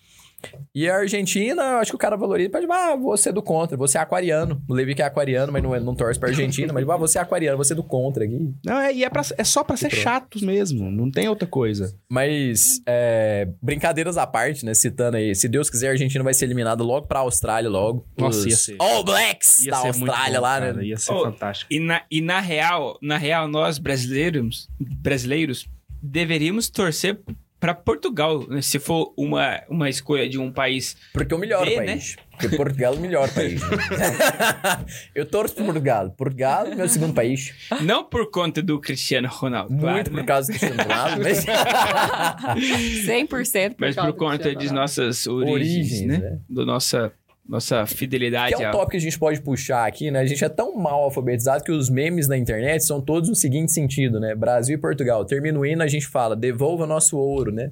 E 0.74 0.88
a 0.88 0.96
Argentina, 0.96 1.62
eu 1.62 1.76
acho 1.78 1.90
que 1.92 1.96
o 1.96 1.98
cara 1.98 2.16
valoriza, 2.16 2.50
pode, 2.50 2.66
ah, 2.70 2.96
vou 2.96 3.16
ser 3.16 3.32
do 3.32 3.42
contra, 3.42 3.76
você 3.76 3.96
é 3.98 4.00
aquariano. 4.00 4.62
O 4.68 4.74
Levi 4.74 4.94
que 4.94 5.02
é 5.02 5.04
aquariano, 5.04 5.52
mas 5.52 5.62
não, 5.62 5.74
é- 5.74 5.80
não 5.80 5.94
torce 5.94 6.18
pra 6.18 6.28
Argentina, 6.30 6.72
mas, 6.72 6.88
ah, 6.88 6.96
você 6.96 7.18
é 7.18 7.20
aquariano, 7.22 7.56
você 7.56 7.72
é 7.72 7.76
do 7.76 7.82
contra 7.82 8.24
aqui. 8.24 8.52
Não, 8.64 8.78
é, 8.78 8.92
e 8.94 9.04
é, 9.04 9.10
pra- 9.10 9.22
é 9.38 9.44
só 9.44 9.62
pra 9.64 9.76
ser 9.76 9.90
chatos 9.90 10.42
mesmo. 10.42 10.90
Não 10.90 11.10
tem 11.10 11.28
outra 11.28 11.46
coisa. 11.48 11.94
Mas, 12.10 12.80
é, 12.86 13.48
brincadeiras 13.62 14.16
à 14.16 14.26
parte, 14.26 14.64
né? 14.64 14.74
Citando 14.74 15.16
aí, 15.16 15.34
se 15.34 15.48
Deus 15.48 15.68
quiser, 15.70 15.88
a 15.88 15.90
Argentina 15.92 16.22
vai 16.24 16.34
ser 16.34 16.44
eliminada 16.44 16.82
logo 16.82 17.06
pra 17.06 17.20
Austrália, 17.20 17.68
logo. 17.70 18.06
Nossa, 18.18 18.38
Os 18.40 18.46
ia 18.46 18.56
ser. 18.56 18.76
All 18.78 19.04
Blacks 19.04 19.64
Ia 19.64 19.70
da 19.72 19.76
ser 19.78 19.92
muito 19.98 20.10
Austrália 20.10 20.38
bom, 20.40 20.42
lá, 20.46 20.58
cara, 20.60 20.72
né? 20.72 20.84
Ia 20.84 20.96
ser 20.96 21.12
Oh, 21.12 21.24
fantástico. 21.24 21.72
E 21.72 21.78
na, 21.80 22.02
e 22.10 22.20
na 22.20 22.40
real, 22.40 22.98
na 23.02 23.16
real, 23.16 23.46
nós 23.48 23.78
brasileiros, 23.78 24.68
brasileiros 24.80 25.66
deveríamos 26.02 26.68
torcer 26.68 27.18
pra 27.64 27.74
Portugal, 27.74 28.46
né? 28.46 28.60
se 28.60 28.78
for 28.78 29.14
uma, 29.16 29.62
uma 29.70 29.88
escolha 29.88 30.28
de 30.28 30.38
um 30.38 30.52
país. 30.52 30.98
Porque 31.14 31.32
é 31.32 31.36
o 31.36 31.40
melhor 31.40 31.64
Vê, 31.64 31.76
país. 31.76 32.14
Porque 32.30 32.54
Portugal 32.58 32.92
é 32.92 32.96
o 32.98 33.00
melhor 33.00 33.32
país. 33.32 33.58
né? 33.62 34.84
eu 35.16 35.24
torço 35.24 35.54
pro 35.54 35.64
Portugal. 35.64 36.10
Portugal 36.10 36.66
é 36.66 36.74
meu 36.74 36.86
segundo 36.90 37.14
país. 37.14 37.54
Não 37.80 38.04
por 38.04 38.30
conta 38.30 38.60
do 38.60 38.78
Cristiano 38.78 39.28
Ronaldo, 39.28 39.70
Muito 39.70 39.82
claro, 39.82 40.04
por 40.04 40.12
né? 40.12 40.24
causa 40.24 40.52
do 40.52 40.58
Cristiano 40.58 40.82
Ronaldo, 40.82 41.22
mas... 41.22 41.46
100% 43.08 43.28
por 43.28 43.76
mas 43.78 43.94
causa 43.94 44.12
por 44.12 44.18
conta 44.18 44.54
de 44.54 44.70
nossas 44.70 45.26
origens, 45.26 45.54
Origens, 45.54 46.06
né? 46.06 46.18
né? 46.18 46.38
Do 46.46 46.66
nossa, 46.66 47.14
nossa 47.46 47.84
Que 47.84 47.94
fidelidade 47.94 48.54
é 48.54 48.68
um 48.68 48.72
tópico 48.72 48.92
que 48.92 48.96
a 48.96 49.00
gente 49.00 49.18
pode 49.18 49.40
puxar 49.42 49.86
aqui, 49.86 50.10
né? 50.10 50.20
A 50.20 50.26
gente 50.26 50.42
é 50.44 50.48
tão 50.48 50.74
mal 50.76 51.02
alfabetizado 51.02 51.62
que 51.62 51.70
os 51.70 51.90
memes 51.90 52.26
na 52.26 52.38
internet 52.38 52.84
são 52.84 53.00
todos 53.00 53.28
no 53.28 53.34
seguinte 53.34 53.70
sentido, 53.70 54.18
né? 54.18 54.34
Brasil 54.34 54.76
e 54.76 54.80
Portugal. 54.80 55.24
Termina 55.24 55.58
o 55.58 55.66
hino, 55.66 55.82
a 55.82 55.86
gente 55.86 56.06
fala, 56.06 56.34
devolva 56.34 56.86
nosso 56.86 57.18
ouro, 57.18 57.52
né? 57.52 57.70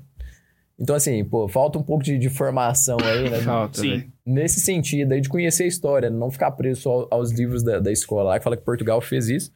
Então, 0.79 0.97
assim, 0.97 1.25
pô, 1.25 1.49
falta 1.49 1.79
um 1.79 1.83
pouco 1.83 2.03
de, 2.03 2.19
de 2.19 2.29
formação 2.29 2.99
aí, 3.03 3.31
né? 3.31 3.41
Falta, 3.41 3.81
Sim. 3.81 3.91
velho. 3.91 4.13
Nesse 4.27 4.61
sentido 4.61 5.13
aí 5.13 5.21
de 5.21 5.29
conhecer 5.29 5.65
a 5.65 5.67
história, 5.67 6.11
não 6.11 6.31
ficar 6.31 6.51
preso 6.53 6.83
só 6.83 7.09
aos 7.11 7.31
livros 7.31 7.63
da, 7.63 7.79
da 7.79 7.93
escola 7.93 8.31
lá, 8.31 8.39
que 8.39 8.45
fala 8.45 8.57
que 8.57 8.65
Portugal 8.65 9.01
fez 9.01 9.29
isso. 9.29 9.53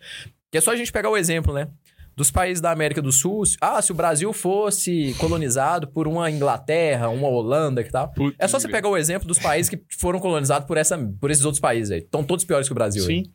Que 0.51 0.59
é 0.59 0.61
só 0.61 0.73
a 0.73 0.77
gente 0.77 0.93
pegar 0.93 1.11
o 1.11 1.17
exemplo, 1.17 1.53
né? 1.53 1.69
Dos 2.17 2.31
países 2.31 2.61
da 2.63 2.71
América 2.71 3.03
do 3.03 3.13
Sul. 3.13 3.45
se- 3.45 3.57
Ah, 3.61 3.81
se 3.83 3.93
o 3.93 3.95
Brasil 3.95 4.33
fosse 4.33 5.15
colonizado 5.19 5.87
por 5.89 6.09
uma 6.09 6.31
Inglaterra, 6.31 7.09
uma 7.11 7.29
Holanda 7.29 7.85
que 7.85 7.91
tal. 7.93 8.11
Puta 8.13 8.35
É 8.39 8.49
só 8.49 8.59
você 8.59 8.69
pegar 8.69 8.89
o 8.89 8.97
exemplo 8.97 9.29
dos 9.29 9.39
países 9.39 9.69
que 9.69 9.79
foram 9.99 10.19
colonizados 10.19 10.67
por, 10.67 10.79
essa, 10.79 10.97
por 11.21 11.31
esses 11.31 11.45
outros 11.45 11.61
países 11.61 11.91
aí. 11.91 11.99
Estão 11.99 12.25
todos 12.25 12.45
piores 12.45 12.67
que 12.69 12.73
o 12.73 12.75
Brasil. 12.75 13.03
aí. 13.03 13.25
Sim. 13.25 13.33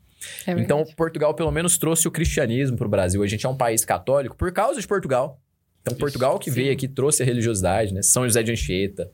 É 0.47 0.53
verdade. 0.55 0.63
Então, 0.65 0.95
Portugal 0.95 1.33
pelo 1.35 1.51
menos 1.51 1.77
trouxe 1.77 2.07
o 2.07 2.11
cristianismo 2.11 2.75
pro 2.77 2.89
Brasil. 2.89 3.21
A 3.21 3.27
gente 3.27 3.45
é 3.45 3.49
um 3.49 3.55
país 3.57 3.85
católico 3.85 4.35
por 4.35 4.51
causa 4.51 4.79
de 4.81 4.87
Portugal. 4.87 5.39
Então, 5.81 5.95
Portugal 5.97 6.37
que 6.39 6.49
veio 6.51 6.71
aqui 6.71 6.87
trouxe 6.87 7.23
a 7.23 7.25
religiosidade, 7.25 7.93
né? 7.93 8.01
São 8.03 8.23
José 8.23 8.43
de 8.43 8.51
Anchieta 8.51 9.09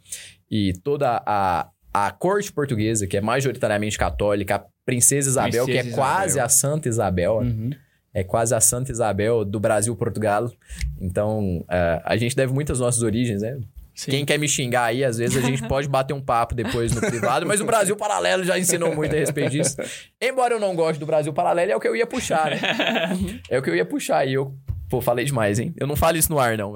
e 0.52 0.74
toda 0.84 1.22
a, 1.26 1.70
a 1.94 2.12
corte 2.12 2.52
portuguesa, 2.52 3.08
que 3.08 3.16
é 3.18 3.22
majoritariamente 3.22 3.98
católica, 3.98 4.56
a 4.56 4.66
princesa 4.86 5.30
Isabel, 5.30 5.66
que 5.66 5.72
é 5.72 5.76
Princesa 5.82 5.96
quase 5.96 6.28
Isabel. 6.32 6.46
a 6.46 6.50
Santa 6.50 6.90
Isabel, 6.90 7.42
né? 7.42 7.78
É 8.14 8.24
quase 8.24 8.56
a 8.56 8.60
Santa 8.60 8.92
Isabel 8.92 9.46
do 9.46 9.60
Brasil-Portugal. 9.60 10.52
Então, 11.00 11.64
eh, 11.70 12.02
a 12.04 12.18
gente 12.18 12.36
deve 12.36 12.54
muito 12.54 12.72
às 12.72 12.80
nossas 12.80 13.04
origens, 13.04 13.42
né? 13.42 13.60
Sim. 13.98 14.12
Quem 14.12 14.26
quer 14.26 14.38
me 14.38 14.48
xingar 14.48 14.84
aí, 14.84 15.04
às 15.04 15.18
vezes 15.18 15.36
a 15.36 15.42
gente 15.42 15.66
pode 15.68 15.90
bater 15.90 16.14
um 16.14 16.22
papo 16.22 16.54
depois 16.54 16.94
no 16.94 17.02
privado, 17.02 17.48
mas 17.48 17.60
o 17.60 17.66
Brasil 17.66 17.96
Paralelo 17.96 18.44
já 18.44 18.58
ensinou 18.58 18.96
muito 18.96 19.16
a 19.16 19.18
respeito 19.18 19.50
disso. 19.50 19.76
Embora 20.22 20.54
eu 20.54 20.60
não 20.60 20.76
goste 20.76 21.00
do 21.00 21.06
Brasil 21.08 21.34
Paralelo, 21.34 21.72
é 21.72 21.76
o 21.76 21.80
que 21.80 21.88
eu 21.88 21.96
ia 21.96 22.06
puxar, 22.06 22.52
né? 22.52 22.60
É 23.50 23.58
o 23.58 23.62
que 23.62 23.72
eu 23.72 23.76
ia 23.76 23.86
puxar. 23.86 24.28
E 24.28 24.34
eu, 24.34 24.54
pô, 24.88 25.02
falei 25.02 25.26
demais, 25.26 25.58
hein? 25.58 25.74
Eu 25.78 25.88
não 25.88 25.96
falo 25.96 26.16
isso 26.16 26.32
no 26.32 26.38
ar, 26.38 26.56
não. 26.56 26.76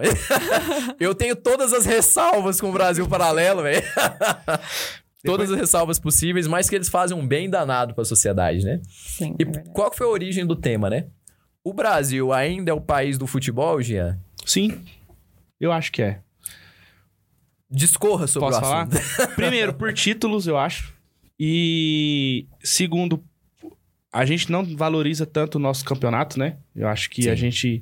eu 0.99 1.13
tenho 1.13 1.35
todas 1.35 1.73
as 1.73 1.85
ressalvas 1.85 2.59
com 2.59 2.69
o 2.69 2.73
Brasil 2.73 3.07
Paralelo, 3.07 3.61
velho. 3.61 3.83
Todas 5.23 5.51
as 5.51 5.57
ressalvas 5.59 5.99
possíveis, 5.99 6.47
mas 6.47 6.67
que 6.67 6.75
eles 6.75 6.89
fazem 6.89 7.15
um 7.15 7.27
bem 7.27 7.47
danado 7.47 7.93
pra 7.93 8.03
sociedade, 8.03 8.65
né? 8.65 8.81
Sim, 8.89 9.35
E 9.39 9.43
é 9.43 9.63
qual 9.73 9.93
foi 9.93 10.07
a 10.07 10.09
origem 10.09 10.43
do 10.43 10.55
tema, 10.55 10.89
né? 10.89 11.05
O 11.63 11.73
Brasil 11.73 12.33
ainda 12.33 12.71
é 12.71 12.73
o 12.73 12.81
país 12.81 13.17
do 13.17 13.27
futebol, 13.27 13.81
Jean? 13.81 14.19
Sim. 14.45 14.83
Eu 15.59 15.71
acho 15.71 15.91
que 15.91 16.01
é. 16.01 16.19
Discorra 17.69 18.27
sobre 18.27 18.49
Posso 18.49 18.59
o 18.59 18.61
falar? 18.61 18.87
assunto. 18.87 19.35
Primeiro, 19.35 19.73
por 19.73 19.93
títulos, 19.93 20.47
eu 20.47 20.57
acho. 20.57 20.93
E 21.39 22.47
segundo, 22.63 23.23
a 24.13 24.25
gente 24.25 24.51
não 24.51 24.63
valoriza 24.75 25.25
tanto 25.25 25.55
o 25.55 25.59
nosso 25.59 25.85
campeonato, 25.85 26.37
né? 26.37 26.57
Eu 26.75 26.87
acho 26.87 27.09
que 27.09 27.23
Sim. 27.23 27.29
a 27.29 27.35
gente. 27.35 27.81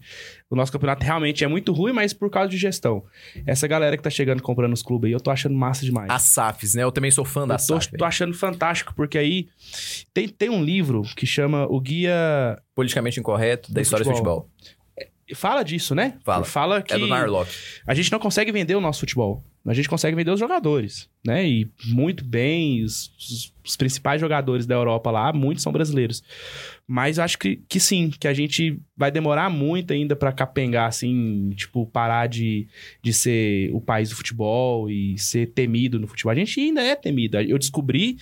O 0.49 0.55
nosso 0.55 0.71
campeonato 0.71 1.03
realmente 1.03 1.43
é 1.43 1.47
muito 1.47 1.73
ruim, 1.73 1.91
mas 1.91 2.13
por 2.13 2.30
causa 2.30 2.49
de 2.49 2.57
gestão. 2.57 3.03
Essa 3.47 3.67
galera 3.67 3.97
que 3.97 4.03
tá 4.03 4.09
chegando 4.11 4.41
comprando 4.41 4.73
os 4.73 4.84
clubes 4.84 5.07
aí, 5.07 5.13
eu 5.13 5.19
tô 5.19 5.32
achando 5.32 5.55
massa 5.55 5.84
demais. 5.84 6.09
As 6.09 6.21
SAFs, 6.23 6.75
né? 6.75 6.84
Eu 6.84 6.91
também 6.91 7.09
sou 7.09 7.25
fã 7.25 7.47
da 7.47 7.55
eu 7.55 7.57
tô, 7.57 7.82
SAF. 7.82 7.97
tô 7.97 8.05
achando 8.05 8.34
fantástico, 8.34 8.93
porque 8.95 9.17
aí 9.17 9.47
tem, 10.13 10.27
tem 10.27 10.49
um 10.49 10.63
livro 10.63 11.01
que 11.15 11.25
chama 11.25 11.65
O 11.67 11.80
Guia. 11.80 12.61
Politicamente 12.75 13.19
incorreto 13.19 13.71
da 13.73 13.82
história 13.82 14.05
futebol. 14.05 14.41
do 14.41 14.63
futebol. 14.63 14.80
Fala 15.36 15.63
disso, 15.63 15.93
né? 15.93 16.17
Fala. 16.23 16.43
Fala 16.45 16.82
que 16.82 16.93
É 16.93 16.97
do 16.99 17.05
Narlock. 17.07 17.51
a 17.86 17.93
gente 17.93 18.11
não 18.11 18.17
consegue 18.19 18.51
vender 18.51 18.75
o 18.75 18.82
nosso 18.82 19.01
futebol. 19.01 19.43
A 19.66 19.74
gente 19.74 19.89
consegue 19.89 20.16
vender 20.16 20.32
os 20.32 20.39
jogadores, 20.39 21.10
né? 21.26 21.47
E 21.47 21.70
muito 21.86 22.24
bem, 22.24 22.84
os, 22.84 23.12
os- 23.64 23.76
principais 23.78 24.20
jogadores 24.20 24.66
da 24.66 24.74
Europa 24.74 25.12
lá, 25.12 25.32
muitos 25.32 25.62
são 25.62 25.72
brasileiros. 25.72 26.24
Mas 26.88 27.20
acho 27.20 27.38
que, 27.38 27.57
que 27.70 27.80
sim, 27.80 28.10
que 28.20 28.28
a 28.28 28.34
gente 28.34 28.80
vai 28.97 29.12
demorar 29.12 29.47
muito 29.49 29.93
ainda 29.93 30.16
pra 30.16 30.32
capengar, 30.32 30.88
assim, 30.88 31.51
tipo, 31.55 31.86
parar 31.86 32.28
de, 32.28 32.68
de 33.03 33.14
ser 33.14 33.70
o 33.72 33.80
país 33.80 34.10
do 34.10 34.16
futebol 34.16 34.89
e 34.89 35.18
ser 35.20 35.47
temido 35.47 35.99
no 35.99 36.07
futebol. 36.07 36.32
A 36.32 36.36
gente 36.36 36.60
ainda 36.60 36.82
é 36.82 36.95
temido. 36.95 37.38
Eu 37.39 37.60
descobri 37.60 38.18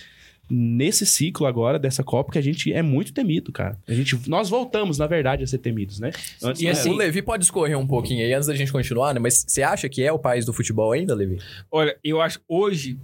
nesse 0.50 1.04
ciclo 1.04 1.46
agora 1.46 1.78
dessa 1.78 2.02
Copa 2.02 2.32
que 2.32 2.38
a 2.38 2.42
gente 2.42 2.72
é 2.72 2.82
muito 2.82 3.12
temido, 3.12 3.52
cara. 3.52 3.78
A 3.86 3.92
gente, 3.92 4.18
nós 4.28 4.48
voltamos, 4.48 4.98
na 4.98 5.06
verdade, 5.06 5.44
a 5.44 5.46
ser 5.46 5.58
temidos, 5.58 6.00
né? 6.00 6.10
Antes 6.42 6.62
E 6.62 6.68
assim- 6.68 6.90
o 6.90 6.94
Levi 6.94 7.20
pode 7.22 7.44
escorrer 7.44 7.78
um 7.78 7.86
pouquinho 7.86 8.24
aí 8.24 8.32
antes 8.32 8.48
da 8.48 8.54
gente 8.54 8.72
continuar, 8.72 9.12
né? 9.14 9.20
Mas 9.20 9.44
você 9.46 9.62
acha 9.62 9.88
que 9.88 10.02
é 10.02 10.10
o 10.12 10.18
país 10.18 10.44
do 10.44 10.52
futebol 10.52 10.92
ainda, 10.92 11.14
Levi? 11.14 11.38
Olha, 11.70 11.96
eu 12.02 12.20
acho 12.20 12.40
hoje. 12.48 12.98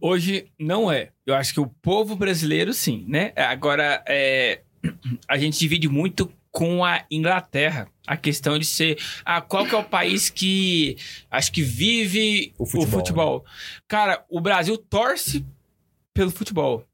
Hoje 0.00 0.46
não 0.58 0.90
é. 0.92 1.10
Eu 1.24 1.34
acho 1.34 1.54
que 1.54 1.60
o 1.60 1.66
povo 1.66 2.14
brasileiro, 2.14 2.72
sim, 2.74 3.04
né? 3.08 3.32
Agora, 3.34 4.02
é, 4.06 4.60
a 5.26 5.38
gente 5.38 5.58
divide 5.58 5.88
muito 5.88 6.30
com 6.52 6.84
a 6.84 7.04
Inglaterra. 7.10 7.88
A 8.06 8.16
questão 8.16 8.56
de 8.58 8.64
ser. 8.64 8.96
Ah, 9.24 9.40
qual 9.40 9.66
que 9.66 9.74
é 9.74 9.78
o 9.78 9.82
país 9.82 10.30
que 10.30 10.96
acho 11.28 11.50
que 11.50 11.60
vive 11.60 12.52
O 12.56 12.62
o 12.62 12.66
futebol, 12.66 12.98
futebol? 13.00 13.44
Cara, 13.88 14.24
o 14.30 14.40
Brasil 14.40 14.78
torce 14.78 15.44
pelo 16.16 16.30
futebol. 16.30 16.84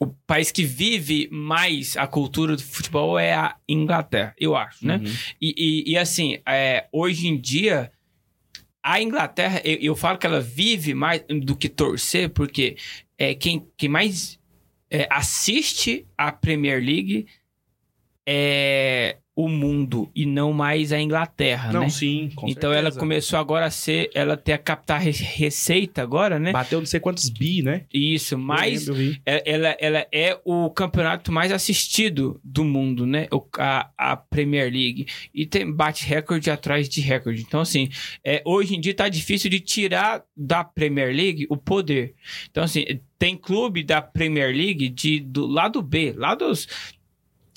O 0.00 0.06
país 0.26 0.50
que 0.50 0.64
vive 0.64 1.28
mais 1.30 1.96
a 1.96 2.06
cultura 2.06 2.56
do 2.56 2.62
futebol 2.62 3.18
é 3.18 3.34
a 3.34 3.56
Inglaterra, 3.68 4.34
eu 4.38 4.56
acho, 4.56 4.86
né? 4.86 4.96
Uhum. 4.96 5.12
E, 5.40 5.54
e- 5.56 5.92
e, 5.92 5.98
assim, 5.98 6.38
é, 6.46 6.86
hoje 6.92 7.28
em 7.28 7.38
dia, 7.38 7.92
a 8.82 9.00
Inglaterra, 9.02 9.60
eu, 9.64 9.76
eu 9.78 9.96
falo 9.96 10.18
que 10.18 10.26
ela 10.26 10.40
vive 10.40 10.94
mais 10.94 11.22
do 11.28 11.54
que 11.56 11.68
torcer, 11.68 12.30
porque 12.30 12.76
é, 13.18 13.34
quem, 13.34 13.68
quem 13.76 13.88
mais 13.88 14.40
é, 14.90 15.06
assiste 15.10 16.06
a 16.16 16.32
Premier 16.32 16.82
League 16.82 17.26
é 18.26 19.18
o 19.34 19.48
mundo 19.48 20.10
e 20.14 20.26
não 20.26 20.52
mais 20.52 20.92
a 20.92 21.00
Inglaterra, 21.00 21.72
Não, 21.72 21.80
né? 21.82 21.88
sim, 21.88 22.30
com 22.34 22.46
então 22.48 22.70
certeza. 22.70 22.78
ela 22.78 22.92
começou 23.00 23.38
agora 23.38 23.64
a 23.64 23.70
ser, 23.70 24.10
ela 24.14 24.36
ter 24.36 24.52
a 24.52 24.58
captar 24.58 25.00
re- 25.00 25.10
receita 25.10 26.02
agora, 26.02 26.38
né? 26.38 26.52
Bateu 26.52 26.78
não 26.80 26.86
sei 26.86 27.00
quantos 27.00 27.30
bi, 27.30 27.62
né? 27.62 27.86
Isso, 27.94 28.36
mas 28.36 28.86
lembro, 28.88 29.16
é- 29.24 29.42
ela, 29.50 29.76
ela 29.80 30.06
é 30.12 30.38
o 30.44 30.68
campeonato 30.68 31.32
mais 31.32 31.50
assistido 31.50 32.38
do 32.44 32.62
mundo, 32.62 33.06
né? 33.06 33.26
O- 33.32 33.42
a, 33.58 33.88
a 33.96 34.16
Premier 34.16 34.70
League. 34.70 35.06
E 35.34 35.46
tem, 35.46 35.70
bate 35.72 36.04
recorde 36.04 36.50
atrás 36.50 36.86
de 36.86 37.00
recorde. 37.00 37.40
Então, 37.40 37.60
assim, 37.62 37.88
é, 38.22 38.42
hoje 38.44 38.74
em 38.76 38.80
dia 38.80 38.92
tá 38.92 39.08
difícil 39.08 39.48
de 39.48 39.60
tirar 39.60 40.22
da 40.36 40.62
Premier 40.62 41.08
League 41.14 41.46
o 41.48 41.56
poder. 41.56 42.14
Então, 42.50 42.64
assim, 42.64 42.84
tem 43.18 43.34
clube 43.36 43.82
da 43.82 44.02
Premier 44.02 44.54
League 44.54 44.90
de, 44.90 45.20
do 45.20 45.46
lado 45.46 45.80
B, 45.80 46.12
lá 46.14 46.34
dos. 46.34 46.68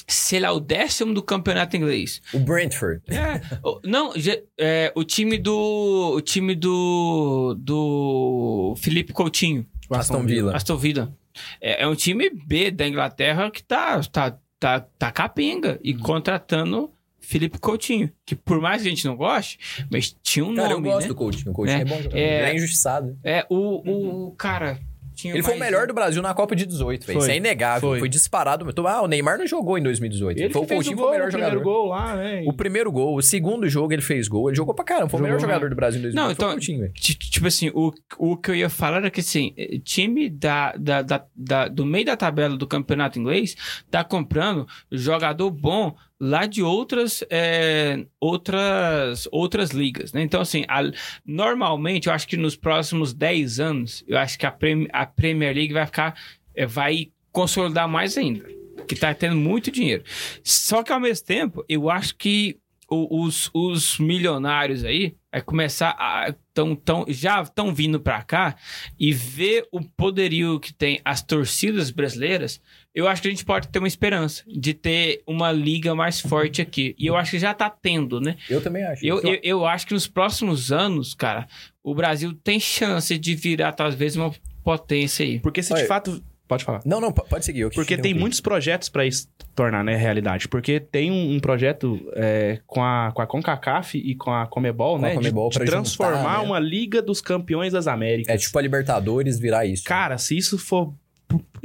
Sei 0.08 0.40
lá, 0.40 0.52
o 0.52 0.60
décimo 0.60 1.14
do 1.14 1.24
campeonato 1.24 1.76
inglês. 1.76 2.22
O 2.34 2.40
Brentford. 2.40 3.02
É, 3.08 3.42
o- 3.64 3.80
não, 3.84 4.14
é, 4.58 4.92
o 4.96 5.04
time 5.04 5.38
do. 5.38 6.14
O 6.16 6.22
time 6.22 6.54
do. 6.56 7.56
Do. 7.60 8.76
Felipe 8.78 9.14
Coutinho. 9.14 9.66
Aston 9.90 10.26
Villa. 10.26 10.56
Aston 10.56 10.78
Villa. 10.78 11.16
É, 11.62 11.84
é 11.84 11.88
um 11.88 11.96
time 11.96 12.30
B 12.30 12.72
da 12.72 12.88
Inglaterra 12.88 13.50
que 13.52 13.64
tá, 13.64 14.00
tá, 14.04 14.38
tá, 14.60 14.80
tá 14.80 15.12
capenga 15.12 15.80
e 15.84 15.94
contratando 15.94 16.92
Felipe 17.20 17.58
Coutinho. 17.60 18.10
Que 18.26 18.36
por 18.36 18.62
mais 18.62 18.82
que 18.82 18.88
a 18.88 18.92
gente 18.92 19.06
não 19.06 19.16
goste, 19.16 19.60
mas 19.92 20.16
tinha 20.24 20.46
um 20.46 20.56
Cara, 20.56 20.70
eu 20.70 20.78
nome, 20.78 20.88
gosto 20.90 21.02
né? 21.02 21.08
do 21.10 21.16
Coutinho. 21.16 21.52
O 21.52 21.54
Coutinho 21.54 21.78
é, 21.78 21.82
É, 21.82 21.86
bom 21.86 21.98
jogador. 21.98 22.18
é- 22.18 22.22
Ele 22.42 22.52
é 22.52 22.56
injustiçado. 22.56 23.18
É, 23.24 23.46
o, 23.50 24.28
o 24.28 24.32
cara. 24.36 24.80
Tinha 25.16 25.34
Ele 25.34 25.42
foi 25.44 25.56
o 25.56 25.60
melhor 25.60 25.86
um. 25.86 25.88
do 25.88 25.94
Brasil 25.94 26.22
na 26.22 26.34
Copa 26.34 26.56
de 26.56 26.66
18, 26.66 27.06
velho. 27.06 27.20
Foi. 27.20 27.26
Isso 27.28 27.32
é 27.34 27.38
inegável. 27.38 27.90
Foi, 27.90 28.00
Foi. 28.00 28.10
disparado. 28.10 28.66
Ah, 28.88 29.02
o 29.02 29.08
Neymar 29.08 29.38
não 29.38 29.48
jogou 29.48 29.78
em 29.78 29.84
2018. 29.84 30.38
Ele 30.40 30.50
foi 30.54 30.62
o 30.62 30.66
fez 30.66 30.78
Coutinho 30.80 30.96
o 30.96 30.98
foi 31.00 31.04
o 31.04 31.08
gol, 31.08 31.12
melhor 31.14 31.28
o 31.28 31.32
primeiro 31.32 31.54
jogador. 31.60 31.72
gol 31.74 31.88
lá, 31.90 32.16
né? 32.16 32.44
O 32.46 32.54
primeiro 32.54 32.92
gol, 32.92 33.16
o 33.16 33.22
segundo 33.22 33.68
jogo 33.70 33.94
ele 33.94 34.02
fez 34.02 34.28
gol. 34.28 34.50
Ele 34.50 34.56
jogou 34.58 34.74
pra 34.76 34.86
caramba. 34.86 35.10
Foi 35.10 35.18
o 35.18 35.24
Jogou, 35.24 35.28
melhor 35.28 35.42
né? 35.42 35.54
jogador 35.54 35.70
do 35.70 35.76
Brasil 35.76 36.00
em 36.00 36.02
2018. 36.04 36.16
Não, 36.16 36.36
foi 36.36 36.46
o 36.46 36.50
então- 36.50 36.52
Coutinho, 36.52 36.92
Tipo 37.32 37.48
assim, 37.48 37.70
o, 37.74 37.92
o 38.18 38.38
que 38.38 38.52
eu 38.52 38.56
ia 38.56 38.70
falar 38.70 38.98
era 38.98 39.10
que 39.12 39.20
assim, 39.22 39.54
eh, 39.58 39.80
time 39.84 40.30
da, 40.30 40.74
da, 40.78 41.02
da, 41.02 41.26
da- 41.36 41.68
do 41.68 41.86
meio 41.86 42.06
da 42.06 42.16
tabela 42.18 42.56
do 42.58 42.68
campeonato 42.68 43.18
inglês 43.20 43.56
tá 43.90 44.04
comprando 44.04 44.68
jogador 44.92 45.50
bom 45.52 45.96
lá 46.20 46.46
de 46.46 46.64
outras 46.64 47.24
eh, 47.30 48.06
outras 48.22 49.28
outras 49.32 49.72
ligas, 49.72 50.14
né? 50.14 50.22
Então 50.24 50.40
assim, 50.42 50.64
a- 50.68 50.90
normalmente 51.26 52.08
eu 52.08 52.14
acho 52.14 52.28
que 52.28 52.38
nos 52.38 52.56
próximos 52.56 53.14
10 53.14 53.60
anos, 53.60 54.04
eu 54.08 54.18
acho 54.18 54.38
que 54.40 54.46
a, 54.46 54.52
Prem- 54.52 54.88
a 54.94 55.05
Premier 55.06 55.56
League 55.56 55.74
vai 55.74 55.86
ficar 55.86 56.16
eh, 56.56 56.66
vai 56.66 57.12
consolidar 57.32 57.88
mais 57.88 58.18
ainda, 58.18 58.46
que 58.88 58.96
tá 58.96 59.14
tendo 59.14 59.36
muito 59.36 59.70
dinheiro. 59.70 60.04
Só 60.44 60.84
que 60.84 60.92
ao 60.92 61.00
mesmo 61.00 61.26
tempo, 61.26 61.66
eu 61.68 61.90
acho 61.90 62.16
que 62.16 62.58
os, 62.88 63.50
os 63.54 63.98
milionários 63.98 64.84
aí 64.84 65.16
vai 65.32 65.42
começar 65.42 65.90
a 66.00 66.34
tão, 66.54 66.76
tão, 66.76 67.04
já 67.10 67.42
estão 67.42 67.74
vindo 67.74 68.00
pra 68.00 68.22
cá 68.22 68.56
e 68.98 69.12
ver 69.12 69.68
o 69.72 69.82
poderio 69.82 70.60
que 70.60 70.74
tem 70.74 71.02
as 71.04 71.22
torcidas 71.22 71.90
brasileiras, 71.90 72.62
eu 72.94 73.08
acho 73.08 73.22
que 73.22 73.28
a 73.28 73.32
gente 73.32 73.44
pode 73.44 73.68
ter 73.68 73.80
uma 73.80 73.88
esperança 73.88 74.44
de 74.48 74.74
ter 74.74 75.22
uma 75.28 75.52
liga 75.52 75.94
mais 75.94 76.22
forte 76.22 76.62
aqui. 76.62 76.96
E 76.98 77.08
eu 77.08 77.18
acho 77.18 77.32
que 77.32 77.40
já 77.40 77.54
tá 77.54 77.70
tendo, 77.70 78.22
né? 78.22 78.38
Eu 78.50 78.62
também 78.62 78.84
acho. 78.86 79.06
Eu, 79.06 79.20
eu, 79.22 79.40
eu 79.44 79.66
acho 79.66 79.88
que 79.88 79.94
nos 79.94 80.08
próximos 80.08 80.72
anos, 80.72 81.14
cara, 81.14 81.48
o 81.84 81.94
Brasil 81.94 82.34
tem 82.34 82.60
chance 82.60 83.18
de 83.18 83.36
virar 83.36 83.74
talvez 83.74 84.16
uma 84.16 84.32
potência 84.66 85.24
aí. 85.24 85.40
Porque 85.40 85.62
se 85.62 85.72
Olha, 85.72 85.84
de 85.84 85.88
fato. 85.88 86.22
Pode 86.48 86.64
falar. 86.64 86.82
Não, 86.86 87.00
não, 87.00 87.12
pode 87.12 87.46
seguir. 87.46 87.70
Porque 87.72 87.98
tem 87.98 88.14
muitos 88.14 88.40
projetos 88.40 88.90
pra 88.90 89.06
isso 89.06 89.28
tornar, 89.56 89.84
né, 89.84 89.96
realidade. 89.96 90.48
Porque 90.48 90.80
tem 90.80 91.10
um, 91.10 91.36
um 91.36 91.40
projeto 91.40 92.00
é, 92.14 92.60
com, 92.68 92.84
a, 92.84 93.12
com 93.12 93.22
a 93.22 93.26
CONCACAF 93.26 93.98
e 93.98 94.14
com 94.16 94.32
a 94.32 94.46
Comebol, 94.46 95.00
Com 95.00 95.06
a 95.06 95.10
né? 95.10 95.16
Conmebol 95.16 95.50
de, 95.50 95.54
de 95.54 95.60
pra 95.60 95.72
transformar 95.72 96.18
juntar, 96.18 96.42
né? 96.42 96.46
uma 96.46 96.60
Liga 96.60 97.02
dos 97.02 97.20
Campeões 97.20 97.74
das 97.74 97.88
Américas. 97.88 98.34
É 98.34 98.38
tipo 98.38 98.58
a 98.60 98.62
Libertadores 98.62 99.40
virar 99.40 99.66
isso. 99.66 99.84
Cara, 99.86 100.18
se 100.18 100.38
isso 100.38 100.58
for. 100.58 100.94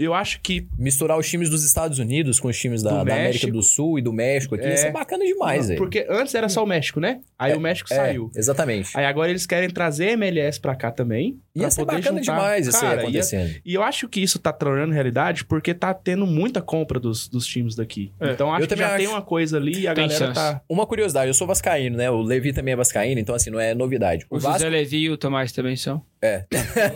Eu 0.02 0.14
acho 0.14 0.40
que. 0.40 0.66
Misturar 0.78 1.18
os 1.18 1.28
times 1.28 1.50
dos 1.50 1.64
Estados 1.64 1.98
Unidos 1.98 2.40
com 2.40 2.48
os 2.48 2.58
times 2.58 2.82
da, 2.82 2.90
Do 2.90 3.04
da 3.04 3.12
América 3.14 3.46
do 3.48 3.62
Sul 3.62 3.98
e 3.98 4.02
do 4.02 4.12
México 4.12 4.54
aqui, 4.54 4.64
É. 4.66 4.74
isso 4.74 4.86
é 4.86 4.90
bacana 4.90 5.24
demais, 5.24 5.68
velho. 5.68 5.78
Porque 5.78 6.06
antes 6.08 6.34
era 6.34 6.48
só 6.48 6.64
o 6.64 6.66
México, 6.66 6.98
né? 7.00 7.20
Aí 7.38 7.54
o 7.54 7.60
México 7.60 7.92
É, 7.92 7.96
saiu. 7.96 8.30
exatamente. 8.34 8.90
Aí 8.96 9.04
agora 9.04 9.30
eles 9.30 9.46
querem 9.46 9.68
trazer 9.68 10.10
MLS 10.12 10.58
pra 10.60 10.74
cá 10.74 10.90
também. 10.90 11.38
Ia 11.54 11.62
pra 11.62 11.70
ser 11.70 11.80
poder 11.84 11.96
bacana 11.98 12.18
juntar. 12.20 12.32
demais 12.36 12.66
isso 12.66 12.76
aí 12.76 12.82
Cara, 12.82 12.94
ia- 12.96 13.02
acontecendo. 13.02 13.54
E 13.64 13.74
eu 13.74 13.82
acho 13.82 14.08
que 14.08 14.20
isso 14.20 14.38
tá 14.38 14.52
tornando 14.52 14.92
realidade 14.92 15.44
porque 15.44 15.74
tá 15.74 15.92
tendo 15.92 16.26
muita 16.26 16.62
compra 16.62 16.98
dos, 16.98 17.28
dos 17.28 17.44
times 17.46 17.74
daqui. 17.74 18.12
É, 18.20 18.30
então 18.32 18.50
acho 18.52 18.62
eu 18.62 18.68
que 18.68 18.74
também 18.74 18.88
já 18.90 18.96
tem 18.96 19.06
acho. 19.06 19.14
uma 19.14 19.22
coisa 19.22 19.56
ali 19.58 19.80
e 19.80 19.88
a 19.88 19.94
Tem 19.94 20.06
galera 20.08 20.26
chance. 20.26 20.34
tá. 20.34 20.60
Uma 20.68 20.86
curiosidade, 20.86 21.28
eu 21.28 21.34
sou 21.34 21.46
vascaíno, 21.46 21.96
né? 21.96 22.10
O 22.10 22.22
Levi 22.22 22.52
também 22.52 22.72
é 22.72 22.76
vascaíno, 22.76 23.20
então 23.20 23.34
assim, 23.34 23.50
não 23.50 23.60
é 23.60 23.74
novidade. 23.74 24.24
O, 24.30 24.36
O 24.36 24.40
Vasco, 24.40 24.58
José 24.60 24.70
Levi 24.70 24.98
e 25.04 25.10
o 25.10 25.16
Tomás 25.16 25.52
também 25.52 25.76
são. 25.76 26.02
é. 26.22 26.44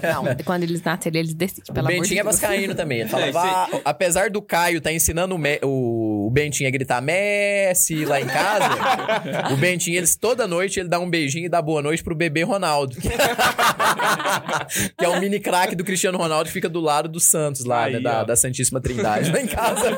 Não, 0.02 0.24
quando 0.44 0.62
eles 0.62 0.82
nascerem, 0.82 1.20
eles 1.20 1.34
decidem, 1.34 1.64
O 1.68 1.72
pelo 1.74 1.86
amor 1.88 1.94
de 1.96 2.00
Bentinho 2.02 2.20
é 2.20 2.24
vascaíno 2.24 2.74
também. 2.74 2.93
É, 3.74 3.80
apesar 3.84 4.30
do 4.30 4.40
Caio 4.42 4.80
tá 4.80 4.92
ensinando 4.92 5.34
o, 5.34 5.38
Me- 5.38 5.59
o, 5.62 6.26
o 6.26 6.30
Bentinho 6.30 6.68
a 6.68 6.70
gritar 6.72 7.01
Messi 7.03 8.05
lá 8.05 8.20
em 8.20 8.26
casa, 8.26 8.68
o 9.53 9.57
Bentinho, 9.57 9.97
eles 9.97 10.14
toda 10.16 10.47
noite 10.47 10.78
ele 10.80 10.88
dá 10.88 10.99
um 10.99 11.09
beijinho 11.09 11.47
e 11.47 11.49
dá 11.49 11.61
boa 11.62 11.80
noite 11.82 12.03
pro 12.03 12.14
bebê 12.14 12.42
Ronaldo. 12.42 12.97
que 12.97 13.09
é 15.05 15.09
o 15.09 15.20
mini 15.20 15.40
craque 15.40 15.74
do 15.74 15.84
Cristiano 15.84 16.18
Ronaldo 16.18 16.47
que 16.47 16.53
fica 16.53 16.68
do 16.68 16.80
lado 16.80 17.09
do 17.09 17.20
Santos 17.20 17.64
lá, 17.64 17.84
Aí, 17.84 17.95
né, 17.95 18.01
da, 18.01 18.24
da 18.24 18.36
Santíssima 18.36 18.80
Trindade 18.80 19.30
lá 19.32 19.40
em 19.40 19.47
casa. 19.47 19.90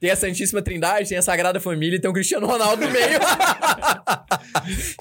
tem 0.00 0.10
a 0.10 0.16
Santíssima 0.16 0.62
Trindade, 0.62 1.08
tem 1.08 1.18
a 1.18 1.22
Sagrada 1.22 1.60
Família 1.60 1.96
e 1.96 2.00
tem 2.00 2.10
o 2.10 2.14
Cristiano 2.14 2.46
Ronaldo 2.46 2.84
no 2.84 2.90
meio. 2.90 3.18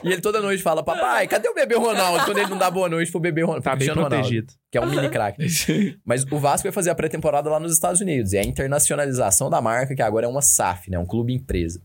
e 0.03 0.11
ele 0.11 0.21
toda 0.21 0.41
noite 0.41 0.61
fala, 0.63 0.83
papai, 0.83 1.27
cadê 1.27 1.47
o 1.49 1.53
bebê 1.53 1.75
Ronaldo? 1.75 2.25
Quando 2.25 2.37
ele 2.37 2.49
não 2.49 2.57
dá 2.57 2.69
boa 2.69 2.89
noite 2.89 3.11
pro 3.11 3.19
bebê 3.19 3.41
Ronaldo. 3.41 3.63
Tá 3.63 3.75
bem 3.75 3.87
protegido. 4.09 4.53
Que 4.71 4.77
é 4.77 4.81
um 4.81 4.89
mini 4.89 5.09
craque. 5.09 5.45
Mas 6.05 6.23
o 6.29 6.37
Vasco 6.37 6.63
vai 6.63 6.71
fazer 6.71 6.89
a 6.89 6.95
pré-temporada 6.95 7.49
lá 7.49 7.59
nos 7.59 7.73
Estados 7.73 8.01
Unidos. 8.01 8.33
É 8.33 8.39
a 8.39 8.43
internacionalização 8.43 9.49
da 9.49 9.61
marca, 9.61 9.95
que 9.95 10.01
agora 10.01 10.25
é 10.25 10.29
uma 10.29 10.41
SAF, 10.41 10.89
né? 10.89 10.99
Um 10.99 11.05
clube 11.05 11.33
empresa. 11.33 11.81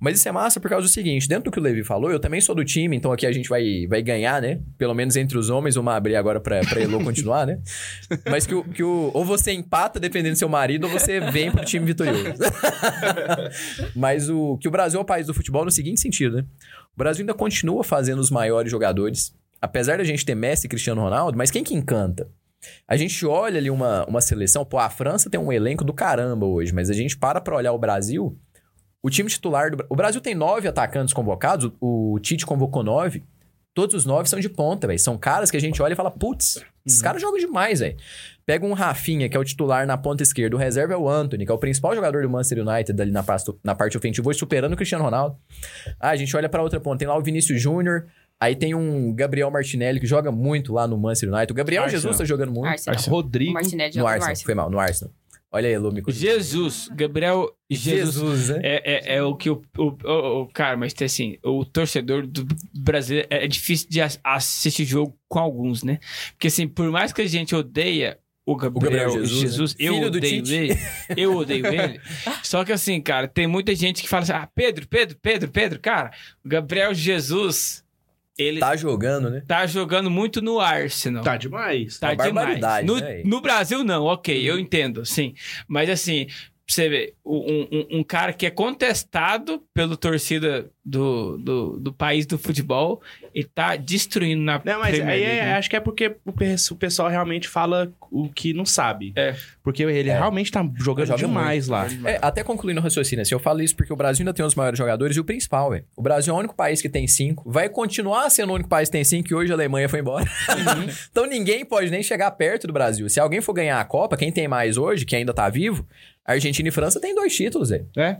Mas 0.00 0.18
isso 0.18 0.28
é 0.28 0.32
massa 0.32 0.60
por 0.60 0.68
causa 0.68 0.86
do 0.86 0.90
seguinte: 0.90 1.28
dentro 1.28 1.44
do 1.44 1.50
que 1.50 1.58
o 1.58 1.62
Levi 1.62 1.82
falou, 1.82 2.10
eu 2.10 2.20
também 2.20 2.40
sou 2.40 2.54
do 2.54 2.64
time, 2.64 2.96
então 2.96 3.12
aqui 3.12 3.26
a 3.26 3.32
gente 3.32 3.48
vai, 3.48 3.86
vai 3.88 4.02
ganhar, 4.02 4.40
né? 4.42 4.60
Pelo 4.76 4.94
menos 4.94 5.16
entre 5.16 5.38
os 5.38 5.50
homens, 5.50 5.74
vamos 5.74 5.92
abrir 5.92 6.16
agora 6.16 6.40
pra, 6.40 6.60
pra 6.60 6.80
Elo 6.80 7.02
continuar, 7.02 7.46
né? 7.46 7.58
Mas 8.30 8.46
que 8.46 8.54
o, 8.54 8.64
que 8.64 8.82
o. 8.82 9.10
Ou 9.14 9.24
você 9.24 9.52
empata 9.52 9.98
dependendo 9.98 10.34
do 10.34 10.38
seu 10.38 10.48
marido, 10.48 10.84
ou 10.84 10.90
você 10.90 11.20
vem 11.20 11.50
pro 11.50 11.64
time 11.64 11.86
vitorioso. 11.86 12.42
Mas 13.96 14.28
o 14.28 14.58
que 14.58 14.68
o 14.68 14.70
Brasil 14.70 14.98
é 14.98 15.02
o 15.02 15.06
país 15.06 15.26
do 15.26 15.34
futebol 15.34 15.64
no 15.64 15.70
seguinte 15.70 16.00
sentido, 16.00 16.36
né? 16.36 16.44
O 16.94 16.98
Brasil 16.98 17.22
ainda 17.22 17.34
continua 17.34 17.82
fazendo 17.82 18.18
os 18.18 18.30
maiores 18.30 18.70
jogadores. 18.70 19.34
Apesar 19.64 19.98
da 19.98 20.04
gente 20.04 20.24
ter 20.24 20.34
Messi 20.34 20.66
e 20.66 20.68
Cristiano 20.68 21.00
Ronaldo, 21.00 21.36
mas 21.38 21.50
quem 21.50 21.64
que 21.64 21.74
encanta? 21.74 22.28
A 22.88 22.96
gente 22.96 23.24
olha 23.26 23.58
ali 23.58 23.70
uma, 23.70 24.04
uma 24.06 24.20
seleção, 24.20 24.64
pô, 24.64 24.78
a 24.78 24.88
França 24.90 25.28
tem 25.30 25.40
um 25.40 25.52
elenco 25.52 25.84
do 25.84 25.92
caramba 25.92 26.46
hoje, 26.46 26.72
mas 26.74 26.90
a 26.90 26.94
gente 26.94 27.16
para 27.16 27.40
pra 27.40 27.56
olhar 27.56 27.72
o 27.72 27.78
Brasil, 27.78 28.38
o 29.02 29.10
time 29.10 29.28
titular 29.28 29.70
do 29.70 29.84
O 29.88 29.96
Brasil 29.96 30.20
tem 30.20 30.34
nove 30.34 30.66
atacantes 30.68 31.12
convocados, 31.14 31.70
o, 31.80 32.14
o 32.14 32.18
Tite 32.20 32.44
convocou 32.46 32.82
nove. 32.82 33.22
Todos 33.74 33.94
os 33.96 34.04
nove 34.06 34.28
são 34.28 34.38
de 34.38 34.48
ponta, 34.48 34.86
velho. 34.86 34.98
São 35.00 35.18
caras 35.18 35.50
que 35.50 35.56
a 35.56 35.60
gente 35.60 35.82
olha 35.82 35.94
e 35.94 35.96
fala, 35.96 36.08
putz, 36.08 36.64
esses 36.86 37.02
caras 37.02 37.20
jogam 37.20 37.38
demais, 37.40 37.80
velho. 37.80 37.96
Pega 38.46 38.64
um 38.64 38.72
Rafinha, 38.72 39.28
que 39.28 39.36
é 39.36 39.40
o 39.40 39.42
titular 39.42 39.84
na 39.84 39.98
ponta 39.98 40.22
esquerda. 40.22 40.54
O 40.54 40.58
reserva 40.60 40.94
é 40.94 40.96
o 40.96 41.08
Anthony, 41.08 41.44
que 41.44 41.50
é 41.50 41.54
o 41.54 41.58
principal 41.58 41.92
jogador 41.92 42.22
do 42.22 42.30
Manchester 42.30 42.64
United 42.64 43.02
ali 43.02 43.10
na, 43.10 43.24
pasto- 43.24 43.58
na 43.64 43.74
parte 43.74 43.96
ofensiva, 43.98 44.28
hoje 44.28 44.38
superando 44.38 44.74
o 44.74 44.76
Cristiano 44.76 45.02
Ronaldo. 45.02 45.36
Ah, 45.98 46.10
a 46.10 46.16
gente 46.16 46.36
olha 46.36 46.48
pra 46.48 46.62
outra 46.62 46.78
ponta. 46.78 46.98
Tem 46.98 47.08
lá 47.08 47.18
o 47.18 47.22
Vinícius 47.22 47.60
Júnior. 47.60 48.06
Aí 48.44 48.54
tem 48.54 48.74
um 48.74 49.12
Gabriel 49.14 49.50
Martinelli, 49.50 49.98
que 50.00 50.06
joga 50.06 50.30
muito 50.30 50.72
lá 50.74 50.86
no 50.86 50.98
Manchester 50.98 51.32
United. 51.32 51.52
O 51.52 51.54
Gabriel 51.54 51.82
Arsenal. 51.84 52.00
Jesus 52.02 52.18
tá 52.18 52.24
jogando 52.24 52.52
muito. 52.52 52.66
Arsenal. 52.66 53.00
O 53.06 53.10
Rodrigo. 53.10 53.52
Martinelli 53.54 53.88
No 53.90 53.94
joga 53.94 54.02
no 54.02 54.08
Arsenal, 54.08 54.30
Arsenal. 54.30 54.44
foi 54.46 54.54
mal, 54.54 54.70
no 54.70 54.78
Arsenal. 54.78 55.14
Olha 55.50 55.68
aí, 55.68 55.78
Lu, 55.78 55.92
me 55.92 56.02
corrija. 56.02 56.20
Jesus, 56.32 56.88
Gabriel 56.92 57.48
Jesus. 57.70 58.48
né? 58.48 58.60
É, 58.62 59.12
é, 59.12 59.16
é 59.18 59.22
o 59.22 59.36
que 59.36 59.48
o, 59.48 59.62
o, 59.78 59.82
o- 60.04 60.42
o- 60.42 60.46
Cara, 60.48 60.76
mas 60.76 60.92
tem 60.92 61.06
assim, 61.06 61.38
o 61.44 61.64
torcedor 61.64 62.26
do 62.26 62.44
Brasil 62.74 63.20
é, 63.30 63.44
é 63.44 63.46
difícil 63.46 63.88
de 63.88 64.00
as- 64.00 64.18
assistir 64.24 64.84
jogo 64.84 65.16
com 65.28 65.38
alguns, 65.38 65.84
né? 65.84 66.00
Porque 66.32 66.48
assim, 66.48 66.66
por 66.66 66.90
mais 66.90 67.12
que 67.12 67.22
a 67.22 67.26
gente 67.28 67.54
odeia 67.54 68.18
o 68.44 68.56
Gabriel, 68.56 68.82
Gabriel 69.10 69.10
Jesus, 69.26 69.40
Jesus, 69.40 69.74
né? 69.76 69.86
eu 69.86 70.00
odeio 70.02 70.44
ele. 70.52 70.78
Eu 71.16 71.36
odeio 71.36 71.66
ele. 71.68 72.00
Só 72.42 72.64
que 72.64 72.72
assim, 72.72 73.00
cara, 73.00 73.28
tem 73.28 73.46
muita 73.46 73.72
gente 73.76 74.02
que 74.02 74.08
fala 74.08 74.24
assim: 74.24 74.32
ah, 74.32 74.48
Pedro, 74.52 74.88
Pedro, 74.88 75.16
Pedro, 75.22 75.48
Pedro, 75.50 75.78
cara, 75.78 76.10
o 76.44 76.48
Gabriel 76.48 76.92
Jesus, 76.92 77.83
ele 78.38 78.60
tá, 78.60 78.70
Tá 78.70 78.76
jogando, 78.76 79.30
né? 79.30 79.42
jogando 79.66 80.10
muito 80.10 80.42
no 80.42 80.58
Arsenal. 80.60 81.22
Tá 81.22 81.36
demais. 81.36 81.98
Tá 81.98 82.08
Uma 82.08 82.16
demais. 82.16 82.34
barbaridade, 82.34 82.86
No, 82.86 82.96
né? 82.96 83.22
no 83.24 83.40
Brasil, 83.40 83.84
não, 83.84 84.04
ok, 84.04 84.48
eu 84.48 84.58
entendo, 84.58 85.04
sim. 85.04 85.34
Mas 85.68 85.88
assim, 85.88 86.26
você 86.66 86.88
ver, 86.88 87.14
um, 87.24 87.66
um, 87.70 87.98
um 87.98 88.02
cara 88.04 88.32
que 88.32 88.46
é 88.46 88.50
contestado 88.50 89.62
pelo 89.74 89.96
torcida 89.96 90.66
do, 90.84 91.36
do, 91.38 91.78
do 91.78 91.92
país 91.92 92.26
do 92.26 92.38
futebol 92.38 93.02
e 93.34 93.42
tá 93.44 93.76
destruindo 93.76 94.42
na 94.42 94.60
Não, 94.64 94.78
mas 94.80 94.90
Premier 94.96 95.14
aí 95.14 95.20
League, 95.20 95.38
é- 95.38 95.44
né? 95.44 95.54
acho 95.56 95.68
que 95.70 95.76
é 95.76 95.80
porque 95.80 96.16
o, 96.24 96.32
pe- 96.32 96.54
o 96.70 96.74
pessoal 96.76 97.08
realmente 97.08 97.48
fala 97.48 97.92
o 98.10 98.28
que 98.28 98.52
não 98.52 98.64
sabe. 98.66 99.12
É. 99.16 99.34
Porque 99.62 99.82
ele 99.82 100.08
É. 100.10 100.14
realmente 100.16 100.50
tá 100.50 100.60
jogando 100.76 101.06
Joga 101.06 101.18
demais 101.18 101.68
lá. 101.68 101.86
É, 102.04 102.18
até 102.22 102.42
concluindo 102.44 102.80
o 102.80 102.82
raciocínio, 102.82 103.22
assim, 103.22 103.34
eu 103.34 103.38
falo 103.40 103.62
isso 103.62 103.74
porque 103.76 103.92
o 103.92 103.96
Brasil 103.96 104.22
ainda 104.22 104.32
tem 104.34 104.44
os 104.44 104.54
maiores 104.54 104.78
jogadores 104.78 105.16
e 105.16 105.20
o 105.20 105.24
principal, 105.24 105.70
velho. 105.70 105.84
O 105.96 106.02
Brasil 106.02 106.32
é 106.32 106.36
o 106.36 106.38
único 106.38 106.54
país 106.54 106.80
que 106.82 106.88
tem 106.88 107.06
cinco, 107.06 107.50
vai 107.50 107.68
continuar 107.68 108.28
sendo 108.30 108.50
o 108.50 108.54
único 108.54 108.68
país 108.68 108.88
que 108.88 108.92
tem 108.92 109.04
cinco, 109.04 109.28
que 109.28 109.34
hoje 109.34 109.50
a 109.52 109.54
Alemanha 109.54 109.88
foi 109.88 110.00
embora. 110.00 110.24
então 111.10 111.26
ninguém 111.26 111.64
pode 111.64 111.90
nem 111.90 112.02
chegar 112.02 112.30
perto 112.32 112.66
do 112.66 112.72
Brasil. 112.72 113.08
Se 113.08 113.18
alguém 113.20 113.40
for 113.40 113.52
ganhar 113.52 113.80
a 113.80 113.84
Copa, 113.84 114.16
quem 114.16 114.30
tem 114.32 114.46
mais 114.48 114.76
hoje, 114.76 115.04
que 115.06 115.16
ainda 115.16 115.32
tá 115.32 115.48
vivo, 115.48 115.86
Argentina 116.32 116.68
e 116.68 116.72
França 116.72 117.00
tem 117.00 117.14
dois 117.14 117.34
títulos, 117.34 117.70
velho. 117.70 117.86
É. 117.96 118.18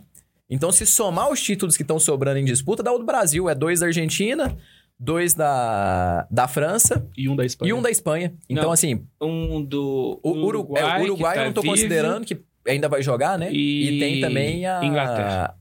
Então, 0.49 0.71
se 0.71 0.85
somar 0.85 1.31
os 1.31 1.43
títulos 1.43 1.77
que 1.77 1.83
estão 1.83 1.99
sobrando 1.99 2.39
em 2.39 2.45
disputa, 2.45 2.83
dá 2.83 2.93
o 2.93 2.99
do 2.99 3.05
Brasil. 3.05 3.49
É 3.49 3.55
dois 3.55 3.81
da 3.81 3.87
Argentina, 3.87 4.57
dois 4.99 5.35
da, 5.35 6.27
da 6.31 6.47
França 6.47 7.07
E 7.17 7.29
um 7.29 7.37
da 7.37 7.45
Espanha. 7.45 7.71
e 7.71 7.73
um 7.73 7.83
da 7.83 7.91
Espanha. 7.91 8.35
Então, 8.49 8.65
Não. 8.65 8.73
assim, 8.73 9.07
Um 9.21 9.63
do 9.65 10.21
o 10.23 10.33
um 10.33 10.45
Uruguai, 10.45 10.83
é, 10.83 11.01
o 11.01 11.05
Uruguai 11.05 11.35
tá 11.35 11.41
eu 11.41 11.47
não 11.47 11.53
tô 11.53 11.63
vivo, 11.63 11.73
considerando 11.75 12.27
que 12.27 12.39
ainda 12.67 12.89
vai 12.89 13.03
jogar, 13.03 13.39
né? 13.39 13.51
E 13.53 13.99
tem 13.99 14.21
também 14.21 14.67
a. 14.67 14.85
Inglaterra. 14.85 15.55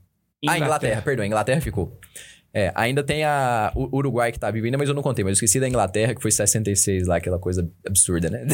Ah, 0.48 0.58
Inglaterra, 0.60 1.02
perdão, 1.02 1.24
a 1.24 1.28
Inglaterra 1.28 1.62
ficou. 1.62 1.98
É, 2.54 2.72
ainda 2.76 3.02
tem 3.02 3.24
a 3.24 3.72
o 3.74 3.98
Uruguai 3.98 4.32
que 4.32 4.38
tá 4.38 4.52
vivo 4.52 4.66
ainda, 4.66 4.78
mas 4.78 4.88
eu 4.88 4.94
não 4.94 5.02
contei, 5.02 5.24
mas 5.24 5.32
eu 5.32 5.34
esqueci 5.34 5.60
da 5.60 5.68
Inglaterra, 5.68 6.14
que 6.14 6.22
foi 6.22 6.30
66 6.30 7.08
lá, 7.08 7.16
aquela 7.16 7.40
coisa 7.40 7.68
absurda, 7.88 8.30
né? 8.30 8.46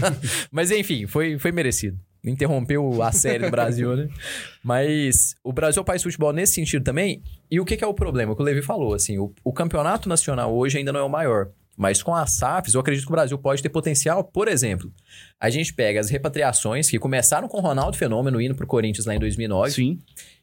mas 0.52 0.70
enfim, 0.70 1.06
foi, 1.06 1.38
foi 1.38 1.52
merecido. 1.52 1.98
Interrompeu 2.26 3.02
a 3.02 3.12
série 3.12 3.44
do 3.44 3.50
Brasil, 3.50 3.96
né? 3.96 4.08
Mas 4.62 5.36
o 5.44 5.52
Brasil 5.52 5.80
é 5.80 5.82
o 5.82 5.84
país 5.84 6.02
de 6.02 6.04
futebol 6.04 6.32
nesse 6.32 6.54
sentido 6.54 6.84
também. 6.84 7.22
E 7.50 7.60
o 7.60 7.64
que, 7.64 7.76
que 7.76 7.84
é 7.84 7.86
o 7.86 7.94
problema? 7.94 8.32
O 8.32 8.36
que 8.36 8.42
o 8.42 8.44
Levi 8.44 8.62
falou, 8.62 8.94
assim, 8.94 9.18
o, 9.18 9.32
o 9.44 9.52
campeonato 9.52 10.08
nacional 10.08 10.54
hoje 10.54 10.78
ainda 10.78 10.92
não 10.92 11.00
é 11.00 11.04
o 11.04 11.08
maior. 11.08 11.50
Mas 11.76 12.02
com 12.02 12.14
as 12.14 12.32
SAFs, 12.32 12.72
eu 12.72 12.80
acredito 12.80 13.04
que 13.04 13.12
o 13.12 13.14
Brasil 13.14 13.36
pode 13.38 13.62
ter 13.62 13.68
potencial. 13.68 14.24
Por 14.24 14.48
exemplo, 14.48 14.90
a 15.38 15.50
gente 15.50 15.74
pega 15.74 16.00
as 16.00 16.08
repatriações 16.08 16.88
que 16.88 16.98
começaram 16.98 17.48
com 17.48 17.58
o 17.58 17.60
Ronaldo 17.60 17.98
Fenômeno 17.98 18.40
indo 18.40 18.54
pro 18.54 18.66
Corinthians 18.66 19.04
lá 19.04 19.14
em 19.14 19.18
2009. 19.18 19.70
Sim. 19.70 19.98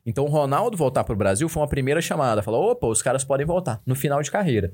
Então, 0.05 0.25
o 0.25 0.29
Ronaldo 0.29 0.77
voltar 0.77 1.03
pro 1.03 1.15
Brasil 1.15 1.49
foi 1.49 1.61
uma 1.61 1.67
primeira 1.67 2.01
chamada. 2.01 2.43
Falou, 2.43 2.71
opa, 2.71 2.85
os 2.85 3.01
caras 3.01 3.23
podem 3.23 3.45
voltar 3.45 3.81
no 3.85 3.95
final 3.95 4.21
de 4.21 4.29
carreira. 4.29 4.73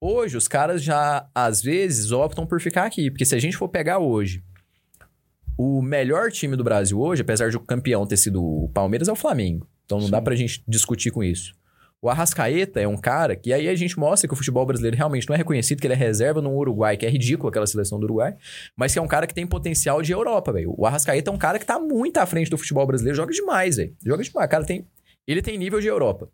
Hoje, 0.00 0.36
os 0.36 0.48
caras 0.48 0.82
já, 0.82 1.28
às 1.32 1.62
vezes, 1.62 2.10
optam 2.10 2.44
por 2.44 2.60
ficar 2.60 2.84
aqui. 2.84 3.08
Porque 3.08 3.24
se 3.24 3.36
a 3.36 3.38
gente 3.38 3.56
for 3.56 3.68
pegar 3.68 3.98
hoje, 3.98 4.42
o 5.56 5.80
melhor 5.82 6.30
time 6.30 6.56
do 6.56 6.64
Brasil 6.64 7.00
hoje, 7.00 7.22
apesar 7.22 7.50
de 7.50 7.56
o 7.56 7.60
campeão 7.60 8.06
ter 8.06 8.16
sido 8.16 8.42
o 8.42 8.68
Palmeiras, 8.68 9.08
é 9.08 9.12
o 9.12 9.16
Flamengo. 9.16 9.66
Então, 9.84 10.00
não 10.00 10.10
dá 10.10 10.20
pra 10.20 10.34
gente 10.34 10.62
discutir 10.66 11.10
com 11.10 11.22
isso. 11.22 11.54
O 12.04 12.10
Arrascaeta 12.10 12.80
é 12.80 12.86
um 12.86 12.98
cara 12.98 13.34
que 13.34 13.50
aí 13.50 13.66
a 13.66 13.74
gente 13.74 13.98
mostra 13.98 14.28
que 14.28 14.34
o 14.34 14.36
futebol 14.36 14.66
brasileiro 14.66 14.94
realmente 14.94 15.26
não 15.26 15.34
é 15.34 15.38
reconhecido, 15.38 15.80
que 15.80 15.86
ele 15.86 15.94
é 15.94 15.96
reserva 15.96 16.42
no 16.42 16.54
Uruguai, 16.54 16.98
que 16.98 17.06
é 17.06 17.08
ridículo 17.08 17.48
aquela 17.48 17.66
seleção 17.66 17.98
do 17.98 18.04
Uruguai, 18.04 18.36
mas 18.76 18.92
que 18.92 18.98
é 18.98 19.02
um 19.02 19.08
cara 19.08 19.26
que 19.26 19.32
tem 19.32 19.46
potencial 19.46 20.02
de 20.02 20.12
Europa, 20.12 20.52
velho. 20.52 20.74
O 20.76 20.84
Arrascaeta 20.84 21.30
é 21.30 21.32
um 21.32 21.38
cara 21.38 21.58
que 21.58 21.64
tá 21.64 21.78
muito 21.78 22.18
à 22.18 22.26
frente 22.26 22.50
do 22.50 22.58
futebol 22.58 22.86
brasileiro, 22.86 23.16
joga 23.16 23.32
demais, 23.32 23.76
velho. 23.76 23.96
Joga 24.04 24.22
demais. 24.22 24.46
O 24.46 24.50
cara 24.50 24.64
tem. 24.66 24.86
Ele 25.26 25.40
tem 25.40 25.56
nível 25.56 25.80
de 25.80 25.86
Europa. 25.86 26.28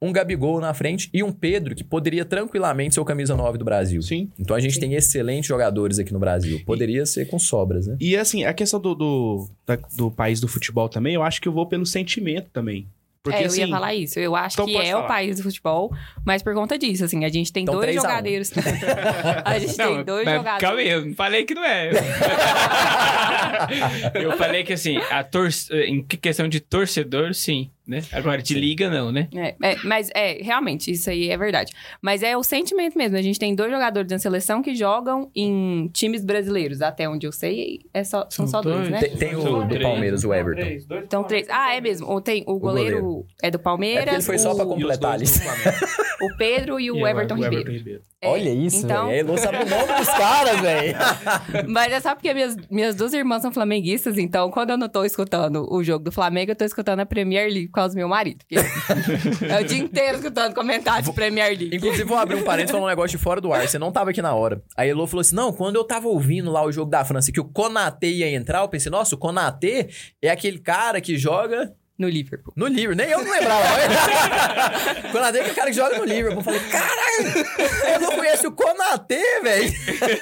Um 0.00 0.12
Gabigol 0.12 0.60
na 0.60 0.74
frente 0.74 1.08
e 1.12 1.22
um 1.22 1.32
Pedro 1.32 1.74
que 1.74 1.82
poderia 1.82 2.22
tranquilamente 2.24 2.94
ser 2.94 3.00
o 3.00 3.04
camisa 3.04 3.34
9 3.34 3.56
do 3.56 3.64
Brasil. 3.64 4.02
Sim. 4.02 4.30
Então 4.38 4.54
a 4.54 4.60
gente 4.60 4.78
tem 4.78 4.92
excelentes 4.92 5.48
jogadores 5.48 5.98
aqui 5.98 6.12
no 6.12 6.18
Brasil. 6.18 6.60
Poderia 6.66 7.06
ser 7.06 7.24
com 7.26 7.38
sobras, 7.38 7.86
né? 7.86 7.96
E 7.98 8.14
assim, 8.16 8.44
a 8.44 8.52
questão 8.52 8.78
do, 8.78 8.94
do, 8.94 9.48
da- 9.66 9.78
do 9.96 10.10
país 10.10 10.38
do 10.38 10.46
futebol 10.48 10.88
também, 10.90 11.14
eu 11.14 11.22
acho 11.22 11.40
que 11.40 11.48
eu 11.48 11.52
vou 11.52 11.64
pelo 11.66 11.86
sentimento 11.86 12.50
também. 12.52 12.86
Porque 13.22 13.38
é, 13.38 13.42
eu 13.42 13.46
assim. 13.46 13.60
ia 13.62 13.68
falar 13.68 13.94
isso. 13.94 14.20
Eu 14.20 14.36
acho 14.36 14.54
Então 14.54 14.66
que 14.66 14.76
é 14.76 14.92
falar. 14.92 15.04
o 15.04 15.08
país 15.08 15.36
do 15.38 15.42
futebol, 15.42 15.92
mas 16.24 16.42
por 16.44 16.54
conta 16.54 16.78
disso, 16.78 17.04
assim, 17.04 17.24
a 17.24 17.28
gente 17.28 17.52
tem 17.52 17.62
Então, 17.64 17.74
dois 17.74 17.86
3 17.86 17.96
a 17.96 18.00
1. 18.00 18.02
jogadores. 18.10 18.52
a 19.44 19.58
gente 19.58 19.76
tem 19.76 20.04
dois 20.04 20.24
mas 20.26 20.36
jogadores. 20.36 20.60
Calma 20.60 20.78
aí, 20.80 20.88
eu 20.90 21.06
não 21.06 21.14
falei 21.14 21.44
que 21.44 21.54
não 21.54 21.64
é. 21.64 21.90
eu 24.14 24.36
falei 24.36 24.62
que 24.62 24.72
assim, 24.72 24.98
a 25.10 25.24
tor 25.24 25.48
em 25.88 26.02
que- 26.02 26.16
questão 26.16 26.48
de 26.48 26.60
torcedor, 26.60 27.34
sim, 27.34 27.68
né? 27.86 28.02
Agora, 28.12 28.42
de 28.42 28.54
liga, 28.54 28.90
não, 28.90 29.12
né? 29.12 29.28
É, 29.34 29.54
é, 29.62 29.76
mas 29.84 30.10
é, 30.14 30.38
realmente, 30.42 30.90
isso 30.90 31.08
aí 31.08 31.30
é 31.30 31.36
verdade. 31.36 31.72
Mas 32.02 32.22
é 32.22 32.36
o 32.36 32.42
sentimento 32.42 32.96
mesmo. 32.98 33.16
A 33.16 33.22
gente 33.22 33.38
tem 33.38 33.54
dois 33.54 33.70
jogadores 33.70 34.08
da 34.08 34.18
seleção 34.18 34.62
que 34.62 34.74
jogam 34.74 35.30
em 35.34 35.88
times 35.92 36.24
brasileiros. 36.24 36.82
Até 36.82 37.08
onde 37.08 37.26
eu 37.26 37.32
sei, 37.32 37.80
é 37.94 38.02
só, 38.04 38.26
são 38.30 38.46
São 38.46 38.48
só 38.48 38.60
dois, 38.60 38.76
dois. 38.78 38.90
né? 38.90 39.00
Tem, 39.00 39.16
tem 39.16 39.36
o 39.36 39.62
do 39.62 39.68
três. 39.68 39.82
Palmeiras, 39.82 40.24
o 40.24 40.34
Everton. 40.34 40.96
Então, 41.04 41.24
três. 41.24 41.46
Ah, 41.50 41.74
é 41.74 41.80
mesmo. 41.80 42.10
O, 42.10 42.20
tem, 42.20 42.42
o, 42.46 42.58
goleiro, 42.58 43.00
goleiro. 43.00 43.26
é 43.42 43.50
do 43.50 43.56
É 43.56 43.58
Palmeiras. 43.58 44.04
porque 44.04 44.14
ele 44.16 44.22
foi 44.24 44.38
só 44.38 44.54
pra 44.54 44.64
o, 44.64 44.68
completar 44.68 45.12
ali. 45.12 45.24
o 46.22 46.36
Pedro 46.36 46.80
e 46.80 46.90
o, 46.90 46.96
E 46.96 47.02
o 47.02 47.06
Everton 47.06 47.34
O 47.34 47.36
Ribeiro. 47.42 47.56
Everton 47.60 47.72
Ribeiro. 47.78 48.02
É, 48.20 48.28
Olha 48.28 48.50
isso, 48.50 48.84
então, 48.84 49.06
velho. 49.06 49.18
Ele 49.20 49.28
não 49.28 49.36
sabe 49.36 49.58
o 49.58 49.66
nome 49.68 49.92
dos 49.98 50.08
caras, 50.08 50.60
velho. 50.60 50.96
Mas 51.68 51.92
é 51.92 52.00
só 52.00 52.14
porque 52.14 52.32
minhas, 52.32 52.56
minhas 52.70 52.94
duas 52.94 53.12
irmãs 53.12 53.42
são 53.42 53.52
flamenguistas, 53.52 54.16
então 54.18 54.50
quando 54.50 54.70
eu 54.70 54.78
não 54.78 54.88
tô 54.88 55.04
escutando 55.04 55.66
o 55.70 55.84
jogo 55.84 56.04
do 56.04 56.10
Flamengo, 56.12 56.50
eu 56.50 56.56
tô 56.56 56.64
escutando 56.64 57.00
a 57.00 57.06
Premier 57.06 57.46
League 57.52 57.68
causa 57.76 57.94
do 57.94 57.98
meu 57.98 58.08
marido. 58.08 58.44
é 58.50 59.60
o 59.60 59.64
dia 59.64 59.78
inteiro 59.78 60.18
escutando 60.18 60.54
comentários 60.54 61.08
de 61.08 61.14
Premier 61.14 61.48
League. 61.48 61.76
Inclusive, 61.76 62.04
vou 62.04 62.18
abrir 62.18 62.36
um 62.36 62.42
parênteses 62.42 62.72
falando 62.72 62.86
um 62.86 62.90
negócio 62.90 63.16
de 63.16 63.22
fora 63.22 63.40
do 63.40 63.52
ar. 63.52 63.66
Você 63.66 63.78
não 63.78 63.92
tava 63.92 64.10
aqui 64.10 64.20
na 64.20 64.34
hora. 64.34 64.62
Aí 64.76 64.90
Elô 64.90 65.06
falou 65.06 65.20
assim: 65.20 65.36
não, 65.36 65.52
quando 65.52 65.76
eu 65.76 65.84
tava 65.84 66.08
ouvindo 66.08 66.50
lá 66.50 66.64
o 66.64 66.72
jogo 66.72 66.90
da 66.90 67.04
França 67.04 67.30
que 67.30 67.40
o 67.40 67.44
Konaté 67.44 68.08
ia 68.08 68.30
entrar, 68.30 68.60
eu 68.60 68.68
pensei, 68.68 68.90
nossa, 68.90 69.14
o 69.14 69.18
Konaté 69.18 69.88
é 70.20 70.30
aquele 70.30 70.58
cara 70.58 71.00
que 71.00 71.16
joga 71.16 71.72
No 71.98 72.08
Liverpool. 72.08 72.52
no 72.56 72.66
Liverpool. 72.66 72.94
Nem 72.94 73.10
eu 73.10 73.24
não 73.24 73.30
lembrava. 73.30 73.64
o 75.08 75.12
Konaté 75.12 75.38
é 75.38 75.40
aquele 75.40 75.54
cara 75.54 75.70
que 75.70 75.76
joga 75.76 75.98
no 75.98 76.04
Liverpool. 76.04 76.40
Eu 76.40 76.44
falei, 76.44 76.60
caralho, 76.60 77.94
eu 77.94 78.00
não 78.00 78.12
conheço 78.12 78.48
o 78.48 78.52
Konaté, 78.52 79.40
velho. 79.40 79.72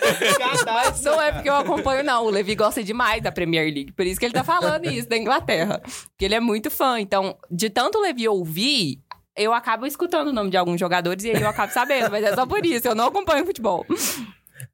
Mas 0.65 1.03
não 1.03 1.21
é 1.21 1.33
porque 1.33 1.49
eu 1.49 1.57
acompanho, 1.57 2.05
não. 2.05 2.27
O 2.27 2.31
Levi 2.31 2.55
gosta 2.55 2.83
demais 2.83 3.21
da 3.21 3.33
Premier 3.33 3.65
League. 3.75 3.93
Por 3.93 4.07
isso 4.07 4.21
que 4.21 4.27
ele 4.27 4.35
tá 4.35 4.45
falando 4.45 4.85
isso 4.87 5.09
da 5.09 5.17
Inglaterra. 5.17 5.81
Porque 5.85 6.25
ele 6.25 6.35
é 6.37 6.41
muito 6.41 6.71
fã. 6.71 7.01
Então, 7.01 7.37
de 7.51 7.69
tanto 7.69 7.99
o 7.99 8.03
Levi 8.03 8.29
ouvir, 8.29 9.01
eu 9.37 9.53
acabo 9.53 9.85
escutando 9.85 10.29
o 10.29 10.33
nome 10.33 10.51
de 10.51 10.57
alguns 10.57 10.79
jogadores 10.79 11.25
e 11.25 11.31
aí 11.31 11.43
eu 11.43 11.49
acabo 11.49 11.73
sabendo. 11.73 12.09
Mas 12.11 12.25
é 12.25 12.35
só 12.35 12.47
por 12.47 12.65
isso. 12.65 12.87
Eu 12.87 12.95
não 12.95 13.09
acompanho 13.09 13.45
futebol. 13.45 13.85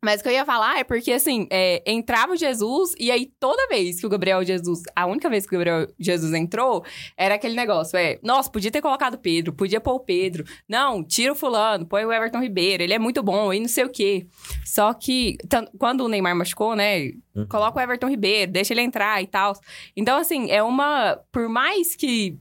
Mas 0.02 0.20
o 0.20 0.22
que 0.22 0.28
eu 0.28 0.32
ia 0.32 0.44
falar 0.44 0.78
é 0.78 0.84
porque, 0.84 1.12
assim, 1.12 1.46
é, 1.50 1.82
entrava 1.86 2.32
o 2.32 2.36
Jesus 2.36 2.94
e 2.98 3.10
aí 3.10 3.30
toda 3.38 3.68
vez 3.68 4.00
que 4.00 4.06
o 4.06 4.08
Gabriel 4.08 4.44
Jesus... 4.44 4.82
A 4.94 5.06
única 5.06 5.28
vez 5.28 5.46
que 5.46 5.54
o 5.54 5.58
Gabriel 5.58 5.86
Jesus 5.98 6.32
entrou, 6.34 6.84
era 7.16 7.34
aquele 7.34 7.54
negócio, 7.54 7.96
é... 7.96 8.18
Nossa, 8.22 8.50
podia 8.50 8.70
ter 8.70 8.80
colocado 8.80 9.18
Pedro, 9.18 9.52
podia 9.52 9.80
pôr 9.80 9.94
o 9.94 10.00
Pedro. 10.00 10.44
Não, 10.68 11.02
tira 11.02 11.32
o 11.32 11.36
fulano, 11.36 11.86
põe 11.86 12.04
o 12.04 12.12
Everton 12.12 12.40
Ribeiro, 12.40 12.82
ele 12.82 12.94
é 12.94 12.98
muito 12.98 13.22
bom, 13.22 13.52
e 13.52 13.60
não 13.60 13.68
sei 13.68 13.84
o 13.84 13.90
quê. 13.90 14.26
Só 14.64 14.92
que, 14.92 15.36
quando 15.78 16.02
o 16.02 16.08
Neymar 16.08 16.36
machucou, 16.36 16.74
né? 16.74 17.12
Coloca 17.48 17.78
o 17.78 17.82
Everton 17.82 18.08
Ribeiro, 18.08 18.52
deixa 18.52 18.74
ele 18.74 18.82
entrar 18.82 19.22
e 19.22 19.26
tal. 19.26 19.52
Então, 19.96 20.18
assim, 20.18 20.50
é 20.50 20.62
uma... 20.62 21.18
Por 21.32 21.48
mais 21.48 21.96
que 21.96 22.36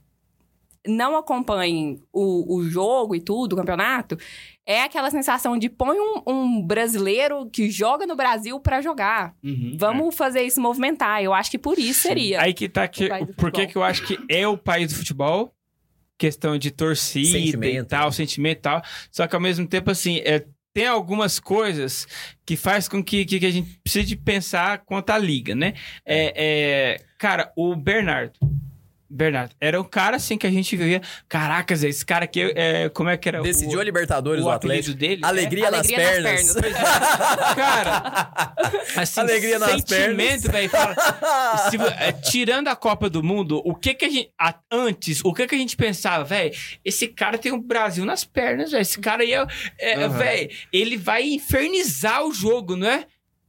não 0.86 1.16
acompanhem 1.16 2.00
o, 2.12 2.56
o 2.56 2.64
jogo 2.68 3.14
e 3.14 3.20
tudo, 3.20 3.52
o 3.52 3.56
campeonato, 3.56 4.18
é 4.66 4.82
aquela 4.82 5.10
sensação 5.10 5.58
de 5.58 5.68
põe 5.68 5.98
um, 5.98 6.22
um 6.26 6.62
brasileiro 6.62 7.48
que 7.50 7.70
joga 7.70 8.06
no 8.06 8.16
Brasil 8.16 8.58
pra 8.60 8.80
jogar. 8.80 9.34
Uhum. 9.42 9.74
Vamos 9.76 10.14
fazer 10.14 10.42
isso 10.42 10.60
movimentar. 10.60 11.22
Eu 11.22 11.34
acho 11.34 11.50
que 11.50 11.58
por 11.58 11.78
isso 11.78 12.02
seria. 12.02 12.40
Aí 12.40 12.54
que 12.54 12.68
tá 12.68 12.86
que, 12.86 13.08
por 13.36 13.50
que 13.50 13.66
que 13.66 13.76
eu 13.76 13.82
acho 13.82 14.06
que 14.06 14.18
é 14.28 14.46
o 14.46 14.56
país 14.56 14.92
do 14.92 14.98
futebol? 14.98 15.54
Questão 16.16 16.58
de 16.58 16.70
torcida 16.70 17.38
e 17.38 17.46
Sentimento, 17.46 17.88
tal, 17.88 18.06
né? 18.06 18.12
sentimento 18.12 18.58
e 18.58 18.62
tal. 18.62 18.82
Só 19.10 19.26
que 19.26 19.34
ao 19.34 19.40
mesmo 19.40 19.66
tempo, 19.66 19.90
assim, 19.90 20.18
é, 20.18 20.44
tem 20.72 20.86
algumas 20.86 21.40
coisas 21.40 22.06
que 22.44 22.56
faz 22.56 22.88
com 22.88 23.02
que, 23.02 23.24
que, 23.24 23.40
que 23.40 23.46
a 23.46 23.50
gente 23.50 23.80
precise 23.82 24.14
pensar 24.16 24.84
quanto 24.84 25.10
à 25.10 25.18
liga, 25.18 25.54
né? 25.54 25.74
É, 26.04 26.32
é, 26.36 27.04
cara, 27.18 27.52
o 27.56 27.74
Bernardo. 27.74 28.38
Bernardo, 29.12 29.52
era 29.60 29.80
um 29.80 29.84
cara 29.84 30.16
assim 30.16 30.38
que 30.38 30.46
a 30.46 30.50
gente 30.50 30.76
via. 30.76 31.02
Caracas, 31.28 31.82
esse 31.82 32.06
cara 32.06 32.24
aqui, 32.26 32.52
é, 32.54 32.88
como 32.90 33.08
é 33.10 33.16
que 33.16 33.28
era? 33.28 33.42
Decidiu 33.42 33.78
o, 33.78 33.80
a 33.80 33.84
Libertadores 33.84 34.40
o 34.42 34.44
do 34.44 34.50
apelido 34.50 34.78
Atlético. 34.92 34.98
dele? 34.98 35.20
Alegria, 35.24 35.66
Alegria 35.66 35.98
nas 35.98 36.22
nas 36.22 36.52
pernas. 36.54 36.54
pernas. 36.54 36.80
Cara, 37.56 38.54
assim, 38.96 39.20
Alegria 39.20 39.58
nas 39.58 39.70
sentimento, 39.72 40.50
velho. 40.50 40.70
é, 41.98 42.12
tirando 42.12 42.68
a 42.68 42.76
Copa 42.76 43.10
do 43.10 43.22
Mundo, 43.22 43.60
o 43.64 43.74
que 43.74 43.94
que 43.94 44.04
a 44.04 44.08
gente. 44.08 44.30
a- 44.38 44.54
antes, 44.70 45.20
o 45.24 45.32
que 45.34 45.46
que 45.46 45.54
a 45.54 45.58
gente 45.58 45.76
pensava, 45.76 46.22
velho? 46.24 46.52
Esse 46.84 47.08
cara 47.08 47.36
tem 47.36 47.52
o 47.52 47.60
Brasil 47.60 48.04
nas 48.04 48.24
pernas, 48.24 48.70
velho. 48.70 48.82
Esse 48.82 48.98
cara 49.00 49.22
aí 49.22 49.32
é. 49.32 49.44
é 49.78 49.94
Aham. 50.04 50.08
velho, 50.18 50.50
ele 50.72 50.96
vai 50.96 51.22
infernizar 51.24 52.24
o 52.24 52.32
jogo, 52.32 52.76
não 52.76 52.86
é? 52.88 53.06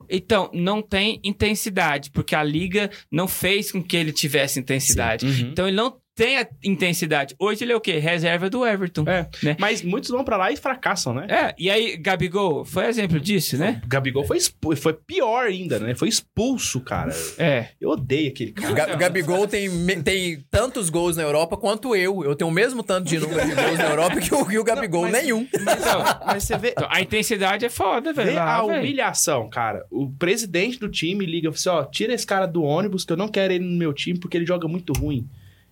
Então, 0.10 0.50
não 0.54 0.82
tem 0.82 1.20
intensidade, 1.24 2.10
porque 2.12 2.36
a 2.36 2.44
liga 2.44 2.90
não 3.12 3.28
fez 3.28 3.72
com 3.72 3.84
que 3.84 3.96
ele 3.96 4.12
tivesse 4.12 4.60
intensidade. 4.60 5.26
Uhum. 5.26 5.50
Então, 5.52 5.68
ele 5.68 5.78
não 5.78 6.01
tem 6.22 6.38
a 6.38 6.48
intensidade. 6.64 7.36
Hoje 7.40 7.64
ele 7.64 7.72
é 7.72 7.76
o 7.76 7.82
quê? 7.82 7.98
Reserva 7.98 8.50
do 8.50 8.66
Everton. 8.66 9.04
É. 9.08 9.28
Né? 9.42 9.56
Mas 9.60 9.82
muitos 9.82 10.10
vão 10.12 10.24
pra 10.24 10.38
lá 10.38 10.52
e 10.52 10.56
fracassam, 10.58 11.14
né? 11.14 11.26
É, 11.30 11.56
e 11.58 11.70
aí, 11.70 11.98
Gabigol, 11.98 12.64
foi 12.64 12.86
exemplo 12.86 13.20
disso, 13.20 13.58
né? 13.58 13.82
O 13.84 13.88
Gabigol 13.88 14.24
foi, 14.26 14.38
expu- 14.38 14.76
foi 14.76 14.94
pior 14.94 15.46
ainda, 15.48 15.80
né? 15.80 15.96
Foi 15.96 16.08
expulso, 16.10 16.80
cara. 16.82 17.12
É. 17.38 17.70
Eu 17.80 17.90
odeio 17.90 18.30
aquele 18.30 18.52
cara. 18.52 18.74
Ga- 18.74 18.94
o 18.94 18.98
Gabigol 18.98 19.48
tem, 19.48 19.70
tem 20.04 20.46
tantos 20.52 20.90
gols 20.90 21.18
na 21.18 21.24
Europa 21.24 21.58
quanto 21.58 21.96
eu. 21.96 22.24
Eu 22.24 22.36
tenho 22.36 22.50
o 22.50 22.54
mesmo 22.54 22.84
tanto 22.84 23.08
de 23.10 23.18
número 23.18 23.44
de 23.48 23.56
gols 23.56 23.78
na 23.78 23.90
Europa 23.90 24.20
que 24.22 24.34
o, 24.34 24.46
que 24.46 24.60
o 24.60 24.64
Gabigol. 24.64 25.04
Não, 25.06 25.12
mas- 25.12 25.24
Nenhum. 25.24 25.48
Então, 25.54 26.04
Mas 26.26 26.44
você 26.44 26.58
vê, 26.58 26.70
então, 26.70 26.88
a 26.92 27.02
intensidade 27.02 27.66
é 27.66 27.70
foda, 27.70 28.14
velho. 28.14 28.30
vê 28.30 28.36
Lá, 28.36 28.58
a 28.60 28.66
velho. 28.66 28.80
humilhação, 28.80 29.50
cara. 29.50 29.86
O 29.90 30.12
presidente 30.12 30.80
do 30.80 30.88
time 30.90 31.26
liga 31.26 31.50
e 31.50 31.52
fala 31.58 31.80
assim, 31.82 31.88
ó, 31.88 31.92
tira 31.92 32.14
esse 32.14 32.26
cara 32.28 32.46
do 32.46 32.64
ônibus 32.64 33.04
que 33.06 33.12
eu 33.14 33.18
não 33.18 33.28
quero 33.28 33.54
ele 33.54 33.64
no 33.66 33.78
meu 33.78 33.94
time 33.94 34.20
porque 34.20 34.38
ele 34.38 34.46
joga 34.46 34.68
muito 34.68 34.94
ruim. 34.94 35.28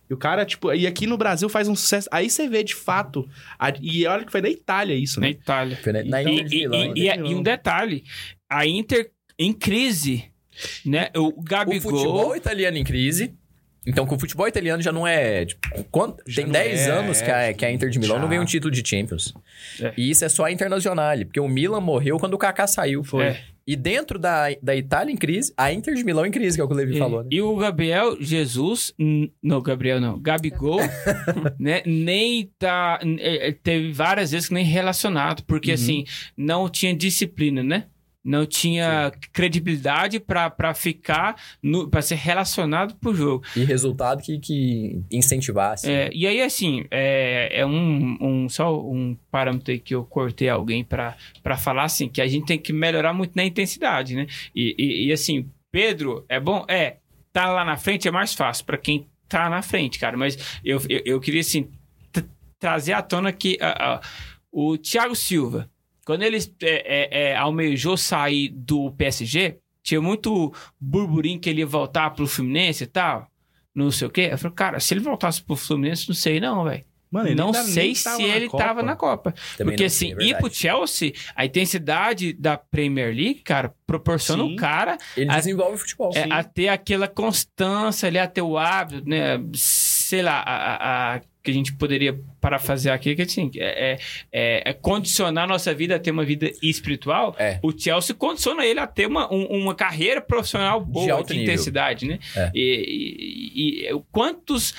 E 0.10 0.14
o 0.14 0.18
cara, 0.18 0.44
tipo, 0.46 0.74
e 0.74 0.88
aqui 0.88 1.06
no 1.06 1.18
Brasil 1.18 1.48
faz 1.48 1.68
um 1.68 1.76
sucesso. 1.76 2.08
Aí 2.12 2.30
você 2.30 2.48
vê 2.50 2.64
de 2.64 2.74
fato. 2.74 3.30
a- 3.60 3.72
e 3.80 4.06
olha 4.08 4.26
que 4.26 4.32
foi 4.32 4.42
na 4.42 4.50
Itália 4.50 4.96
isso, 4.96 5.20
Na 5.20 5.28
né? 5.28 5.32
Itália. 5.34 5.78
Foi 5.84 5.94
na- 5.94 6.04
na 6.04 6.24
E, 6.24 6.26
Inter 6.34 6.46
de 6.46 6.56
e- 6.56 6.60
Milão, 6.62 6.80
e- 6.82 6.88
né? 6.88 6.94
e- 6.96 7.30
e 7.32 7.36
um 7.36 7.44
detalhe, 7.44 8.04
a 8.50 8.66
Inter 8.66 9.12
em 9.38 9.54
crise, 9.54 10.26
né? 10.86 11.10
O 11.16 11.28
O 11.40 11.44
Gabigol... 11.44 11.92
futebol 11.92 12.36
italiano 12.36 12.78
em 12.78 12.84
crise. 12.84 13.34
Então, 13.90 14.06
com 14.06 14.16
o 14.16 14.20
futebol 14.20 14.48
italiano 14.48 14.82
já 14.82 14.92
não 14.92 15.06
é. 15.06 15.46
Tipo, 15.46 15.84
quanto- 15.92 16.24
Já 16.28 16.36
tem 16.38 16.46
não 16.46 16.52
10 16.54 16.80
é, 16.88 16.92
anos 16.92 17.22
que 17.22 17.30
a, 17.32 17.54
que 17.54 17.66
a 17.66 17.72
Inter 17.72 17.90
de 17.90 18.00
Milão 18.00 18.16
já. 18.18 18.22
não 18.22 18.30
ganha 18.30 18.42
um 18.42 18.46
título 18.46 18.72
de 18.72 18.88
Champions. 18.88 19.34
É. 19.82 19.94
E 19.98 20.10
isso 20.10 20.24
é 20.24 20.30
só 20.30 20.46
a 20.46 20.52
Internacional, 20.52 21.18
porque 21.26 21.40
o 21.40 21.48
Milan 21.48 21.82
morreu 21.82 22.18
quando 22.20 22.34
o 22.36 22.38
Kaká 22.38 22.68
saiu. 22.68 23.04
Foi. 23.04 23.24
É. 23.26 23.42
E 23.68 23.76
dentro 23.76 24.18
da, 24.18 24.48
da 24.64 24.76
Itália 24.76 25.14
em 25.14 25.16
crise, 25.16 25.54
a 25.56 25.72
Inter 25.72 25.94
de 25.94 26.04
Milão 26.04 26.26
em 26.26 26.32
crise, 26.32 26.58
que 26.58 26.62
é 26.62 26.64
o 26.64 26.68
que 26.68 26.74
o 26.74 26.78
Levi 26.78 26.96
É. 26.96 27.00
falou, 27.00 27.22
né? 27.22 27.30
E 27.32 27.40
o 27.40 27.56
Gabriel 27.56 28.18
Jesus, 28.20 28.92
não, 29.44 29.62
Gabriel 29.62 30.00
não, 30.02 30.20
Gabigol, 30.20 30.80
né, 31.60 31.84
nem 31.86 32.50
tá, 32.58 33.00
é, 33.20 33.50
é, 33.50 33.52
teve 33.52 33.92
várias 33.92 34.32
vezes 34.32 34.48
que 34.48 34.56
nem 34.56 34.66
relacionado, 34.66 35.44
porque 35.44 35.72
assim, 35.72 36.04
não 36.36 36.68
tinha 36.68 36.96
disciplina, 36.96 37.62
né? 37.62 37.86
Não 38.24 38.46
tinha 38.46 39.12
credibilidade 39.32 40.20
pra 40.20 40.50
pra 40.50 40.74
ficar, 40.74 41.36
pra 41.90 42.02
ser 42.02 42.16
relacionado 42.16 42.94
pro 42.96 43.16
jogo. 43.16 43.46
E 43.56 43.64
resultado 43.64 44.22
que, 44.22 44.38
que 44.40 45.02
incentivasse. 45.10 45.90
É, 45.90 46.10
e 46.14 46.28
aí, 46.28 46.42
assim, 46.42 46.86
é, 46.92 47.62
é 47.62 47.66
um, 47.66 48.18
um- 48.20 48.50
só 48.50 48.78
um 48.80 49.16
parâmetro 49.32 49.72
aí 49.72 49.80
que 49.80 49.96
eu 49.96 50.04
cortei 50.04 50.50
alguém 50.50 50.84
pra 50.84 51.16
falar, 51.58 51.84
assim, 51.86 52.10
que 52.10 52.22
a 52.22 52.28
gente 52.28 52.46
tem 52.46 52.60
que 52.60 52.74
melhorar 52.74 53.14
muito 53.14 53.32
na 53.36 53.46
intensidade, 53.46 54.16
né? 54.16 54.28
E, 54.54 54.76
e- 54.78 55.08
e, 55.08 55.14
assim, 55.14 55.50
Pedro, 55.72 56.26
é 56.28 56.40
bom? 56.40 56.66
É, 56.68 56.98
tá 57.32 57.50
lá 57.50 57.64
na 57.64 57.78
frente 57.78 58.08
é 58.08 58.12
mais 58.12 58.34
fácil 58.34 58.66
pra 58.66 58.78
quem 58.78 59.08
tá 59.30 59.50
na 59.50 59.62
frente, 59.62 59.98
cara. 59.98 60.18
Mas 60.18 60.60
eu, 60.64 60.82
eu, 60.90 61.02
eu 61.06 61.20
queria, 61.22 61.42
assim, 61.42 61.70
trazer 62.60 62.94
à 62.94 63.02
tona 63.02 63.32
que 63.32 63.58
o 64.52 64.78
Thiago 64.78 65.16
Silva, 65.16 65.70
quando 66.10 66.24
ele 66.24 66.38
é, 66.38 66.42
é, 66.64 67.30
é, 67.32 67.36
almejou 67.36 67.96
sair 67.96 68.50
do 68.50 68.92
PSG, 68.94 69.58
tinha 69.84 70.02
muito 70.02 70.52
burburinho 70.80 71.40
que 71.40 71.50
ele 71.50 71.60
ia 71.62 71.68
voltar 71.68 72.10
pro 72.10 72.26
Fluminense 72.28 72.84
e 72.84 72.88
tal 72.88 73.28
não 73.76 73.92
sei 73.92 74.08
o 74.08 74.12
quê. 74.12 74.30
Eu 74.32 74.38
falei, 74.38 74.56
cara, 74.56 74.80
se 74.80 74.94
ele 74.94 75.00
voltasse 75.02 75.42
pro 75.42 75.56
Fluminense, 75.56 76.10
não 76.10 76.16
sei 76.16 76.40
não, 76.40 76.64
velho. 76.66 76.84
Mano, 77.12 77.28
ele 77.30 77.36
Não 77.36 77.54
sei 77.54 77.94
tava 77.96 78.18
se 78.18 78.24
ele 78.24 78.48
Copa. 78.50 78.64
tava 78.64 78.84
na 78.84 78.96
Copa. 78.96 79.34
Também 79.58 79.74
Porque 79.74 79.86
assim, 79.86 80.14
sei, 80.16 80.28
é 80.28 80.30
ir 80.32 80.38
pro 80.38 80.54
Chelsea, 80.54 81.14
a 81.36 81.46
intensidade 81.46 82.34
da 82.34 82.58
Premier 82.58 83.08
League, 83.16 83.42
cara, 83.42 83.74
proporciona 83.88 84.44
Sim. 84.44 84.54
o 84.54 84.56
cara 84.58 84.98
Ele 85.18 85.32
a- 85.32 85.36
desenvolve 85.38 85.76
o 85.76 85.78
futebol. 85.78 86.12
é, 86.14 86.28
a 86.30 86.44
ter 86.44 86.68
aquela 86.68 87.08
constância 87.08 88.08
ali, 88.08 88.20
a 88.20 88.28
ter 88.28 88.42
o 88.42 88.58
hábito, 88.58 89.08
né? 89.10 89.40
Sei 89.56 90.22
lá, 90.22 90.40
a, 90.42 90.56
a- 90.56 91.16
a- 91.16 91.22
que 91.50 91.52
a 91.52 91.58
gente 91.58 91.74
poderia 91.74 92.20
parafasear 92.40 92.96
aqui, 92.96 93.16
que 93.16 93.22
assim, 93.24 93.50
é, 93.56 93.92
é- 93.94 94.00
é- 94.32 94.70
é 94.70 94.74
condicionar 94.74 95.46
a 95.46 95.48
nossa 95.48 95.74
vida 95.74 95.96
a 95.96 96.00
ter 96.00 96.12
uma 96.12 96.24
vida 96.24 96.52
espiritual. 96.62 97.36
É. 97.40 97.60
O 97.64 97.72
Chelsea 97.78 98.16
condiciona 98.16 98.66
ele 98.66 98.80
a 98.80 98.88
ter 98.88 99.08
uma, 99.08 99.32
um- 99.34 99.46
uma 99.62 99.76
carreira 99.76 100.22
profissional 100.22 100.80
boa, 100.84 101.24
de, 101.24 101.34
nível. 101.34 101.44
intensidade, 101.44 102.06
né? 102.08 102.20
É. 102.36 102.52
E, 102.54 103.84
e- 103.86 103.90
e 103.90 104.02
quantos 104.12 104.74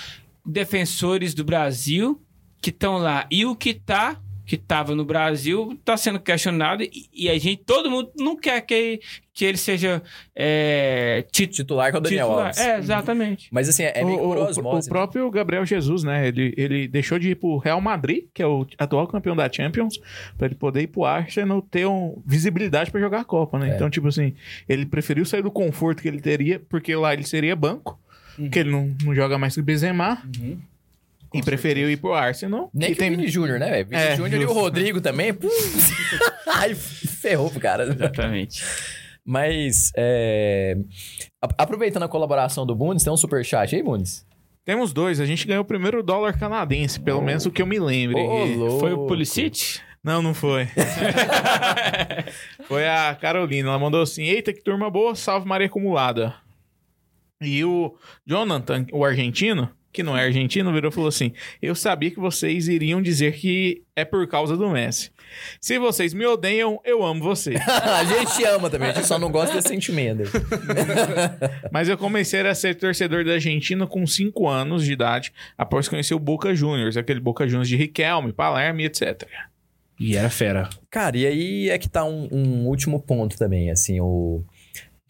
defensores 0.45 1.35
do 1.35 1.45
Brasil 1.45 2.21
que 2.63 2.71
estão 2.71 2.99
lá 2.99 3.27
e 3.31 3.45
o 3.47 3.55
que 3.57 3.75
tá 3.75 4.21
que 4.51 4.57
estava 4.57 4.97
no 4.97 5.05
Brasil 5.05 5.71
está 5.79 5.97
sendo 5.97 6.19
questionado 6.19 6.83
e, 6.83 6.91
e 7.15 7.31
a 7.31 7.39
gente 7.39 7.63
todo 7.65 7.89
mundo 7.89 8.11
não 8.19 8.35
quer 8.37 8.61
que, 8.63 8.99
que 9.33 9.45
ele 9.45 9.57
seja 9.57 10.03
é, 10.35 11.25
ti- 11.31 11.47
Titular 11.47 11.93
com 11.93 11.99
o 11.99 12.01
Daniel 12.01 12.27
titular. 12.27 12.47
Alves. 12.47 12.59
É, 12.61 12.79
exatamente. 12.79 13.49
Mas 13.53 13.69
assim, 13.69 13.85
é 13.85 13.93
por 14.01 14.11
o, 14.11 14.17
o- 14.17 14.45
osmose. 14.49 14.89
o 14.89 14.93
próprio 14.93 15.31
Gabriel 15.31 15.65
Jesus, 15.65 16.03
né? 16.03 16.27
Ele, 16.27 16.53
ele 16.57 16.89
deixou 16.89 17.17
de 17.17 17.31
ir 17.31 17.37
pro 17.37 17.59
Real 17.59 17.81
Madrid, 17.81 18.25
que 18.35 18.43
é 18.43 18.47
o 18.47 18.67
atual 18.77 19.07
campeão 19.07 19.37
da 19.37 19.49
Champions, 19.49 20.01
pra 20.37 20.47
ele 20.49 20.57
poder 20.57 20.81
ir 20.83 20.87
pro 20.89 21.05
Arsenal 21.05 21.63
ter 21.63 21.87
um, 21.87 22.21
visibilidade 22.27 22.91
pra 22.91 23.01
jogar 23.01 23.21
a 23.21 23.25
Copa, 23.25 23.57
né? 23.57 23.71
É. 23.71 23.75
Então, 23.77 23.89
tipo 23.89 24.09
assim, 24.09 24.35
ele 24.69 24.85
preferiu 24.85 25.25
sair 25.25 25.43
do 25.45 25.51
conforto 25.53 26.03
que 26.03 26.09
ele 26.09 26.21
teria, 26.21 26.59
porque 26.69 26.93
lá 26.97 27.13
ele 27.15 27.23
seria 27.23 27.55
banco, 27.55 28.01
que 28.51 28.59
ele 28.59 28.71
não, 28.73 28.93
não 29.05 29.15
joga 29.15 29.39
mais 29.39 29.55
que 29.55 29.61
o 29.61 29.65
E 31.33 31.43
preferiu 31.43 31.91
ir 31.91 31.97
pro 31.97 32.13
Arsenal. 32.13 32.71
Nem 32.75 32.89
que 32.89 32.95
que 32.97 33.01
o 33.01 33.05
tem 33.05 33.11
Vini 33.11 33.29
Júnior, 33.29 33.59
né, 33.61 33.71
velho? 33.71 33.87
Vini 33.89 34.03
É, 34.03 34.17
Júnior 34.17 34.43
e 34.43 34.45
o. 34.47 34.53
Rodrigo 34.53 35.01
também. 35.01 35.33
pum. 35.33 35.49
Ai, 36.47 36.75
ferrou 36.75 37.51
pro 37.51 37.61
cara. 37.61 37.85
Exatamente. 37.85 38.63
Mas, 39.25 39.93
é, 39.97 40.77
aproveitando 41.57 42.03
a 42.03 42.09
colaboração 42.09 42.67
do 42.67 42.75
Bundes, 42.75 43.05
tem 43.05 43.13
um 43.13 43.17
superchat 43.17 43.77
aí, 43.77 43.83
Bundes? 43.83 44.27
Temos 44.65 44.93
dois. 44.93 45.21
A 45.21 45.27
gente 45.27 45.47
ganhou 45.47 45.63
o 45.63 45.67
primeiro 45.67 46.03
dólar 46.03 46.39
canadense, 46.39 46.99
pelo 46.99 47.23
menos 47.23 47.47
o 47.47 47.51
que 47.51 47.63
eu 47.63 47.67
me 47.67 47.79
lembro. 47.79 48.19
Louco. 48.19 48.81
Foi 48.81 48.93
o 48.93 49.07
Pulisic? 49.07 49.81
Não, 50.03 50.23
não 50.23 50.33
foi. 50.35 50.67
foi 52.67 52.89
a 52.89 53.15
Carolina. 53.15 53.69
Ela 53.69 53.79
mandou 53.79 54.03
assim: 54.03 54.25
Eita, 54.25 54.53
que 54.53 54.63
turma 54.63 54.91
boa, 54.91 55.15
salve 55.15 55.47
Maria 55.47 55.67
Acumulada. 55.67 56.35
E 57.41 57.65
o 57.65 57.95
Jonathan, 58.27 58.87
o 58.93 59.05
argentino, 59.05 59.71
que 59.93 60.03
não 60.03 60.17
é 60.17 60.25
argentino, 60.25 60.73
virou 60.73 60.91
e 60.91 60.95
falou 60.95 61.09
assim: 61.09 61.33
Eu 61.61 61.75
sabia 61.75 62.11
que 62.11 62.21
vocês 62.21 62.69
iriam 62.69 63.03
dizer 63.03 63.33
que 63.33 63.83
é 63.97 64.05
por 64.05 64.27
causa 64.27 64.57
do 64.57 64.69
Messi. 64.71 65.11
Se 65.61 65.79
vocês 65.79 66.13
me 66.15 66.27
odeiam, 66.27 66.81
eu 66.85 67.05
amo 67.05 67.23
vocês. 67.23 67.61
a 67.69 68.05
gente 68.05 68.45
ama 68.45 68.69
também, 68.71 68.91
a 68.91 68.93
gente 68.93 69.07
só 69.07 69.19
não 69.19 69.31
gosta 69.31 69.55
desse 69.55 69.69
sentimento. 69.69 70.23
Mas 71.71 71.89
eu 71.89 71.97
comecei 71.97 72.41
a 72.41 72.55
ser 72.55 72.75
torcedor 72.75 73.25
da 73.25 73.33
Argentina 73.33 73.87
com 73.87 74.07
5 74.07 74.49
anos 74.49 74.85
de 74.85 74.93
idade, 74.93 75.33
após 75.57 75.89
conhecer 75.89 76.15
o 76.15 76.19
Boca 76.19 76.55
Juniors, 76.55 76.97
aquele 76.97 77.21
Boca 77.21 77.47
Juniors 77.47 77.69
de 77.69 77.77
Riquelme, 77.77 78.33
Palermo 78.33 78.81
e 78.81 78.85
etc. 78.85 79.29
E 79.99 80.17
era 80.17 80.31
fera. 80.31 80.71
Cara, 80.91 81.17
e 81.17 81.27
aí 81.27 81.71
é 81.71 81.79
que 81.79 81.89
tá 81.89 82.05
um, 82.05 82.27
um 82.33 82.67
último 82.67 83.01
ponto 83.01 83.37
também, 83.37 83.71
assim, 83.71 84.01
o... 84.01 84.43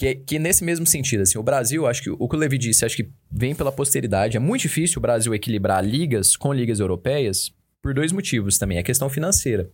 Que, 0.01 0.15
que 0.15 0.39
nesse 0.39 0.65
mesmo 0.65 0.87
sentido, 0.87 1.25
assim, 1.25 1.37
o 1.37 1.43
Brasil, 1.43 1.87
acho 1.87 2.03
que 2.03 2.09
o 2.09 2.27
que 2.27 2.35
o 2.35 2.39
Levi 2.39 2.57
disse, 2.57 2.87
acho 2.87 2.97
que 2.97 3.11
vem 3.31 3.55
pela 3.55 3.71
posteridade. 3.71 4.35
É 4.35 4.41
muito 4.41 4.63
difícil 4.63 4.99
o 4.99 5.03
Brasil 5.03 5.35
equilibrar 5.35 5.85
ligas 5.85 6.39
com 6.39 6.55
ligas 6.55 6.81
europeias 6.81 7.53
por 7.83 7.93
dois 7.93 8.11
motivos 8.11 8.57
também. 8.57 8.79
A 8.79 8.83
questão 8.83 9.11
financeira. 9.11 9.69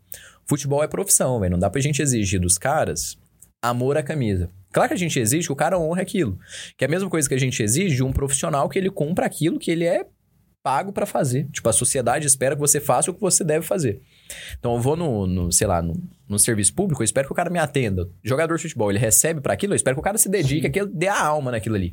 Futebol 0.44 0.82
é 0.82 0.88
profissão. 0.88 1.38
Não 1.48 1.56
dá 1.56 1.70
pra 1.70 1.80
gente 1.80 2.02
exigir 2.02 2.40
dos 2.40 2.58
caras 2.58 3.16
amor 3.62 3.96
à 3.96 4.02
camisa. 4.02 4.50
Claro 4.72 4.88
que 4.88 4.94
a 4.94 4.98
gente 4.98 5.16
exige 5.20 5.46
que 5.46 5.52
o 5.52 5.56
cara 5.56 5.78
honre 5.78 6.02
aquilo. 6.02 6.36
Que 6.76 6.84
é 6.84 6.88
a 6.88 6.90
mesma 6.90 7.08
coisa 7.08 7.28
que 7.28 7.34
a 7.36 7.38
gente 7.38 7.62
exige 7.62 7.94
de 7.94 8.02
um 8.02 8.12
profissional 8.12 8.68
que 8.68 8.80
ele 8.80 8.90
cumpra 8.90 9.26
aquilo 9.26 9.60
que 9.60 9.70
ele 9.70 9.84
é 9.84 10.08
pago 10.60 10.92
pra 10.92 11.06
fazer. 11.06 11.48
Tipo, 11.52 11.68
a 11.68 11.72
sociedade 11.72 12.26
espera 12.26 12.56
que 12.56 12.60
você 12.60 12.80
faça 12.80 13.12
o 13.12 13.14
que 13.14 13.20
você 13.20 13.44
deve 13.44 13.64
fazer. 13.64 14.02
Então 14.58 14.74
eu 14.74 14.80
vou 14.80 14.96
no, 14.96 15.26
no, 15.26 15.52
sei 15.52 15.66
lá, 15.66 15.80
no, 15.80 15.94
no 16.28 16.38
serviço 16.38 16.74
público, 16.74 17.02
eu 17.02 17.04
espero 17.04 17.26
que 17.28 17.32
o 17.32 17.36
cara 17.36 17.48
me 17.50 17.58
atenda. 17.58 18.08
Jogador 18.24 18.56
de 18.56 18.62
futebol, 18.62 18.90
ele 18.90 18.98
recebe 18.98 19.40
pra 19.40 19.52
aquilo, 19.54 19.72
eu 19.72 19.76
espero 19.76 19.96
que 19.96 20.00
o 20.00 20.02
cara 20.02 20.18
se 20.18 20.28
dedique, 20.28 20.68
que 20.70 20.80
ele 20.80 20.90
dê 20.92 21.08
a 21.08 21.20
alma 21.24 21.50
naquilo 21.52 21.76
ali. 21.76 21.92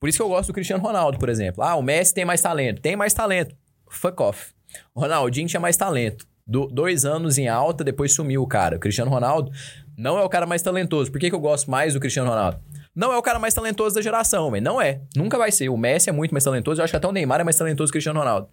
Por 0.00 0.08
isso 0.08 0.18
que 0.18 0.22
eu 0.22 0.28
gosto 0.28 0.48
do 0.48 0.52
Cristiano 0.54 0.82
Ronaldo, 0.82 1.18
por 1.18 1.28
exemplo. 1.28 1.62
Ah, 1.62 1.76
o 1.76 1.82
Messi 1.82 2.12
tem 2.14 2.24
mais 2.24 2.40
talento. 2.40 2.80
Tem 2.80 2.96
mais 2.96 3.12
talento. 3.14 3.54
Fuck 3.88 4.20
off. 4.22 4.52
O 4.94 5.00
Ronaldinho 5.00 5.46
tinha 5.46 5.60
mais 5.60 5.76
talento. 5.76 6.26
Do- 6.46 6.66
dois 6.66 7.04
anos 7.04 7.38
em 7.38 7.46
alta, 7.48 7.84
depois 7.84 8.12
sumiu 8.14 8.42
o 8.42 8.46
cara. 8.48 8.76
O 8.76 8.80
Cristiano 8.80 9.10
Ronaldo 9.10 9.52
não 9.96 10.18
é 10.18 10.22
o 10.24 10.28
cara 10.28 10.44
mais 10.46 10.60
talentoso. 10.62 11.12
Por 11.12 11.20
que, 11.20 11.28
que 11.28 11.34
eu 11.36 11.40
gosto 11.40 11.70
mais 11.70 11.94
do 11.94 12.00
Cristiano 12.00 12.28
Ronaldo? 12.28 12.58
Não 12.94 13.12
é 13.12 13.16
o 13.16 13.22
cara 13.22 13.38
mais 13.38 13.54
talentoso 13.54 13.94
da 13.94 14.02
geração, 14.02 14.50
velho. 14.50 14.62
Não 14.62 14.80
é. 14.80 15.00
Nunca 15.16 15.38
vai 15.38 15.50
ser. 15.50 15.68
O 15.70 15.76
Messi 15.78 16.10
é 16.10 16.12
muito 16.12 16.32
mais 16.32 16.44
talentoso. 16.44 16.80
Eu 16.80 16.84
acho 16.84 16.92
que 16.92 16.96
até 16.96 17.06
o 17.08 17.12
Neymar 17.12 17.40
é 17.40 17.44
mais 17.44 17.56
talentoso 17.56 17.90
que 17.90 17.96
o 17.96 17.98
Cristiano 17.98 18.18
Ronaldo. 18.18 18.48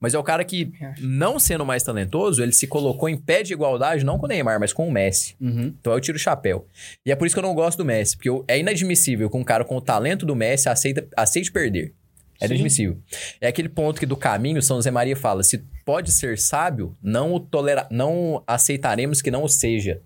Mas 0.00 0.14
é 0.14 0.18
o 0.18 0.22
cara 0.22 0.44
que, 0.44 0.72
não 1.00 1.38
sendo 1.38 1.64
mais 1.64 1.82
talentoso, 1.82 2.42
ele 2.42 2.52
se 2.52 2.66
colocou 2.66 3.08
em 3.08 3.16
pé 3.16 3.42
de 3.44 3.52
igualdade, 3.52 4.04
não 4.04 4.18
com 4.18 4.26
o 4.26 4.28
Neymar, 4.28 4.58
mas 4.58 4.72
com 4.72 4.88
o 4.88 4.92
Messi. 4.92 5.36
Então 5.80 5.92
eu 5.92 6.00
tiro 6.00 6.16
o 6.16 6.20
chapéu. 6.20 6.66
E 7.06 7.12
é 7.12 7.16
por 7.16 7.24
isso 7.26 7.34
que 7.34 7.38
eu 7.38 7.42
não 7.44 7.54
gosto 7.54 7.78
do 7.78 7.84
Messi. 7.84 8.16
Porque 8.16 8.28
eu- 8.28 8.44
é 8.48 8.58
inadmissível 8.58 9.30
que 9.30 9.36
um 9.36 9.44
cara 9.44 9.64
com 9.64 9.76
o 9.76 9.80
talento 9.80 10.26
do 10.26 10.34
Messi 10.34 10.68
aceita, 10.68 11.06
aceite 11.16 11.52
perder. 11.52 11.92
É 12.40 12.46
inadmissível. 12.46 12.98
É 13.40 13.46
aquele 13.46 13.68
ponto 13.68 14.00
que 14.00 14.06
do 14.06 14.16
caminho 14.16 14.60
São 14.60 14.76
José 14.78 14.90
Maria 14.90 15.14
fala: 15.16 15.44
se 15.44 15.64
pode 15.84 16.10
ser 16.10 16.36
sábio, 16.36 16.96
não 17.00 17.32
o 17.32 17.38
tolera 17.38 17.86
não 17.92 18.42
aceitaremos 18.44 19.22
que 19.22 19.30
não 19.30 19.44
o 19.44 19.48
seja. 19.48 20.00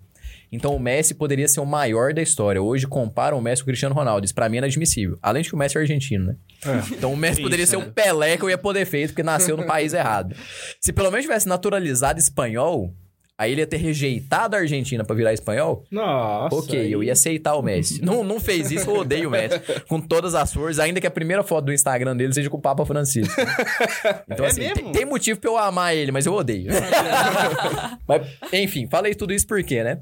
Então 0.51 0.75
o 0.75 0.81
Messi 0.81 1.15
poderia 1.15 1.47
ser 1.47 1.61
o 1.61 1.67
maior 1.67 2.15
da 2.15 2.23
história. 2.23 2.61
Hoje 2.63 2.87
comparam 2.87 3.39
o 3.39 3.43
Messi 3.43 3.63
com 3.63 3.67
o 3.67 3.71
Cristiano 3.71 3.95
Ronaldo. 3.95 4.25
Isso 4.25 4.35
pra 4.35 4.49
mim 4.49 4.57
é 4.57 4.59
inadmissível. 4.59 5.19
Além 5.23 5.43
de 5.43 5.49
que 5.51 5.55
o 5.55 5.59
Messi 5.59 5.77
é 5.77 5.81
argentino, 5.81 6.27
né? 6.27 6.37
Então 6.91 7.13
o 7.13 7.17
Messi 7.17 7.43
poderia 7.43 7.67
ser 7.67 7.77
o 7.77 7.93
Pelé 7.93 8.37
que 8.37 8.43
eu 8.45 8.51
ia 8.51 8.59
poder 8.59 8.87
feito 8.87 9.11
porque 9.11 9.23
nasceu 9.23 9.57
no 9.57 9.65
país 9.67 9.93
errado. 9.93 10.35
Se 10.81 10.93
pelo 10.93 11.11
menos 11.11 11.25
tivesse 11.27 11.47
naturalizado 11.47 12.19
espanhol, 12.19 12.95
aí 13.37 13.53
ele 13.53 13.61
ia 13.61 13.67
ter 13.67 13.77
rejeitado 13.77 14.57
a 14.57 14.59
Argentina 14.59 15.05
pra 15.05 15.15
virar 15.15 15.33
espanhol. 15.33 15.85
Nossa. 15.91 16.57
ok, 16.57 16.81
aí- 16.81 16.91
eu 16.91 17.05
ia 17.05 17.13
aceitar 17.13 17.55
o 17.55 17.63
Messi. 17.63 18.01
não, 18.05 18.25
não 18.25 18.41
fez 18.41 18.71
isso, 18.73 18.89
eu 18.91 18.97
odeio 18.97 19.29
o 19.29 19.31
Messi. 19.31 19.61
Com 19.87 20.01
todas 20.01 20.35
as 20.35 20.53
forças, 20.53 20.79
ainda 20.81 20.99
que 21.01 21.07
a 21.07 21.11
primeira 21.11 21.45
foto 21.45 21.67
do 21.67 21.73
Instagram 21.73 22.17
dele 22.17 22.33
seja 22.33 22.49
com 22.51 22.57
o 22.57 22.61
Papa 22.61 22.85
Francisco. 22.87 23.33
Então, 24.29 24.45
É 24.47 24.49
assim, 24.49 24.61
mesmo? 24.61 24.75
tem, 24.77 24.93
tem 24.93 25.05
motivo 25.05 25.39
pra 25.39 25.51
eu 25.51 25.59
amar 25.59 25.95
ele, 25.95 26.11
mas 26.11 26.25
eu 26.27 26.33
odeio. 26.33 26.71
mas, 28.09 28.27
enfim, 28.53 28.89
falei 28.91 29.15
tudo 29.15 29.33
isso 29.33 29.47
porque, 29.47 29.85
né? 29.85 30.01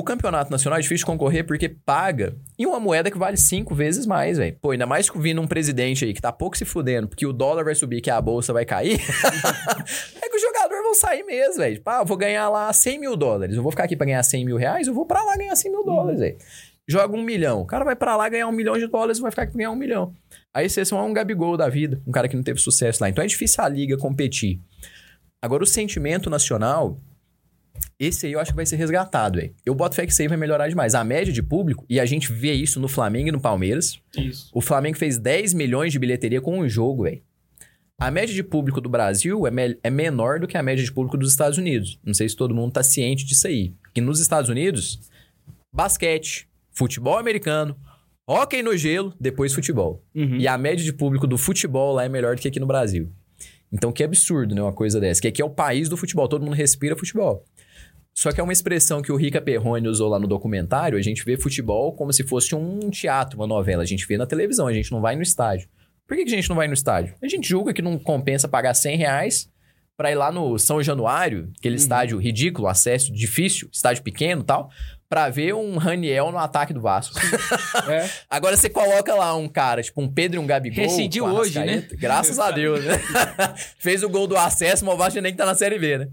O 0.00 0.02
campeonato 0.02 0.50
nacional 0.50 0.78
é 0.78 0.80
difícil 0.80 1.04
de 1.04 1.12
concorrer 1.12 1.44
porque 1.44 1.68
paga 1.68 2.34
em 2.58 2.64
uma 2.64 2.80
moeda 2.80 3.10
que 3.10 3.18
vale 3.18 3.36
cinco 3.36 3.74
vezes 3.74 4.06
mais, 4.06 4.38
velho. 4.38 4.56
Pô, 4.58 4.70
ainda 4.70 4.86
mais 4.86 5.10
que 5.10 5.18
vindo 5.18 5.42
um 5.42 5.46
presidente 5.46 6.06
aí 6.06 6.14
que 6.14 6.22
tá 6.22 6.32
pouco 6.32 6.56
se 6.56 6.64
fudendo, 6.64 7.06
porque 7.06 7.26
o 7.26 7.34
dólar 7.34 7.64
vai 7.64 7.74
subir, 7.74 8.00
que 8.00 8.08
a 8.08 8.18
bolsa 8.18 8.50
vai 8.50 8.64
cair. 8.64 8.94
é 8.98 10.28
que 10.30 10.36
os 10.36 10.40
jogadores 10.40 10.82
vão 10.82 10.94
sair 10.94 11.22
mesmo, 11.22 11.56
velho. 11.56 11.74
Tipo, 11.74 11.90
ah, 11.90 11.98
eu 11.98 12.06
vou 12.06 12.16
ganhar 12.16 12.48
lá 12.48 12.72
100 12.72 12.98
mil 12.98 13.14
dólares. 13.14 13.56
Eu 13.56 13.62
vou 13.62 13.70
ficar 13.70 13.84
aqui 13.84 13.94
pra 13.94 14.06
ganhar 14.06 14.22
100 14.22 14.42
mil 14.42 14.56
reais, 14.56 14.86
eu 14.86 14.94
vou 14.94 15.04
pra 15.04 15.22
lá 15.22 15.36
ganhar 15.36 15.54
100 15.54 15.70
mil 15.70 15.84
dólares, 15.84 16.20
velho. 16.20 16.38
Joga 16.88 17.14
um 17.14 17.22
milhão. 17.22 17.60
O 17.60 17.66
cara 17.66 17.84
vai 17.84 17.94
pra 17.94 18.16
lá 18.16 18.26
ganhar 18.26 18.48
um 18.48 18.52
milhão 18.52 18.78
de 18.78 18.86
dólares 18.86 19.18
e 19.18 19.20
vai 19.20 19.30
ficar 19.30 19.42
aqui 19.42 19.52
pra 19.52 19.58
ganhar 19.58 19.70
um 19.70 19.76
milhão. 19.76 20.14
Aí 20.54 20.66
você 20.66 20.80
é 20.80 20.94
um 20.94 21.12
Gabigol 21.12 21.58
da 21.58 21.68
vida, 21.68 22.00
um 22.06 22.10
cara 22.10 22.26
que 22.26 22.36
não 22.36 22.42
teve 22.42 22.58
sucesso 22.58 23.02
lá. 23.02 23.10
Então 23.10 23.22
é 23.22 23.26
difícil 23.26 23.62
a 23.62 23.68
liga 23.68 23.98
competir. 23.98 24.62
Agora, 25.42 25.62
o 25.62 25.66
sentimento 25.66 26.30
nacional, 26.30 26.98
esse 28.00 28.26
aí 28.26 28.32
eu 28.32 28.40
acho 28.40 28.50
que 28.52 28.56
vai 28.56 28.64
ser 28.66 28.76
resgatado, 28.76 29.38
velho. 29.38 29.54
Eu 29.64 29.74
boto 29.74 29.94
fé 29.94 30.06
que 30.06 30.12
isso 30.12 30.22
aí 30.22 30.26
vai 30.26 30.36
melhorar 30.38 30.68
demais. 30.68 30.94
A 30.94 31.04
média 31.04 31.32
de 31.32 31.42
público, 31.42 31.84
e 31.88 32.00
a 32.00 32.06
gente 32.06 32.32
vê 32.32 32.52
isso 32.54 32.80
no 32.80 32.88
Flamengo 32.88 33.28
e 33.28 33.32
no 33.32 33.40
Palmeiras. 33.40 34.00
Isso. 34.16 34.50
O 34.54 34.60
Flamengo 34.60 34.96
fez 34.98 35.18
10 35.18 35.52
milhões 35.54 35.92
de 35.92 35.98
bilheteria 35.98 36.40
com 36.40 36.58
um 36.58 36.68
jogo, 36.68 37.04
velho. 37.04 37.22
A 38.00 38.10
média 38.10 38.34
de 38.34 38.42
público 38.42 38.80
do 38.80 38.88
Brasil 38.88 39.46
é, 39.46 39.50
me- 39.50 39.78
é 39.82 39.90
menor 39.90 40.40
do 40.40 40.46
que 40.48 40.56
a 40.56 40.62
média 40.62 40.82
de 40.82 40.90
público 40.90 41.18
dos 41.18 41.30
Estados 41.30 41.58
Unidos. 41.58 42.00
Não 42.02 42.14
sei 42.14 42.26
se 42.26 42.34
todo 42.34 42.54
mundo 42.54 42.72
tá 42.72 42.82
ciente 42.82 43.26
disso 43.26 43.46
aí. 43.46 43.74
Que 43.92 44.00
nos 44.00 44.18
Estados 44.20 44.48
Unidos, 44.48 44.98
basquete, 45.72 46.48
futebol 46.72 47.18
americano, 47.18 47.76
hóquei 48.26 48.62
no 48.62 48.76
gelo, 48.76 49.14
depois 49.20 49.52
futebol. 49.52 50.02
Uhum. 50.14 50.36
E 50.36 50.48
a 50.48 50.56
média 50.56 50.84
de 50.84 50.92
público 50.92 51.26
do 51.26 51.36
futebol 51.36 51.92
lá 51.94 52.04
é 52.04 52.08
melhor 52.08 52.36
do 52.36 52.40
que 52.40 52.48
aqui 52.48 52.60
no 52.60 52.66
Brasil. 52.66 53.10
Então, 53.72 53.92
que 53.92 54.02
absurdo, 54.02 54.52
né? 54.54 54.60
Uma 54.62 54.72
coisa 54.72 54.98
dessa. 54.98 55.20
Que 55.20 55.28
aqui 55.28 55.40
é 55.40 55.44
o 55.44 55.50
país 55.50 55.88
do 55.88 55.96
futebol, 55.96 56.26
todo 56.26 56.42
mundo 56.44 56.54
respira 56.54 56.96
futebol. 56.96 57.44
Só 58.20 58.30
que 58.30 58.38
é 58.38 58.44
uma 58.44 58.52
expressão 58.52 59.00
que 59.00 59.10
o 59.10 59.16
Rica 59.16 59.40
Perrone 59.40 59.88
usou 59.88 60.06
lá 60.06 60.18
no 60.18 60.26
documentário. 60.26 60.98
A 60.98 61.00
gente 61.00 61.24
vê 61.24 61.38
futebol 61.38 61.94
como 61.94 62.12
se 62.12 62.22
fosse 62.22 62.54
um 62.54 62.90
teatro, 62.90 63.38
uma 63.38 63.46
novela. 63.46 63.82
A 63.82 63.86
gente 63.86 64.06
vê 64.06 64.18
na 64.18 64.26
televisão, 64.26 64.66
a 64.66 64.74
gente 64.74 64.92
não 64.92 65.00
vai 65.00 65.16
no 65.16 65.22
estádio. 65.22 65.70
Por 66.06 66.14
que, 66.14 66.24
que 66.24 66.30
a 66.30 66.36
gente 66.36 66.50
não 66.50 66.56
vai 66.56 66.68
no 66.68 66.74
estádio? 66.74 67.14
A 67.22 67.26
gente 67.26 67.48
julga 67.48 67.72
que 67.72 67.80
não 67.80 67.98
compensa 67.98 68.46
pagar 68.46 68.74
100 68.74 68.96
reais 68.98 69.50
pra 69.96 70.12
ir 70.12 70.16
lá 70.16 70.30
no 70.30 70.58
São 70.58 70.82
Januário, 70.82 71.50
aquele 71.58 71.76
estádio 71.76 72.18
ridículo, 72.18 72.68
acesso 72.68 73.10
difícil, 73.10 73.70
estádio 73.72 74.02
pequeno 74.02 74.42
e 74.42 74.44
tal, 74.44 74.70
pra 75.10 75.28
ver 75.28 75.52
um 75.52 75.76
Raniel 75.76 76.30
no 76.30 76.38
ataque 76.38 76.72
do 76.72 76.80
Vasco. 76.80 77.16
É. 77.88 78.08
Agora 78.28 78.56
você 78.56 78.68
coloca 78.68 79.14
lá 79.14 79.34
um 79.34 79.48
cara, 79.48 79.82
tipo 79.82 80.00
um 80.00 80.08
Pedro 80.08 80.36
e 80.36 80.38
um 80.38 80.46
Gabigol. 80.46 80.84
Rescindiu 80.84 81.24
hoje, 81.24 81.58
né? 81.58 81.84
Graças 81.92 82.38
a 82.38 82.50
Deus, 82.50 82.84
né? 82.84 83.00
Fez 83.78 84.02
o 84.02 84.08
gol 84.08 84.26
do 84.26 84.36
acesso, 84.36 84.84
mas 84.84 84.94
o 84.94 84.98
Vasco 84.98 85.20
nem 85.20 85.32
que 85.32 85.38
tá 85.38 85.46
na 85.46 85.54
Série 85.54 85.78
B, 85.78 85.98
né? 85.98 86.08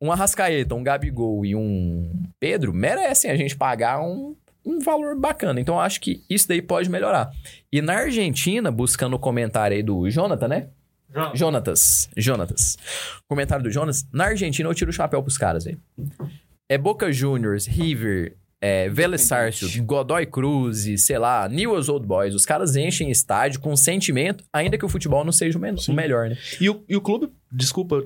Um 0.00 0.10
Arrascaeta, 0.10 0.74
um 0.74 0.82
Gabigol 0.82 1.44
e 1.44 1.54
um 1.54 2.10
Pedro 2.38 2.72
merecem 2.72 3.30
a 3.30 3.36
gente 3.36 3.56
pagar 3.56 4.00
um, 4.00 4.34
um 4.64 4.78
valor 4.78 5.18
bacana. 5.18 5.60
Então 5.60 5.74
eu 5.74 5.80
acho 5.80 6.00
que 6.00 6.22
isso 6.30 6.48
daí 6.48 6.62
pode 6.62 6.88
melhorar. 6.88 7.30
E 7.70 7.82
na 7.82 7.94
Argentina, 7.94 8.70
buscando 8.70 9.14
o 9.14 9.18
comentário 9.18 9.76
aí 9.76 9.82
do 9.82 10.08
Jonathan, 10.08 10.48
né? 10.48 10.68
Jonatas. 11.34 12.08
Jonatas. 12.16 12.78
Comentário 13.28 13.62
do 13.62 13.70
Jonas. 13.70 14.06
Na 14.12 14.26
Argentina 14.26 14.68
eu 14.68 14.74
tiro 14.74 14.90
o 14.90 14.94
chapéu 14.94 15.22
pros 15.22 15.36
caras, 15.36 15.64
velho. 15.64 15.80
É 16.72 16.78
Boca 16.78 17.12
Juniors, 17.12 17.66
River, 17.66 18.36
é, 18.60 18.88
Vélez 18.88 19.22
Sarsfield, 19.22 19.80
Godoy 19.82 20.24
Cruz, 20.26 20.86
sei 21.04 21.18
lá, 21.18 21.48
Newell's 21.48 21.88
Old 21.88 22.06
Boys. 22.06 22.34
Os 22.34 22.46
caras 22.46 22.76
enchem 22.76 23.10
estádio 23.10 23.60
com 23.60 23.74
sentimento, 23.76 24.44
ainda 24.52 24.78
que 24.78 24.84
o 24.84 24.88
futebol 24.88 25.24
não 25.24 25.32
seja 25.32 25.58
o, 25.58 25.60
men- 25.60 25.74
o 25.88 25.92
melhor, 25.92 26.30
né? 26.30 26.38
E 26.60 26.70
o, 26.70 26.82
e 26.88 26.96
o 26.96 27.00
clube, 27.00 27.28
desculpa, 27.50 28.02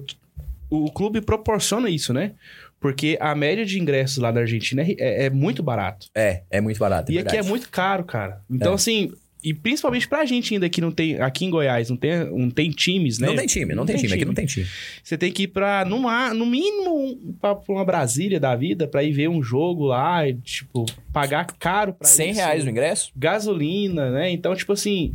o 0.70 0.90
clube 0.90 1.20
proporciona 1.20 1.88
isso, 1.90 2.12
né? 2.12 2.32
Porque 2.80 3.16
a 3.20 3.34
média 3.34 3.64
de 3.64 3.78
ingressos 3.80 4.18
lá 4.18 4.32
na 4.32 4.40
Argentina 4.40 4.82
é, 4.82 4.94
é- 4.98 5.24
é 5.26 5.30
muito 5.30 5.62
barato. 5.62 6.08
É, 6.14 6.42
é 6.50 6.60
muito 6.60 6.78
barato. 6.78 7.12
e 7.12 7.18
aqui 7.18 7.28
é 7.28 7.30
verdade. 7.32 7.48
muito 7.48 7.68
caro, 7.70 8.04
cara. 8.04 8.40
Então, 8.50 8.72
É. 8.72 8.74
assim, 8.74 9.12
e 9.44 9.54
principalmente 9.54 10.08
pra 10.08 10.24
gente 10.24 10.54
ainda 10.54 10.68
que 10.68 10.80
não 10.80 10.90
tem, 10.90 11.20
aqui 11.20 11.44
em 11.44 11.50
Goiás, 11.50 11.88
não 11.90 11.96
tem, 11.96 12.24
não 12.24 12.50
tem 12.50 12.70
times, 12.70 13.18
né? 13.18 13.28
Não 13.28 13.36
tem 13.36 13.46
time, 13.46 13.74
não, 13.74 13.86
tem, 13.86 13.96
time. 13.96 14.12
Aqui 14.14 14.24
não 14.24 14.34
tem 14.34 14.46
time. 14.46 14.66
Você 15.02 15.16
tem 15.16 15.30
que 15.30 15.44
ir 15.44 15.48
pra, 15.48 15.84
no, 15.84 15.98
ma- 16.00 16.34
no 16.34 16.44
mínimo, 16.46 17.16
pra, 17.40 17.54
pra 17.54 17.74
uma 17.74 17.84
Brasília 17.84 18.40
da 18.40 18.56
vida, 18.56 18.88
pra 18.88 19.04
ir 19.04 19.12
ver 19.12 19.28
um 19.28 19.42
jogo 19.42 19.84
lá, 19.86 20.26
e, 20.28 20.34
tipo, 20.34 20.84
pagar 21.12 21.44
caro 21.58 21.92
pra 21.92 22.08
100 22.08 22.30
isso. 22.30 22.40
reais 22.40 22.64
no 22.64 22.70
ingresso? 22.70 23.12
gasolina, 23.14 24.10
né? 24.10 24.30
Então, 24.30 24.54
tipo 24.56 24.72
assim, 24.72 25.14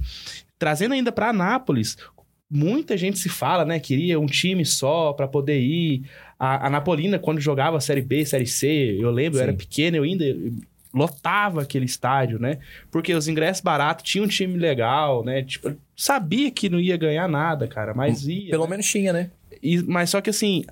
trazendo 0.57 0.93
ainda 0.93 1.11
pra 1.11 1.29
Anápolis, 1.29 1.97
muita 2.49 2.95
gente 2.95 3.17
se 3.19 3.27
fala, 3.29 3.65
né? 3.65 3.79
Queria 3.79 4.19
um 4.19 4.25
time 4.25 4.65
só 4.65 5.13
pra 5.13 5.27
poder 5.27 5.59
ir. 5.59 6.03
A, 6.39 6.67
a 6.67 6.69
Napolina, 6.69 7.19
quando 7.19 7.39
jogava 7.39 7.79
Série 7.79 8.01
B, 8.01 8.25
Série 8.25 8.47
C, 8.47 8.97
eu 8.99 9.11
lembro, 9.11 9.37
eu 9.37 9.43
Sim. 9.43 9.49
era 9.49 9.53
pequeno, 9.53 9.97
eu 9.97 10.03
ainda 10.03 10.25
lotava 10.93 11.61
aquele 11.61 11.85
estádio, 11.85 12.39
né? 12.39 12.59
Porque 12.89 13.13
os 13.13 13.27
ingressos 13.27 13.61
baratos, 13.61 14.03
tinha 14.03 14.23
um 14.23 14.27
time 14.27 14.57
legal, 14.57 15.23
né? 15.23 15.43
Tipo, 15.43 15.75
sabia 15.95 16.51
que 16.51 16.69
não 16.69 16.79
ia 16.79 16.97
ganhar 16.97 17.27
nada, 17.27 17.67
cara, 17.67 17.93
mas 17.93 18.27
ia. 18.27 18.49
Pelo 18.51 18.63
né? 18.65 18.71
menos 18.71 18.85
tinha, 18.85 19.13
né? 19.13 19.31
E- 19.61 19.83
mas 19.83 20.09
só 20.09 20.21
que 20.21 20.29
assim, 20.29 20.63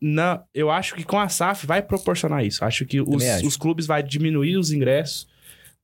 na, 0.00 0.42
eu 0.54 0.70
acho 0.70 0.94
que 0.94 1.04
com 1.04 1.18
a 1.18 1.28
SAF 1.28 1.66
vai 1.66 1.82
proporcionar 1.82 2.44
isso. 2.44 2.64
Acho 2.64 2.84
que 2.84 3.00
os, 3.00 3.24
acho. 3.24 3.46
os 3.46 3.56
clubes 3.56 3.86
vai 3.86 4.02
diminuir 4.02 4.56
os 4.56 4.70
ingressos, 4.70 5.26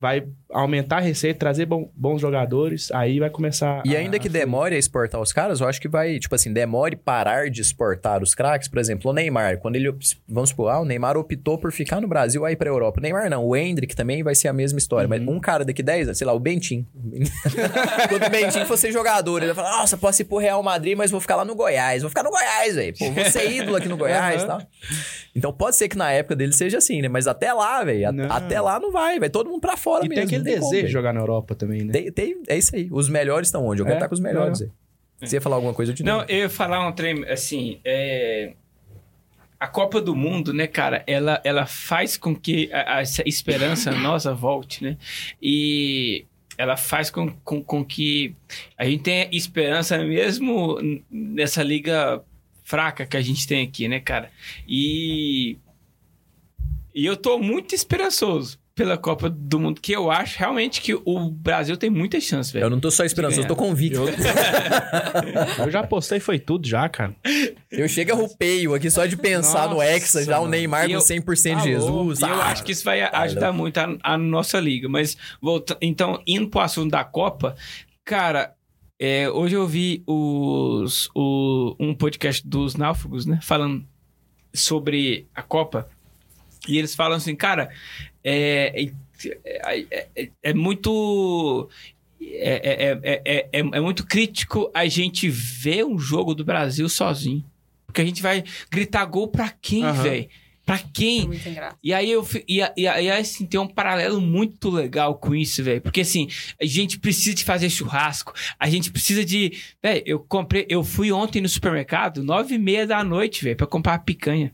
vai 0.01 0.27
aumentar 0.52 0.97
a 0.98 1.01
receita, 1.01 1.39
trazer 1.39 1.66
bom- 1.66 1.90
bons 1.94 2.20
jogadores, 2.20 2.90
aí 2.93 3.18
vai 3.20 3.31
começar. 3.31 3.82
E 3.85 3.94
a- 3.97 4.01
ainda 4.01 4.18
que 4.18 4.28
a- 4.28 4.31
demore 4.31 4.74
a 4.74 4.78
exportar 4.78 5.20
os 5.20 5.32
caras, 5.32 5.60
eu 5.60 5.68
acho 5.68 5.81
que 5.81 5.89
vai, 5.89 6.18
tipo 6.18 6.35
assim, 6.35 6.52
demore 6.52 6.97
parar 6.97 7.48
de 7.51 7.60
exportar 7.60 8.22
os 8.22 8.35
craques. 8.35 8.68
Por 8.68 8.78
exemplo, 8.78 9.10
o 9.10 9.14
Neymar, 9.14 9.59
quando 9.59 9.77
ele, 9.77 9.94
vamos 10.28 10.51
supor, 10.51 10.70
ah, 10.72 10.81
o 10.81 10.85
Neymar 10.85 11.16
optou 11.16 11.56
por 11.59 11.72
ficar 11.72 12.01
no 12.01 12.09
Brasil 12.09 12.44
aí 12.44 12.56
pra 12.56 12.68
Europa. 12.68 12.98
O 12.98 13.02
Neymar 13.02 13.31
não, 13.31 13.44
o 13.47 13.55
Hendrick 13.56 13.94
também 13.94 14.22
vai 14.22 14.35
ser 14.35 14.48
a 14.48 14.52
mesma 14.52 14.78
história. 14.78 15.09
Mas 15.09 15.20
um 15.22 15.39
cara 15.39 15.64
daqui 15.64 15.82
10 15.82 16.09
anos, 16.09 16.18
sei 16.18 16.27
lá, 16.27 16.32
o 16.32 16.40
Bentin. 16.40 16.86
quando 18.09 18.27
o 18.27 18.31
Bentin 18.31 18.64
fosse 18.64 18.90
jogador, 18.93 19.39
ele 19.43 19.52
vai 19.52 19.64
falar, 19.64 19.78
nossa, 19.78 19.97
posso 19.97 20.22
ir 20.22 20.24
pro 20.24 20.39
Real 20.39 20.62
Madrid, 20.62 20.97
mas 20.97 21.10
vou 21.10 21.20
ficar 21.20 21.36
lá 21.36 21.44
no 21.44 21.55
Goiás. 21.55 22.02
Vou 22.02 22.09
ficar 22.09 22.22
no 22.22 22.31
Goiás, 22.31 22.74
velho. 22.74 22.94
Pô, 22.98 23.10
vou 23.10 23.24
ser 23.27 23.51
ídolo 23.51 23.77
aqui 23.77 23.89
no 23.89 23.97
Goiás 23.97 24.43
e 24.43 24.47
tal. 24.47 24.60
Então 25.35 25.52
pode 25.52 25.77
ser 25.77 25.89
que 25.89 25.97
na 25.97 26.10
época 26.10 26.35
dele 26.35 26.52
seja 26.52 26.78
assim, 26.78 27.01
né? 27.01 27.09
Mas 27.09 27.27
até 27.27 27.52
lá, 27.52 27.85
velho, 27.85 28.09
a- 28.09 28.36
até 28.36 28.60
lá 28.60 28.81
não 28.81 28.90
vai. 28.90 29.18
Vai 29.20 29.31
todo 29.31 29.48
mundo 29.48 29.60
pra 29.60 29.77
fora 29.77 30.05
E 30.05 30.09
mesmo. 30.09 30.40
Tem 30.45 30.55
desejo 30.61 30.87
de 30.87 30.93
jogar 30.93 31.12
na 31.12 31.21
Europa 31.21 31.55
também, 31.55 31.85
né? 31.85 31.93
Tem, 31.93 32.12
tem- 32.12 32.43
é 32.49 32.57
isso 32.59 32.75
aí. 32.75 32.89
Os 32.91 33.09
melhores 33.09 33.49
estão 33.49 33.65
onde? 33.67 33.81
Eu 33.81 33.85
quero 33.87 33.95
É, 33.95 33.99
estar 33.99 34.09
com 34.09 34.15
os 34.15 34.21
melhores. 34.21 34.62
aí. 34.62 34.69
Você 35.21 35.37
ia 35.37 35.41
falar 35.41 35.57
alguma 35.57 35.75
coisa, 35.75 35.93
eu 35.93 35.97
te 35.97 36.03
Não, 36.03 36.23
eu 36.25 36.39
ia 36.39 36.51
falar 36.51 36.87
um 36.87 36.93
trem, 36.93 37.25
assim, 37.29 37.79
é... 37.85 38.55
A 39.59 39.69
Copa 39.69 40.01
do 40.01 40.17
Mundo, 40.17 40.55
né, 40.55 40.67
cara, 40.67 41.05
ela, 41.07 41.39
ela 41.45 41.67
faz 41.67 42.17
com 42.17 42.35
que 42.35 42.73
a- 42.73 42.97
a- 42.97 43.01
essa 43.03 43.23
esperança 43.27 43.91
nossa 44.01 44.33
volte, 44.33 44.83
né? 44.83 44.97
E 45.43 46.25
ela 46.57 46.77
faz 46.79 47.11
com, 47.11 47.31
com, 47.45 47.62
com 47.62 47.85
que 47.85 48.35
a 48.79 48.85
gente 48.87 49.03
tenha 49.03 49.29
esperança 49.31 49.99
mesmo 49.99 50.79
nessa 51.11 51.62
liga 51.62 52.23
fraca 52.65 53.05
que 53.05 53.17
a 53.17 53.21
gente 53.21 53.47
tem 53.47 53.67
aqui, 53.67 53.87
né, 53.89 53.99
cara? 54.01 54.31
E, 54.67 55.59
e 56.95 57.05
eu 57.05 57.17
tô 57.17 57.39
muito 57.39 57.75
esperançoso 57.75 58.59
pela 58.75 58.97
Copa 58.97 59.29
do 59.29 59.61
Mundo, 59.61 59.81
que 59.81 59.93
eu 59.93 60.11
acho 60.11 60.39
realmente 60.39 60.81
que 60.81 60.95
o 60.95 61.29
Brasil 61.31 61.77
tem 61.77 61.91
muita 61.91 62.19
chance, 62.21 62.53
velho. 62.53 62.65
Eu 62.65 62.71
não 62.71 62.81
tô 62.81 62.91
só 62.91 63.05
esperançoso, 63.05 63.43
eu 63.43 63.47
tô 63.49 63.57
convicto. 63.57 64.01
Eu 65.59 65.71
já 65.71 65.83
postei, 65.87 66.19
foi 66.21 66.39
tudo 66.39 66.67
já, 66.67 66.89
cara. 66.89 67.15
Eu 67.71 67.89
chego 67.89 68.13
a 68.13 68.15
rupeio 68.15 68.75
aqui 68.75 68.91
só 68.91 69.05
de 69.07 69.17
pensar 69.17 69.69
no 69.69 69.75
Nossa, 69.75 69.87
Hexa, 69.87 70.25
já 70.25 70.41
o. 70.41 70.49
Neymar 70.49 70.87
com 70.87 70.93
eu- 70.93 71.01
100% 71.01 71.55
Tá 71.57 71.61
de. 71.63 71.69
Jesus. 71.69 72.21
E 72.21 72.23
eu 72.23 72.29
Ah, 72.29 72.47
acho 72.47 72.65
que 72.65 72.73
isso 72.73 72.85
vai 72.85 73.01
tá 73.11 73.19
ajudar 73.21 73.49
louco. 73.49 73.59
muito 73.61 73.79
a, 73.79 73.97
a 74.03 74.17
nossa 74.19 74.59
liga. 74.59 74.89
Mas, 74.89 75.17
volta, 75.43 75.77
então, 75.81 76.21
indo 76.27 76.49
pro 76.49 76.61
assunto 76.61 76.91
da 76.91 77.05
Copa, 77.05 77.55
cara, 78.05 78.55
é, 78.99 79.29
hoje 79.29 79.55
eu 79.57 79.67
vi 79.67 80.03
os, 80.07 81.11
o, 81.15 81.75
um 81.79 81.95
podcast 81.95 82.47
dos 82.47 82.77
náufragos, 82.77 83.27
né? 83.27 83.39
Falando 83.43 83.85
sobre 84.55 85.27
a 85.35 85.43
Copa. 85.43 85.89
E 86.71 86.79
eles 86.79 86.95
falam 86.95 87.17
assim, 87.17 87.35
cara, 87.35 87.71
é, 88.25 88.85
é, 88.85 88.91
é- 89.45 90.09
é- 90.17 90.31
é 90.43 90.55
muito. 90.55 91.69
É, 92.23 92.29
é, 92.85 93.01
é, 93.03 93.23
é, 93.25 93.49
é, 93.53 93.61
é 93.61 93.81
muito 93.81 94.07
crítico 94.07 94.71
a 94.75 94.87
gente 94.87 95.29
ver 95.29 95.85
um 95.85 95.99
jogo 95.99 96.35
do 96.35 96.45
Brasil 96.45 96.89
sozinho. 96.89 97.45
Porque 97.87 98.01
a 98.03 98.05
gente 98.05 98.23
vai 98.23 98.45
gritar 98.71 99.05
gol 99.07 99.29
pra 99.29 99.49
quem, 99.51 99.85
Aham. 99.85 100.03
velho? 100.03 100.29
Pra 100.65 100.77
É 100.77 100.85
quem? 100.95 101.29
graça. 101.29 101.77
E 101.83 101.93
aí 101.93 102.09
eu 102.13 102.25
e, 102.47 102.61
e, 102.61 102.65
e 102.77 102.87
aí, 102.87 103.11
assim, 103.11 103.45
tem 103.47 103.59
um 103.59 103.67
paralelo 103.67 104.21
muito 104.21 104.71
legal 104.71 105.17
com 105.17 105.35
isso, 105.35 105.65
velho. 105.65 105.81
Porque 105.81 106.03
assim, 106.03 106.29
a 106.61 106.65
gente 106.67 106.99
precisa 107.01 107.35
de 107.35 107.43
fazer 107.43 107.69
churrasco, 107.71 108.33
a 108.59 108.71
gente 108.71 108.93
precisa 108.93 109.25
de. 109.25 109.53
Velho, 109.83 110.03
eu 110.07 110.21
comprei, 110.21 110.67
eu 110.69 110.85
fui 110.85 111.11
ontem 111.11 111.41
no 111.41 111.49
supermercado, 111.49 112.23
nove 112.23 112.55
e 112.55 112.59
meia 112.59 112.87
da 112.87 113.03
noite, 113.03 113.43
velho, 113.43 113.57
pra 113.57 113.67
comprar 113.67 113.99
picanha. 114.01 114.53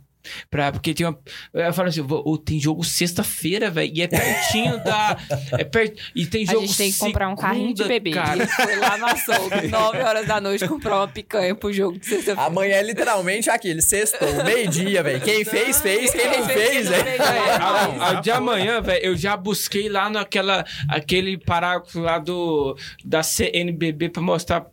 Pra, 0.51 0.73
porque 0.73 0.93
tinha 0.95 1.11
uma, 1.11 1.19
Eu 1.55 1.73
falo 1.73 1.89
assim, 1.89 2.03
vou- 2.03 2.37
tem 2.39 2.59
jogo 2.61 2.85
sexta-feira, 2.85 3.71
velho. 3.71 3.93
E 3.95 4.03
é 4.03 4.07
pertinho 4.09 4.83
da. 4.85 5.17
É 5.59 5.65
per, 5.65 5.95
e 6.15 6.27
tem 6.27 6.43
A 6.45 6.53
jogo 6.53 6.67
gente 6.67 6.77
tem 6.77 6.93
que 6.93 6.99
comprar 6.99 7.29
um 7.29 7.37
carrinho 7.37 7.75
de 7.75 7.85
bebê. 7.85 8.11
Cara. 8.11 8.43
Ele 8.43 8.47
foi 8.53 8.77
lá 8.77 8.97
no 8.99 9.07
açougue, 9.07 9.69
9 9.69 9.99
horas 10.03 10.27
da 10.27 10.41
noite, 10.41 10.67
comprar 10.69 10.97
uma 10.97 11.09
picanha 11.09 11.55
pro 11.55 11.73
jogo 11.73 11.99
de 11.99 12.07
sexta-feira. 12.07 12.43
Amanhã 12.43 12.77
é 12.77 12.83
literalmente 12.83 13.49
aquele 13.51 13.81
sextou, 13.83 14.45
meio-dia, 14.45 15.03
velho. 15.03 15.21
Quem 15.21 15.45
fez, 15.45 15.81
fez. 15.81 16.11
Quem 16.11 16.27
não 16.31 16.47
fez, 16.47 16.91
né? 16.91 16.99
velho. 17.03 17.23
A, 17.23 18.09
a 18.11 18.15
de 18.21 18.31
amanhã, 18.31 18.81
velho, 18.81 19.05
eu 19.05 19.17
já 19.17 19.37
busquei 19.37 19.89
lá 19.89 20.09
naquela 20.11 20.65
aquele 20.89 21.39
parágrafo 21.39 21.99
lá 22.01 22.19
do 22.19 22.77
da 23.05 23.23
CNBB 23.23 24.09
pra 24.11 24.23
mostrar 24.23 24.67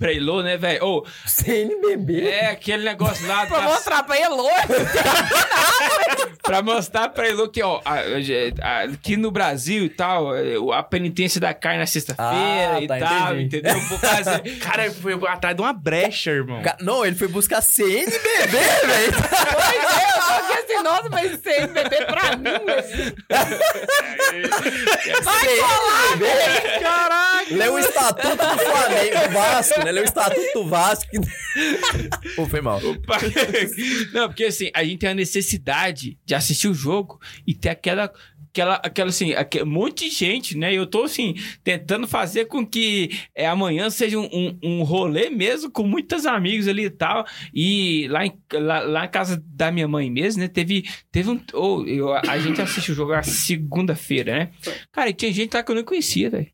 pra 0.00 0.12
Elô, 0.12 0.42
né, 0.42 0.56
velho? 0.56 0.82
Ô, 0.84 1.06
CNBB. 1.26 2.26
é 2.26 2.46
aquele 2.46 2.84
negócio 2.84 3.26
lá 3.28 3.44
Pra 3.50 3.58
da, 3.60 3.64
mostrar 3.64 4.02
pra 4.02 4.18
Elô. 4.18 4.48
pra 6.42 6.62
mostrar 6.62 7.08
pra 7.10 7.28
Elô 7.28 7.48
que, 7.48 7.62
ó, 7.62 7.80
aqui 8.92 9.16
no 9.18 9.30
Brasil 9.30 9.84
e 9.84 9.90
tal, 9.90 10.34
é, 10.34 10.54
a 10.74 10.82
penitência 10.82 11.38
da 11.40 11.52
carne 11.52 11.78
na 11.80 11.86
sexta-feira 11.86 12.74
Ah, 12.76 12.80
e 12.80 12.86
tá, 12.88 12.98
tal, 12.98 13.36
entendi. 13.36 13.58
entendeu? 13.58 13.80
Por 13.88 14.00
causa... 14.00 14.40
Cara, 14.60 14.90
fui 14.90 15.12
atrás 15.28 15.54
de 15.54 15.60
uma 15.62 15.72
brecha, 15.74 16.30
irmão. 16.30 16.62
Não, 16.80 17.04
ele 17.04 17.14
foi 17.14 17.28
buscar 17.28 17.60
CNBB, 17.60 18.08
velho. 18.48 19.12
Pois 19.12 19.96
é, 19.98 20.16
eu 20.16 20.22
só 20.22 20.40
que 20.46 20.52
assim, 20.54 20.82
nossa, 20.82 21.08
mas 21.10 21.40
CNBB 21.42 22.04
pra 22.06 22.36
mim, 22.36 22.64
velho. 22.64 23.16
CNBB. 26.10 26.80
Caraca! 26.80 27.20
Lê 27.50 27.68
o 27.68 27.78
estatuto 27.78 28.36
do 28.36 28.58
Flamengo, 28.58 29.28
do 29.28 29.34
Vasco, 29.34 29.84
né? 29.84 29.89
Lê 29.90 30.00
o 30.00 30.04
estatuto 30.04 30.52
do 30.54 30.66
Vasco. 30.66 31.10
Pô, 32.36 32.46
foi 32.46 32.60
mal. 32.60 32.80
Não, 34.12 34.28
porque 34.28 34.44
assim, 34.44 34.70
a 34.74 34.84
gente 34.84 34.98
tem 34.98 35.10
a 35.10 35.14
necessidade 35.14 36.18
de 36.24 36.34
assistir 36.34 36.68
o 36.68 36.74
jogo 36.74 37.20
e 37.46 37.54
ter 37.54 37.70
aquela. 37.70 38.12
Aquela, 38.52 38.74
aquela 38.82 39.10
assim, 39.10 39.32
aque- 39.32 39.62
um 39.62 39.66
monte 39.66 40.08
de 40.08 40.14
gente, 40.14 40.56
né? 40.58 40.74
Eu 40.74 40.84
tô, 40.86 41.04
assim, 41.04 41.34
tentando 41.62 42.08
fazer 42.08 42.46
com 42.46 42.66
que 42.66 43.10
é, 43.34 43.46
amanhã 43.46 43.88
seja 43.90 44.18
um, 44.18 44.28
um, 44.32 44.58
um 44.62 44.82
rolê 44.82 45.30
mesmo, 45.30 45.70
com 45.70 45.84
muitos 45.84 46.26
amigos 46.26 46.66
ali 46.66 46.86
e 46.86 46.90
tal. 46.90 47.24
E 47.54 48.08
lá 48.08 48.26
em, 48.26 48.32
lá, 48.52 48.80
lá 48.80 49.04
em 49.04 49.08
casa 49.10 49.40
da 49.46 49.70
minha 49.70 49.86
mãe 49.86 50.10
mesmo, 50.10 50.42
né? 50.42 50.48
Teve, 50.48 50.84
teve 51.12 51.30
um. 51.30 51.40
ou 51.52 51.86
eu, 51.86 52.12
a 52.12 52.38
gente 52.38 52.60
assiste 52.60 52.90
o 52.90 52.94
jogo 52.94 53.12
na 53.12 53.22
segunda-feira, 53.22 54.32
né? 54.36 54.50
Cara, 54.92 55.10
e 55.10 55.14
tinha 55.14 55.32
gente 55.32 55.54
lá 55.54 55.62
que 55.62 55.70
eu 55.70 55.76
não 55.76 55.84
conhecia, 55.84 56.28
velho. 56.30 56.48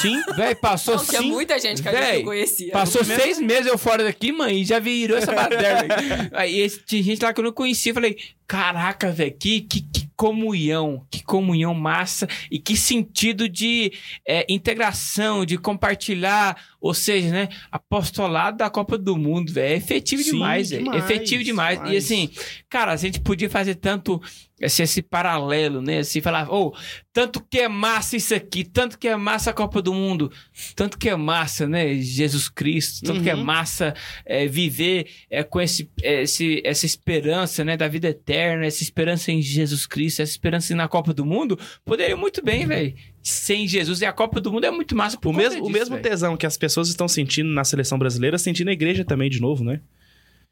Sim. 0.00 0.16
Velho, 0.36 0.56
passou 0.60 0.96
Não, 0.96 1.04
tinha 1.04 1.20
cinco. 1.20 1.34
muita 1.34 1.58
gente 1.58 1.82
que 1.82 1.88
a 1.88 1.92
gente 1.92 2.00
Véi, 2.00 2.18
não 2.18 2.24
conhecia. 2.26 2.70
Passou 2.72 3.02
seis 3.04 3.40
meses 3.40 3.66
eu 3.66 3.76
fora 3.78 4.04
daqui, 4.04 4.30
mãe, 4.32 4.60
e 4.60 4.64
já 4.64 4.78
virou 4.78 5.16
essa 5.18 5.32
baderna. 5.32 5.96
Aí 6.32 6.68
tinha 6.86 7.02
gente 7.02 7.22
lá 7.22 7.32
que 7.32 7.40
eu 7.40 7.44
não 7.44 7.52
conhecia. 7.52 7.90
Eu 7.90 7.94
falei, 7.94 8.16
caraca, 8.46 9.10
velho, 9.10 9.34
que, 9.38 9.60
que, 9.62 9.80
que 9.80 10.10
comunhão, 10.16 11.06
que 11.10 11.22
comunhão 11.22 11.74
massa 11.74 12.28
e 12.50 12.58
que 12.58 12.76
sentido 12.76 13.48
de 13.48 13.92
é, 14.26 14.46
integração, 14.48 15.44
de 15.44 15.58
compartilhar, 15.58 16.56
ou 16.80 16.94
seja, 16.94 17.30
né, 17.30 17.48
apostolado 17.70 18.58
da 18.58 18.70
Copa 18.70 18.96
do 18.96 19.16
Mundo, 19.16 19.52
velho. 19.52 19.74
É 19.74 19.76
efetivo 19.76 20.22
Sim, 20.22 20.32
demais, 20.32 20.70
velho. 20.70 20.84
demais, 20.84 21.04
Efetivo 21.04 21.42
demais. 21.42 21.78
E 21.78 21.82
demais. 21.82 22.04
assim, 22.04 22.30
cara, 22.68 22.92
a 22.92 22.96
gente 22.96 23.20
podia 23.20 23.50
fazer 23.50 23.76
tanto 23.76 24.20
esse, 24.60 24.82
esse 24.82 25.02
paralelo, 25.02 25.82
né? 25.82 25.98
Assim, 25.98 26.20
falar, 26.20 26.48
ô, 26.52 26.74
tanto 27.12 27.40
que 27.42 27.58
é 27.58 27.68
massa 27.68 28.16
isso 28.16 28.34
aqui, 28.34 28.62
tanto 28.64 28.98
que 28.98 29.08
é 29.08 29.16
massa 29.16 29.50
a 29.50 29.52
Copa 29.52 29.82
do 29.82 29.92
Mundo, 29.92 30.30
tanto 30.76 30.96
que 30.96 31.08
é 31.08 31.16
massa, 31.16 31.66
né? 31.66 31.94
Jesus 31.94 32.48
Cristo, 32.48 33.04
tanto 33.04 33.20
que 33.22 33.30
é 33.30 33.34
Uhum. 33.34 33.42
massa 33.44 33.94
é, 34.24 34.46
viver 34.46 35.08
é, 35.28 35.42
com 35.42 35.60
esse, 35.60 35.90
esse, 36.02 36.62
essa 36.64 36.86
esperança, 36.86 37.64
né? 37.64 37.76
Da 37.76 37.88
vida 37.88 38.08
eterna, 38.08 38.64
essa 38.64 38.82
esperança 38.82 39.32
em 39.32 39.42
Jesus 39.42 39.86
Cristo, 39.86 40.22
essa 40.22 40.30
esperança 40.32 40.74
na 40.74 40.86
Copa 40.88 41.12
do 41.12 41.24
Mundo, 41.24 41.58
poderia 41.84 42.16
muito 42.16 42.42
bem, 42.44 42.66
velho. 42.66 42.94
Sem 43.22 43.66
Jesus. 43.66 44.00
E 44.02 44.06
a 44.06 44.12
Copa 44.12 44.40
do 44.40 44.52
Mundo 44.52 44.64
é 44.66 44.70
muito 44.70 44.94
massa 44.94 45.18
por 45.18 45.30
O 45.30 45.32
mesmo, 45.32 45.58
o 45.60 45.62
disso, 45.62 45.72
mesmo 45.72 45.96
velho. 45.96 46.08
tesão 46.08 46.36
que 46.36 46.46
as 46.46 46.56
pessoas 46.56 46.88
estão 46.88 47.08
sentindo 47.08 47.48
na 47.48 47.64
seleção 47.64 47.98
brasileira, 47.98 48.38
sentindo 48.38 48.66
na 48.66 48.72
igreja 48.72 49.04
também 49.04 49.28
de 49.30 49.40
novo, 49.40 49.64
né? 49.64 49.80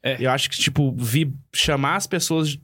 É. 0.01 0.17
Eu 0.19 0.29
acho 0.31 0.49
que, 0.49 0.57
tipo, 0.57 0.93
vi 0.97 1.33
chamar 1.53 1.95
as 1.95 2.05
pessoas. 2.07 2.57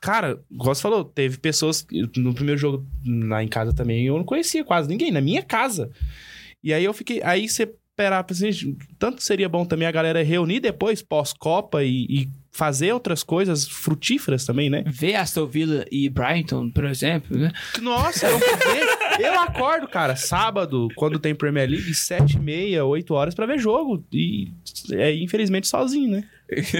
Cara, 0.00 0.40
igual 0.50 0.74
você 0.74 0.82
falou, 0.82 1.04
teve 1.04 1.38
pessoas. 1.38 1.86
No 2.16 2.34
primeiro 2.34 2.60
jogo 2.60 2.86
lá 3.04 3.42
em 3.42 3.48
casa 3.48 3.72
também, 3.72 4.06
eu 4.06 4.16
não 4.16 4.24
conhecia 4.24 4.64
quase 4.64 4.88
ninguém, 4.88 5.10
na 5.10 5.20
minha 5.20 5.42
casa. 5.42 5.90
E 6.62 6.72
aí 6.72 6.84
eu 6.84 6.92
fiquei. 6.92 7.20
Aí 7.22 7.48
você 7.48 7.72
esperar, 7.98 8.24
assim, 8.30 8.76
tanto 8.96 9.20
seria 9.22 9.48
bom 9.48 9.64
também 9.64 9.88
a 9.88 9.90
galera 9.90 10.22
reunir 10.22 10.60
depois, 10.60 11.02
pós-Copa, 11.02 11.82
e, 11.82 12.06
e 12.08 12.28
fazer 12.52 12.92
outras 12.92 13.24
coisas 13.24 13.66
frutíferas 13.66 14.44
também, 14.44 14.70
né? 14.70 14.84
Ver 14.86 15.16
Aston 15.16 15.46
Villa 15.46 15.84
e 15.90 16.08
Brighton, 16.08 16.70
por 16.70 16.84
exemplo, 16.84 17.36
né? 17.36 17.52
Nossa, 17.82 18.28
eu, 18.28 18.38
eu 19.18 19.40
acordo, 19.40 19.88
cara, 19.88 20.16
sábado, 20.16 20.88
quando 20.96 21.18
tem 21.18 21.34
Premier 21.34 21.68
League, 21.68 21.94
sete 21.94 22.36
e 22.36 22.40
meia, 22.40 22.84
oito 22.84 23.14
horas 23.14 23.34
pra 23.34 23.46
ver 23.46 23.58
jogo. 23.58 24.04
E, 24.12 24.52
é, 24.92 25.14
infelizmente, 25.14 25.66
sozinho, 25.66 26.10
né? 26.10 26.24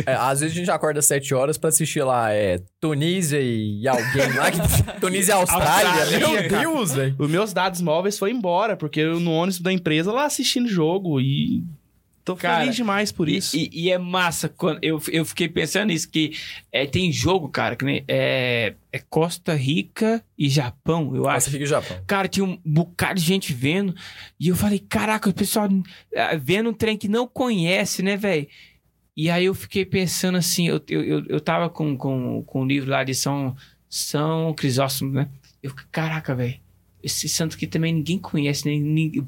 É, 0.07 0.15
às 0.15 0.41
vezes 0.41 0.57
a 0.57 0.59
gente 0.59 0.71
acorda 0.71 0.99
às 0.99 1.07
7 1.07 1.35
horas 1.35 1.59
pra 1.59 1.69
assistir 1.69 2.03
lá, 2.03 2.33
é, 2.33 2.59
Tunísia 2.81 3.39
e 3.39 3.87
alguém 3.87 4.33
lá. 4.35 4.51
Que... 4.51 4.59
Tunísia 4.99 5.33
e 5.33 5.35
Austrália. 5.35 5.91
Austrália, 5.91 6.19
Meu. 6.19 6.49
Deus, 6.49 6.95
velho. 6.95 7.17
Os 7.19 7.31
meus 7.31 7.53
dados 7.53 7.83
móveis 7.83 8.19
foram 8.19 8.33
embora, 8.33 8.77
porque 8.77 9.01
eu 9.01 9.21
no 9.21 9.33
ônibus 9.33 9.61
da 9.61 9.71
empresa 9.71 10.11
lá 10.11 10.25
assistindo 10.25 10.69
jogo 10.69 11.21
e 11.21 11.63
tô 12.35 12.37
Cara, 12.41 12.61
feliz 12.61 12.77
demais 12.77 13.11
por 13.13 13.29
E- 13.29 13.37
isso. 13.37 13.57
E, 13.57 13.71
e 13.73 13.91
é 13.91 13.99
massa 13.99 14.49
quando 14.49 14.79
eu, 14.83 15.01
eu 15.11 15.25
fiquei 15.25 15.49
pensando 15.49 15.89
nisso, 15.89 16.09
que 16.11 16.33
é, 16.73 16.87
tem 16.87 17.11
jogo, 17.13 17.49
cara, 17.49 17.75
que 17.77 17.85
nem, 17.85 18.05
é, 18.09 18.75
é 18.93 18.99
Costa 18.99 19.55
Rica 19.55 20.25
e 20.37 20.49
Japão, 20.49 21.15
eu 21.15 21.23
Nossa, 21.23 21.37
acho. 21.37 21.51
fica 21.51 21.65
o 21.65 21.67
Japão. 21.67 21.97
Cara, 22.07 22.29
tinha 22.29 22.45
um 22.45 22.59
bocado 22.65 23.19
de 23.21 23.27
gente 23.27 23.53
vendo. 23.53 23.95
E 24.39 24.49
eu 24.49 24.57
falei, 24.57 24.79
caraca, 24.79 25.29
o 25.31 25.35
pessoal 25.35 25.69
ah, 26.17 26.37
vendo 26.37 26.71
um 26.71 26.75
trem 26.75 26.97
que 26.97 27.09
não 27.09 27.27
conhece, 27.27 28.03
né, 28.03 28.17
velho? 28.17 28.47
E 29.17 29.29
aí 29.31 29.47
eu 29.47 29.55
fiquei 29.55 29.85
pensando 29.85 30.39
assim, 30.39 30.69
eu, 30.69 30.81
eu, 30.89 31.03
eu, 31.03 31.25
eu 31.27 31.41
tava 31.41 31.69
com, 31.69 31.97
com, 31.97 32.43
com 32.45 32.63
o 32.63 32.67
livro 32.67 32.91
lá 32.91 33.03
de 33.03 33.15
São, 33.15 33.57
São 33.89 34.55
Crisóstomo, 34.55 35.11
né? 35.13 35.29
Eu, 35.63 35.73
caraca, 35.91 36.35
velho, 36.37 36.55
esse 37.03 37.29
santo 37.29 37.57
aqui 37.57 37.67
também 37.67 37.93
ninguém 37.93 38.19
conhece, 38.19 38.65
nem, 38.65 38.81
ninguém- 38.81 39.23
o 39.23 39.27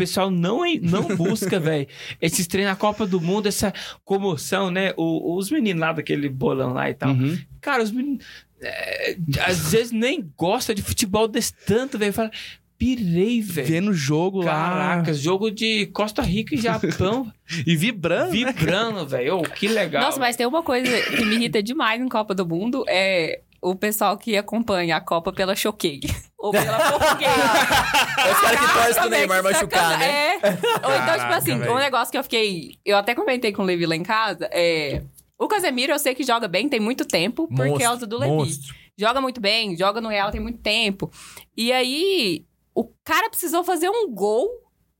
pessoal 0.00 0.30
não, 0.30 0.62
não 0.82 1.16
busca, 1.16 1.58
velho, 1.60 1.86
esses 2.20 2.46
treinos 2.46 2.72
na 2.72 2.76
Copa 2.76 3.06
do 3.06 3.20
Mundo, 3.20 3.46
essa 3.48 3.72
comoção, 4.04 4.70
né? 4.70 4.92
O- 4.96 5.36
os 5.36 5.50
meninos 5.50 5.80
lá 5.80 5.92
daquele 5.92 6.28
bolão 6.28 6.72
lá 6.72 6.88
e 6.90 6.94
tal. 6.94 7.10
Uhum. 7.10 7.38
Cara, 7.60 7.82
os 7.82 7.90
meninos. 7.92 8.24
é, 8.62 9.16
às 9.46 9.70
vezes 9.72 9.92
nem 9.92 10.30
gosta 10.36 10.74
de 10.74 10.82
futebol 10.82 11.28
desse 11.28 11.52
tanto, 11.66 11.98
velho. 11.98 12.12
Fala, 12.12 12.30
pirei, 12.78 13.42
velho. 13.42 13.66
Vendo 13.68 13.90
o 13.90 13.94
jogo 13.94 14.38
lá 14.42 14.52
Caraca, 14.52 15.12
jogo 15.14 15.50
de 15.50 15.86
Costa 15.86 16.22
Rica 16.22 16.54
e 16.54 16.58
Japão, 16.58 17.30
e 17.66 17.76
vibrando. 17.76 18.32
né? 18.32 18.52
vibrando, 18.52 19.06
velho. 19.06 19.36
Ô, 19.38 19.42
que 19.42 19.68
legal. 19.68 20.02
Nossa, 20.02 20.18
mas 20.18 20.34
tem 20.36 20.46
uma 20.46 20.62
coisa 20.62 20.88
que 21.14 21.24
me 21.24 21.34
irrita 21.36 21.62
demais 21.62 22.00
em 22.00 22.08
Copa 22.08 22.34
do 22.34 22.46
Mundo, 22.46 22.84
é 22.88 23.40
o 23.62 23.74
pessoal 23.74 24.16
que 24.16 24.36
acompanha 24.36 24.96
a 24.96 25.00
Copa 25.00 25.32
pela 25.32 25.54
Choquei. 25.54 26.00
Ou 26.38 26.52
pela 26.52 26.90
portuguesa. 26.90 27.30
É 27.30 28.32
os 28.32 28.40
caras 28.40 28.60
que 28.60 28.72
torcem 28.72 28.94
pro 28.94 28.94
Caraca, 28.94 29.08
Neymar 29.10 29.42
machucar, 29.42 29.98
né? 29.98 30.06
É. 30.06 30.40
Ou 30.86 30.94
então, 30.94 31.18
tipo 31.18 31.32
assim, 31.34 31.58
velho. 31.58 31.72
um 31.72 31.78
negócio 31.78 32.10
que 32.10 32.16
eu 32.16 32.22
fiquei... 32.22 32.78
Eu 32.82 32.96
até 32.96 33.14
comentei 33.14 33.52
com 33.52 33.60
o 33.62 33.64
Levi 33.66 33.84
lá 33.84 33.94
em 33.94 34.02
casa, 34.02 34.48
é... 34.50 35.02
O 35.38 35.48
Casemiro 35.48 35.92
eu 35.92 35.98
sei 35.98 36.14
que 36.14 36.22
joga 36.22 36.48
bem, 36.48 36.68
tem 36.68 36.80
muito 36.80 37.04
tempo, 37.04 37.46
por 37.48 37.66
Monstro, 37.66 37.78
causa 37.78 38.06
do 38.06 38.18
Levi. 38.18 38.32
monstro. 38.32 38.74
Joga 38.98 39.20
muito 39.20 39.40
bem, 39.40 39.76
joga 39.76 40.00
no 40.00 40.08
Real 40.08 40.30
tem 40.30 40.40
muito 40.40 40.60
tempo. 40.60 41.10
E 41.56 41.72
aí, 41.72 42.44
o 42.74 42.84
cara 43.02 43.30
precisou 43.30 43.64
fazer 43.64 43.88
um 43.88 44.10
gol 44.10 44.48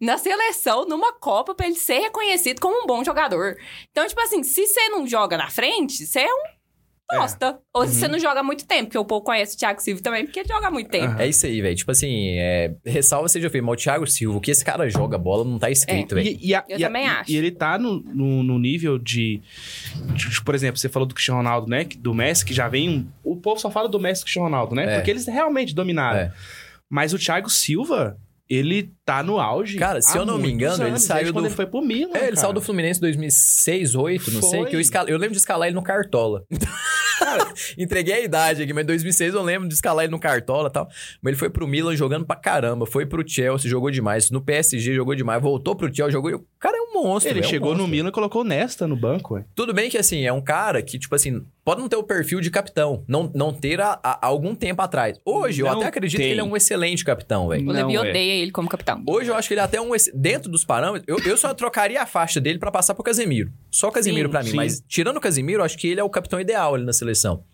na 0.01 0.16
seleção, 0.16 0.87
numa 0.87 1.12
Copa, 1.12 1.55
pra 1.55 1.66
ele 1.66 1.74
ser 1.77 1.99
reconhecido 1.99 2.59
como 2.61 2.82
um 2.82 2.87
bom 2.87 3.05
jogador. 3.05 3.57
Então, 3.91 4.07
tipo 4.07 4.20
assim, 4.23 4.43
se 4.43 4.66
você 4.66 4.89
não 4.89 5.07
joga 5.07 5.37
na 5.37 5.51
frente, 5.51 6.07
você 6.07 6.20
é 6.20 6.32
um 6.32 6.43
bosta. 7.19 7.59
Ou 7.74 7.87
se 7.87 7.95
você 7.95 8.09
não 8.09 8.19
joga 8.19 8.41
há 8.41 8.43
muito 8.43 8.66
tempo, 8.66 8.85
porque 8.85 8.99
o 8.99 9.05
povo 9.05 9.24
conhece 9.24 9.55
o 9.57 9.59
Thiago 9.59 9.81
Silva 9.81 10.03
também, 10.03 10.24
porque 10.24 10.41
ele 10.41 10.49
joga 10.49 10.69
há 10.69 10.70
muito 10.70 10.91
tempo. 10.91 11.20
É 11.20 11.27
isso 11.28 11.47
aí, 11.47 11.61
velho. 11.61 11.74
Tipo 11.77 11.91
assim, 11.91 12.37
é... 12.39 12.74
ressalva 12.85 13.28
seja 13.28 13.49
feio, 13.51 13.65
mas 13.65 13.74
o 13.74 13.77
Thiago 13.77 14.07
Silva, 14.07 14.39
o 14.39 14.41
que 14.41 14.51
esse 14.51 14.65
cara 14.65 14.89
joga 14.89 15.16
bola 15.19 15.45
não 15.45 15.59
tá 15.59 15.70
escrito, 15.70 16.15
velho. 16.15 16.28
E, 16.28 16.49
e 16.49 16.55
a- 16.55 16.65
Eu 16.69 16.78
e 16.78 16.85
a- 16.85 16.87
também 16.89 17.05
e- 17.05 17.09
acho. 17.09 17.31
E 17.32 17.37
ele 17.37 17.51
tá 17.51 17.78
no, 17.78 18.01
no, 18.01 18.43
no 18.43 18.59
nível 18.59 18.99
de, 18.99 19.41
de- 20.15 20.41
Por 20.43 20.55
exemplo, 20.55 20.78
você 20.78 20.89
falou 20.89 21.07
do 21.07 21.15
Cristiano 21.15 21.39
Ronaldo, 21.39 21.69
né? 21.69 21.85
que- 21.85 21.97
Do 21.99 22.15
Messi, 22.15 22.45
que 22.45 22.55
já 22.55 22.69
vem. 22.69 22.89
um- 22.89 23.07
o 23.23 23.37
povo 23.37 23.61
só 23.61 23.70
fala 23.70 23.89
do 23.89 23.99
Messi 24.01 24.20
e 24.20 24.23
do 24.23 24.24
Cristiano 24.24 24.49
Ronaldo, 24.49 24.74
né? 24.74 24.85
É. 24.93 24.95
Porque 24.97 25.11
eles 25.11 25.27
realmente 25.27 25.74
dominaram. 25.74 26.19
É. 26.20 26.32
Mas 26.89 27.12
o 27.12 27.19
Thiago 27.19 27.49
Silva, 27.49 28.16
ele 28.51 28.93
tá 29.05 29.22
no 29.22 29.39
auge. 29.39 29.78
Cara, 29.78 30.02
se 30.02 30.18
eu 30.18 30.27
não 30.27 30.36
me 30.36 30.51
engano, 30.51 30.85
ele 30.85 30.98
saiu 30.98 31.32
do- 31.32 31.39
ele 31.40 31.51
foi 31.51 31.66
pro 31.66 31.81
Milan. 31.81 32.10
É, 32.14 32.18
ele 32.18 32.24
cara. 32.27 32.36
saiu 32.36 32.52
do 32.52 32.60
Fluminense 32.60 32.98
em 32.98 33.02
2006, 33.02 33.93
2008, 33.93 34.31
não 34.32 34.43
sei. 34.43 34.60
Foi. 34.60 34.68
Que 34.70 34.77
eu, 34.77 34.81
escala... 34.81 35.09
eu 35.09 35.16
lembro 35.16 35.32
de 35.35 35.39
escalar 35.39 35.68
ele 35.68 35.77
no 35.77 35.82
Cartola. 35.82 36.44
Cara, 37.20 37.52
Entreguei 37.77 38.14
a 38.14 38.20
idade 38.20 38.62
aqui, 38.62 38.72
mas 38.72 38.82
em 38.82 38.86
2006 38.86 39.35
eu 39.35 39.43
lembro 39.43 39.68
de 39.68 39.74
escalar 39.74 40.05
ele 40.05 40.10
no 40.10 40.18
Cartola 40.18 40.68
e 40.68 40.72
tal. 40.72 40.86
Mas 41.20 41.32
ele 41.32 41.36
foi 41.36 41.51
pro 41.51 41.68
Milan 41.68 41.94
jogando 41.94 42.24
pra 42.24 42.35
caramba. 42.35 42.86
Foi 42.86 43.05
pro 43.05 43.22
Chelsea, 43.28 43.70
jogou 43.70 43.90
demais. 43.90 44.31
No 44.31 44.40
PSG 44.40 44.94
jogou 44.94 45.14
demais. 45.14 45.40
Voltou 45.43 45.77
pro 45.77 45.94
Chelsea, 45.94 46.12
jogou. 46.12 46.35
O 46.35 46.44
cara 46.59 46.78
é 46.78 46.81
um 46.81 46.94
monstro. 46.94 47.28
Ele 47.31 47.35
velho, 47.40 47.44
é 47.44 47.47
um 47.47 47.51
chegou 47.51 47.68
no 47.72 47.81
monstro. 47.81 47.90
Milan 47.93 48.09
e 48.09 48.12
colocou 48.12 48.43
Nesta 48.43 48.86
no 48.89 48.97
banco, 48.97 49.35
ué. 49.35 49.44
Tudo 49.55 49.74
bem 49.74 49.90
que, 49.90 49.98
assim, 49.98 50.24
é 50.24 50.32
um 50.32 50.40
cara 50.40 50.81
que, 50.82 50.98
tipo 50.98 51.14
assim, 51.14 51.44
pode 51.65 51.81
não 51.81 51.89
ter 51.89 51.97
o 51.97 52.03
perfil 52.03 52.41
de 52.41 52.51
capitão. 52.51 53.05
Não, 53.07 53.31
não 53.35 53.53
ter 53.53 53.81
há, 53.81 53.99
algum 54.23 54.55
tempo 54.55 54.81
atrás. 54.82 55.19
Hoje, 55.24 55.61
eu 55.62 55.66
Não 55.66 55.78
até 55.78 55.87
acredito 55.87 56.19
tem. 56.19 56.27
que 56.27 56.32
ele 56.32 56.41
é 56.41 56.45
um 56.45 56.57
excelente 56.57 57.05
capitão, 57.05 57.49
velho. 57.49 57.69
O 57.69 57.73
Levi 57.73 57.95
é. 57.95 58.01
odeia 58.01 58.32
ele 58.43 58.51
como 58.51 58.69
capitão. 58.69 59.03
Hoje 59.07 59.31
eu 59.31 59.35
acho 59.35 59.49
que 59.49 59.55
ele 59.55 59.61
é 59.61 59.65
até 59.65 59.81
um. 59.81 59.95
ex- 59.95 60.11
Dentro 60.15 60.51
dos 60.51 60.65
parâmetros, 60.65 61.05
eu, 61.07 61.31
eu 61.31 61.37
só 61.37 61.53
trocaria 61.55 62.03
a 62.03 62.07
faixa 62.07 62.41
dele 62.41 62.59
pra 62.59 62.70
passar 62.70 62.95
pro 62.95 63.03
Casemiro. 63.05 63.53
Só 63.70 63.89
o 63.89 63.93
Casemiro 63.93 64.28
pra 64.31 64.43
mim. 64.43 64.51
sim. 64.51 64.57
Mas 64.57 64.82
tirando 64.89 65.16
o 65.16 65.20
Casemiro, 65.20 65.61
eu 65.61 65.65
acho 65.65 65.77
que 65.78 65.89
ele 65.89 66.01
é 66.01 66.05
o 66.05 66.11
capitão 66.11 66.41
ideal 66.41 66.74
ali 66.74 66.85
na 66.85 66.93
seleção. 66.93 67.45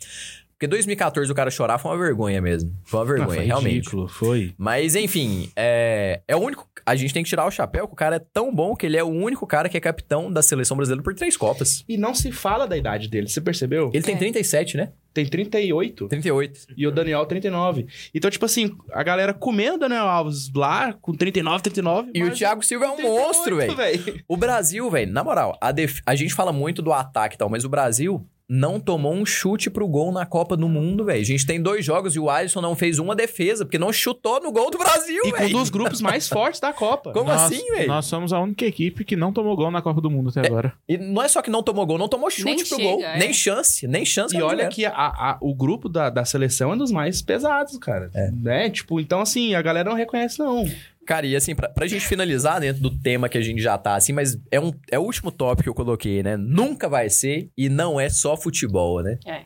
Porque 0.53 0.66
2014 0.66 1.31
o 1.31 1.35
cara 1.35 1.51
chorar 1.51 1.77
foi 1.78 1.91
uma 1.91 1.99
vergonha 1.99 2.41
mesmo. 2.41 2.73
Foi 2.85 3.01
uma 3.01 3.05
vergonha, 3.07 3.28
Ah, 3.31 3.35
foi 3.35 3.45
realmente. 3.45 3.74
ridículo, 3.74 4.09
foi. 4.09 4.55
Mas 4.57 4.95
enfim, 4.97 5.51
é, 5.55 6.23
é 6.27 6.35
o 6.35 6.39
único. 6.39 6.66
A 6.86 6.94
gente 6.94 7.12
tem 7.12 7.24
que 7.24 7.28
tirar 7.28 7.44
o 7.44 7.50
chapéu, 7.50 7.88
que 7.88 7.92
o 7.94 7.96
cara 7.96 8.14
é 8.16 8.18
tão 8.20 8.54
bom 8.54 8.76
que 8.76 8.86
ele 8.86 8.96
é 8.96 9.02
o 9.02 9.08
único 9.08 9.44
cara 9.44 9.68
que 9.68 9.76
é 9.76 9.80
capitão 9.80 10.32
da 10.32 10.40
seleção 10.40 10.76
brasileira 10.76 11.02
por 11.02 11.12
três 11.14 11.36
Copas. 11.36 11.84
E 11.88 11.96
não 11.96 12.14
se 12.14 12.30
fala 12.30 12.64
da 12.66 12.76
idade 12.76 13.08
dele, 13.08 13.28
você 13.28 13.40
percebeu? 13.40 13.90
Ele 13.92 14.04
tem 14.04 14.14
É. 14.14 14.18
37, 14.18 14.76
né? 14.76 14.92
Tem 15.12 15.26
38 15.26 16.08
38. 16.08 16.66
e 16.76 16.86
o 16.86 16.90
Daniel 16.92 17.24
39. 17.26 17.86
Então, 18.14 18.30
tipo 18.30 18.44
assim, 18.44 18.70
a 18.92 19.02
galera 19.02 19.34
comendo 19.34 19.74
o 19.76 19.78
Daniel 19.78 20.04
Alves 20.06 20.52
lá 20.54 20.92
com 20.92 21.12
39, 21.12 21.62
39. 21.64 22.10
E 22.14 22.22
o 22.22 22.30
Thiago 22.30 22.62
Silva 22.62 22.84
é 22.84 22.88
um 22.88 22.96
38, 22.96 23.18
monstro, 23.26 23.56
velho. 23.56 23.74
velho. 23.74 24.24
O 24.28 24.36
Brasil, 24.36 24.88
velho, 24.90 25.10
na 25.12 25.24
moral, 25.24 25.58
a, 25.60 25.72
def- 25.72 26.00
a 26.06 26.14
gente 26.14 26.34
fala 26.34 26.52
muito 26.52 26.82
do 26.82 26.92
ataque 26.92 27.34
e 27.34 27.38
tal, 27.38 27.48
mas 27.48 27.64
o 27.64 27.68
Brasil 27.68 28.24
não 28.48 28.78
tomou 28.78 29.12
um 29.12 29.27
chute 29.27 29.68
pro 29.68 29.89
gol 29.89 30.12
na 30.12 30.24
Copa 30.24 30.56
do 30.56 30.68
Mundo, 30.68 31.05
velho. 31.05 31.20
A 31.20 31.24
gente 31.24 31.44
tem 31.44 31.60
dois 31.60 31.85
jogos 31.85 32.14
e 32.14 32.20
o 32.20 32.31
Alisson 32.31 32.60
não 32.60 32.77
fez 32.77 32.98
uma 33.01 33.14
defesa, 33.16 33.64
porque 33.64 33.78
não 33.78 33.93
chutou 33.93 34.40
no 34.40 34.52
gol 34.52 34.70
do 34.70 34.78
Brasil, 34.78 35.20
E 35.24 35.31
com 35.32 35.36
um 35.36 35.40
velho. 35.40 35.59
dos 35.59 35.68
grupos 35.70 36.01
mais 36.01 36.28
fortes 36.31 36.60
da 36.60 36.73
Copa. 36.73 37.12
Como 37.12 37.28
Nós- 37.28 37.43
assim, 37.52 37.66
velho? 37.73 37.89
Nós 37.89 38.06
somos 38.06 38.32
a 38.32 38.39
única 38.40 38.64
equipe 38.64 39.05
que 39.05 39.16
não 39.16 39.32
tomou 39.32 39.56
gol 39.56 39.70
na 39.70 39.82
Copa 39.82 40.01
do 40.01 40.09
Mundo 40.10 40.31
até 40.31 40.47
agora. 40.47 40.73
E 40.89 40.97
não 40.97 41.23
é 41.23 41.28
só 41.28 41.43
que 41.43 41.51
não 41.51 41.62
tomou 41.62 41.85
gol, 41.86 41.98
não 41.98 42.09
tomou 42.09 42.31
chute 42.31 42.44
Nem 42.44 42.56
pro 42.59 42.66
chega, 42.66 42.82
gol. 42.82 43.02
é. 43.02 43.18
Nem 43.18 43.32
chance, 43.32 43.86
nem 43.89 44.05
chance. 44.05 44.36
E 44.36 44.40
olha 44.40 44.68
que 44.68 44.85
a- 44.86 44.93
a- 44.94 45.39
o 45.40 45.52
grupo 45.55 45.89
da, 45.89 46.09
da 46.09 46.24
seleção 46.24 46.70
é 46.70 46.74
um 46.74 46.78
dos 46.78 46.93
mais 46.93 47.20
pesados, 47.23 47.77
cara. 47.78 48.10
É. 48.14 48.31
Né? 48.31 48.70
Tipo, 48.70 49.01
então 49.01 49.20
assim, 49.20 49.55
a 49.55 49.62
galera 49.62 49.90
não 49.90 49.97
reconhece, 49.97 50.39
não. 50.39 50.64
Cara, 51.07 51.27
e 51.27 51.37
assim, 51.37 51.55
pra, 51.55 51.69
pra 51.69 51.87
gente 51.87 52.07
finalizar 52.07 52.61
dentro 52.61 52.83
do 52.83 52.91
tema 52.91 53.28
que 53.28 53.39
a 53.39 53.43
gente 53.43 53.62
já 53.62 53.78
tá, 53.78 53.95
assim, 53.95 54.12
mas 54.12 54.37
é, 54.51 54.61
um, 54.61 54.73
é 54.91 54.99
o 54.99 55.03
último 55.03 55.31
tópico 55.31 55.62
que 55.62 55.69
eu 55.69 55.74
coloquei, 55.74 56.23
né? 56.23 56.37
Nunca 56.37 56.89
vai 56.89 57.09
ser 57.09 57.49
e 57.57 57.69
não 57.69 57.99
é 58.01 58.09
só 58.09 58.37
futebol, 58.37 59.03
né? 59.03 59.19
É. 59.27 59.43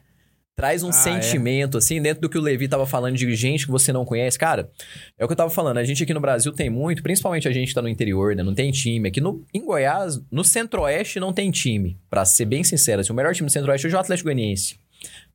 Traz 0.57 0.83
um 0.83 0.91
Ah, 0.91 0.93
sentimento, 0.93 1.79
assim, 1.79 2.03
dentro 2.03 2.21
do 2.21 2.29
que 2.29 2.37
o 2.37 2.41
Levi 2.41 2.69
tava 2.69 2.85
falando 2.85 3.17
de 3.17 3.35
gente 3.35 3.65
que 3.65 3.71
você 3.71 3.95
não 3.95 4.05
conhece. 4.05 4.39
Cara, 4.39 4.71
é 5.19 5.25
o 5.25 5.27
que 5.27 5.33
eu 5.33 5.37
tava 5.37 5.49
falando. 5.49 5.79
A 5.79 5.85
gente 5.85 6.03
aqui 6.03 6.13
no 6.13 6.21
Brasil 6.21 6.53
tem 6.53 6.69
muito, 6.69 7.03
principalmente 7.03 7.49
a 7.49 7.51
gente 7.51 7.69
que 7.69 7.75
tá 7.75 7.81
no 7.81 7.89
interior, 7.89 8.37
né? 8.37 8.43
Não 8.43 8.55
tem 8.55 8.71
time. 8.71 9.09
Aqui 9.09 9.23
no, 9.23 9.43
em 9.55 9.65
Goiás, 9.65 10.21
no 10.31 10.45
Centro-Oeste, 10.45 11.19
não 11.19 11.33
tem 11.33 11.51
time. 11.51 11.99
Pra 12.11 12.27
ser 12.27 12.45
bem 12.45 12.63
sincero, 12.63 13.01
assim, 13.01 13.11
o 13.13 13.17
melhor 13.17 13.35
time 13.35 13.47
do 13.47 13.53
Centro-Oeste 13.53 13.87
hoje 13.87 13.97
é 13.97 13.99
o 13.99 14.01
Atlético 14.03 14.27
Goianiense. 14.27 14.79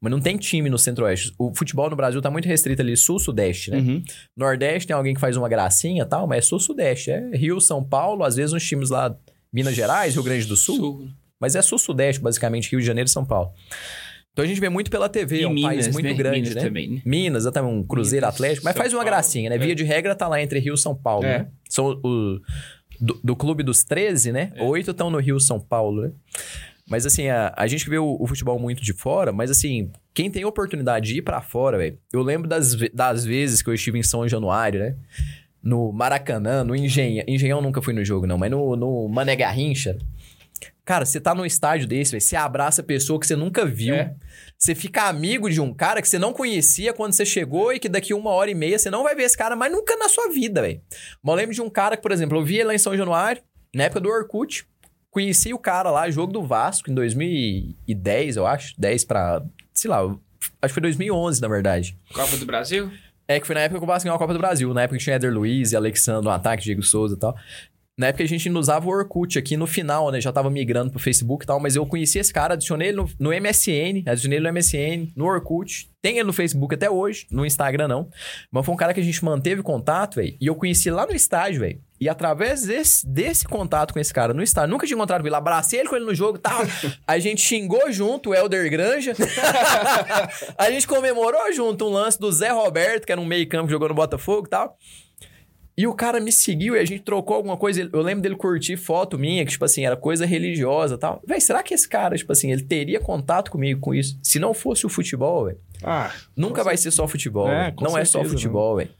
Mas 0.02 0.12
não 0.12 0.20
tem 0.20 0.38
time 0.38 0.70
no 0.70 0.78
Centro-Oeste. 0.78 1.34
O 1.40 1.54
futebol 1.56 1.90
no 1.90 1.96
Brasil 1.96 2.22
tá 2.22 2.30
muito 2.30 2.48
restrito 2.48 2.82
ali, 2.82 2.96
Sul-Sudeste, 2.96 3.72
né? 3.72 3.78
Uhum. 3.78 4.04
Nordeste 4.38 4.88
tem 4.88 4.96
alguém 4.96 5.14
que 5.14 5.20
faz 5.20 5.36
uma 5.38 5.50
gracinha 5.50 6.04
e 6.04 6.06
tal, 6.06 6.28
mas 6.28 6.40
é 6.40 6.42
Sul-Sudeste. 6.48 7.12
É 7.12 7.30
Rio, 7.36 7.60
São 7.60 7.84
Paulo, 7.84 8.24
às 8.24 8.36
vezes 8.36 8.54
uns 8.54 8.64
times 8.68 8.90
lá, 8.90 9.16
Minas 9.52 9.74
Gerais, 9.76 10.14
Rio 10.14 10.24
Grande 10.24 10.46
do 10.46 10.56
Sul. 10.56 10.76
Sul. 10.76 11.08
Mas 11.40 11.56
é 11.56 11.62
Sul-Sudeste, 11.62 12.22
basicamente, 12.22 12.70
Rio 12.72 12.80
de 12.80 12.86
Janeiro 12.86 13.08
e 13.08 13.12
São 13.12 13.26
Paulo. 13.26 13.52
Então 14.32 14.44
a 14.44 14.48
gente 14.48 14.60
vê 14.60 14.68
muito 14.68 14.92
pela 14.92 15.08
TV, 15.08 15.40
E 15.40 15.44
é 15.44 15.48
um 15.48 15.54
Minas, 15.54 15.72
país 15.72 15.94
muito 15.94 16.06
né? 16.08 16.14
grande, 16.14 16.40
Minas 16.42 16.56
né? 16.56 16.62
também, 16.62 16.90
né? 16.90 17.02
Minas, 17.06 17.44
exatamente, 17.44 17.74
um 17.74 17.84
Cruzeiro 17.84 18.26
Minas, 18.26 18.36
Atlético, 18.36 18.66
mas 18.66 18.74
São 18.74 18.82
faz 18.82 18.94
uma 18.94 18.98
Paulo. 19.00 19.10
gracinha, 19.12 19.50
né? 19.50 19.56
É. 19.56 19.60
Via 19.60 19.74
de 19.74 19.84
regra 19.86 20.14
tá 20.14 20.28
lá 20.28 20.42
entre 20.42 20.60
Rio 20.60 20.74
e 20.74 20.78
São 20.78 20.94
Paulo, 20.94 21.26
É. 21.26 21.40
né? 21.40 21.48
São 21.70 22.00
o, 22.04 22.40
do, 23.00 23.20
do 23.24 23.36
clube 23.36 23.64
dos 23.64 23.84
13, 23.86 24.34
né? 24.34 24.52
É. 24.56 24.64
Oito 24.64 24.92
estão 24.92 25.10
no 25.10 25.20
Rio 25.20 25.40
São 25.40 25.58
Paulo, 25.60 26.02
né? 26.02 26.12
Mas 26.88 27.06
assim, 27.06 27.28
a, 27.28 27.54
a 27.58 27.66
gente 27.68 27.90
vê 27.90 27.98
o, 27.98 28.18
o 28.20 28.28
futebol 28.28 28.60
muito 28.60 28.84
de 28.84 28.94
fora, 28.94 29.32
mas 29.32 29.50
assim, 29.50 29.92
quem 30.14 30.30
tem 30.30 30.46
oportunidade 30.46 31.08
de 31.08 31.18
ir 31.18 31.22
pra 31.22 31.42
fora, 31.42 31.78
velho, 31.78 31.98
eu 32.14 32.22
lembro 32.22 32.48
das, 32.48 32.76
das 32.94 33.26
vezes 33.26 33.62
que 33.62 33.70
eu 33.70 33.74
estive 33.74 33.98
em 33.98 34.04
São 34.04 34.28
Januário, 34.28 34.80
né? 34.80 34.96
No 35.64 35.92
Maracanã, 35.92 36.64
no 36.64 36.76
Engenhão. 36.76 37.26
Engenhão 37.28 37.62
nunca 37.62 37.82
fui 37.82 37.94
no 37.94 38.06
jogo, 38.06 38.28
não, 38.28 38.38
mas 38.38 38.52
no, 38.52 38.76
no 38.76 39.08
Mané 39.10 39.36
Garrincha. 39.36 39.98
Cara, 40.86 41.04
você 41.04 41.20
tá 41.20 41.34
num 41.34 41.46
estádio 41.46 41.88
desse, 41.88 42.12
velho, 42.12 42.22
você 42.22 42.36
abraça 42.36 42.82
a 42.82 42.86
pessoa 42.86 43.20
que 43.20 43.26
você 43.26 43.36
nunca 43.36 43.66
viu. 43.66 43.96
É. 43.96 44.14
Você 44.56 44.76
fica 44.76 45.04
amigo 45.04 45.50
de 45.50 45.60
um 45.60 45.74
cara 45.74 46.00
que 46.00 46.08
você 46.08 46.20
não 46.20 46.32
conhecia 46.32 46.94
quando 46.94 47.14
você 47.14 47.26
chegou 47.26 47.74
e 47.74 47.80
que 47.80 47.90
daqui 47.90 48.14
uma 48.14 48.30
hora 48.30 48.52
e 48.52 48.56
meia 48.56 48.78
você 48.78 48.92
não 48.92 49.02
vai 49.02 49.16
ver 49.16 49.24
esse 49.24 49.36
cara 49.36 49.56
mais 49.56 49.72
nunca 49.72 49.98
na 49.98 50.08
sua 50.08 50.30
vida, 50.30 50.62
velho. 50.62 50.80
Mas 51.24 51.32
eu 51.32 51.36
lembro 51.36 51.56
de 51.56 51.62
um 51.64 51.70
cara 51.70 51.98
que, 51.98 52.04
por 52.04 52.12
exemplo, 52.12 52.38
eu 52.38 52.46
vi 52.46 52.58
ele 52.58 52.66
lá 52.66 52.76
em 52.76 52.78
São 52.78 52.96
Januário, 52.96 53.42
na 53.74 53.86
época 53.86 54.00
do 54.00 54.10
Orkut. 54.10 54.68
Conheci 55.16 55.54
o 55.54 55.58
cara 55.58 55.90
lá, 55.92 56.10
jogo 56.10 56.34
do 56.34 56.44
Vasco, 56.44 56.92
em 56.92 56.94
2010, 56.94 58.36
eu 58.36 58.46
acho. 58.46 58.74
10 58.78 59.06
pra. 59.06 59.42
Sei 59.74 59.90
lá, 59.90 60.02
acho 60.04 60.18
que 60.62 60.70
foi 60.74 60.82
2011, 60.82 61.42
na 61.42 61.48
verdade. 61.48 61.98
Copa 62.14 62.36
do 62.36 62.46
Brasil? 62.46 62.92
É 63.26 63.40
que 63.40 63.48
foi 63.48 63.56
na 63.56 63.62
época 63.62 63.80
que 63.80 63.86
o 63.86 63.88
Vasco 63.88 64.04
ganhou 64.04 64.18
a 64.18 64.20
Copa 64.20 64.34
do 64.34 64.40
Brasil. 64.40 64.74
Na 64.74 64.82
época 64.82 64.98
que 64.98 65.04
tinha 65.06 65.16
Éder 65.16 65.34
Luiz 65.34 65.72
e 65.72 65.76
Alexandre 65.78 66.26
no 66.26 66.32
ataque, 66.32 66.64
Diego 66.64 66.84
Souza 66.84 67.16
e 67.16 67.18
tal. 67.18 67.34
Na 67.98 68.08
época 68.08 68.26
a 68.26 68.28
gente 68.28 68.50
ainda 68.50 68.60
usava 68.60 68.86
o 68.86 68.90
Orkut 68.90 69.40
aqui 69.40 69.56
no 69.56 69.66
final, 69.66 70.12
né? 70.12 70.20
Já 70.20 70.34
tava 70.34 70.50
migrando 70.50 70.92
pro 70.92 71.00
Facebook 71.00 71.46
e 71.46 71.48
tal, 71.48 71.62
mas 71.62 71.78
eu 71.78 71.86
conheci 71.86 72.20
esse 72.20 72.34
cara, 72.34 72.56
adicionei 72.56 72.90
ele 72.90 72.98
no, 72.98 73.10
no 73.18 73.30
MSN, 73.30 74.04
adicionei 74.06 74.38
ele 74.38 74.52
no 74.52 74.54
MSN, 74.54 75.14
no 75.16 75.24
Orkut. 75.24 75.90
Tem 76.02 76.18
ele 76.18 76.26
no 76.26 76.34
Facebook 76.34 76.76
até 76.76 76.90
hoje, 76.90 77.26
no 77.32 77.46
Instagram 77.46 77.88
não. 77.88 78.10
Mas 78.52 78.66
foi 78.66 78.76
um 78.76 78.78
cara 78.78 78.94
que 78.94 79.00
a 79.00 79.04
gente 79.04 79.24
manteve 79.24 79.64
contato, 79.64 80.16
velho. 80.16 80.36
E 80.42 80.46
eu 80.46 80.56
conheci 80.56 80.92
lá 80.92 81.06
no 81.06 81.14
estádio, 81.14 81.62
velho. 81.62 81.80
E 82.06 82.10
através 82.10 82.62
desse, 82.62 83.04
desse 83.04 83.48
contato 83.48 83.92
com 83.92 84.00
esse 84.00 84.14
cara 84.14 84.32
no 84.32 84.44
estádio, 84.44 84.70
nunca 84.70 84.86
tinha 84.86 84.96
encontrado 84.96 85.22
com 85.22 85.28
ele, 85.28 85.36
abracei 85.36 85.80
ele 85.80 85.90
com 85.90 85.96
ele 85.96 86.06
no 86.06 86.14
jogo 86.14 86.38
e 86.38 86.40
tal. 86.40 86.62
a 87.08 87.18
gente 87.18 87.42
xingou 87.42 87.92
junto 87.92 88.30
o 88.30 88.36
Helder 88.36 88.70
Granja. 88.70 89.14
a 90.56 90.70
gente 90.70 90.88
comemorou 90.88 91.52
junto 91.52 91.88
um 91.88 91.90
lance 91.90 92.20
do 92.20 92.32
Zé 92.32 92.52
Roberto, 92.52 93.08
que 93.08 93.12
era 93.12 93.20
um 93.20 93.26
meio 93.26 93.50
campo 93.50 93.66
que 93.66 93.72
jogou 93.72 93.90
no 93.90 93.96
Botafogo 93.96 94.46
e 94.46 94.50
tal. 94.52 94.78
E 95.76 95.88
o 95.88 95.96
cara 95.96 96.20
me 96.20 96.32
seguiu 96.32 96.76
e 96.76 96.80
a 96.80 96.86
gente 96.86 97.02
trocou 97.02 97.38
alguma 97.38 97.58
coisa. 97.58 97.90
Eu 97.92 98.02
lembro 98.04 98.22
dele 98.22 98.36
curtir 98.36 98.78
foto 98.78 99.18
minha, 99.18 99.44
que, 99.44 99.50
tipo 99.54 99.66
assim, 99.66 99.84
era 99.84 99.98
coisa 99.98 100.28
religiosa 100.28 100.94
e 100.94 100.98
tal. 101.00 101.24
Véi, 101.26 101.42
será 101.42 101.64
que 101.64 101.74
esse 101.74 101.90
cara, 101.90 102.16
tipo 102.16 102.32
assim, 102.32 102.52
ele 102.52 102.62
teria 102.62 103.00
contato 103.00 103.50
comigo 103.50 103.82
com 103.82 103.96
isso? 103.96 104.20
Se 104.22 104.38
não 104.38 104.54
fosse 104.54 104.86
o 104.86 104.90
futebol, 104.90 105.46
velho. 105.46 105.58
Ah, 105.84 106.12
Nunca 106.38 106.64
vai 106.64 106.78
ser 106.78 106.92
só 106.92 107.08
futebol. 107.08 107.50
É, 107.50 107.74
não 107.82 107.98
é 107.98 108.06
só 108.06 108.20
certeza, 108.20 108.36
futebol, 108.36 108.76
velho. 108.76 108.92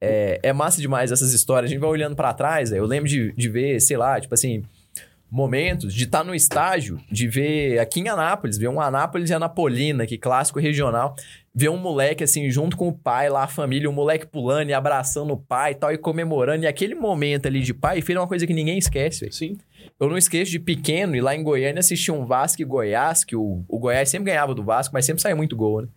É, 0.00 0.38
é 0.42 0.52
massa 0.52 0.80
demais 0.80 1.10
essas 1.12 1.32
histórias. 1.32 1.70
A 1.70 1.72
gente 1.72 1.80
vai 1.80 1.90
olhando 1.90 2.14
pra 2.16 2.32
trás. 2.32 2.72
Eu 2.72 2.84
lembro 2.86 3.08
de, 3.08 3.32
de 3.32 3.48
ver, 3.48 3.80
sei 3.80 3.96
lá, 3.96 4.20
tipo 4.20 4.32
assim, 4.34 4.62
momentos 5.30 5.92
de 5.92 6.04
estar 6.04 6.24
no 6.24 6.34
estágio, 6.34 6.98
de 7.10 7.28
ver 7.28 7.78
aqui 7.78 8.00
em 8.00 8.08
Anápolis, 8.08 8.56
ver 8.56 8.68
um 8.68 8.80
Anápolis 8.80 9.28
e 9.28 9.34
Anapolina, 9.34 10.06
que 10.06 10.16
clássico 10.16 10.58
regional, 10.58 11.14
ver 11.54 11.68
um 11.68 11.76
moleque 11.76 12.24
assim, 12.24 12.48
junto 12.50 12.76
com 12.76 12.88
o 12.88 12.92
pai 12.92 13.28
lá, 13.28 13.42
a 13.44 13.48
família, 13.48 13.90
o 13.90 13.92
moleque 13.92 14.26
pulando 14.26 14.70
e 14.70 14.72
abraçando 14.72 15.32
o 15.32 15.36
pai 15.36 15.72
e 15.72 15.74
tal, 15.74 15.92
e 15.92 15.98
comemorando. 15.98 16.64
E 16.64 16.66
aquele 16.66 16.94
momento 16.94 17.46
ali 17.46 17.60
de 17.60 17.74
pai 17.74 17.98
e 17.98 18.02
filho 18.02 18.18
é 18.18 18.20
uma 18.20 18.28
coisa 18.28 18.46
que 18.46 18.54
ninguém 18.54 18.78
esquece, 18.78 19.20
velho. 19.20 19.32
sim. 19.32 19.58
Eu 20.00 20.08
não 20.08 20.16
esqueço 20.16 20.50
de 20.50 20.58
pequeno 20.60 21.14
e 21.16 21.20
lá 21.20 21.34
em 21.34 21.42
Goiânia 21.42 21.80
assistir 21.80 22.12
um 22.12 22.24
Vasco 22.24 22.62
e 22.62 22.64
Goiás, 22.64 23.24
que 23.24 23.34
o, 23.36 23.64
o 23.68 23.78
Goiás 23.78 24.08
sempre 24.08 24.30
ganhava 24.30 24.54
do 24.54 24.62
Vasco, 24.62 24.94
mas 24.94 25.04
sempre 25.04 25.20
saía 25.20 25.34
muito 25.36 25.56
gol, 25.56 25.82
né? 25.82 25.88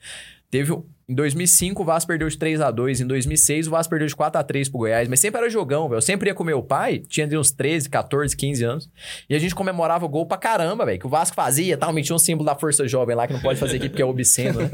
Teve, 0.49 0.73
um- 0.73 0.83
em 1.11 1.13
2005 1.13 1.81
o 1.81 1.85
Vasco 1.85 2.07
perdeu 2.07 2.29
de 2.29 2.37
3 2.37 2.61
a 2.61 2.71
2 2.71 3.01
em 3.01 3.05
2006 3.05 3.67
o 3.67 3.71
Vasco 3.71 3.89
perdeu 3.89 4.07
de 4.07 4.15
4 4.15 4.39
a 4.39 4.43
3 4.43 4.69
pro 4.69 4.79
Goiás, 4.79 5.09
mas 5.09 5.19
sempre 5.19 5.41
era 5.41 5.49
jogão, 5.49 5.89
velho. 5.89 5.97
Eu 5.97 6.01
sempre 6.01 6.29
ia 6.29 6.33
com 6.33 6.41
meu 6.41 6.63
pai, 6.63 6.99
tinha 6.99 7.27
de 7.27 7.37
uns 7.37 7.51
13, 7.51 7.89
14, 7.89 8.35
15 8.35 8.63
anos, 8.63 8.89
e 9.29 9.35
a 9.35 9.39
gente 9.39 9.53
comemorava 9.53 10.07
gol 10.07 10.25
pra 10.25 10.37
caramba, 10.37 10.85
velho, 10.85 10.97
que 10.97 11.05
o 11.05 11.09
Vasco 11.09 11.35
fazia, 11.35 11.75
tal, 11.75 11.91
metia 11.91 12.15
um 12.15 12.19
símbolo 12.19 12.45
da 12.45 12.55
Força 12.55 12.87
Jovem 12.87 13.13
lá, 13.13 13.27
que 13.27 13.33
não 13.33 13.41
pode 13.41 13.59
fazer 13.59 13.75
aqui 13.75 13.89
porque 13.89 14.01
é 14.01 14.05
obsceno, 14.05 14.61
né? 14.61 14.69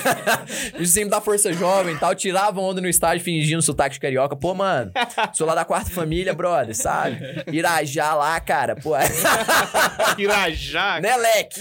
o 0.80 0.86
símbolo 0.86 1.10
da 1.10 1.20
Força 1.20 1.52
Jovem 1.52 1.94
e 1.94 1.98
tal, 1.98 2.14
tirava 2.14 2.58
onda 2.62 2.80
no 2.80 2.88
estádio 2.88 3.22
fingindo 3.22 3.60
sotaque 3.60 3.94
de 3.94 4.00
carioca. 4.00 4.34
Pô, 4.34 4.54
mano, 4.54 4.90
sou 5.34 5.46
lá 5.46 5.54
da 5.54 5.66
quarta 5.66 5.90
família, 5.90 6.32
brother, 6.32 6.74
sabe? 6.74 7.18
Irajá 7.52 8.14
lá, 8.14 8.40
cara, 8.40 8.74
pô. 8.74 8.92
Irajá. 10.16 10.98
Né, 11.02 11.14
leque? 11.14 11.60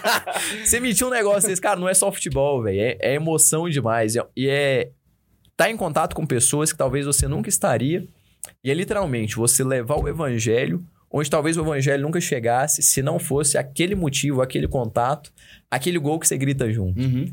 Você 0.64 0.80
mentiu 0.80 1.08
um 1.08 1.10
negócio 1.10 1.46
desse, 1.46 1.60
cara, 1.60 1.78
não 1.78 1.88
é 1.88 1.92
só 1.92 2.10
futebol, 2.10 2.62
velho. 2.62 2.80
É, 2.80 2.96
é 3.00 3.14
emoção 3.14 3.49
demais. 3.68 4.16
É- 4.16 4.26
E 4.36 4.48
é. 4.48 4.90
Tá 5.56 5.70
em 5.70 5.76
contato 5.76 6.14
com 6.14 6.24
pessoas 6.26 6.72
que 6.72 6.78
talvez 6.78 7.04
você 7.04 7.28
nunca 7.28 7.48
estaria. 7.48 8.06
E 8.64 8.70
é 8.70 8.74
literalmente 8.74 9.36
você 9.36 9.62
levar 9.62 9.96
o 9.96 10.08
evangelho, 10.08 10.82
onde 11.10 11.28
talvez 11.28 11.56
o 11.56 11.60
evangelho 11.60 12.02
nunca 12.02 12.20
chegasse, 12.20 12.82
se 12.82 13.02
não 13.02 13.18
fosse 13.18 13.58
aquele 13.58 13.94
motivo, 13.94 14.40
aquele 14.40 14.66
contato, 14.66 15.30
aquele 15.70 15.98
gol 15.98 16.18
que 16.18 16.26
você 16.26 16.38
grita 16.38 16.72
junto. 16.72 16.98
Uhum. 16.98 17.30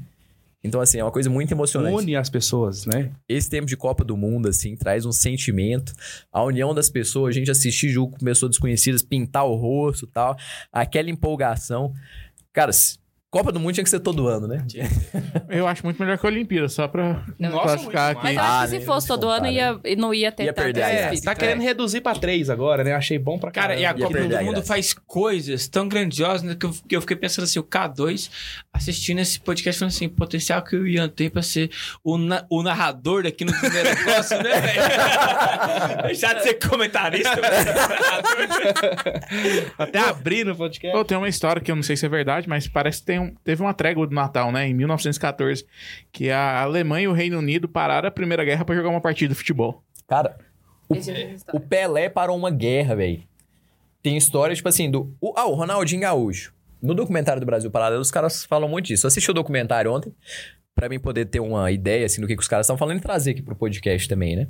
Então, 0.63 0.81
assim, 0.81 0.97
é 0.99 1.03
uma 1.03 1.11
coisa 1.11 1.29
muito 1.29 1.51
emocionante. 1.53 1.95
Une 1.95 2.15
as 2.15 2.29
pessoas, 2.29 2.85
né? 2.85 3.11
Esse 3.29 3.49
tempo 3.49 3.67
de 3.67 3.77
Copa 3.77 4.03
do 4.03 4.17
Mundo, 4.17 4.49
assim, 4.49 4.75
traz 4.75 5.05
um 5.05 5.11
sentimento. 5.11 5.93
A 6.33 6.43
união 6.43 6.73
das 6.73 6.89
pessoas, 6.89 7.29
a 7.29 7.39
gente 7.39 7.49
assistir 7.49 7.89
jogo 7.89 8.17
com 8.17 8.25
pessoas 8.25 8.51
desconhecidas, 8.51 9.01
pintar 9.01 9.45
o 9.45 9.55
rosto 9.55 10.05
e 10.05 10.07
tal. 10.09 10.35
Aquela 10.71 11.09
empolgação. 11.09 11.93
Cara, 12.51 12.71
Copa 13.29 13.51
do 13.51 13.59
Mundo 13.59 13.73
tinha 13.73 13.83
que 13.83 13.89
ser 13.89 13.99
todo 13.99 14.25
ano, 14.29 14.47
né? 14.47 14.65
Eu 15.49 15.67
acho 15.67 15.83
muito 15.83 16.01
melhor 16.01 16.17
que 16.17 16.25
a 16.25 16.29
Olimpíada, 16.29 16.69
só 16.69 16.87
pra 16.87 17.25
Nossa, 17.37 17.61
classificar 17.63 18.11
aqui. 18.11 18.23
Mas 18.23 18.35
eu 18.37 18.41
Ah, 18.41 18.45
acho 18.59 18.65
que 18.65 18.71
nem- 18.71 18.79
se 18.79 18.85
fosse 18.85 19.07
todo 19.07 19.27
ano, 19.27 19.47
ia, 19.47 19.77
não 19.97 20.13
ia 20.13 20.31
ter 20.31 20.45
Ia 20.45 20.53
perder 20.53 20.81
a 20.83 20.89
É, 20.89 21.01
espírito. 21.03 21.23
tá 21.25 21.35
querendo 21.35 21.61
reduzir 21.61 21.99
pra 21.99 22.13
três 22.15 22.49
agora, 22.49 22.85
né? 22.85 22.93
Achei 22.93 23.19
bom 23.19 23.37
pra 23.37 23.51
Cara, 23.51 23.75
caramba. 23.75 23.81
e 23.81 23.85
a 23.85 23.93
Copa 23.93 24.17
do 24.37 24.43
Mundo 24.45 24.63
faz 24.63 24.93
coisas 24.93 25.67
tão 25.67 25.89
grandiosas 25.89 26.41
né, 26.43 26.55
que, 26.57 26.65
eu, 26.65 26.71
que 26.87 26.95
eu 26.95 27.01
fiquei 27.01 27.17
pensando 27.17 27.43
assim, 27.43 27.59
o 27.59 27.63
K2 27.63 28.29
assistindo 28.73 29.19
esse 29.19 29.39
podcast 29.41 29.79
falando 29.79 29.93
assim, 29.93 30.07
potencial 30.07 30.61
que 30.61 30.77
o 30.77 30.87
Ian 30.87 31.09
tem 31.09 31.29
pra 31.29 31.41
ser 31.41 31.69
o, 32.03 32.17
na- 32.17 32.45
o 32.49 32.63
narrador 32.63 33.23
daqui 33.23 33.43
no 33.43 33.51
primeiro 33.51 33.89
negócio, 33.93 34.37
né, 34.41 34.61
velho? 34.61 34.81
Deixar 36.07 36.33
de 36.33 36.43
ser 36.43 36.53
comentarista, 36.53 37.35
velho. 37.35 37.67
Até 39.77 39.99
abrir 39.99 40.45
no 40.45 40.55
podcast. 40.55 40.97
Pô, 40.97 41.03
tem 41.03 41.17
uma 41.17 41.27
história 41.27 41.61
que 41.61 41.69
eu 41.69 41.75
não 41.75 41.83
sei 41.83 41.97
se 41.97 42.05
é 42.05 42.09
verdade, 42.09 42.47
mas 42.47 42.67
parece 42.69 42.99
que 42.99 43.05
tem 43.05 43.16
um- 43.19 43.33
teve 43.43 43.61
uma 43.61 43.73
trégua 43.73 44.05
do 44.07 44.13
Natal, 44.13 44.51
né? 44.51 44.67
Em 44.67 44.73
1914, 44.73 45.65
que 46.11 46.29
a 46.29 46.61
Alemanha 46.61 47.05
e 47.05 47.07
o 47.07 47.13
Reino 47.13 47.37
Unido 47.39 47.67
pararam 47.67 48.07
a 48.07 48.11
Primeira 48.11 48.43
Guerra 48.43 48.63
pra 48.65 48.75
jogar 48.75 48.89
uma 48.89 49.01
partida 49.01 49.33
de 49.33 49.37
futebol. 49.37 49.83
Cara, 50.07 50.37
o 51.53 51.59
Pelé 51.59 52.09
parou 52.09 52.37
uma 52.37 52.49
guerra, 52.49 52.95
velho. 52.95 53.21
Tem 54.01 54.15
história, 54.15 54.55
tipo 54.55 54.69
assim, 54.69 54.89
do. 54.89 55.13
O, 55.19 55.33
ah, 55.35 55.45
o 55.45 55.53
Ronaldinho 55.53 56.01
Gaúcho. 56.01 56.53
No 56.81 56.93
documentário 56.93 57.39
do 57.39 57.45
Brasil 57.45 57.69
Paralelo, 57.71 58.01
os 58.01 58.11
caras 58.11 58.45
falam 58.45 58.69
muito 58.69 58.85
disso. 58.85 59.05
Eu 59.05 59.09
assisti 59.09 59.29
o 59.29 59.33
documentário 59.33 59.91
ontem, 59.91 60.13
pra 60.75 60.87
mim 60.87 60.99
poder 60.99 61.25
ter 61.25 61.39
uma 61.39 61.71
ideia, 61.71 62.05
assim, 62.05 62.21
do 62.21 62.27
que, 62.27 62.35
que 62.35 62.41
os 62.41 62.47
caras 62.47 62.65
estão 62.65 62.77
falando 62.77 62.99
e 62.99 63.01
trazer 63.01 63.31
aqui 63.31 63.41
pro 63.41 63.55
podcast 63.55 64.07
também, 64.07 64.35
né? 64.35 64.47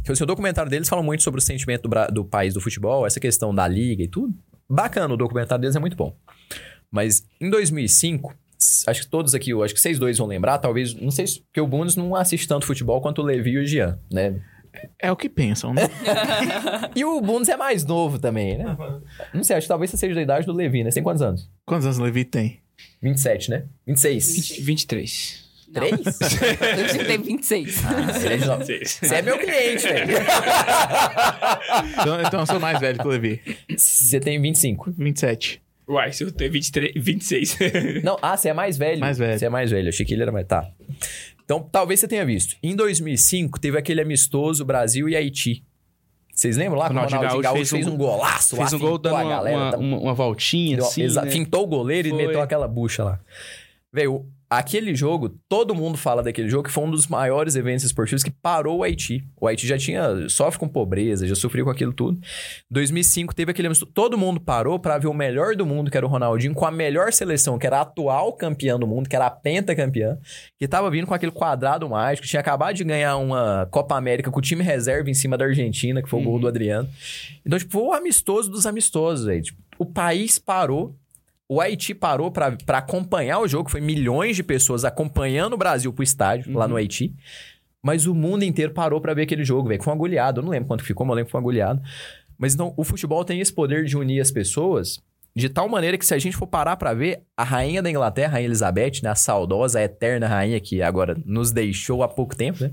Então, 0.00 0.12
assim, 0.12 0.22
o 0.22 0.26
documentário 0.26 0.70
deles 0.70 0.88
fala 0.88 1.02
muito 1.02 1.22
sobre 1.22 1.38
o 1.40 1.42
sentimento 1.42 1.88
do, 1.88 2.06
do 2.12 2.24
país 2.24 2.54
do 2.54 2.60
futebol, 2.60 3.06
essa 3.06 3.18
questão 3.18 3.54
da 3.54 3.66
liga 3.66 4.02
e 4.02 4.08
tudo. 4.08 4.32
Bacana, 4.68 5.14
o 5.14 5.16
documentário 5.16 5.62
deles 5.62 5.74
é 5.74 5.80
muito 5.80 5.96
bom. 5.96 6.14
Mas 6.90 7.22
em 7.40 7.50
2005, 7.50 8.34
s- 8.58 8.84
acho 8.88 9.02
que 9.02 9.08
todos 9.08 9.34
aqui, 9.34 9.52
acho 9.62 9.74
que 9.74 9.80
vocês 9.80 9.98
dois 9.98 10.18
vão 10.18 10.26
lembrar, 10.26 10.58
talvez, 10.58 10.94
não 10.94 11.10
sei 11.10 11.26
se, 11.26 11.40
porque 11.42 11.60
o 11.60 11.66
Bundes 11.66 11.96
não 11.96 12.14
assiste 12.14 12.46
tanto 12.48 12.66
futebol 12.66 13.00
quanto 13.00 13.20
o 13.22 13.24
Levi 13.24 13.50
e 13.52 13.58
o 13.58 13.66
Jean, 13.66 13.98
né? 14.10 14.40
É 15.00 15.10
o 15.10 15.16
que 15.16 15.28
pensam, 15.28 15.72
né? 15.74 15.82
E 16.94 17.04
o 17.04 17.20
Bundes 17.20 17.48
é 17.48 17.56
mais 17.56 17.84
novo 17.84 18.18
também, 18.18 18.58
né? 18.58 18.76
Não 19.34 19.42
sei, 19.42 19.56
acho 19.56 19.64
que 19.64 19.68
talvez 19.68 19.90
você 19.90 19.96
seja 19.96 20.14
da 20.14 20.22
idade 20.22 20.46
do 20.46 20.52
Levi, 20.52 20.84
né? 20.84 20.90
Você 20.90 20.94
tem 20.96 21.02
quantos 21.02 21.22
anos? 21.22 21.50
Quantos 21.66 21.84
anos 21.86 21.98
o 21.98 22.02
Levi 22.02 22.24
tem? 22.24 22.60
27, 23.02 23.50
né? 23.50 23.64
26. 23.86 24.58
23. 24.60 25.48
Não. 25.68 25.82
3? 25.82 26.00
Eu 26.98 27.06
tenho 27.06 27.22
26. 27.24 27.82
Você 29.02 29.14
é 29.14 29.22
meu 29.22 29.36
cliente, 29.38 29.82
velho. 29.82 30.16
Então, 32.00 32.20
então 32.22 32.40
eu 32.40 32.46
sou 32.46 32.60
mais 32.60 32.78
velho 32.80 32.98
que 32.98 33.06
o 33.06 33.10
Levi. 33.10 33.40
Você 33.76 34.20
tem 34.20 34.40
25. 34.40 34.92
27. 34.96 35.60
Uai, 35.88 36.12
se 36.12 36.22
eu 36.24 36.30
tenho 36.30 36.52
23, 36.52 36.92
26. 36.96 37.58
Não, 38.04 38.18
ah, 38.20 38.36
você 38.36 38.50
é 38.50 38.52
mais 38.52 38.76
velho. 38.76 39.00
Mais 39.00 39.16
velho. 39.18 39.38
Você 39.38 39.46
é 39.46 39.48
mais 39.48 39.70
velho. 39.70 39.86
Eu 39.86 39.88
achei 39.88 40.04
que 40.04 40.12
ele 40.14 40.22
era 40.22 40.30
mais. 40.32 40.46
Tá. 40.46 40.68
Então, 41.44 41.60
talvez 41.72 41.98
você 42.00 42.06
tenha 42.06 42.26
visto. 42.26 42.56
Em 42.62 42.76
2005, 42.76 43.58
teve 43.58 43.78
aquele 43.78 44.02
amistoso 44.02 44.64
Brasil 44.64 45.08
e 45.08 45.16
Haiti. 45.16 45.64
Vocês 46.34 46.56
lembram 46.56 46.78
lá? 46.78 46.86
que 46.86 46.92
O 46.92 46.94
Ronaldinho 46.94 47.20
Gaúcho 47.22 47.40
Gaúcho 47.42 47.56
fez 47.56 47.70
fez 47.70 47.86
um 47.86 47.94
um- 47.94 47.96
golaço 47.96 48.54
lá, 48.54 48.62
Fez 48.62 48.72
um 48.74 48.78
gol 48.78 48.98
dando 48.98 49.16
a 49.16 49.20
uma, 49.22 49.30
galera, 49.30 49.56
uma, 49.56 49.70
tá- 49.72 49.78
uma- 49.78 49.98
uma 49.98 50.14
voltinha, 50.14 50.76
Deu- 50.76 50.86
assim, 50.86 51.06
né? 51.08 51.30
Fintou 51.30 51.64
o 51.64 51.66
goleiro 51.66 52.10
Foi. 52.10 52.22
e 52.22 52.26
meteu 52.26 52.40
aquela 52.42 52.68
bucha 52.68 53.02
lá. 53.02 53.20
Velho, 53.92 54.26
aquele 54.50 54.94
jogo, 54.94 55.28
todo 55.48 55.74
mundo 55.74 55.98
fala 55.98 56.22
daquele 56.22 56.48
jogo 56.48 56.64
que 56.64 56.70
foi 56.70 56.84
um 56.84 56.90
dos 56.90 57.06
maiores 57.06 57.54
eventos 57.54 57.84
esportivos 57.84 58.22
que 58.22 58.30
parou 58.30 58.78
o 58.78 58.82
Haiti. 58.82 59.24
O 59.38 59.46
Haiti 59.46 59.66
já 59.66 59.76
tinha, 59.76 60.28
sofre 60.28 60.58
com 60.58 60.68
pobreza, 60.68 61.26
já 61.26 61.34
sofreu 61.34 61.64
com 61.64 61.70
aquilo 61.70 61.92
tudo. 61.92 62.18
2005 62.70 63.34
teve 63.34 63.50
aquele 63.50 63.68
amistoso, 63.68 63.92
todo 63.92 64.16
mundo 64.16 64.40
parou 64.40 64.78
pra 64.78 64.96
ver 64.96 65.08
o 65.08 65.14
melhor 65.14 65.54
do 65.54 65.66
mundo, 65.66 65.90
que 65.90 65.96
era 65.96 66.06
o 66.06 66.08
Ronaldinho, 66.08 66.54
com 66.54 66.64
a 66.64 66.70
melhor 66.70 67.12
seleção, 67.12 67.58
que 67.58 67.66
era 67.66 67.78
a 67.78 67.82
atual 67.82 68.32
campeã 68.32 68.78
do 68.78 68.86
mundo, 68.86 69.08
que 69.08 69.16
era 69.16 69.26
a 69.26 69.30
pentacampeã, 69.30 70.18
que 70.58 70.66
tava 70.66 70.90
vindo 70.90 71.06
com 71.06 71.14
aquele 71.14 71.32
quadrado 71.32 71.88
mágico, 71.88 72.26
tinha 72.26 72.40
acabado 72.40 72.74
de 72.74 72.84
ganhar 72.84 73.16
uma 73.16 73.66
Copa 73.70 73.96
América 73.96 74.30
com 74.30 74.38
o 74.38 74.42
time 74.42 74.62
reserva 74.62 75.10
em 75.10 75.14
cima 75.14 75.36
da 75.36 75.44
Argentina, 75.44 76.02
que 76.02 76.08
foi 76.08 76.20
o 76.20 76.24
gol 76.24 76.38
do 76.38 76.48
Adriano. 76.48 76.88
Então, 77.44 77.58
tipo, 77.58 77.72
foi 77.72 77.82
o 77.82 77.92
amistoso 77.92 78.50
dos 78.50 78.64
amistosos, 78.64 79.26
velho. 79.26 79.42
Tipo, 79.42 79.58
o 79.78 79.86
país 79.86 80.38
parou 80.38 80.96
o 81.48 81.60
Haiti 81.60 81.94
parou 81.94 82.30
pra 82.30 82.56
pra 82.64 82.78
acompanhar 82.78 83.40
o 83.40 83.48
jogo, 83.48 83.70
foi 83.70 83.80
milhões 83.80 84.36
de 84.36 84.42
pessoas 84.42 84.84
acompanhando 84.84 85.54
o 85.54 85.56
Brasil 85.58 85.92
pro 85.92 86.02
estádio, 86.04 86.52
lá 86.52 86.68
no 86.68 86.76
Haiti. 86.76 87.14
Mas 87.82 88.06
o 88.06 88.14
mundo 88.14 88.42
inteiro 88.42 88.72
parou 88.72 89.00
pra 89.00 89.14
ver 89.14 89.22
aquele 89.22 89.44
jogo, 89.44 89.68
velho. 89.68 89.82
Foi 89.82 89.92
uma 89.92 89.98
goleada. 89.98 90.40
Eu 90.40 90.44
não 90.44 90.50
lembro 90.50 90.68
quanto 90.68 90.84
ficou, 90.84 91.06
mas 91.06 91.12
eu 91.12 91.16
lembro 91.16 91.26
que 91.26 91.32
foi 91.32 91.40
uma 91.40 91.44
goleada. 91.44 91.82
Mas 92.36 92.54
então, 92.54 92.74
o 92.76 92.84
futebol 92.84 93.24
tem 93.24 93.40
esse 93.40 93.52
poder 93.52 93.84
de 93.84 93.96
unir 93.96 94.20
as 94.20 94.30
pessoas 94.30 95.00
de 95.34 95.48
tal 95.48 95.68
maneira 95.68 95.96
que 95.96 96.04
se 96.04 96.12
a 96.12 96.18
gente 96.18 96.36
for 96.36 96.46
parar 96.48 96.76
pra 96.76 96.92
ver, 96.92 97.22
a 97.36 97.44
rainha 97.44 97.80
da 97.80 97.88
Inglaterra, 97.88 98.28
a 98.28 98.32
rainha 98.32 98.48
Elizabeth, 98.48 99.00
né, 99.02 99.10
a 99.10 99.14
saudosa, 99.14 99.78
a 99.78 99.82
eterna 99.82 100.26
rainha 100.26 100.58
que 100.58 100.82
agora 100.82 101.16
nos 101.24 101.52
deixou 101.52 102.02
há 102.02 102.08
pouco 102.08 102.34
tempo, 102.34 102.64
né? 102.64 102.72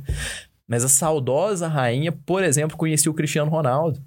Mas 0.67 0.83
a 0.83 0.87
saudosa 0.87 1.67
rainha, 1.67 2.11
por 2.11 2.43
exemplo, 2.43 2.75
conhecia 2.75 3.11
o 3.11 3.13
Cristiano 3.13 3.51
Ronaldo. 3.51 4.01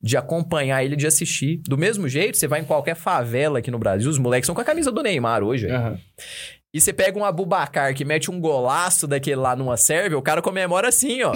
De 0.00 0.16
acompanhar 0.16 0.84
ele, 0.84 0.94
de 0.94 1.06
assistir. 1.06 1.60
Do 1.66 1.76
mesmo 1.76 2.08
jeito, 2.08 2.36
você 2.38 2.46
vai 2.46 2.60
em 2.60 2.64
qualquer 2.64 2.94
favela 2.94 3.58
aqui 3.58 3.70
no 3.70 3.78
Brasil, 3.78 4.08
os 4.08 4.18
moleques 4.18 4.46
são 4.46 4.54
com 4.54 4.60
a 4.60 4.64
camisa 4.64 4.92
do 4.92 5.02
Neymar 5.02 5.42
hoje, 5.42 5.66
velho. 5.66 5.98
E 6.72 6.82
você 6.82 6.92
pega 6.92 7.18
um 7.18 7.24
Abubacar 7.24 7.94
que 7.94 8.04
mete 8.04 8.30
um 8.30 8.38
golaço 8.38 9.06
daquele 9.06 9.36
lá 9.36 9.56
numa 9.56 9.78
Sérvia, 9.78 10.18
o 10.18 10.22
cara 10.22 10.42
comemora 10.42 10.88
assim, 10.88 11.22
ó. 11.22 11.32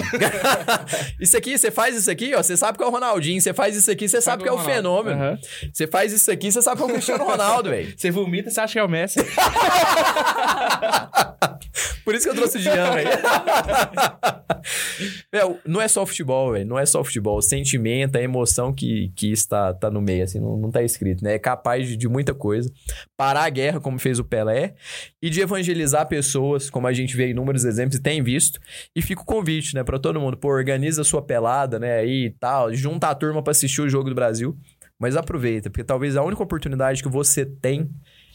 isso 1.19 1.35
aqui, 1.35 1.57
você 1.57 1.71
faz 1.71 1.95
isso 1.97 2.11
aqui, 2.11 2.35
ó, 2.35 2.43
você 2.43 2.55
sabe 2.55 2.77
que 2.77 2.83
é 2.83 2.87
o 2.87 2.91
Ronaldinho. 2.91 3.41
Você 3.41 3.51
faz 3.51 3.75
isso 3.75 3.89
aqui, 3.89 4.07
você 4.07 4.21
sabe 4.21 4.43
que 4.43 4.49
é 4.49 4.51
o 4.51 4.57
Ronaldo. 4.57 4.75
fenômeno. 4.75 5.23
Aham. 5.23 5.39
Você 5.73 5.87
faz 5.87 6.13
isso 6.13 6.29
aqui, 6.29 6.51
você 6.51 6.61
sabe 6.61 6.77
que 6.77 6.83
é 6.83 6.85
o 6.85 6.89
Cristiano 6.93 7.23
Ronaldo, 7.23 7.71
velho. 7.71 7.93
Você 7.97 8.11
vomita, 8.11 8.51
você 8.51 8.61
acha 8.61 8.73
que 8.73 8.79
é 8.79 8.83
o 8.83 8.89
Messi. 8.89 9.19
Por 12.03 12.13
isso 12.13 12.25
que 12.25 12.31
eu 12.31 12.35
trouxe 12.35 12.57
o 12.57 12.61
Jean, 12.61 12.91
velho. 12.91 13.09
Não 15.65 15.81
é 15.81 15.87
só 15.87 16.05
futebol, 16.05 16.51
velho. 16.51 16.65
Não 16.65 16.77
é 16.77 16.85
só 16.85 17.03
futebol. 17.03 17.37
O 17.37 17.41
sentimento, 17.41 18.17
a 18.17 18.21
emoção 18.21 18.73
que, 18.73 19.11
que 19.15 19.31
está 19.31 19.73
tá 19.73 19.89
no 19.89 20.01
meio, 20.01 20.23
assim, 20.23 20.39
não, 20.39 20.57
não 20.57 20.69
tá 20.69 20.83
escrito, 20.83 21.23
né? 21.23 21.35
É 21.35 21.39
capaz 21.39 21.87
de, 21.87 21.95
de 21.95 22.07
muita 22.07 22.33
coisa. 22.33 22.69
Parar 23.17 23.45
a 23.45 23.49
guerra, 23.49 23.79
como 23.79 23.97
fez 23.97 24.19
o 24.19 24.23
Pelé, 24.23 24.75
e 25.23 25.29
de 25.29 25.39
evangelizar 25.39 26.05
pessoas, 26.05 26.69
como 26.69 26.85
a 26.85 26.91
gente 26.91 27.15
vê 27.15 27.29
inúmeros 27.29 27.63
exemplos 27.63 27.97
e 27.97 28.01
tem 28.01 28.21
visto. 28.21 28.59
E 28.93 29.01
fica 29.01 29.21
o 29.21 29.25
convite, 29.25 29.73
né, 29.73 29.81
pra 29.81 29.97
todo 29.97 30.19
mundo. 30.19 30.35
Pô, 30.35 30.49
organiza 30.49 31.01
a 31.01 31.05
sua 31.05 31.21
pelada, 31.21 31.79
né, 31.79 31.99
aí 31.99 32.25
e 32.25 32.29
tal. 32.31 32.73
Junta 32.73 33.07
a 33.07 33.15
turma 33.15 33.41
pra 33.41 33.51
assistir 33.51 33.79
o 33.79 33.87
jogo 33.87 34.09
do 34.09 34.15
Brasil. 34.15 34.57
Mas 34.99 35.15
aproveita, 35.15 35.69
porque 35.69 35.83
talvez 35.85 36.17
a 36.17 36.23
única 36.23 36.43
oportunidade 36.43 37.01
que 37.01 37.07
você 37.07 37.45
tem 37.45 37.89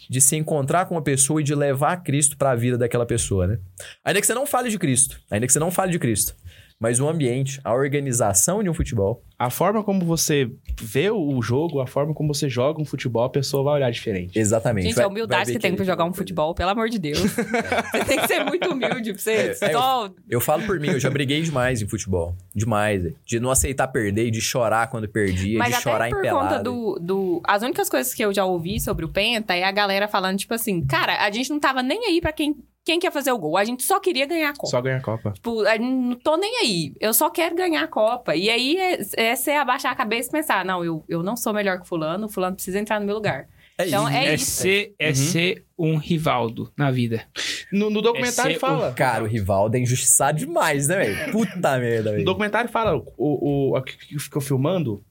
de 0.08 0.18
se 0.18 0.34
encontrar 0.36 0.86
com 0.86 0.94
uma 0.94 1.02
pessoa 1.02 1.42
e 1.42 1.44
de 1.44 1.54
levar 1.54 1.98
Cristo 1.98 2.38
para 2.38 2.52
a 2.52 2.56
vida 2.56 2.78
daquela 2.78 3.04
pessoa, 3.04 3.46
né? 3.46 3.58
Ainda 4.02 4.18
que 4.22 4.26
você 4.26 4.32
não 4.32 4.46
fale 4.46 4.70
de 4.70 4.78
Cristo, 4.78 5.20
ainda 5.30 5.46
que 5.46 5.52
você 5.52 5.58
não 5.58 5.70
fale 5.70 5.92
de 5.92 5.98
Cristo, 5.98 6.34
mas 6.80 7.00
o 7.00 7.06
ambiente, 7.06 7.60
a 7.62 7.74
organização 7.74 8.62
de 8.62 8.70
um 8.70 8.74
futebol, 8.74 9.22
A 9.38 9.50
forma 9.50 9.84
como 9.84 10.04
você 10.04 10.50
vê 10.80 11.10
o 11.10 11.40
jogo, 11.40 11.80
a 11.80 11.86
forma 11.86 12.12
como 12.12 12.34
você 12.34 12.48
joga 12.48 12.82
um 12.82 12.84
futebol, 12.84 13.22
a 13.22 13.30
pessoa 13.30 13.62
vai 13.62 13.74
olhar 13.74 13.90
diferente. 13.90 14.36
exatamente. 14.36 14.84
Gente, 14.86 14.96
vai- 14.96 15.04
a 15.04 15.08
humildade 15.08 15.52
que 15.52 15.58
tem 15.58 15.76
pra 15.76 15.84
jogar 15.84 16.04
um 16.04 16.12
futebol, 16.12 16.54
pelo 16.54 16.70
amor 16.70 16.88
de 16.88 16.98
Deus. 16.98 17.18
Você 17.92 18.04
tem 18.04 18.18
que 18.20 18.26
ser 18.26 18.44
muito 18.44 18.68
humilde 18.70 19.12
pra 19.12 19.22
você. 19.22 19.30
É, 19.30 19.50
é, 19.60 19.72
só... 19.72 20.10
Eu 20.28 20.40
falo 20.40 20.64
por 20.64 20.80
mim, 20.80 20.88
eu 20.88 21.00
já 21.00 21.08
briguei 21.08 21.40
demais 21.42 21.80
em 21.80 21.86
futebol, 21.86 22.34
demais, 22.54 23.12
de 23.24 23.38
não 23.38 23.50
aceitar 23.50 23.86
perder, 23.88 24.26
e 24.26 24.30
de 24.30 24.40
chorar 24.40 24.88
quando 24.90 25.08
perdia, 25.08 25.58
Mas 25.58 25.68
de 25.68 25.74
até 25.74 25.82
chorar 25.82 26.08
por 26.10 26.18
em 26.18 26.22
pelada. 26.22 26.48
conta 26.56 26.62
do, 26.62 26.98
do... 27.00 27.40
As 27.44 27.62
únicas 27.62 27.88
coisas 27.88 28.12
que 28.12 28.24
eu 28.24 28.32
já 28.32 28.44
ouvi 28.44 28.80
sobre 28.80 29.04
o 29.04 29.08
Penta 29.08 29.54
é 29.54 29.62
a 29.64 29.70
galera 29.70 30.08
falando, 30.08 30.36
tipo 30.38 30.54
assim, 30.54 30.84
cara, 30.84 31.24
a 31.24 31.30
gente 31.30 31.50
não 31.50 31.60
tava 31.60 31.82
nem 31.82 32.04
aí 32.06 32.20
pra 32.20 32.32
quem, 32.32 32.56
quem 32.84 32.98
quer 32.98 33.12
fazer 33.12 33.30
o 33.32 33.38
gol. 33.38 33.56
A 33.56 33.64
gente 33.64 33.82
só 33.82 34.00
queria 34.00 34.24
ganhar 34.26 34.50
a 34.50 34.54
Copa. 34.54 34.66
Só 34.68 34.80
ganha 34.80 34.96
a 34.96 35.02
Copa. 35.02 35.30
Tipo, 35.32 35.62
não 35.78 36.14
tô 36.16 36.36
nem 36.38 36.56
aí. 36.62 36.92
Eu 36.98 37.12
só 37.12 37.28
quero 37.28 37.54
ganhar 37.54 37.82
a 37.82 37.86
Copa. 37.88 38.34
E 38.34 38.48
aí 38.48 38.76
é, 38.78 38.98
é 39.16 39.27
você 39.36 39.52
abaixar 39.52 39.92
a 39.92 39.94
cabeça 39.94 40.28
e 40.28 40.32
pensar, 40.32 40.64
não, 40.64 40.84
eu, 40.84 41.04
eu 41.08 41.22
não 41.22 41.36
sou 41.36 41.52
melhor 41.52 41.80
que 41.80 41.88
fulano, 41.88 42.26
o 42.26 42.28
fulano 42.28 42.54
precisa 42.54 42.78
entrar 42.78 43.00
no 43.00 43.06
meu 43.06 43.14
lugar. 43.14 43.48
É 43.78 43.86
Então, 43.86 44.08
isso. 44.08 44.16
é 44.16 44.26
É, 44.26 44.34
isso. 44.34 44.50
ser, 44.50 44.94
é 44.98 45.14
ser 45.14 45.64
um 45.78 45.96
Rivaldo 45.96 46.72
na 46.76 46.90
vida. 46.90 47.24
No, 47.72 47.88
no 47.90 48.02
documentário 48.02 48.50
É 48.50 48.54
ser 48.54 48.60
fala. 48.60 48.92
Cara, 48.92 49.22
o 49.24 49.26
Rivaldo 49.26 49.76
é 49.76 49.80
injustiçado 49.80 50.38
demais, 50.38 50.88
né, 50.88 50.96
velho? 50.96 51.32
Puta 51.32 51.78
merda, 51.78 52.10
No 52.10 52.16
velho. 52.16 52.24
documentário 52.24 52.68
fala, 52.70 52.96
o, 52.96 53.04
o, 53.16 53.78
o 53.78 53.82
que 53.82 54.18
ficou 54.18 54.42
filmando, 54.42 55.04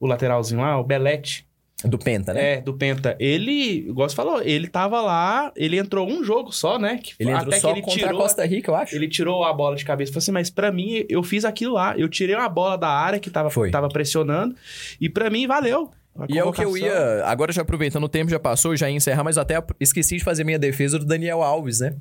o 0.00 0.06
lateralzinho 0.06 0.60
lá, 0.60 0.78
o 0.78 0.84
Belete, 0.84 1.47
Do 1.84 1.96
Penta, 1.96 2.34
né? 2.34 2.54
é, 2.54 2.60
do 2.60 2.74
Penta, 2.74 3.16
ele, 3.20 3.86
igual 3.88 4.08
você 4.08 4.16
falou, 4.16 4.42
ele 4.42 4.66
tava 4.66 5.00
lá, 5.00 5.52
ele 5.54 5.78
entrou 5.78 6.08
um 6.08 6.24
jogo 6.24 6.50
só, 6.50 6.76
né? 6.76 6.98
Que, 7.00 7.14
Ele 7.20 7.30
entrou 7.30 7.46
até 7.48 7.60
só 7.60 7.68
que 7.68 7.74
ele 7.74 7.82
contra 7.82 8.00
tirou, 8.00 8.18
a 8.18 8.22
Costa 8.22 8.44
Rica, 8.44 8.70
eu 8.70 8.74
acho. 8.74 8.96
Ele 8.96 9.08
tirou 9.08 9.44
a 9.44 9.52
bola 9.52 9.76
de 9.76 9.84
cabeça 9.84 10.10
falou 10.12 10.18
assim, 10.18 10.32
mas 10.32 10.50
pra 10.50 10.72
mim, 10.72 11.04
eu 11.08 11.22
fiz 11.22 11.44
aquilo 11.44 11.74
lá. 11.74 11.96
Eu 11.96 12.08
tirei 12.08 12.34
uma 12.34 12.48
bola 12.48 12.76
da 12.76 12.88
área 12.88 13.20
que 13.20 13.30
tava, 13.30 13.48
Foi. 13.48 13.70
tava 13.70 13.88
pressionando 13.88 14.56
e 15.00 15.08
pra 15.08 15.30
mim 15.30 15.46
valeu. 15.46 15.92
E 16.28 16.36
é 16.36 16.42
o 16.44 16.52
que 16.52 16.64
eu 16.64 16.76
ia. 16.76 17.24
Agora, 17.26 17.52
já 17.52 17.62
aproveitando, 17.62 18.02
o 18.02 18.08
tempo 18.08 18.28
já 18.30 18.40
passou, 18.40 18.76
já 18.76 18.90
ia 18.90 18.96
encerrar, 18.96 19.22
mas 19.22 19.38
até 19.38 19.54
esqueci 19.78 20.16
de 20.16 20.24
fazer 20.24 20.42
minha 20.42 20.58
defesa 20.58 20.98
do 20.98 21.04
Daniel 21.04 21.42
Alves, 21.42 21.78
né? 21.78 21.94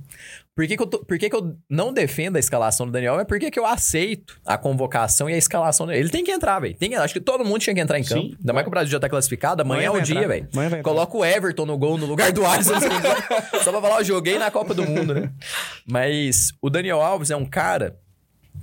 Por 0.55 0.65
que, 0.65 0.75
que, 0.75 0.81
eu, 0.81 0.87
tô- 0.87 1.05
por 1.05 1.19
que, 1.19 1.29
que 1.29 1.35
eu 1.35 1.55
não 1.69 1.93
defendo 1.93 2.35
a 2.37 2.39
escalação 2.39 2.87
do 2.87 2.91
Daniel 2.91 3.13
Alves? 3.13 3.25
É 3.25 3.27
porque 3.27 3.51
que 3.51 3.59
eu 3.59 3.65
aceito 3.67 4.39
a 4.43 4.57
convocação 4.57 5.29
e 5.29 5.33
a 5.35 5.37
escalação 5.37 5.85
dele. 5.85 5.99
Ele 5.99 6.09
tem 6.09 6.23
que 6.23 6.31
entrar, 6.31 6.59
velho. 6.59 6.75
Acho 6.99 7.13
que 7.13 7.19
todo 7.19 7.45
mundo 7.45 7.59
tinha 7.59 7.75
que 7.75 7.79
entrar 7.79 7.99
em 7.99 8.03
Sim. 8.03 8.15
campo. 8.15 8.35
Ainda 8.39 8.53
mais 8.53 8.63
que 8.63 8.67
o 8.69 8.71
Brasil 8.71 8.91
já 8.91 8.99
tá 8.99 9.07
classificado. 9.07 9.61
Amanhã, 9.61 9.81
Amanhã 9.81 9.87
é 9.87 9.91
o 9.91 9.93
vai 9.93 10.01
dia, 10.01 10.27
velho. 10.27 10.47
Vai. 10.51 10.81
Coloca 10.81 11.15
o 11.15 11.23
Everton 11.23 11.67
no 11.67 11.77
gol 11.77 11.95
no 11.99 12.07
lugar 12.07 12.31
do 12.31 12.43
Alisson. 12.43 12.73
quiser. 12.73 13.61
Só 13.63 13.71
pra 13.71 13.79
falar, 13.81 13.99
eu 13.99 14.05
joguei 14.05 14.39
na 14.39 14.49
Copa 14.49 14.73
do 14.73 14.83
Mundo, 14.83 15.13
né? 15.13 15.29
Mas 15.87 16.51
o 16.59 16.71
Daniel 16.71 17.01
Alves 17.01 17.29
é 17.29 17.35
um 17.35 17.45
cara 17.45 17.95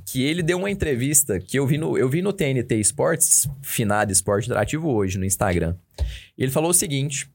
que 0.07 0.23
ele 0.23 0.43
deu 0.43 0.59
uma 0.59 0.71
entrevista 0.71 1.41
que 1.41 1.59
eu 1.59 1.67
vi 1.67 1.79
no, 1.79 1.97
eu 1.97 2.09
vi 2.09 2.21
no 2.23 2.33
TNT 2.33 2.77
Esportes, 2.77 3.49
finado 3.63 4.13
Esporte 4.13 4.47
Interativo 4.47 4.91
hoje, 4.93 5.19
no 5.19 5.25
Instagram. 5.25 5.77
Ele 6.37 6.51
falou 6.51 6.71
o 6.71 6.75
seguinte: 6.75 7.29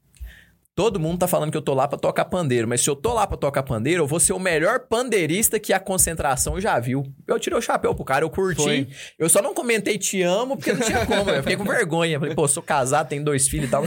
todo 0.74 1.00
mundo 1.00 1.18
tá 1.18 1.26
falando 1.28 1.50
que 1.50 1.56
eu 1.56 1.62
tô 1.62 1.74
lá 1.74 1.88
pra 1.88 1.98
tocar 1.98 2.24
pandeiro, 2.26 2.68
mas 2.68 2.80
se 2.80 2.88
eu 2.88 2.96
tô 2.96 3.12
lá 3.12 3.26
pra 3.26 3.36
tocar 3.36 3.62
pandeiro, 3.62 4.02
eu 4.02 4.06
vou 4.06 4.20
ser 4.20 4.32
o 4.32 4.38
melhor 4.38 4.80
pandeirista 4.80 5.58
que 5.58 5.72
a 5.72 5.80
concentração 5.80 6.60
já 6.60 6.78
viu. 6.78 7.04
Eu 7.26 7.38
tirei 7.38 7.58
o 7.58 7.62
chapéu 7.62 7.94
pro 7.94 8.04
cara, 8.04 8.24
eu 8.24 8.30
curti. 8.30 8.62
Foi. 8.62 8.88
Eu 9.18 9.28
só 9.28 9.42
não 9.42 9.52
comentei 9.52 9.98
te 9.98 10.22
amo 10.22 10.56
porque 10.56 10.72
não 10.72 10.80
tinha 10.80 11.04
como, 11.06 11.30
eu 11.30 11.42
fiquei 11.42 11.56
com 11.56 11.64
vergonha. 11.64 12.18
Falei, 12.18 12.34
pô, 12.34 12.46
sou 12.46 12.62
casado, 12.62 13.08
tenho 13.08 13.24
dois 13.24 13.48
filhos 13.48 13.68
e 13.68 13.70
tal. 13.70 13.82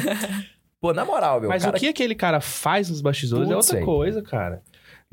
Pô, 0.79 0.93
na 0.93 1.05
moral, 1.05 1.39
meu. 1.39 1.49
Mas 1.49 1.63
cara 1.63 1.77
o 1.77 1.79
que 1.79 1.87
aquele 1.87 2.13
cara 2.13 2.41
faz 2.41 2.89
nos 2.89 2.99
bastidores 2.99 3.49
é 3.49 3.53
Putz, 3.53 3.67
outra 3.67 3.73
velho. 3.75 3.85
coisa, 3.85 4.21
cara. 4.21 4.61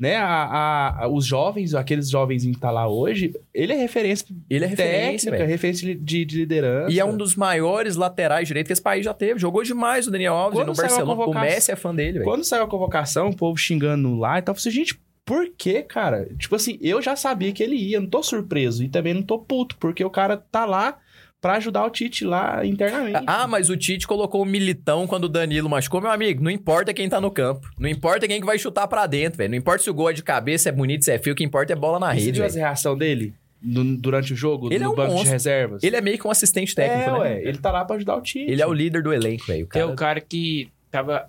Né, 0.01 0.15
a, 0.15 1.03
a- 1.03 1.07
os 1.07 1.27
jovens, 1.27 1.75
aqueles 1.75 2.09
jovens 2.09 2.43
que 2.43 2.57
tá 2.57 2.71
lá 2.71 2.87
hoje, 2.87 3.35
ele 3.53 3.71
é 3.71 3.75
referência 3.75 4.25
Ele 4.49 4.65
é 4.65 4.67
referência, 4.67 5.29
técnica, 5.29 5.45
referência 5.51 5.95
de, 5.95 6.25
de 6.25 6.37
liderança. 6.39 6.91
E 6.91 6.99
é 6.99 7.05
um 7.05 7.15
dos 7.15 7.35
maiores 7.35 7.95
laterais 7.95 8.47
direitos 8.47 8.67
que 8.69 8.73
esse 8.73 8.81
país 8.81 9.05
já 9.05 9.13
teve. 9.13 9.39
Jogou 9.39 9.61
demais 9.61 10.07
o 10.07 10.11
Daniel 10.11 10.33
Alves 10.33 10.57
Quando 10.57 10.69
no 10.69 10.73
Barcelona. 10.73 11.13
O 11.25 11.33
Messi 11.39 11.71
é 11.71 11.75
fã 11.75 11.93
dele, 11.93 12.13
velho. 12.13 12.23
Quando 12.23 12.43
saiu 12.43 12.63
a 12.63 12.67
convocação, 12.67 13.29
o 13.29 13.35
povo 13.35 13.55
xingando 13.59 14.15
lá 14.17 14.39
e 14.39 14.41
tal, 14.41 14.55
eu 14.55 14.59
falei 14.59 14.69
assim, 14.71 14.79
gente, 14.79 14.99
por 15.23 15.47
que, 15.55 15.83
cara? 15.83 16.27
Tipo 16.39 16.55
assim, 16.55 16.79
eu 16.81 16.99
já 16.99 17.15
sabia 17.15 17.51
que 17.51 17.61
ele 17.61 17.75
ia, 17.75 17.99
não 18.01 18.09
tô 18.09 18.23
surpreso. 18.23 18.83
E 18.83 18.89
também 18.89 19.13
não 19.13 19.21
tô 19.21 19.37
puto, 19.37 19.77
porque 19.77 20.03
o 20.03 20.09
cara 20.09 20.35
tá 20.35 20.65
lá 20.65 20.97
pra 21.41 21.53
ajudar 21.53 21.83
o 21.85 21.89
Tite 21.89 22.23
lá 22.23 22.63
internamente. 22.63 23.23
Ah, 23.25 23.47
mas 23.47 23.69
o 23.69 23.75
Tite 23.75 24.05
colocou 24.07 24.43
o 24.43 24.45
militão 24.45 25.07
quando 25.07 25.23
o 25.23 25.29
Danilo 25.29 25.67
machucou. 25.67 25.99
Meu 25.99 26.11
amigo, 26.11 26.43
não 26.43 26.51
importa 26.51 26.93
quem 26.93 27.09
tá 27.09 27.19
no 27.19 27.31
campo. 27.31 27.67
Não 27.79 27.89
importa 27.89 28.27
quem 28.27 28.39
que 28.39 28.45
vai 28.45 28.59
chutar 28.59 28.87
pra 28.87 29.07
dentro, 29.07 29.37
velho. 29.39 29.49
Não 29.49 29.57
importa 29.57 29.83
se 29.83 29.89
o 29.89 29.93
gol 29.93 30.11
é 30.11 30.13
de 30.13 30.21
cabeça, 30.21 30.63
se 30.63 30.69
é 30.69 30.71
bonito, 30.71 31.03
se 31.03 31.11
é 31.11 31.17
feio. 31.17 31.33
O 31.33 31.35
que 31.35 31.43
importa 31.43 31.73
é 31.73 31.75
bola 31.75 31.99
na 31.99 32.13
E 32.15 32.19
você 32.19 32.25
rede, 32.25 32.37
viu 32.37 32.45
a 32.45 32.47
velho. 32.47 32.59
reação 32.59 32.95
dele 32.95 33.33
no- 33.59 33.97
durante 33.97 34.33
o 34.33 34.35
jogo, 34.35 34.67
Ele 34.71 34.79
no 34.83 34.85
é 34.85 34.89
um 34.89 34.95
banco 34.95 35.07
de 35.09 35.13
monstro. 35.15 35.31
reservas? 35.33 35.83
Ele 35.83 35.95
é 35.95 36.01
meio 36.01 36.19
que 36.19 36.27
um 36.27 36.31
assistente 36.31 36.75
técnico, 36.75 37.09
é, 37.09 37.13
né? 37.13 37.19
ué, 37.19 37.41
ele 37.43 37.57
tá 37.57 37.71
lá 37.71 37.83
pra 37.85 37.95
ajudar 37.95 38.15
o 38.17 38.21
Tite. 38.21 38.49
Ele 38.51 38.61
é 38.61 38.67
o 38.67 38.73
líder 38.73 39.01
do 39.01 39.11
elenco, 39.11 39.45
velho. 39.47 39.65
O 39.65 39.67
Tem 39.67 39.81
cara- 39.81 39.91
um 39.91 39.95
cara 39.95 40.21
que 40.21 40.69
tava 40.91 41.27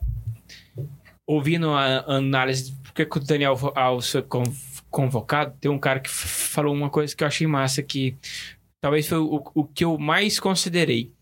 ouvindo 1.27 1.71
a 1.71 2.05
análise 2.07 2.71
de 2.73 2.77
por 2.83 2.93
que 2.93 3.07
que 3.07 3.17
o 3.17 3.21
Daniel 3.21 3.59
Alves 3.75 4.11
foi 4.11 4.23
con- 4.23 4.43
convocado. 4.91 5.55
Tem 5.61 5.71
um 5.71 5.79
cara 5.79 6.01
que 6.01 6.11
falou 6.11 6.75
uma 6.75 6.91
coisa 6.91 7.15
que 7.17 7.25
eu 7.25 7.29
achei 7.29 7.47
massa, 7.47 7.83
que 7.83 8.15
talvez 8.83 9.07
foi 9.07 9.19
o, 9.19 9.41
o 9.55 9.65
que 9.65 9.85
eu 9.85 9.97
mais 9.97 10.41
considerei. 10.41 11.13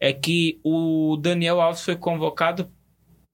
É 0.00 0.10
que 0.12 0.58
o 0.64 1.18
Daniel 1.18 1.60
Alves 1.60 1.84
foi 1.84 1.94
convocado 1.94 2.68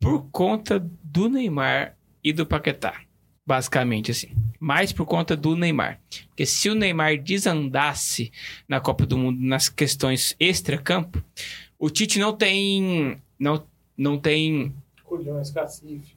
por 0.00 0.28
conta 0.30 0.84
do 1.02 1.28
Neymar 1.28 1.96
e 2.22 2.32
do 2.32 2.44
Paquetá. 2.44 3.00
Basicamente, 3.46 4.10
assim. 4.10 4.34
Mais 4.58 4.92
por 4.92 5.06
conta 5.06 5.36
do 5.36 5.54
Neymar. 5.54 6.00
Porque 6.28 6.44
se 6.44 6.68
o 6.68 6.74
Neymar 6.74 7.22
desandasse 7.22 8.32
na 8.68 8.80
Copa 8.80 9.06
do 9.06 9.16
Mundo 9.16 9.38
nas 9.40 9.68
questões 9.68 10.34
extra-campo, 10.40 11.24
o 11.78 11.88
Tite 11.88 12.18
não 12.18 12.36
tem. 12.36 13.22
Não, 13.38 13.64
não 13.96 14.18
tem 14.18 14.74
cacife 15.54 16.15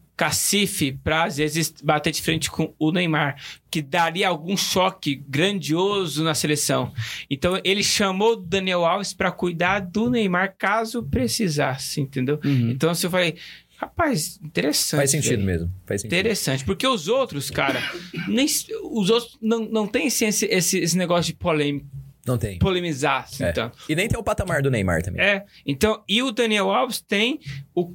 pra, 1.04 1.24
às 1.26 1.38
vezes, 1.38 1.74
bater 1.84 2.12
de 2.12 2.22
frente 2.22 2.52
com 2.52 2.74
o 2.78 2.92
Neymar, 2.92 3.42
que 3.72 3.82
daria 3.82 4.28
algum 4.28 4.58
choque 4.58 5.16
grandioso 5.16 6.24
na 6.24 6.34
seleção. 6.34 6.92
Então, 7.30 7.60
ele 7.64 7.84
chamou 7.84 8.34
o 8.34 8.36
Daniel 8.36 8.86
Alves 8.86 9.14
pra 9.14 9.32
cuidar 9.32 9.80
do 9.80 10.10
Neymar 10.10 10.56
caso 10.58 11.04
precisasse, 11.04 12.02
entendeu? 12.02 12.40
Uhum. 12.44 12.72
Então, 12.72 12.94
se 12.94 13.06
eu 13.06 13.12
falei, 13.12 13.36
rapaz, 13.78 14.40
interessante. 14.44 15.00
Faz 15.00 15.12
sentido 15.12 15.44
mesmo. 15.44 15.72
Faz 15.86 16.02
sentido. 16.02 16.20
Interessante, 16.20 16.66
porque 16.66 16.86
os 16.86 17.08
outros, 17.08 17.50
cara, 17.50 17.82
nem, 18.28 18.46
os 18.92 19.10
outros 19.10 19.38
não, 19.42 19.60
não 19.66 19.88
tem 19.88 20.08
esse, 20.08 20.26
esse, 20.26 20.78
esse 20.78 20.98
negócio 20.98 21.32
de 21.32 21.40
polem, 21.40 21.86
Não 22.30 22.38
tem. 22.38 22.60
polemizar, 22.60 23.24
assim, 23.24 23.44
É. 23.44 23.52
tanto. 23.52 23.78
E 23.90 23.96
nem 23.96 24.08
tem 24.08 24.20
o 24.20 24.24
patamar 24.24 24.62
do 24.62 24.70
Neymar 24.70 25.02
também. 25.02 25.20
É, 25.22 25.46
então, 25.66 26.04
e 26.08 26.22
o 26.22 26.32
Daniel 26.32 26.70
Alves 26.70 27.02
tem 27.02 27.40
o 27.74 27.94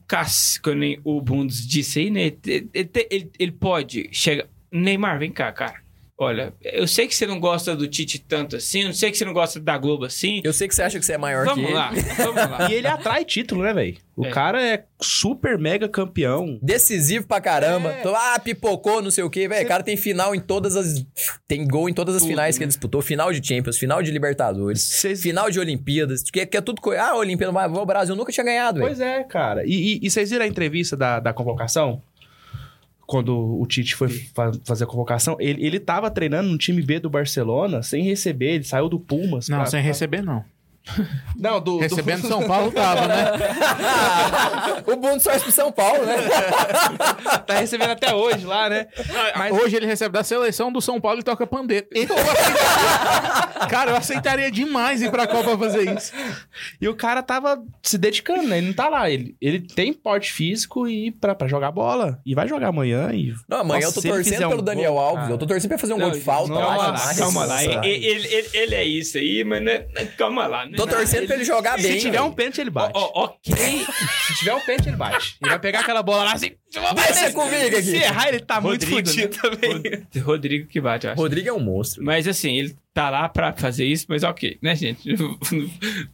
nem 0.74 0.98
o 1.04 1.20
Bundes 1.20 1.66
disse 1.66 2.00
aí, 2.00 2.10
né? 2.10 2.32
Ele, 2.44 2.68
ele- 3.10 3.30
ele 3.38 3.52
pode 3.52 4.08
chegar. 4.12 4.46
Neymar, 4.72 5.18
vem 5.20 5.30
cá, 5.30 5.52
cara. 5.52 5.83
Olha, 6.16 6.54
eu 6.62 6.86
sei 6.86 7.08
que 7.08 7.14
você 7.14 7.26
não 7.26 7.40
gosta 7.40 7.74
do 7.74 7.88
Tite 7.88 8.20
tanto 8.20 8.54
assim, 8.54 8.82
eu 8.84 8.92
sei 8.92 9.10
que 9.10 9.18
você 9.18 9.24
não 9.24 9.32
gosta 9.32 9.58
da 9.58 9.76
Globo 9.76 10.04
assim. 10.04 10.40
Eu 10.44 10.52
sei 10.52 10.68
que 10.68 10.74
você 10.74 10.82
acha 10.84 10.98
que 11.00 11.04
você 11.04 11.14
é 11.14 11.18
maior 11.18 11.42
que 11.42 11.50
Vamos 11.50 11.64
ele. 11.64 11.74
lá, 11.74 11.90
vamos 12.18 12.50
lá. 12.50 12.70
E 12.70 12.74
ele 12.74 12.86
atrai 12.86 13.24
título, 13.24 13.62
né, 13.64 13.74
velho? 13.74 13.96
O 14.16 14.24
É. 14.24 14.30
cara 14.30 14.62
é 14.62 14.84
super 15.02 15.58
mega 15.58 15.88
campeão. 15.88 16.56
Decisivo 16.62 17.26
pra 17.26 17.40
caramba. 17.40 17.90
É. 17.90 18.02
Ah, 18.06 18.38
pipocou, 18.38 19.02
não 19.02 19.10
sei 19.10 19.24
o 19.24 19.28
quê, 19.30 19.48
velho. 19.48 19.64
O 19.64 19.68
cara 19.68 19.82
tem 19.82 19.96
final 19.96 20.36
em 20.36 20.40
todas 20.40 20.76
as. 20.76 21.04
Tem 21.48 21.66
gol 21.66 21.88
em 21.88 21.92
todas 21.92 22.14
as 22.14 22.22
Tudo, 22.22 22.30
finais 22.30 22.54
que 22.56 22.60
né? 22.60 22.66
ele 22.66 22.68
disputou. 22.68 23.02
Final 23.02 23.32
de 23.32 23.44
Champions, 23.44 23.76
final 23.76 24.00
de 24.00 24.12
Libertadores, 24.12 24.82
Cês- 24.82 25.20
final 25.20 25.50
de 25.50 25.58
Olimpíadas. 25.58 26.22
Que, 26.22 26.46
que 26.46 26.56
é 26.56 26.60
tudo 26.60 26.80
coisa. 26.80 27.02
Ah, 27.02 27.16
Olimpíada, 27.16 27.52
mas 27.52 27.72
o 27.76 27.84
Brasil 27.84 28.14
nunca 28.14 28.30
tinha 28.30 28.44
ganhado, 28.44 28.76
velho. 28.78 28.86
Pois 28.86 29.00
é, 29.00 29.24
cara. 29.24 29.64
E 29.66 30.08
vocês 30.08 30.30
viram 30.30 30.44
a 30.44 30.48
entrevista 30.48 30.96
da, 30.96 31.18
da 31.18 31.32
convocação? 31.32 32.00
Quando 33.06 33.36
o 33.60 33.66
Tite 33.66 33.94
foi 33.94 34.08
fa- 34.08 34.52
fazer 34.64 34.84
a 34.84 34.86
convocação, 34.86 35.36
ele, 35.38 35.64
ele 35.64 35.78
tava 35.80 36.10
treinando 36.10 36.48
no 36.48 36.56
time 36.58 36.80
B 36.82 36.98
do 36.98 37.10
Barcelona 37.10 37.82
sem 37.82 38.02
receber, 38.04 38.54
ele 38.54 38.64
saiu 38.64 38.88
do 38.88 38.98
Pumas. 38.98 39.48
Não, 39.48 39.58
pra- 39.58 39.66
sem 39.66 39.82
receber, 39.82 40.22
não. 40.22 40.44
Não, 41.36 41.58
do, 41.60 41.72
do- 41.76 41.78
Recebendo 41.78 42.26
São 42.28 42.46
Paulo 42.46 42.70
tava, 42.70 43.06
né? 43.08 43.24
o 44.86 44.96
Bundo 44.96 45.20
só 45.20 45.38
pro 45.38 45.50
São 45.50 45.72
Paulo, 45.72 46.04
né? 46.04 46.14
tá 47.46 47.54
recebendo 47.54 47.90
até 47.90 48.14
hoje 48.14 48.44
lá, 48.44 48.68
né? 48.68 48.86
Mas 49.36 49.52
Hoje 49.52 49.76
ele 49.76 49.86
recebe 49.86 50.12
da 50.12 50.22
seleção 50.22 50.70
do 50.70 50.80
São 50.80 51.00
Paulo 51.00 51.20
e 51.20 51.22
toca 51.22 51.46
pandeiro. 51.46 51.86
Então, 51.94 52.16
eu 52.16 52.22
aceitaria- 52.22 53.66
Cara, 53.68 53.90
eu 53.92 53.96
aceitaria 53.96 54.50
demais 54.50 55.00
ir 55.02 55.10
pra 55.10 55.26
Copa 55.26 55.56
fazer 55.58 55.94
isso. 55.96 56.12
E 56.80 56.86
o 56.86 56.94
cara 56.94 57.22
tava 57.22 57.62
se 57.82 57.96
dedicando, 57.96 58.42
né? 58.44 58.58
Ele 58.58 58.66
não 58.68 58.74
tá 58.74 58.88
lá. 58.88 59.08
Ele, 59.10 59.34
ele 59.40 59.60
tem 59.60 59.92
porte 59.92 60.30
físico 60.32 60.86
e 60.86 61.10
pra, 61.10 61.34
pra 61.34 61.48
jogar 61.48 61.72
bola. 61.72 62.20
E 62.26 62.34
vai 62.34 62.46
jogar 62.46 62.68
amanhã 62.68 63.10
e. 63.12 63.34
Não, 63.48 63.60
amanhã 63.60 63.86
Nossa, 63.86 63.98
eu 63.98 64.02
tô 64.02 64.08
torcendo 64.08 64.32
fizer 64.34 64.46
um 64.46 64.50
pelo 64.50 64.62
Daniel 64.62 64.92
gol, 64.92 65.00
Alves. 65.02 65.20
cara. 65.22 65.32
Eu 65.32 65.38
tô 65.38 65.46
torcendo 65.46 65.68
pra 65.70 65.78
fazer 65.78 65.94
um 65.94 65.98
Não, 65.98 66.10
gol 66.10 66.18
de 66.18 66.24
falta. 66.24 66.52
não, 66.52 66.60
lá, 66.60 66.66
calma 66.76 66.92
lá, 66.92 67.14
calma 67.16 67.44
lá. 67.46 67.64
Ele, 67.64 68.06
ele, 68.06 68.50
ele- 68.52 68.74
é 68.74 68.84
isso 68.84 69.16
aí, 69.18 69.42
mas 69.44 69.62
não 69.62 69.72
é- 69.72 69.86
calma 70.18 70.46
lá. 70.46 70.66
né? 70.66 70.73
Tô 70.76 70.86
torcendo 70.86 71.26
pra 71.26 71.36
ele 71.36 71.44
jogar 71.44 71.76
bem. 71.76 71.92
Se 71.92 71.98
tiver 72.00 72.10
velho. 72.12 72.24
um 72.24 72.32
pênalti, 72.32 72.60
ele 72.60 72.70
bate. 72.70 72.92
Ok. 72.94 73.54
Se 74.26 74.34
tiver 74.38 74.54
um 74.54 74.60
pênalti, 74.60 74.86
ele 74.88 74.96
bate. 74.96 75.36
Ele 75.40 75.50
vai 75.50 75.58
pegar 75.58 75.80
aquela 75.80 76.02
bola 76.02 76.24
lá 76.24 76.32
assim. 76.34 76.52
Deixa 76.96 77.32
comigo 77.32 77.76
Se 77.82 77.96
aqui. 77.96 78.04
errar, 78.04 78.28
ele 78.28 78.40
tá 78.40 78.60
muito 78.60 78.84
né? 78.86 79.02
também. 79.28 79.72
Rod- 79.72 80.22
Rodrigo 80.24 80.66
que 80.68 80.80
bate, 80.80 81.06
eu 81.06 81.12
acho. 81.12 81.20
Rodrigo 81.20 81.48
é 81.48 81.52
um 81.52 81.60
monstro. 81.60 82.02
Mas 82.04 82.26
assim, 82.26 82.56
ele 82.56 82.76
tá 82.92 83.10
lá 83.10 83.28
pra 83.28 83.52
fazer 83.52 83.84
isso, 83.86 84.06
mas 84.08 84.22
ok, 84.22 84.58
né, 84.62 84.74
gente? 84.74 85.14
Não 85.16 85.38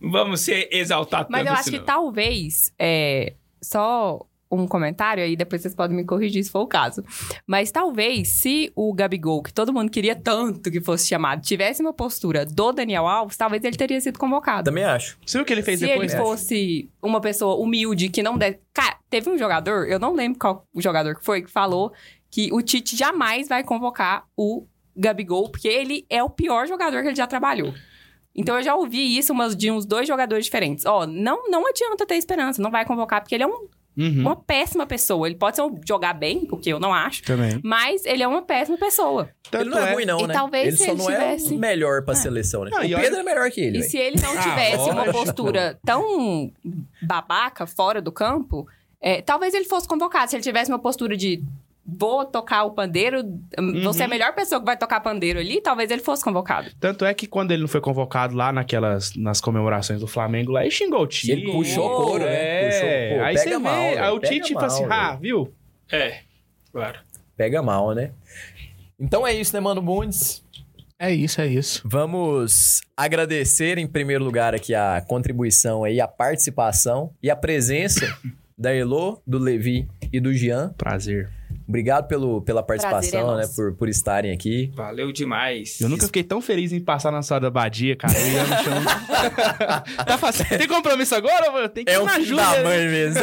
vamos 0.11 0.41
ser 0.41 0.69
exaltados 0.73 1.28
Mas 1.31 1.47
eu 1.47 1.53
acho 1.53 1.70
que 1.70 1.78
talvez, 1.81 2.73
é, 2.78 3.35
só 3.62 4.20
um 4.51 4.66
comentário 4.66 5.22
aí, 5.22 5.36
depois 5.36 5.62
vocês 5.62 5.74
podem 5.74 5.97
me 5.97 6.05
corrigir 6.05 6.43
se 6.43 6.51
for 6.51 6.60
o 6.60 6.66
caso. 6.66 7.05
Mas 7.47 7.70
talvez, 7.70 8.28
se 8.40 8.72
o 8.74 8.93
Gabigol, 8.93 9.43
que 9.43 9.52
todo 9.52 9.72
mundo 9.72 9.90
queria 9.90 10.16
tanto 10.16 10.70
que 10.70 10.81
fosse 10.81 11.06
chamado, 11.06 11.40
tivesse 11.43 11.81
uma 11.81 11.93
postura 11.93 12.44
do 12.44 12.72
Daniel 12.72 13.06
Alves, 13.06 13.36
talvez 13.36 13.62
ele 13.62 13.77
teria 13.77 14.01
sido 14.01 14.18
convocado. 14.18 14.64
Também 14.64 14.85
acho. 14.85 15.16
Você 15.24 15.39
viu 15.39 15.43
o 15.43 15.47
que 15.47 15.52
ele 15.52 15.62
fez 15.62 15.78
se 15.78 15.86
depois? 15.86 16.12
ele 16.12 16.22
fosse 16.22 16.90
uma 17.02 17.20
pessoa 17.20 17.55
humilde 17.56 18.09
que 18.09 18.22
não 18.22 18.36
deve. 18.36 18.59
Cara, 18.74 18.97
teve 19.09 19.31
um 19.31 19.39
jogador, 19.39 19.86
eu 19.89 19.98
não 19.98 20.12
lembro 20.14 20.39
qual 20.39 20.66
o 20.74 20.81
jogador 20.82 21.14
que 21.16 21.24
foi, 21.24 21.43
que 21.43 21.51
falou 21.51 21.93
que 22.31 22.52
o 22.52 22.60
Tite 22.62 22.97
jamais 22.97 23.48
vai 23.48 23.62
convocar 23.64 24.24
o 24.36 24.66
Gabigol, 24.97 25.48
porque 25.51 25.68
ele 25.68 26.05
é 26.10 26.22
o 26.22 26.31
pior 26.31 26.66
jogador 26.66 27.02
que 27.02 27.09
ele 27.09 27.16
já 27.16 27.27
trabalhou. 27.27 27.72
Então 28.35 28.56
eu 28.56 28.62
já 28.62 28.74
ouvi 28.77 29.18
isso 29.18 29.32
umas, 29.32 29.56
de 29.56 29.70
uns 29.70 29.85
dois 29.85 30.06
jogadores 30.06 30.44
diferentes. 30.44 30.86
Ó, 30.86 31.06
não, 31.06 31.48
não 31.51 31.66
adianta 31.68 32.06
ter 32.06 32.14
esperança, 32.16 32.62
não 32.62 32.70
vai 32.70 32.85
convocar, 32.85 33.20
porque 33.20 33.35
ele 33.35 33.43
é 33.44 33.47
um- 33.47 33.66
Uhum. 33.96 34.20
uma 34.20 34.36
péssima 34.36 34.86
pessoa. 34.86 35.26
Ele 35.26 35.36
pode 35.36 35.56
ser 35.56 35.62
um, 35.62 35.78
jogar 35.86 36.14
bem, 36.14 36.46
o 36.50 36.56
que 36.56 36.70
eu 36.70 36.78
não 36.80 36.94
acho, 36.94 37.22
Também. 37.24 37.60
mas 37.62 38.04
ele 38.06 38.22
é 38.22 38.28
uma 38.28 38.40
péssima 38.42 38.78
pessoa. 38.78 39.28
Tanto 39.50 39.62
ele 39.64 39.70
não 39.70 39.78
é, 39.78 39.92
ruim, 39.92 40.04
não, 40.06 40.20
E 40.20 40.26
né? 40.28 40.34
talvez 40.34 40.68
ele 40.68 40.76
se 40.76 40.84
só 40.84 40.90
ele 40.92 40.98
não 40.98 41.06
tivesse- 41.06 41.52
é 41.52 41.56
o 41.56 41.58
melhor 41.58 42.04
pra 42.04 42.14
seleção, 42.14 42.64
né? 42.64 42.70
Não, 42.72 42.78
o 42.80 42.84
e 42.84 42.88
Pedro 42.94 43.10
olha- 43.12 43.20
é 43.20 43.22
melhor 43.22 43.50
que 43.50 43.60
ele. 43.60 43.78
E 43.78 43.80
velho. 43.80 43.90
se 43.90 43.98
ele 43.98 44.20
não 44.22 44.38
Ah, 44.38 44.42
tivesse 44.42 44.90
uma 44.90 45.04
lógico. 45.04 45.24
postura 45.24 45.78
tão 45.84 46.52
babaca 47.02 47.66
fora 47.66 48.00
do 48.00 48.12
campo, 48.12 48.66
é, 49.00 49.20
talvez 49.22 49.54
ele 49.54 49.64
fosse 49.64 49.88
convocado. 49.88 50.30
Se 50.30 50.36
ele 50.36 50.42
tivesse 50.42 50.70
uma 50.70 50.78
postura 50.78 51.16
de 51.16 51.42
vou 51.98 52.24
tocar 52.24 52.64
o 52.64 52.70
pandeiro, 52.72 53.22
você 53.82 54.02
é 54.02 54.06
a 54.06 54.08
melhor 54.08 54.34
pessoa 54.34 54.60
que 54.60 54.66
vai 54.66 54.76
tocar 54.76 55.00
pandeiro 55.00 55.38
ali, 55.38 55.60
talvez 55.60 55.90
ele 55.90 56.02
fosse 56.02 56.22
convocado. 56.22 56.70
Tanto 56.78 57.04
é 57.04 57.12
que 57.14 57.26
quando 57.26 57.50
ele 57.52 57.62
não 57.62 57.68
foi 57.68 57.80
convocado 57.80 58.34
lá 58.34 58.52
naquelas 58.52 59.14
nas 59.16 59.40
comemorações 59.40 60.00
do 60.00 60.06
Flamengo, 60.06 60.52
lá 60.52 60.62
ele 60.62 60.70
xingou 60.70 61.02
o 61.02 61.06
Tite. 61.06 61.32
Ele 61.32 61.50
puxou 61.50 61.88
couro, 61.88 62.24
né? 62.24 62.34
É. 62.34 62.66
Puxou, 62.66 63.18
pô, 63.18 63.24
aí 63.24 63.36
você 63.36 63.58
vê, 63.58 63.98
aí 63.98 64.10
o 64.10 64.18
Tite 64.20 64.54
fala 64.54 64.66
assim, 64.66 64.82
velho. 64.82 64.92
ah, 64.92 65.16
viu? 65.16 65.54
É, 65.90 66.20
claro. 66.72 66.98
Pega 67.36 67.62
mal, 67.62 67.94
né? 67.94 68.10
Então 68.98 69.26
é 69.26 69.34
isso, 69.34 69.54
né, 69.54 69.60
Mano 69.60 69.80
Bundes? 69.80 70.44
É 70.98 71.10
isso, 71.10 71.40
é 71.40 71.46
isso. 71.46 71.80
Vamos 71.86 72.82
agradecer 72.94 73.78
em 73.78 73.86
primeiro 73.86 74.22
lugar 74.22 74.54
aqui 74.54 74.74
a 74.74 75.00
contribuição 75.00 75.82
aí, 75.82 75.98
a 75.98 76.06
participação 76.06 77.14
e 77.22 77.30
a 77.30 77.36
presença 77.36 78.06
da 78.58 78.74
Elo, 78.74 79.22
do 79.26 79.38
Levi 79.38 79.88
e 80.12 80.20
do 80.20 80.34
Jean. 80.34 80.74
Prazer. 80.76 81.30
Obrigado 81.70 82.09
pelo, 82.09 82.42
pela 82.42 82.64
participação, 82.64 83.26
Prazer 83.26 83.44
é 83.44 83.47
né? 83.47 83.52
Por, 83.55 83.74
por 83.76 83.88
estarem 83.88 84.32
aqui. 84.32 84.72
Valeu 84.74 85.12
demais. 85.12 85.80
Eu 85.80 85.88
nunca 85.88 86.05
fiquei 86.06 86.24
tão 86.24 86.40
feliz 86.42 86.72
em 86.72 86.80
passar 86.80 87.12
na 87.12 87.22
sala 87.22 87.42
da 87.42 87.51
Badia, 87.51 87.94
cara. 87.94 88.12
Eu 88.18 88.26
ia 88.26 88.42
no 88.42 88.48
chão. 88.64 88.82
tá 90.05 90.18
fácil. 90.18 90.44
Tem 90.48 90.66
compromisso 90.66 91.14
agora? 91.14 91.47
Eu 91.62 91.68
tenho 91.68 91.86
que 91.86 91.92
ir 91.92 91.94
É 91.94 92.01
um 92.01 92.05
na 92.06 92.10
filho 92.14 92.38
ajuda. 92.40 92.42
da 92.42 92.56
né? 92.56 92.64
mãe 92.64 92.88
mesmo. 92.88 93.20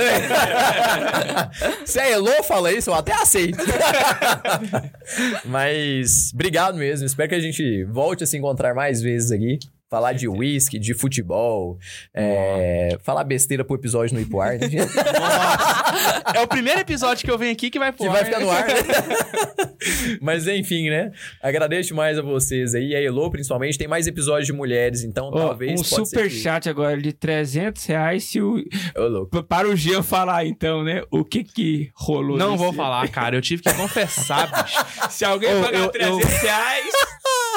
Se 1.85 1.99
a 1.99 2.09
Elo 2.09 2.43
fala 2.43 2.71
isso, 2.71 2.89
eu 2.89 2.93
até 2.93 3.11
aceito. 3.13 3.57
Mas 5.45 6.31
obrigado 6.33 6.77
mesmo. 6.77 7.05
Espero 7.05 7.27
que 7.29 7.35
a 7.35 7.39
gente 7.41 7.83
volte 7.83 8.23
a 8.23 8.27
se 8.27 8.37
encontrar 8.37 8.73
mais 8.73 9.01
vezes 9.01 9.29
aqui. 9.31 9.59
Falar 9.89 10.11
de 10.11 10.27
whisky, 10.27 10.77
de 10.77 10.93
futebol, 10.93 11.77
é, 12.13 12.97
falar 13.03 13.23
besteira 13.23 13.63
pro 13.63 13.77
episódio 13.77 14.15
no 14.15 14.21
Ipoar. 14.21 14.57
Né? 14.59 14.67
É 16.35 16.41
o 16.41 16.47
primeiro 16.47 16.81
episódio 16.81 17.23
que 17.23 17.31
eu 17.31 17.37
venho 17.37 17.53
aqui 17.53 17.69
que 17.69 17.79
vai 17.79 17.91
pro 17.93 17.99
que 18.03 18.07
ar. 18.07 18.11
vai 18.11 18.25
ficar 18.25 18.39
no 18.41 18.51
ar. 18.51 18.67
né? 18.67 18.73
Mas 20.21 20.45
enfim, 20.47 20.89
né? 20.89 21.11
Agradeço 21.41 21.95
mais 21.95 22.19
a 22.19 22.21
vocês 22.21 22.75
aí, 22.75 22.93
a 22.93 23.01
Elo 23.01 23.29
principalmente. 23.31 23.77
Tem 23.77 23.87
mais 23.87 24.05
episódios 24.07 24.45
de 24.45 24.53
mulheres, 24.53 25.03
então 25.03 25.29
Ó, 25.33 25.47
talvez. 25.47 25.71
um 25.71 25.75
pode 25.83 25.87
ser 25.87 26.05
super 26.05 26.23
que- 26.29 26.35
chat 26.35 26.69
agora 26.69 26.97
de 27.01 27.13
300 27.13 27.85
reais 27.85 28.25
se 28.25 28.41
o, 28.41 28.57
Ô, 28.95 29.01
louco. 29.07 29.41
para 29.43 29.67
o 29.69 29.75
Jean 29.75 30.03
falar, 30.03 30.45
então, 30.45 30.83
né? 30.83 31.01
O 31.09 31.23
que 31.23 31.43
que 31.45 31.89
rolou 31.95 32.37
Não 32.37 32.51
nesse- 32.51 32.63
vou 32.63 32.73
falar, 32.73 33.07
cara. 33.09 33.37
Eu 33.37 33.41
tive 33.41 33.63
que 33.63 33.73
confessar, 33.73 34.51
bicho. 34.63 34.85
Se 35.09 35.23
alguém 35.23 35.55
Ô, 35.55 35.61
pagar 35.63 35.79
eu- 35.79 35.89
300 35.89 36.29
reais... 36.41 36.91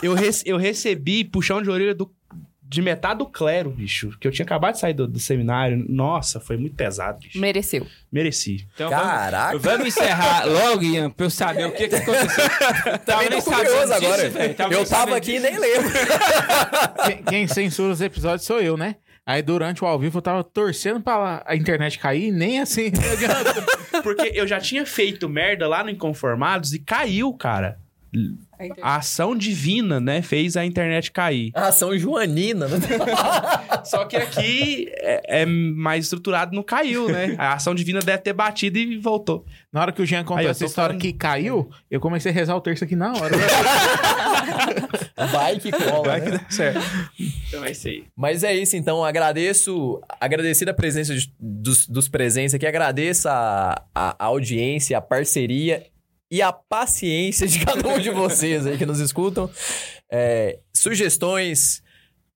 Eu, 0.02 0.14
rece- 0.14 0.44
eu 0.46 0.56
recebi 0.56 1.24
puxão 1.24 1.60
de 1.60 1.68
orelha 1.68 1.94
do- 1.94 2.10
de 2.70 2.80
metade 2.80 3.18
do 3.18 3.26
clero, 3.26 3.68
bicho. 3.68 4.16
Que 4.20 4.28
eu 4.28 4.30
tinha 4.30 4.46
acabado 4.46 4.74
de 4.74 4.78
sair 4.78 4.94
do, 4.94 5.08
do 5.08 5.18
seminário. 5.18 5.84
Nossa, 5.88 6.38
foi 6.38 6.56
muito 6.56 6.76
pesado, 6.76 7.18
bicho. 7.18 7.36
Mereceu. 7.40 7.84
Mereci. 8.12 8.64
Então 8.72 8.88
Caraca. 8.88 9.58
vamos, 9.58 9.62
vamos 9.64 9.86
encerrar 9.88 10.44
logo, 10.48 10.84
Ian, 10.84 11.10
pra 11.10 11.26
eu 11.26 11.30
saber 11.30 11.66
o 11.66 11.72
que 11.72 11.88
que 11.88 11.96
aconteceu. 11.96 12.44
Tava 12.48 12.98
Também 12.98 13.30
nem 13.30 13.42
tô 13.42 13.50
curioso 13.50 13.92
agora. 13.92 14.22
disso, 14.22 14.38
velho. 14.38 14.72
eu 14.72 14.86
tava 14.86 15.16
aqui 15.16 15.34
e 15.34 15.40
nem 15.40 15.58
lembro. 15.58 15.90
Quem, 17.06 17.22
quem 17.24 17.48
censura 17.48 17.92
os 17.92 18.00
episódios 18.00 18.44
sou 18.46 18.60
eu, 18.60 18.76
né? 18.76 18.94
Aí 19.26 19.42
durante 19.42 19.82
o 19.82 19.86
ao 19.86 19.98
vivo 19.98 20.18
eu 20.18 20.22
tava 20.22 20.44
torcendo 20.44 21.00
pra 21.00 21.42
a 21.44 21.56
internet 21.56 21.98
cair 21.98 22.28
e 22.28 22.32
nem 22.32 22.60
assim. 22.60 22.92
Porque 24.02 24.30
eu 24.32 24.46
já 24.46 24.60
tinha 24.60 24.86
feito 24.86 25.28
merda 25.28 25.66
lá 25.66 25.82
no 25.82 25.90
Inconformados 25.90 26.72
e 26.72 26.78
caiu, 26.78 27.32
cara. 27.34 27.78
A 28.82 28.96
ação 28.96 29.34
divina, 29.36 29.98
né, 30.00 30.22
fez 30.22 30.56
a 30.56 30.64
internet 30.64 31.10
cair. 31.12 31.50
A 31.54 31.68
ação 31.68 31.96
joanina, 31.98 32.66
né? 32.68 32.78
Só 33.84 34.04
que 34.04 34.16
aqui 34.16 34.90
é, 34.98 35.42
é 35.42 35.46
mais 35.46 36.04
estruturado, 36.04 36.54
não 36.54 36.62
caiu, 36.62 37.08
né? 37.08 37.34
A 37.38 37.54
ação 37.54 37.74
divina 37.74 38.00
deve 38.00 38.18
ter 38.18 38.32
batido 38.32 38.78
e 38.78 38.98
voltou. 38.98 39.44
Na 39.72 39.80
hora 39.80 39.92
que 39.92 40.02
o 40.02 40.06
Jean 40.06 40.24
contou 40.24 40.48
essa 40.48 40.64
história 40.64 40.90
falando. 40.90 41.00
que 41.02 41.12
caiu, 41.12 41.70
eu 41.90 42.00
comecei 42.00 42.30
a 42.30 42.34
rezar 42.34 42.56
o 42.56 42.60
terço 42.60 42.84
aqui 42.84 42.96
na 42.96 43.12
hora. 43.12 43.36
Vai 45.32 45.58
que 45.58 45.70
cola, 45.70 46.02
Vai 46.08 46.20
né? 46.20 46.26
que 46.26 46.32
dá 46.32 46.44
certo. 46.50 46.80
Então 47.48 47.64
é 47.64 47.70
isso 47.72 47.88
aí. 47.88 48.04
Mas 48.16 48.42
é 48.44 48.54
isso, 48.54 48.76
então. 48.76 49.04
Agradeço, 49.04 50.00
agradecido 50.20 50.70
a 50.70 50.74
presença 50.74 51.14
de- 51.14 51.32
dos, 51.38 51.86
dos 51.86 52.08
presentes 52.08 52.54
aqui, 52.54 52.66
agradeço 52.66 53.28
a, 53.28 53.82
a 53.94 54.24
audiência, 54.24 54.96
a 54.96 55.00
parceria 55.00 55.84
e 56.30 56.40
a 56.40 56.52
paciência 56.52 57.46
de 57.46 57.64
cada 57.64 57.88
um 57.88 57.98
de 57.98 58.10
vocês 58.10 58.66
aí 58.66 58.78
que 58.78 58.86
nos 58.86 59.00
escutam. 59.00 59.50
É, 60.08 60.60
sugestões, 60.72 61.82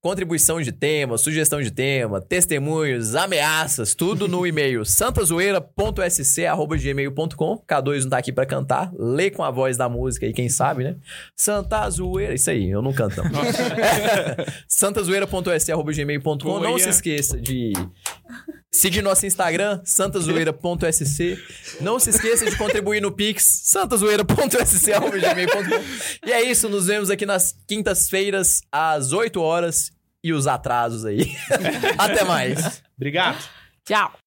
contribuição 0.04 0.60
de 0.60 0.70
tema, 0.70 1.16
sugestão 1.16 1.62
de 1.62 1.70
tema, 1.70 2.20
testemunhos, 2.20 3.14
ameaças, 3.14 3.94
tudo 3.94 4.28
no 4.28 4.46
e-mail 4.46 4.84
santazoeira.sc.gmail.com. 4.92 7.64
K2 7.66 8.02
não 8.02 8.10
tá 8.10 8.18
aqui 8.18 8.30
pra 8.30 8.44
cantar, 8.44 8.92
lê 8.98 9.30
com 9.30 9.42
a 9.42 9.50
voz 9.50 9.78
da 9.78 9.88
música 9.88 10.26
aí, 10.26 10.34
quem 10.34 10.50
sabe, 10.50 10.84
né? 10.84 10.96
Santa 11.34 11.88
Zoeira, 11.88 12.34
isso 12.34 12.50
aí, 12.50 12.68
eu 12.68 12.82
não 12.82 12.92
canto 12.92 13.22
não. 13.22 13.30
santazoeira.sc.gmail.com. 14.68 16.60
Não 16.60 16.78
se 16.78 16.90
esqueça 16.90 17.40
de 17.40 17.72
seguir 18.70 19.00
nosso 19.00 19.24
Instagram, 19.24 19.80
santazoeira.sc. 19.84 21.38
Não 21.80 21.98
se 21.98 22.10
esqueça 22.10 22.44
de 22.44 22.54
contribuir 22.58 23.00
no 23.00 23.10
Pix, 23.10 23.62
santazoeira.sc.gmail.com. 23.64 26.28
E 26.28 26.32
é 26.32 26.42
isso, 26.42 26.68
nos 26.68 26.88
vemos 26.88 27.08
aqui 27.08 27.24
nas 27.24 27.56
quintas-feiras, 27.66 28.60
às 28.70 29.12
8 29.12 29.40
horas. 29.40 29.93
E 30.24 30.32
os 30.32 30.46
atrasos 30.46 31.04
aí. 31.04 31.36
Até 31.98 32.24
mais. 32.24 32.82
Obrigado. 32.96 33.46
Tchau. 33.84 34.23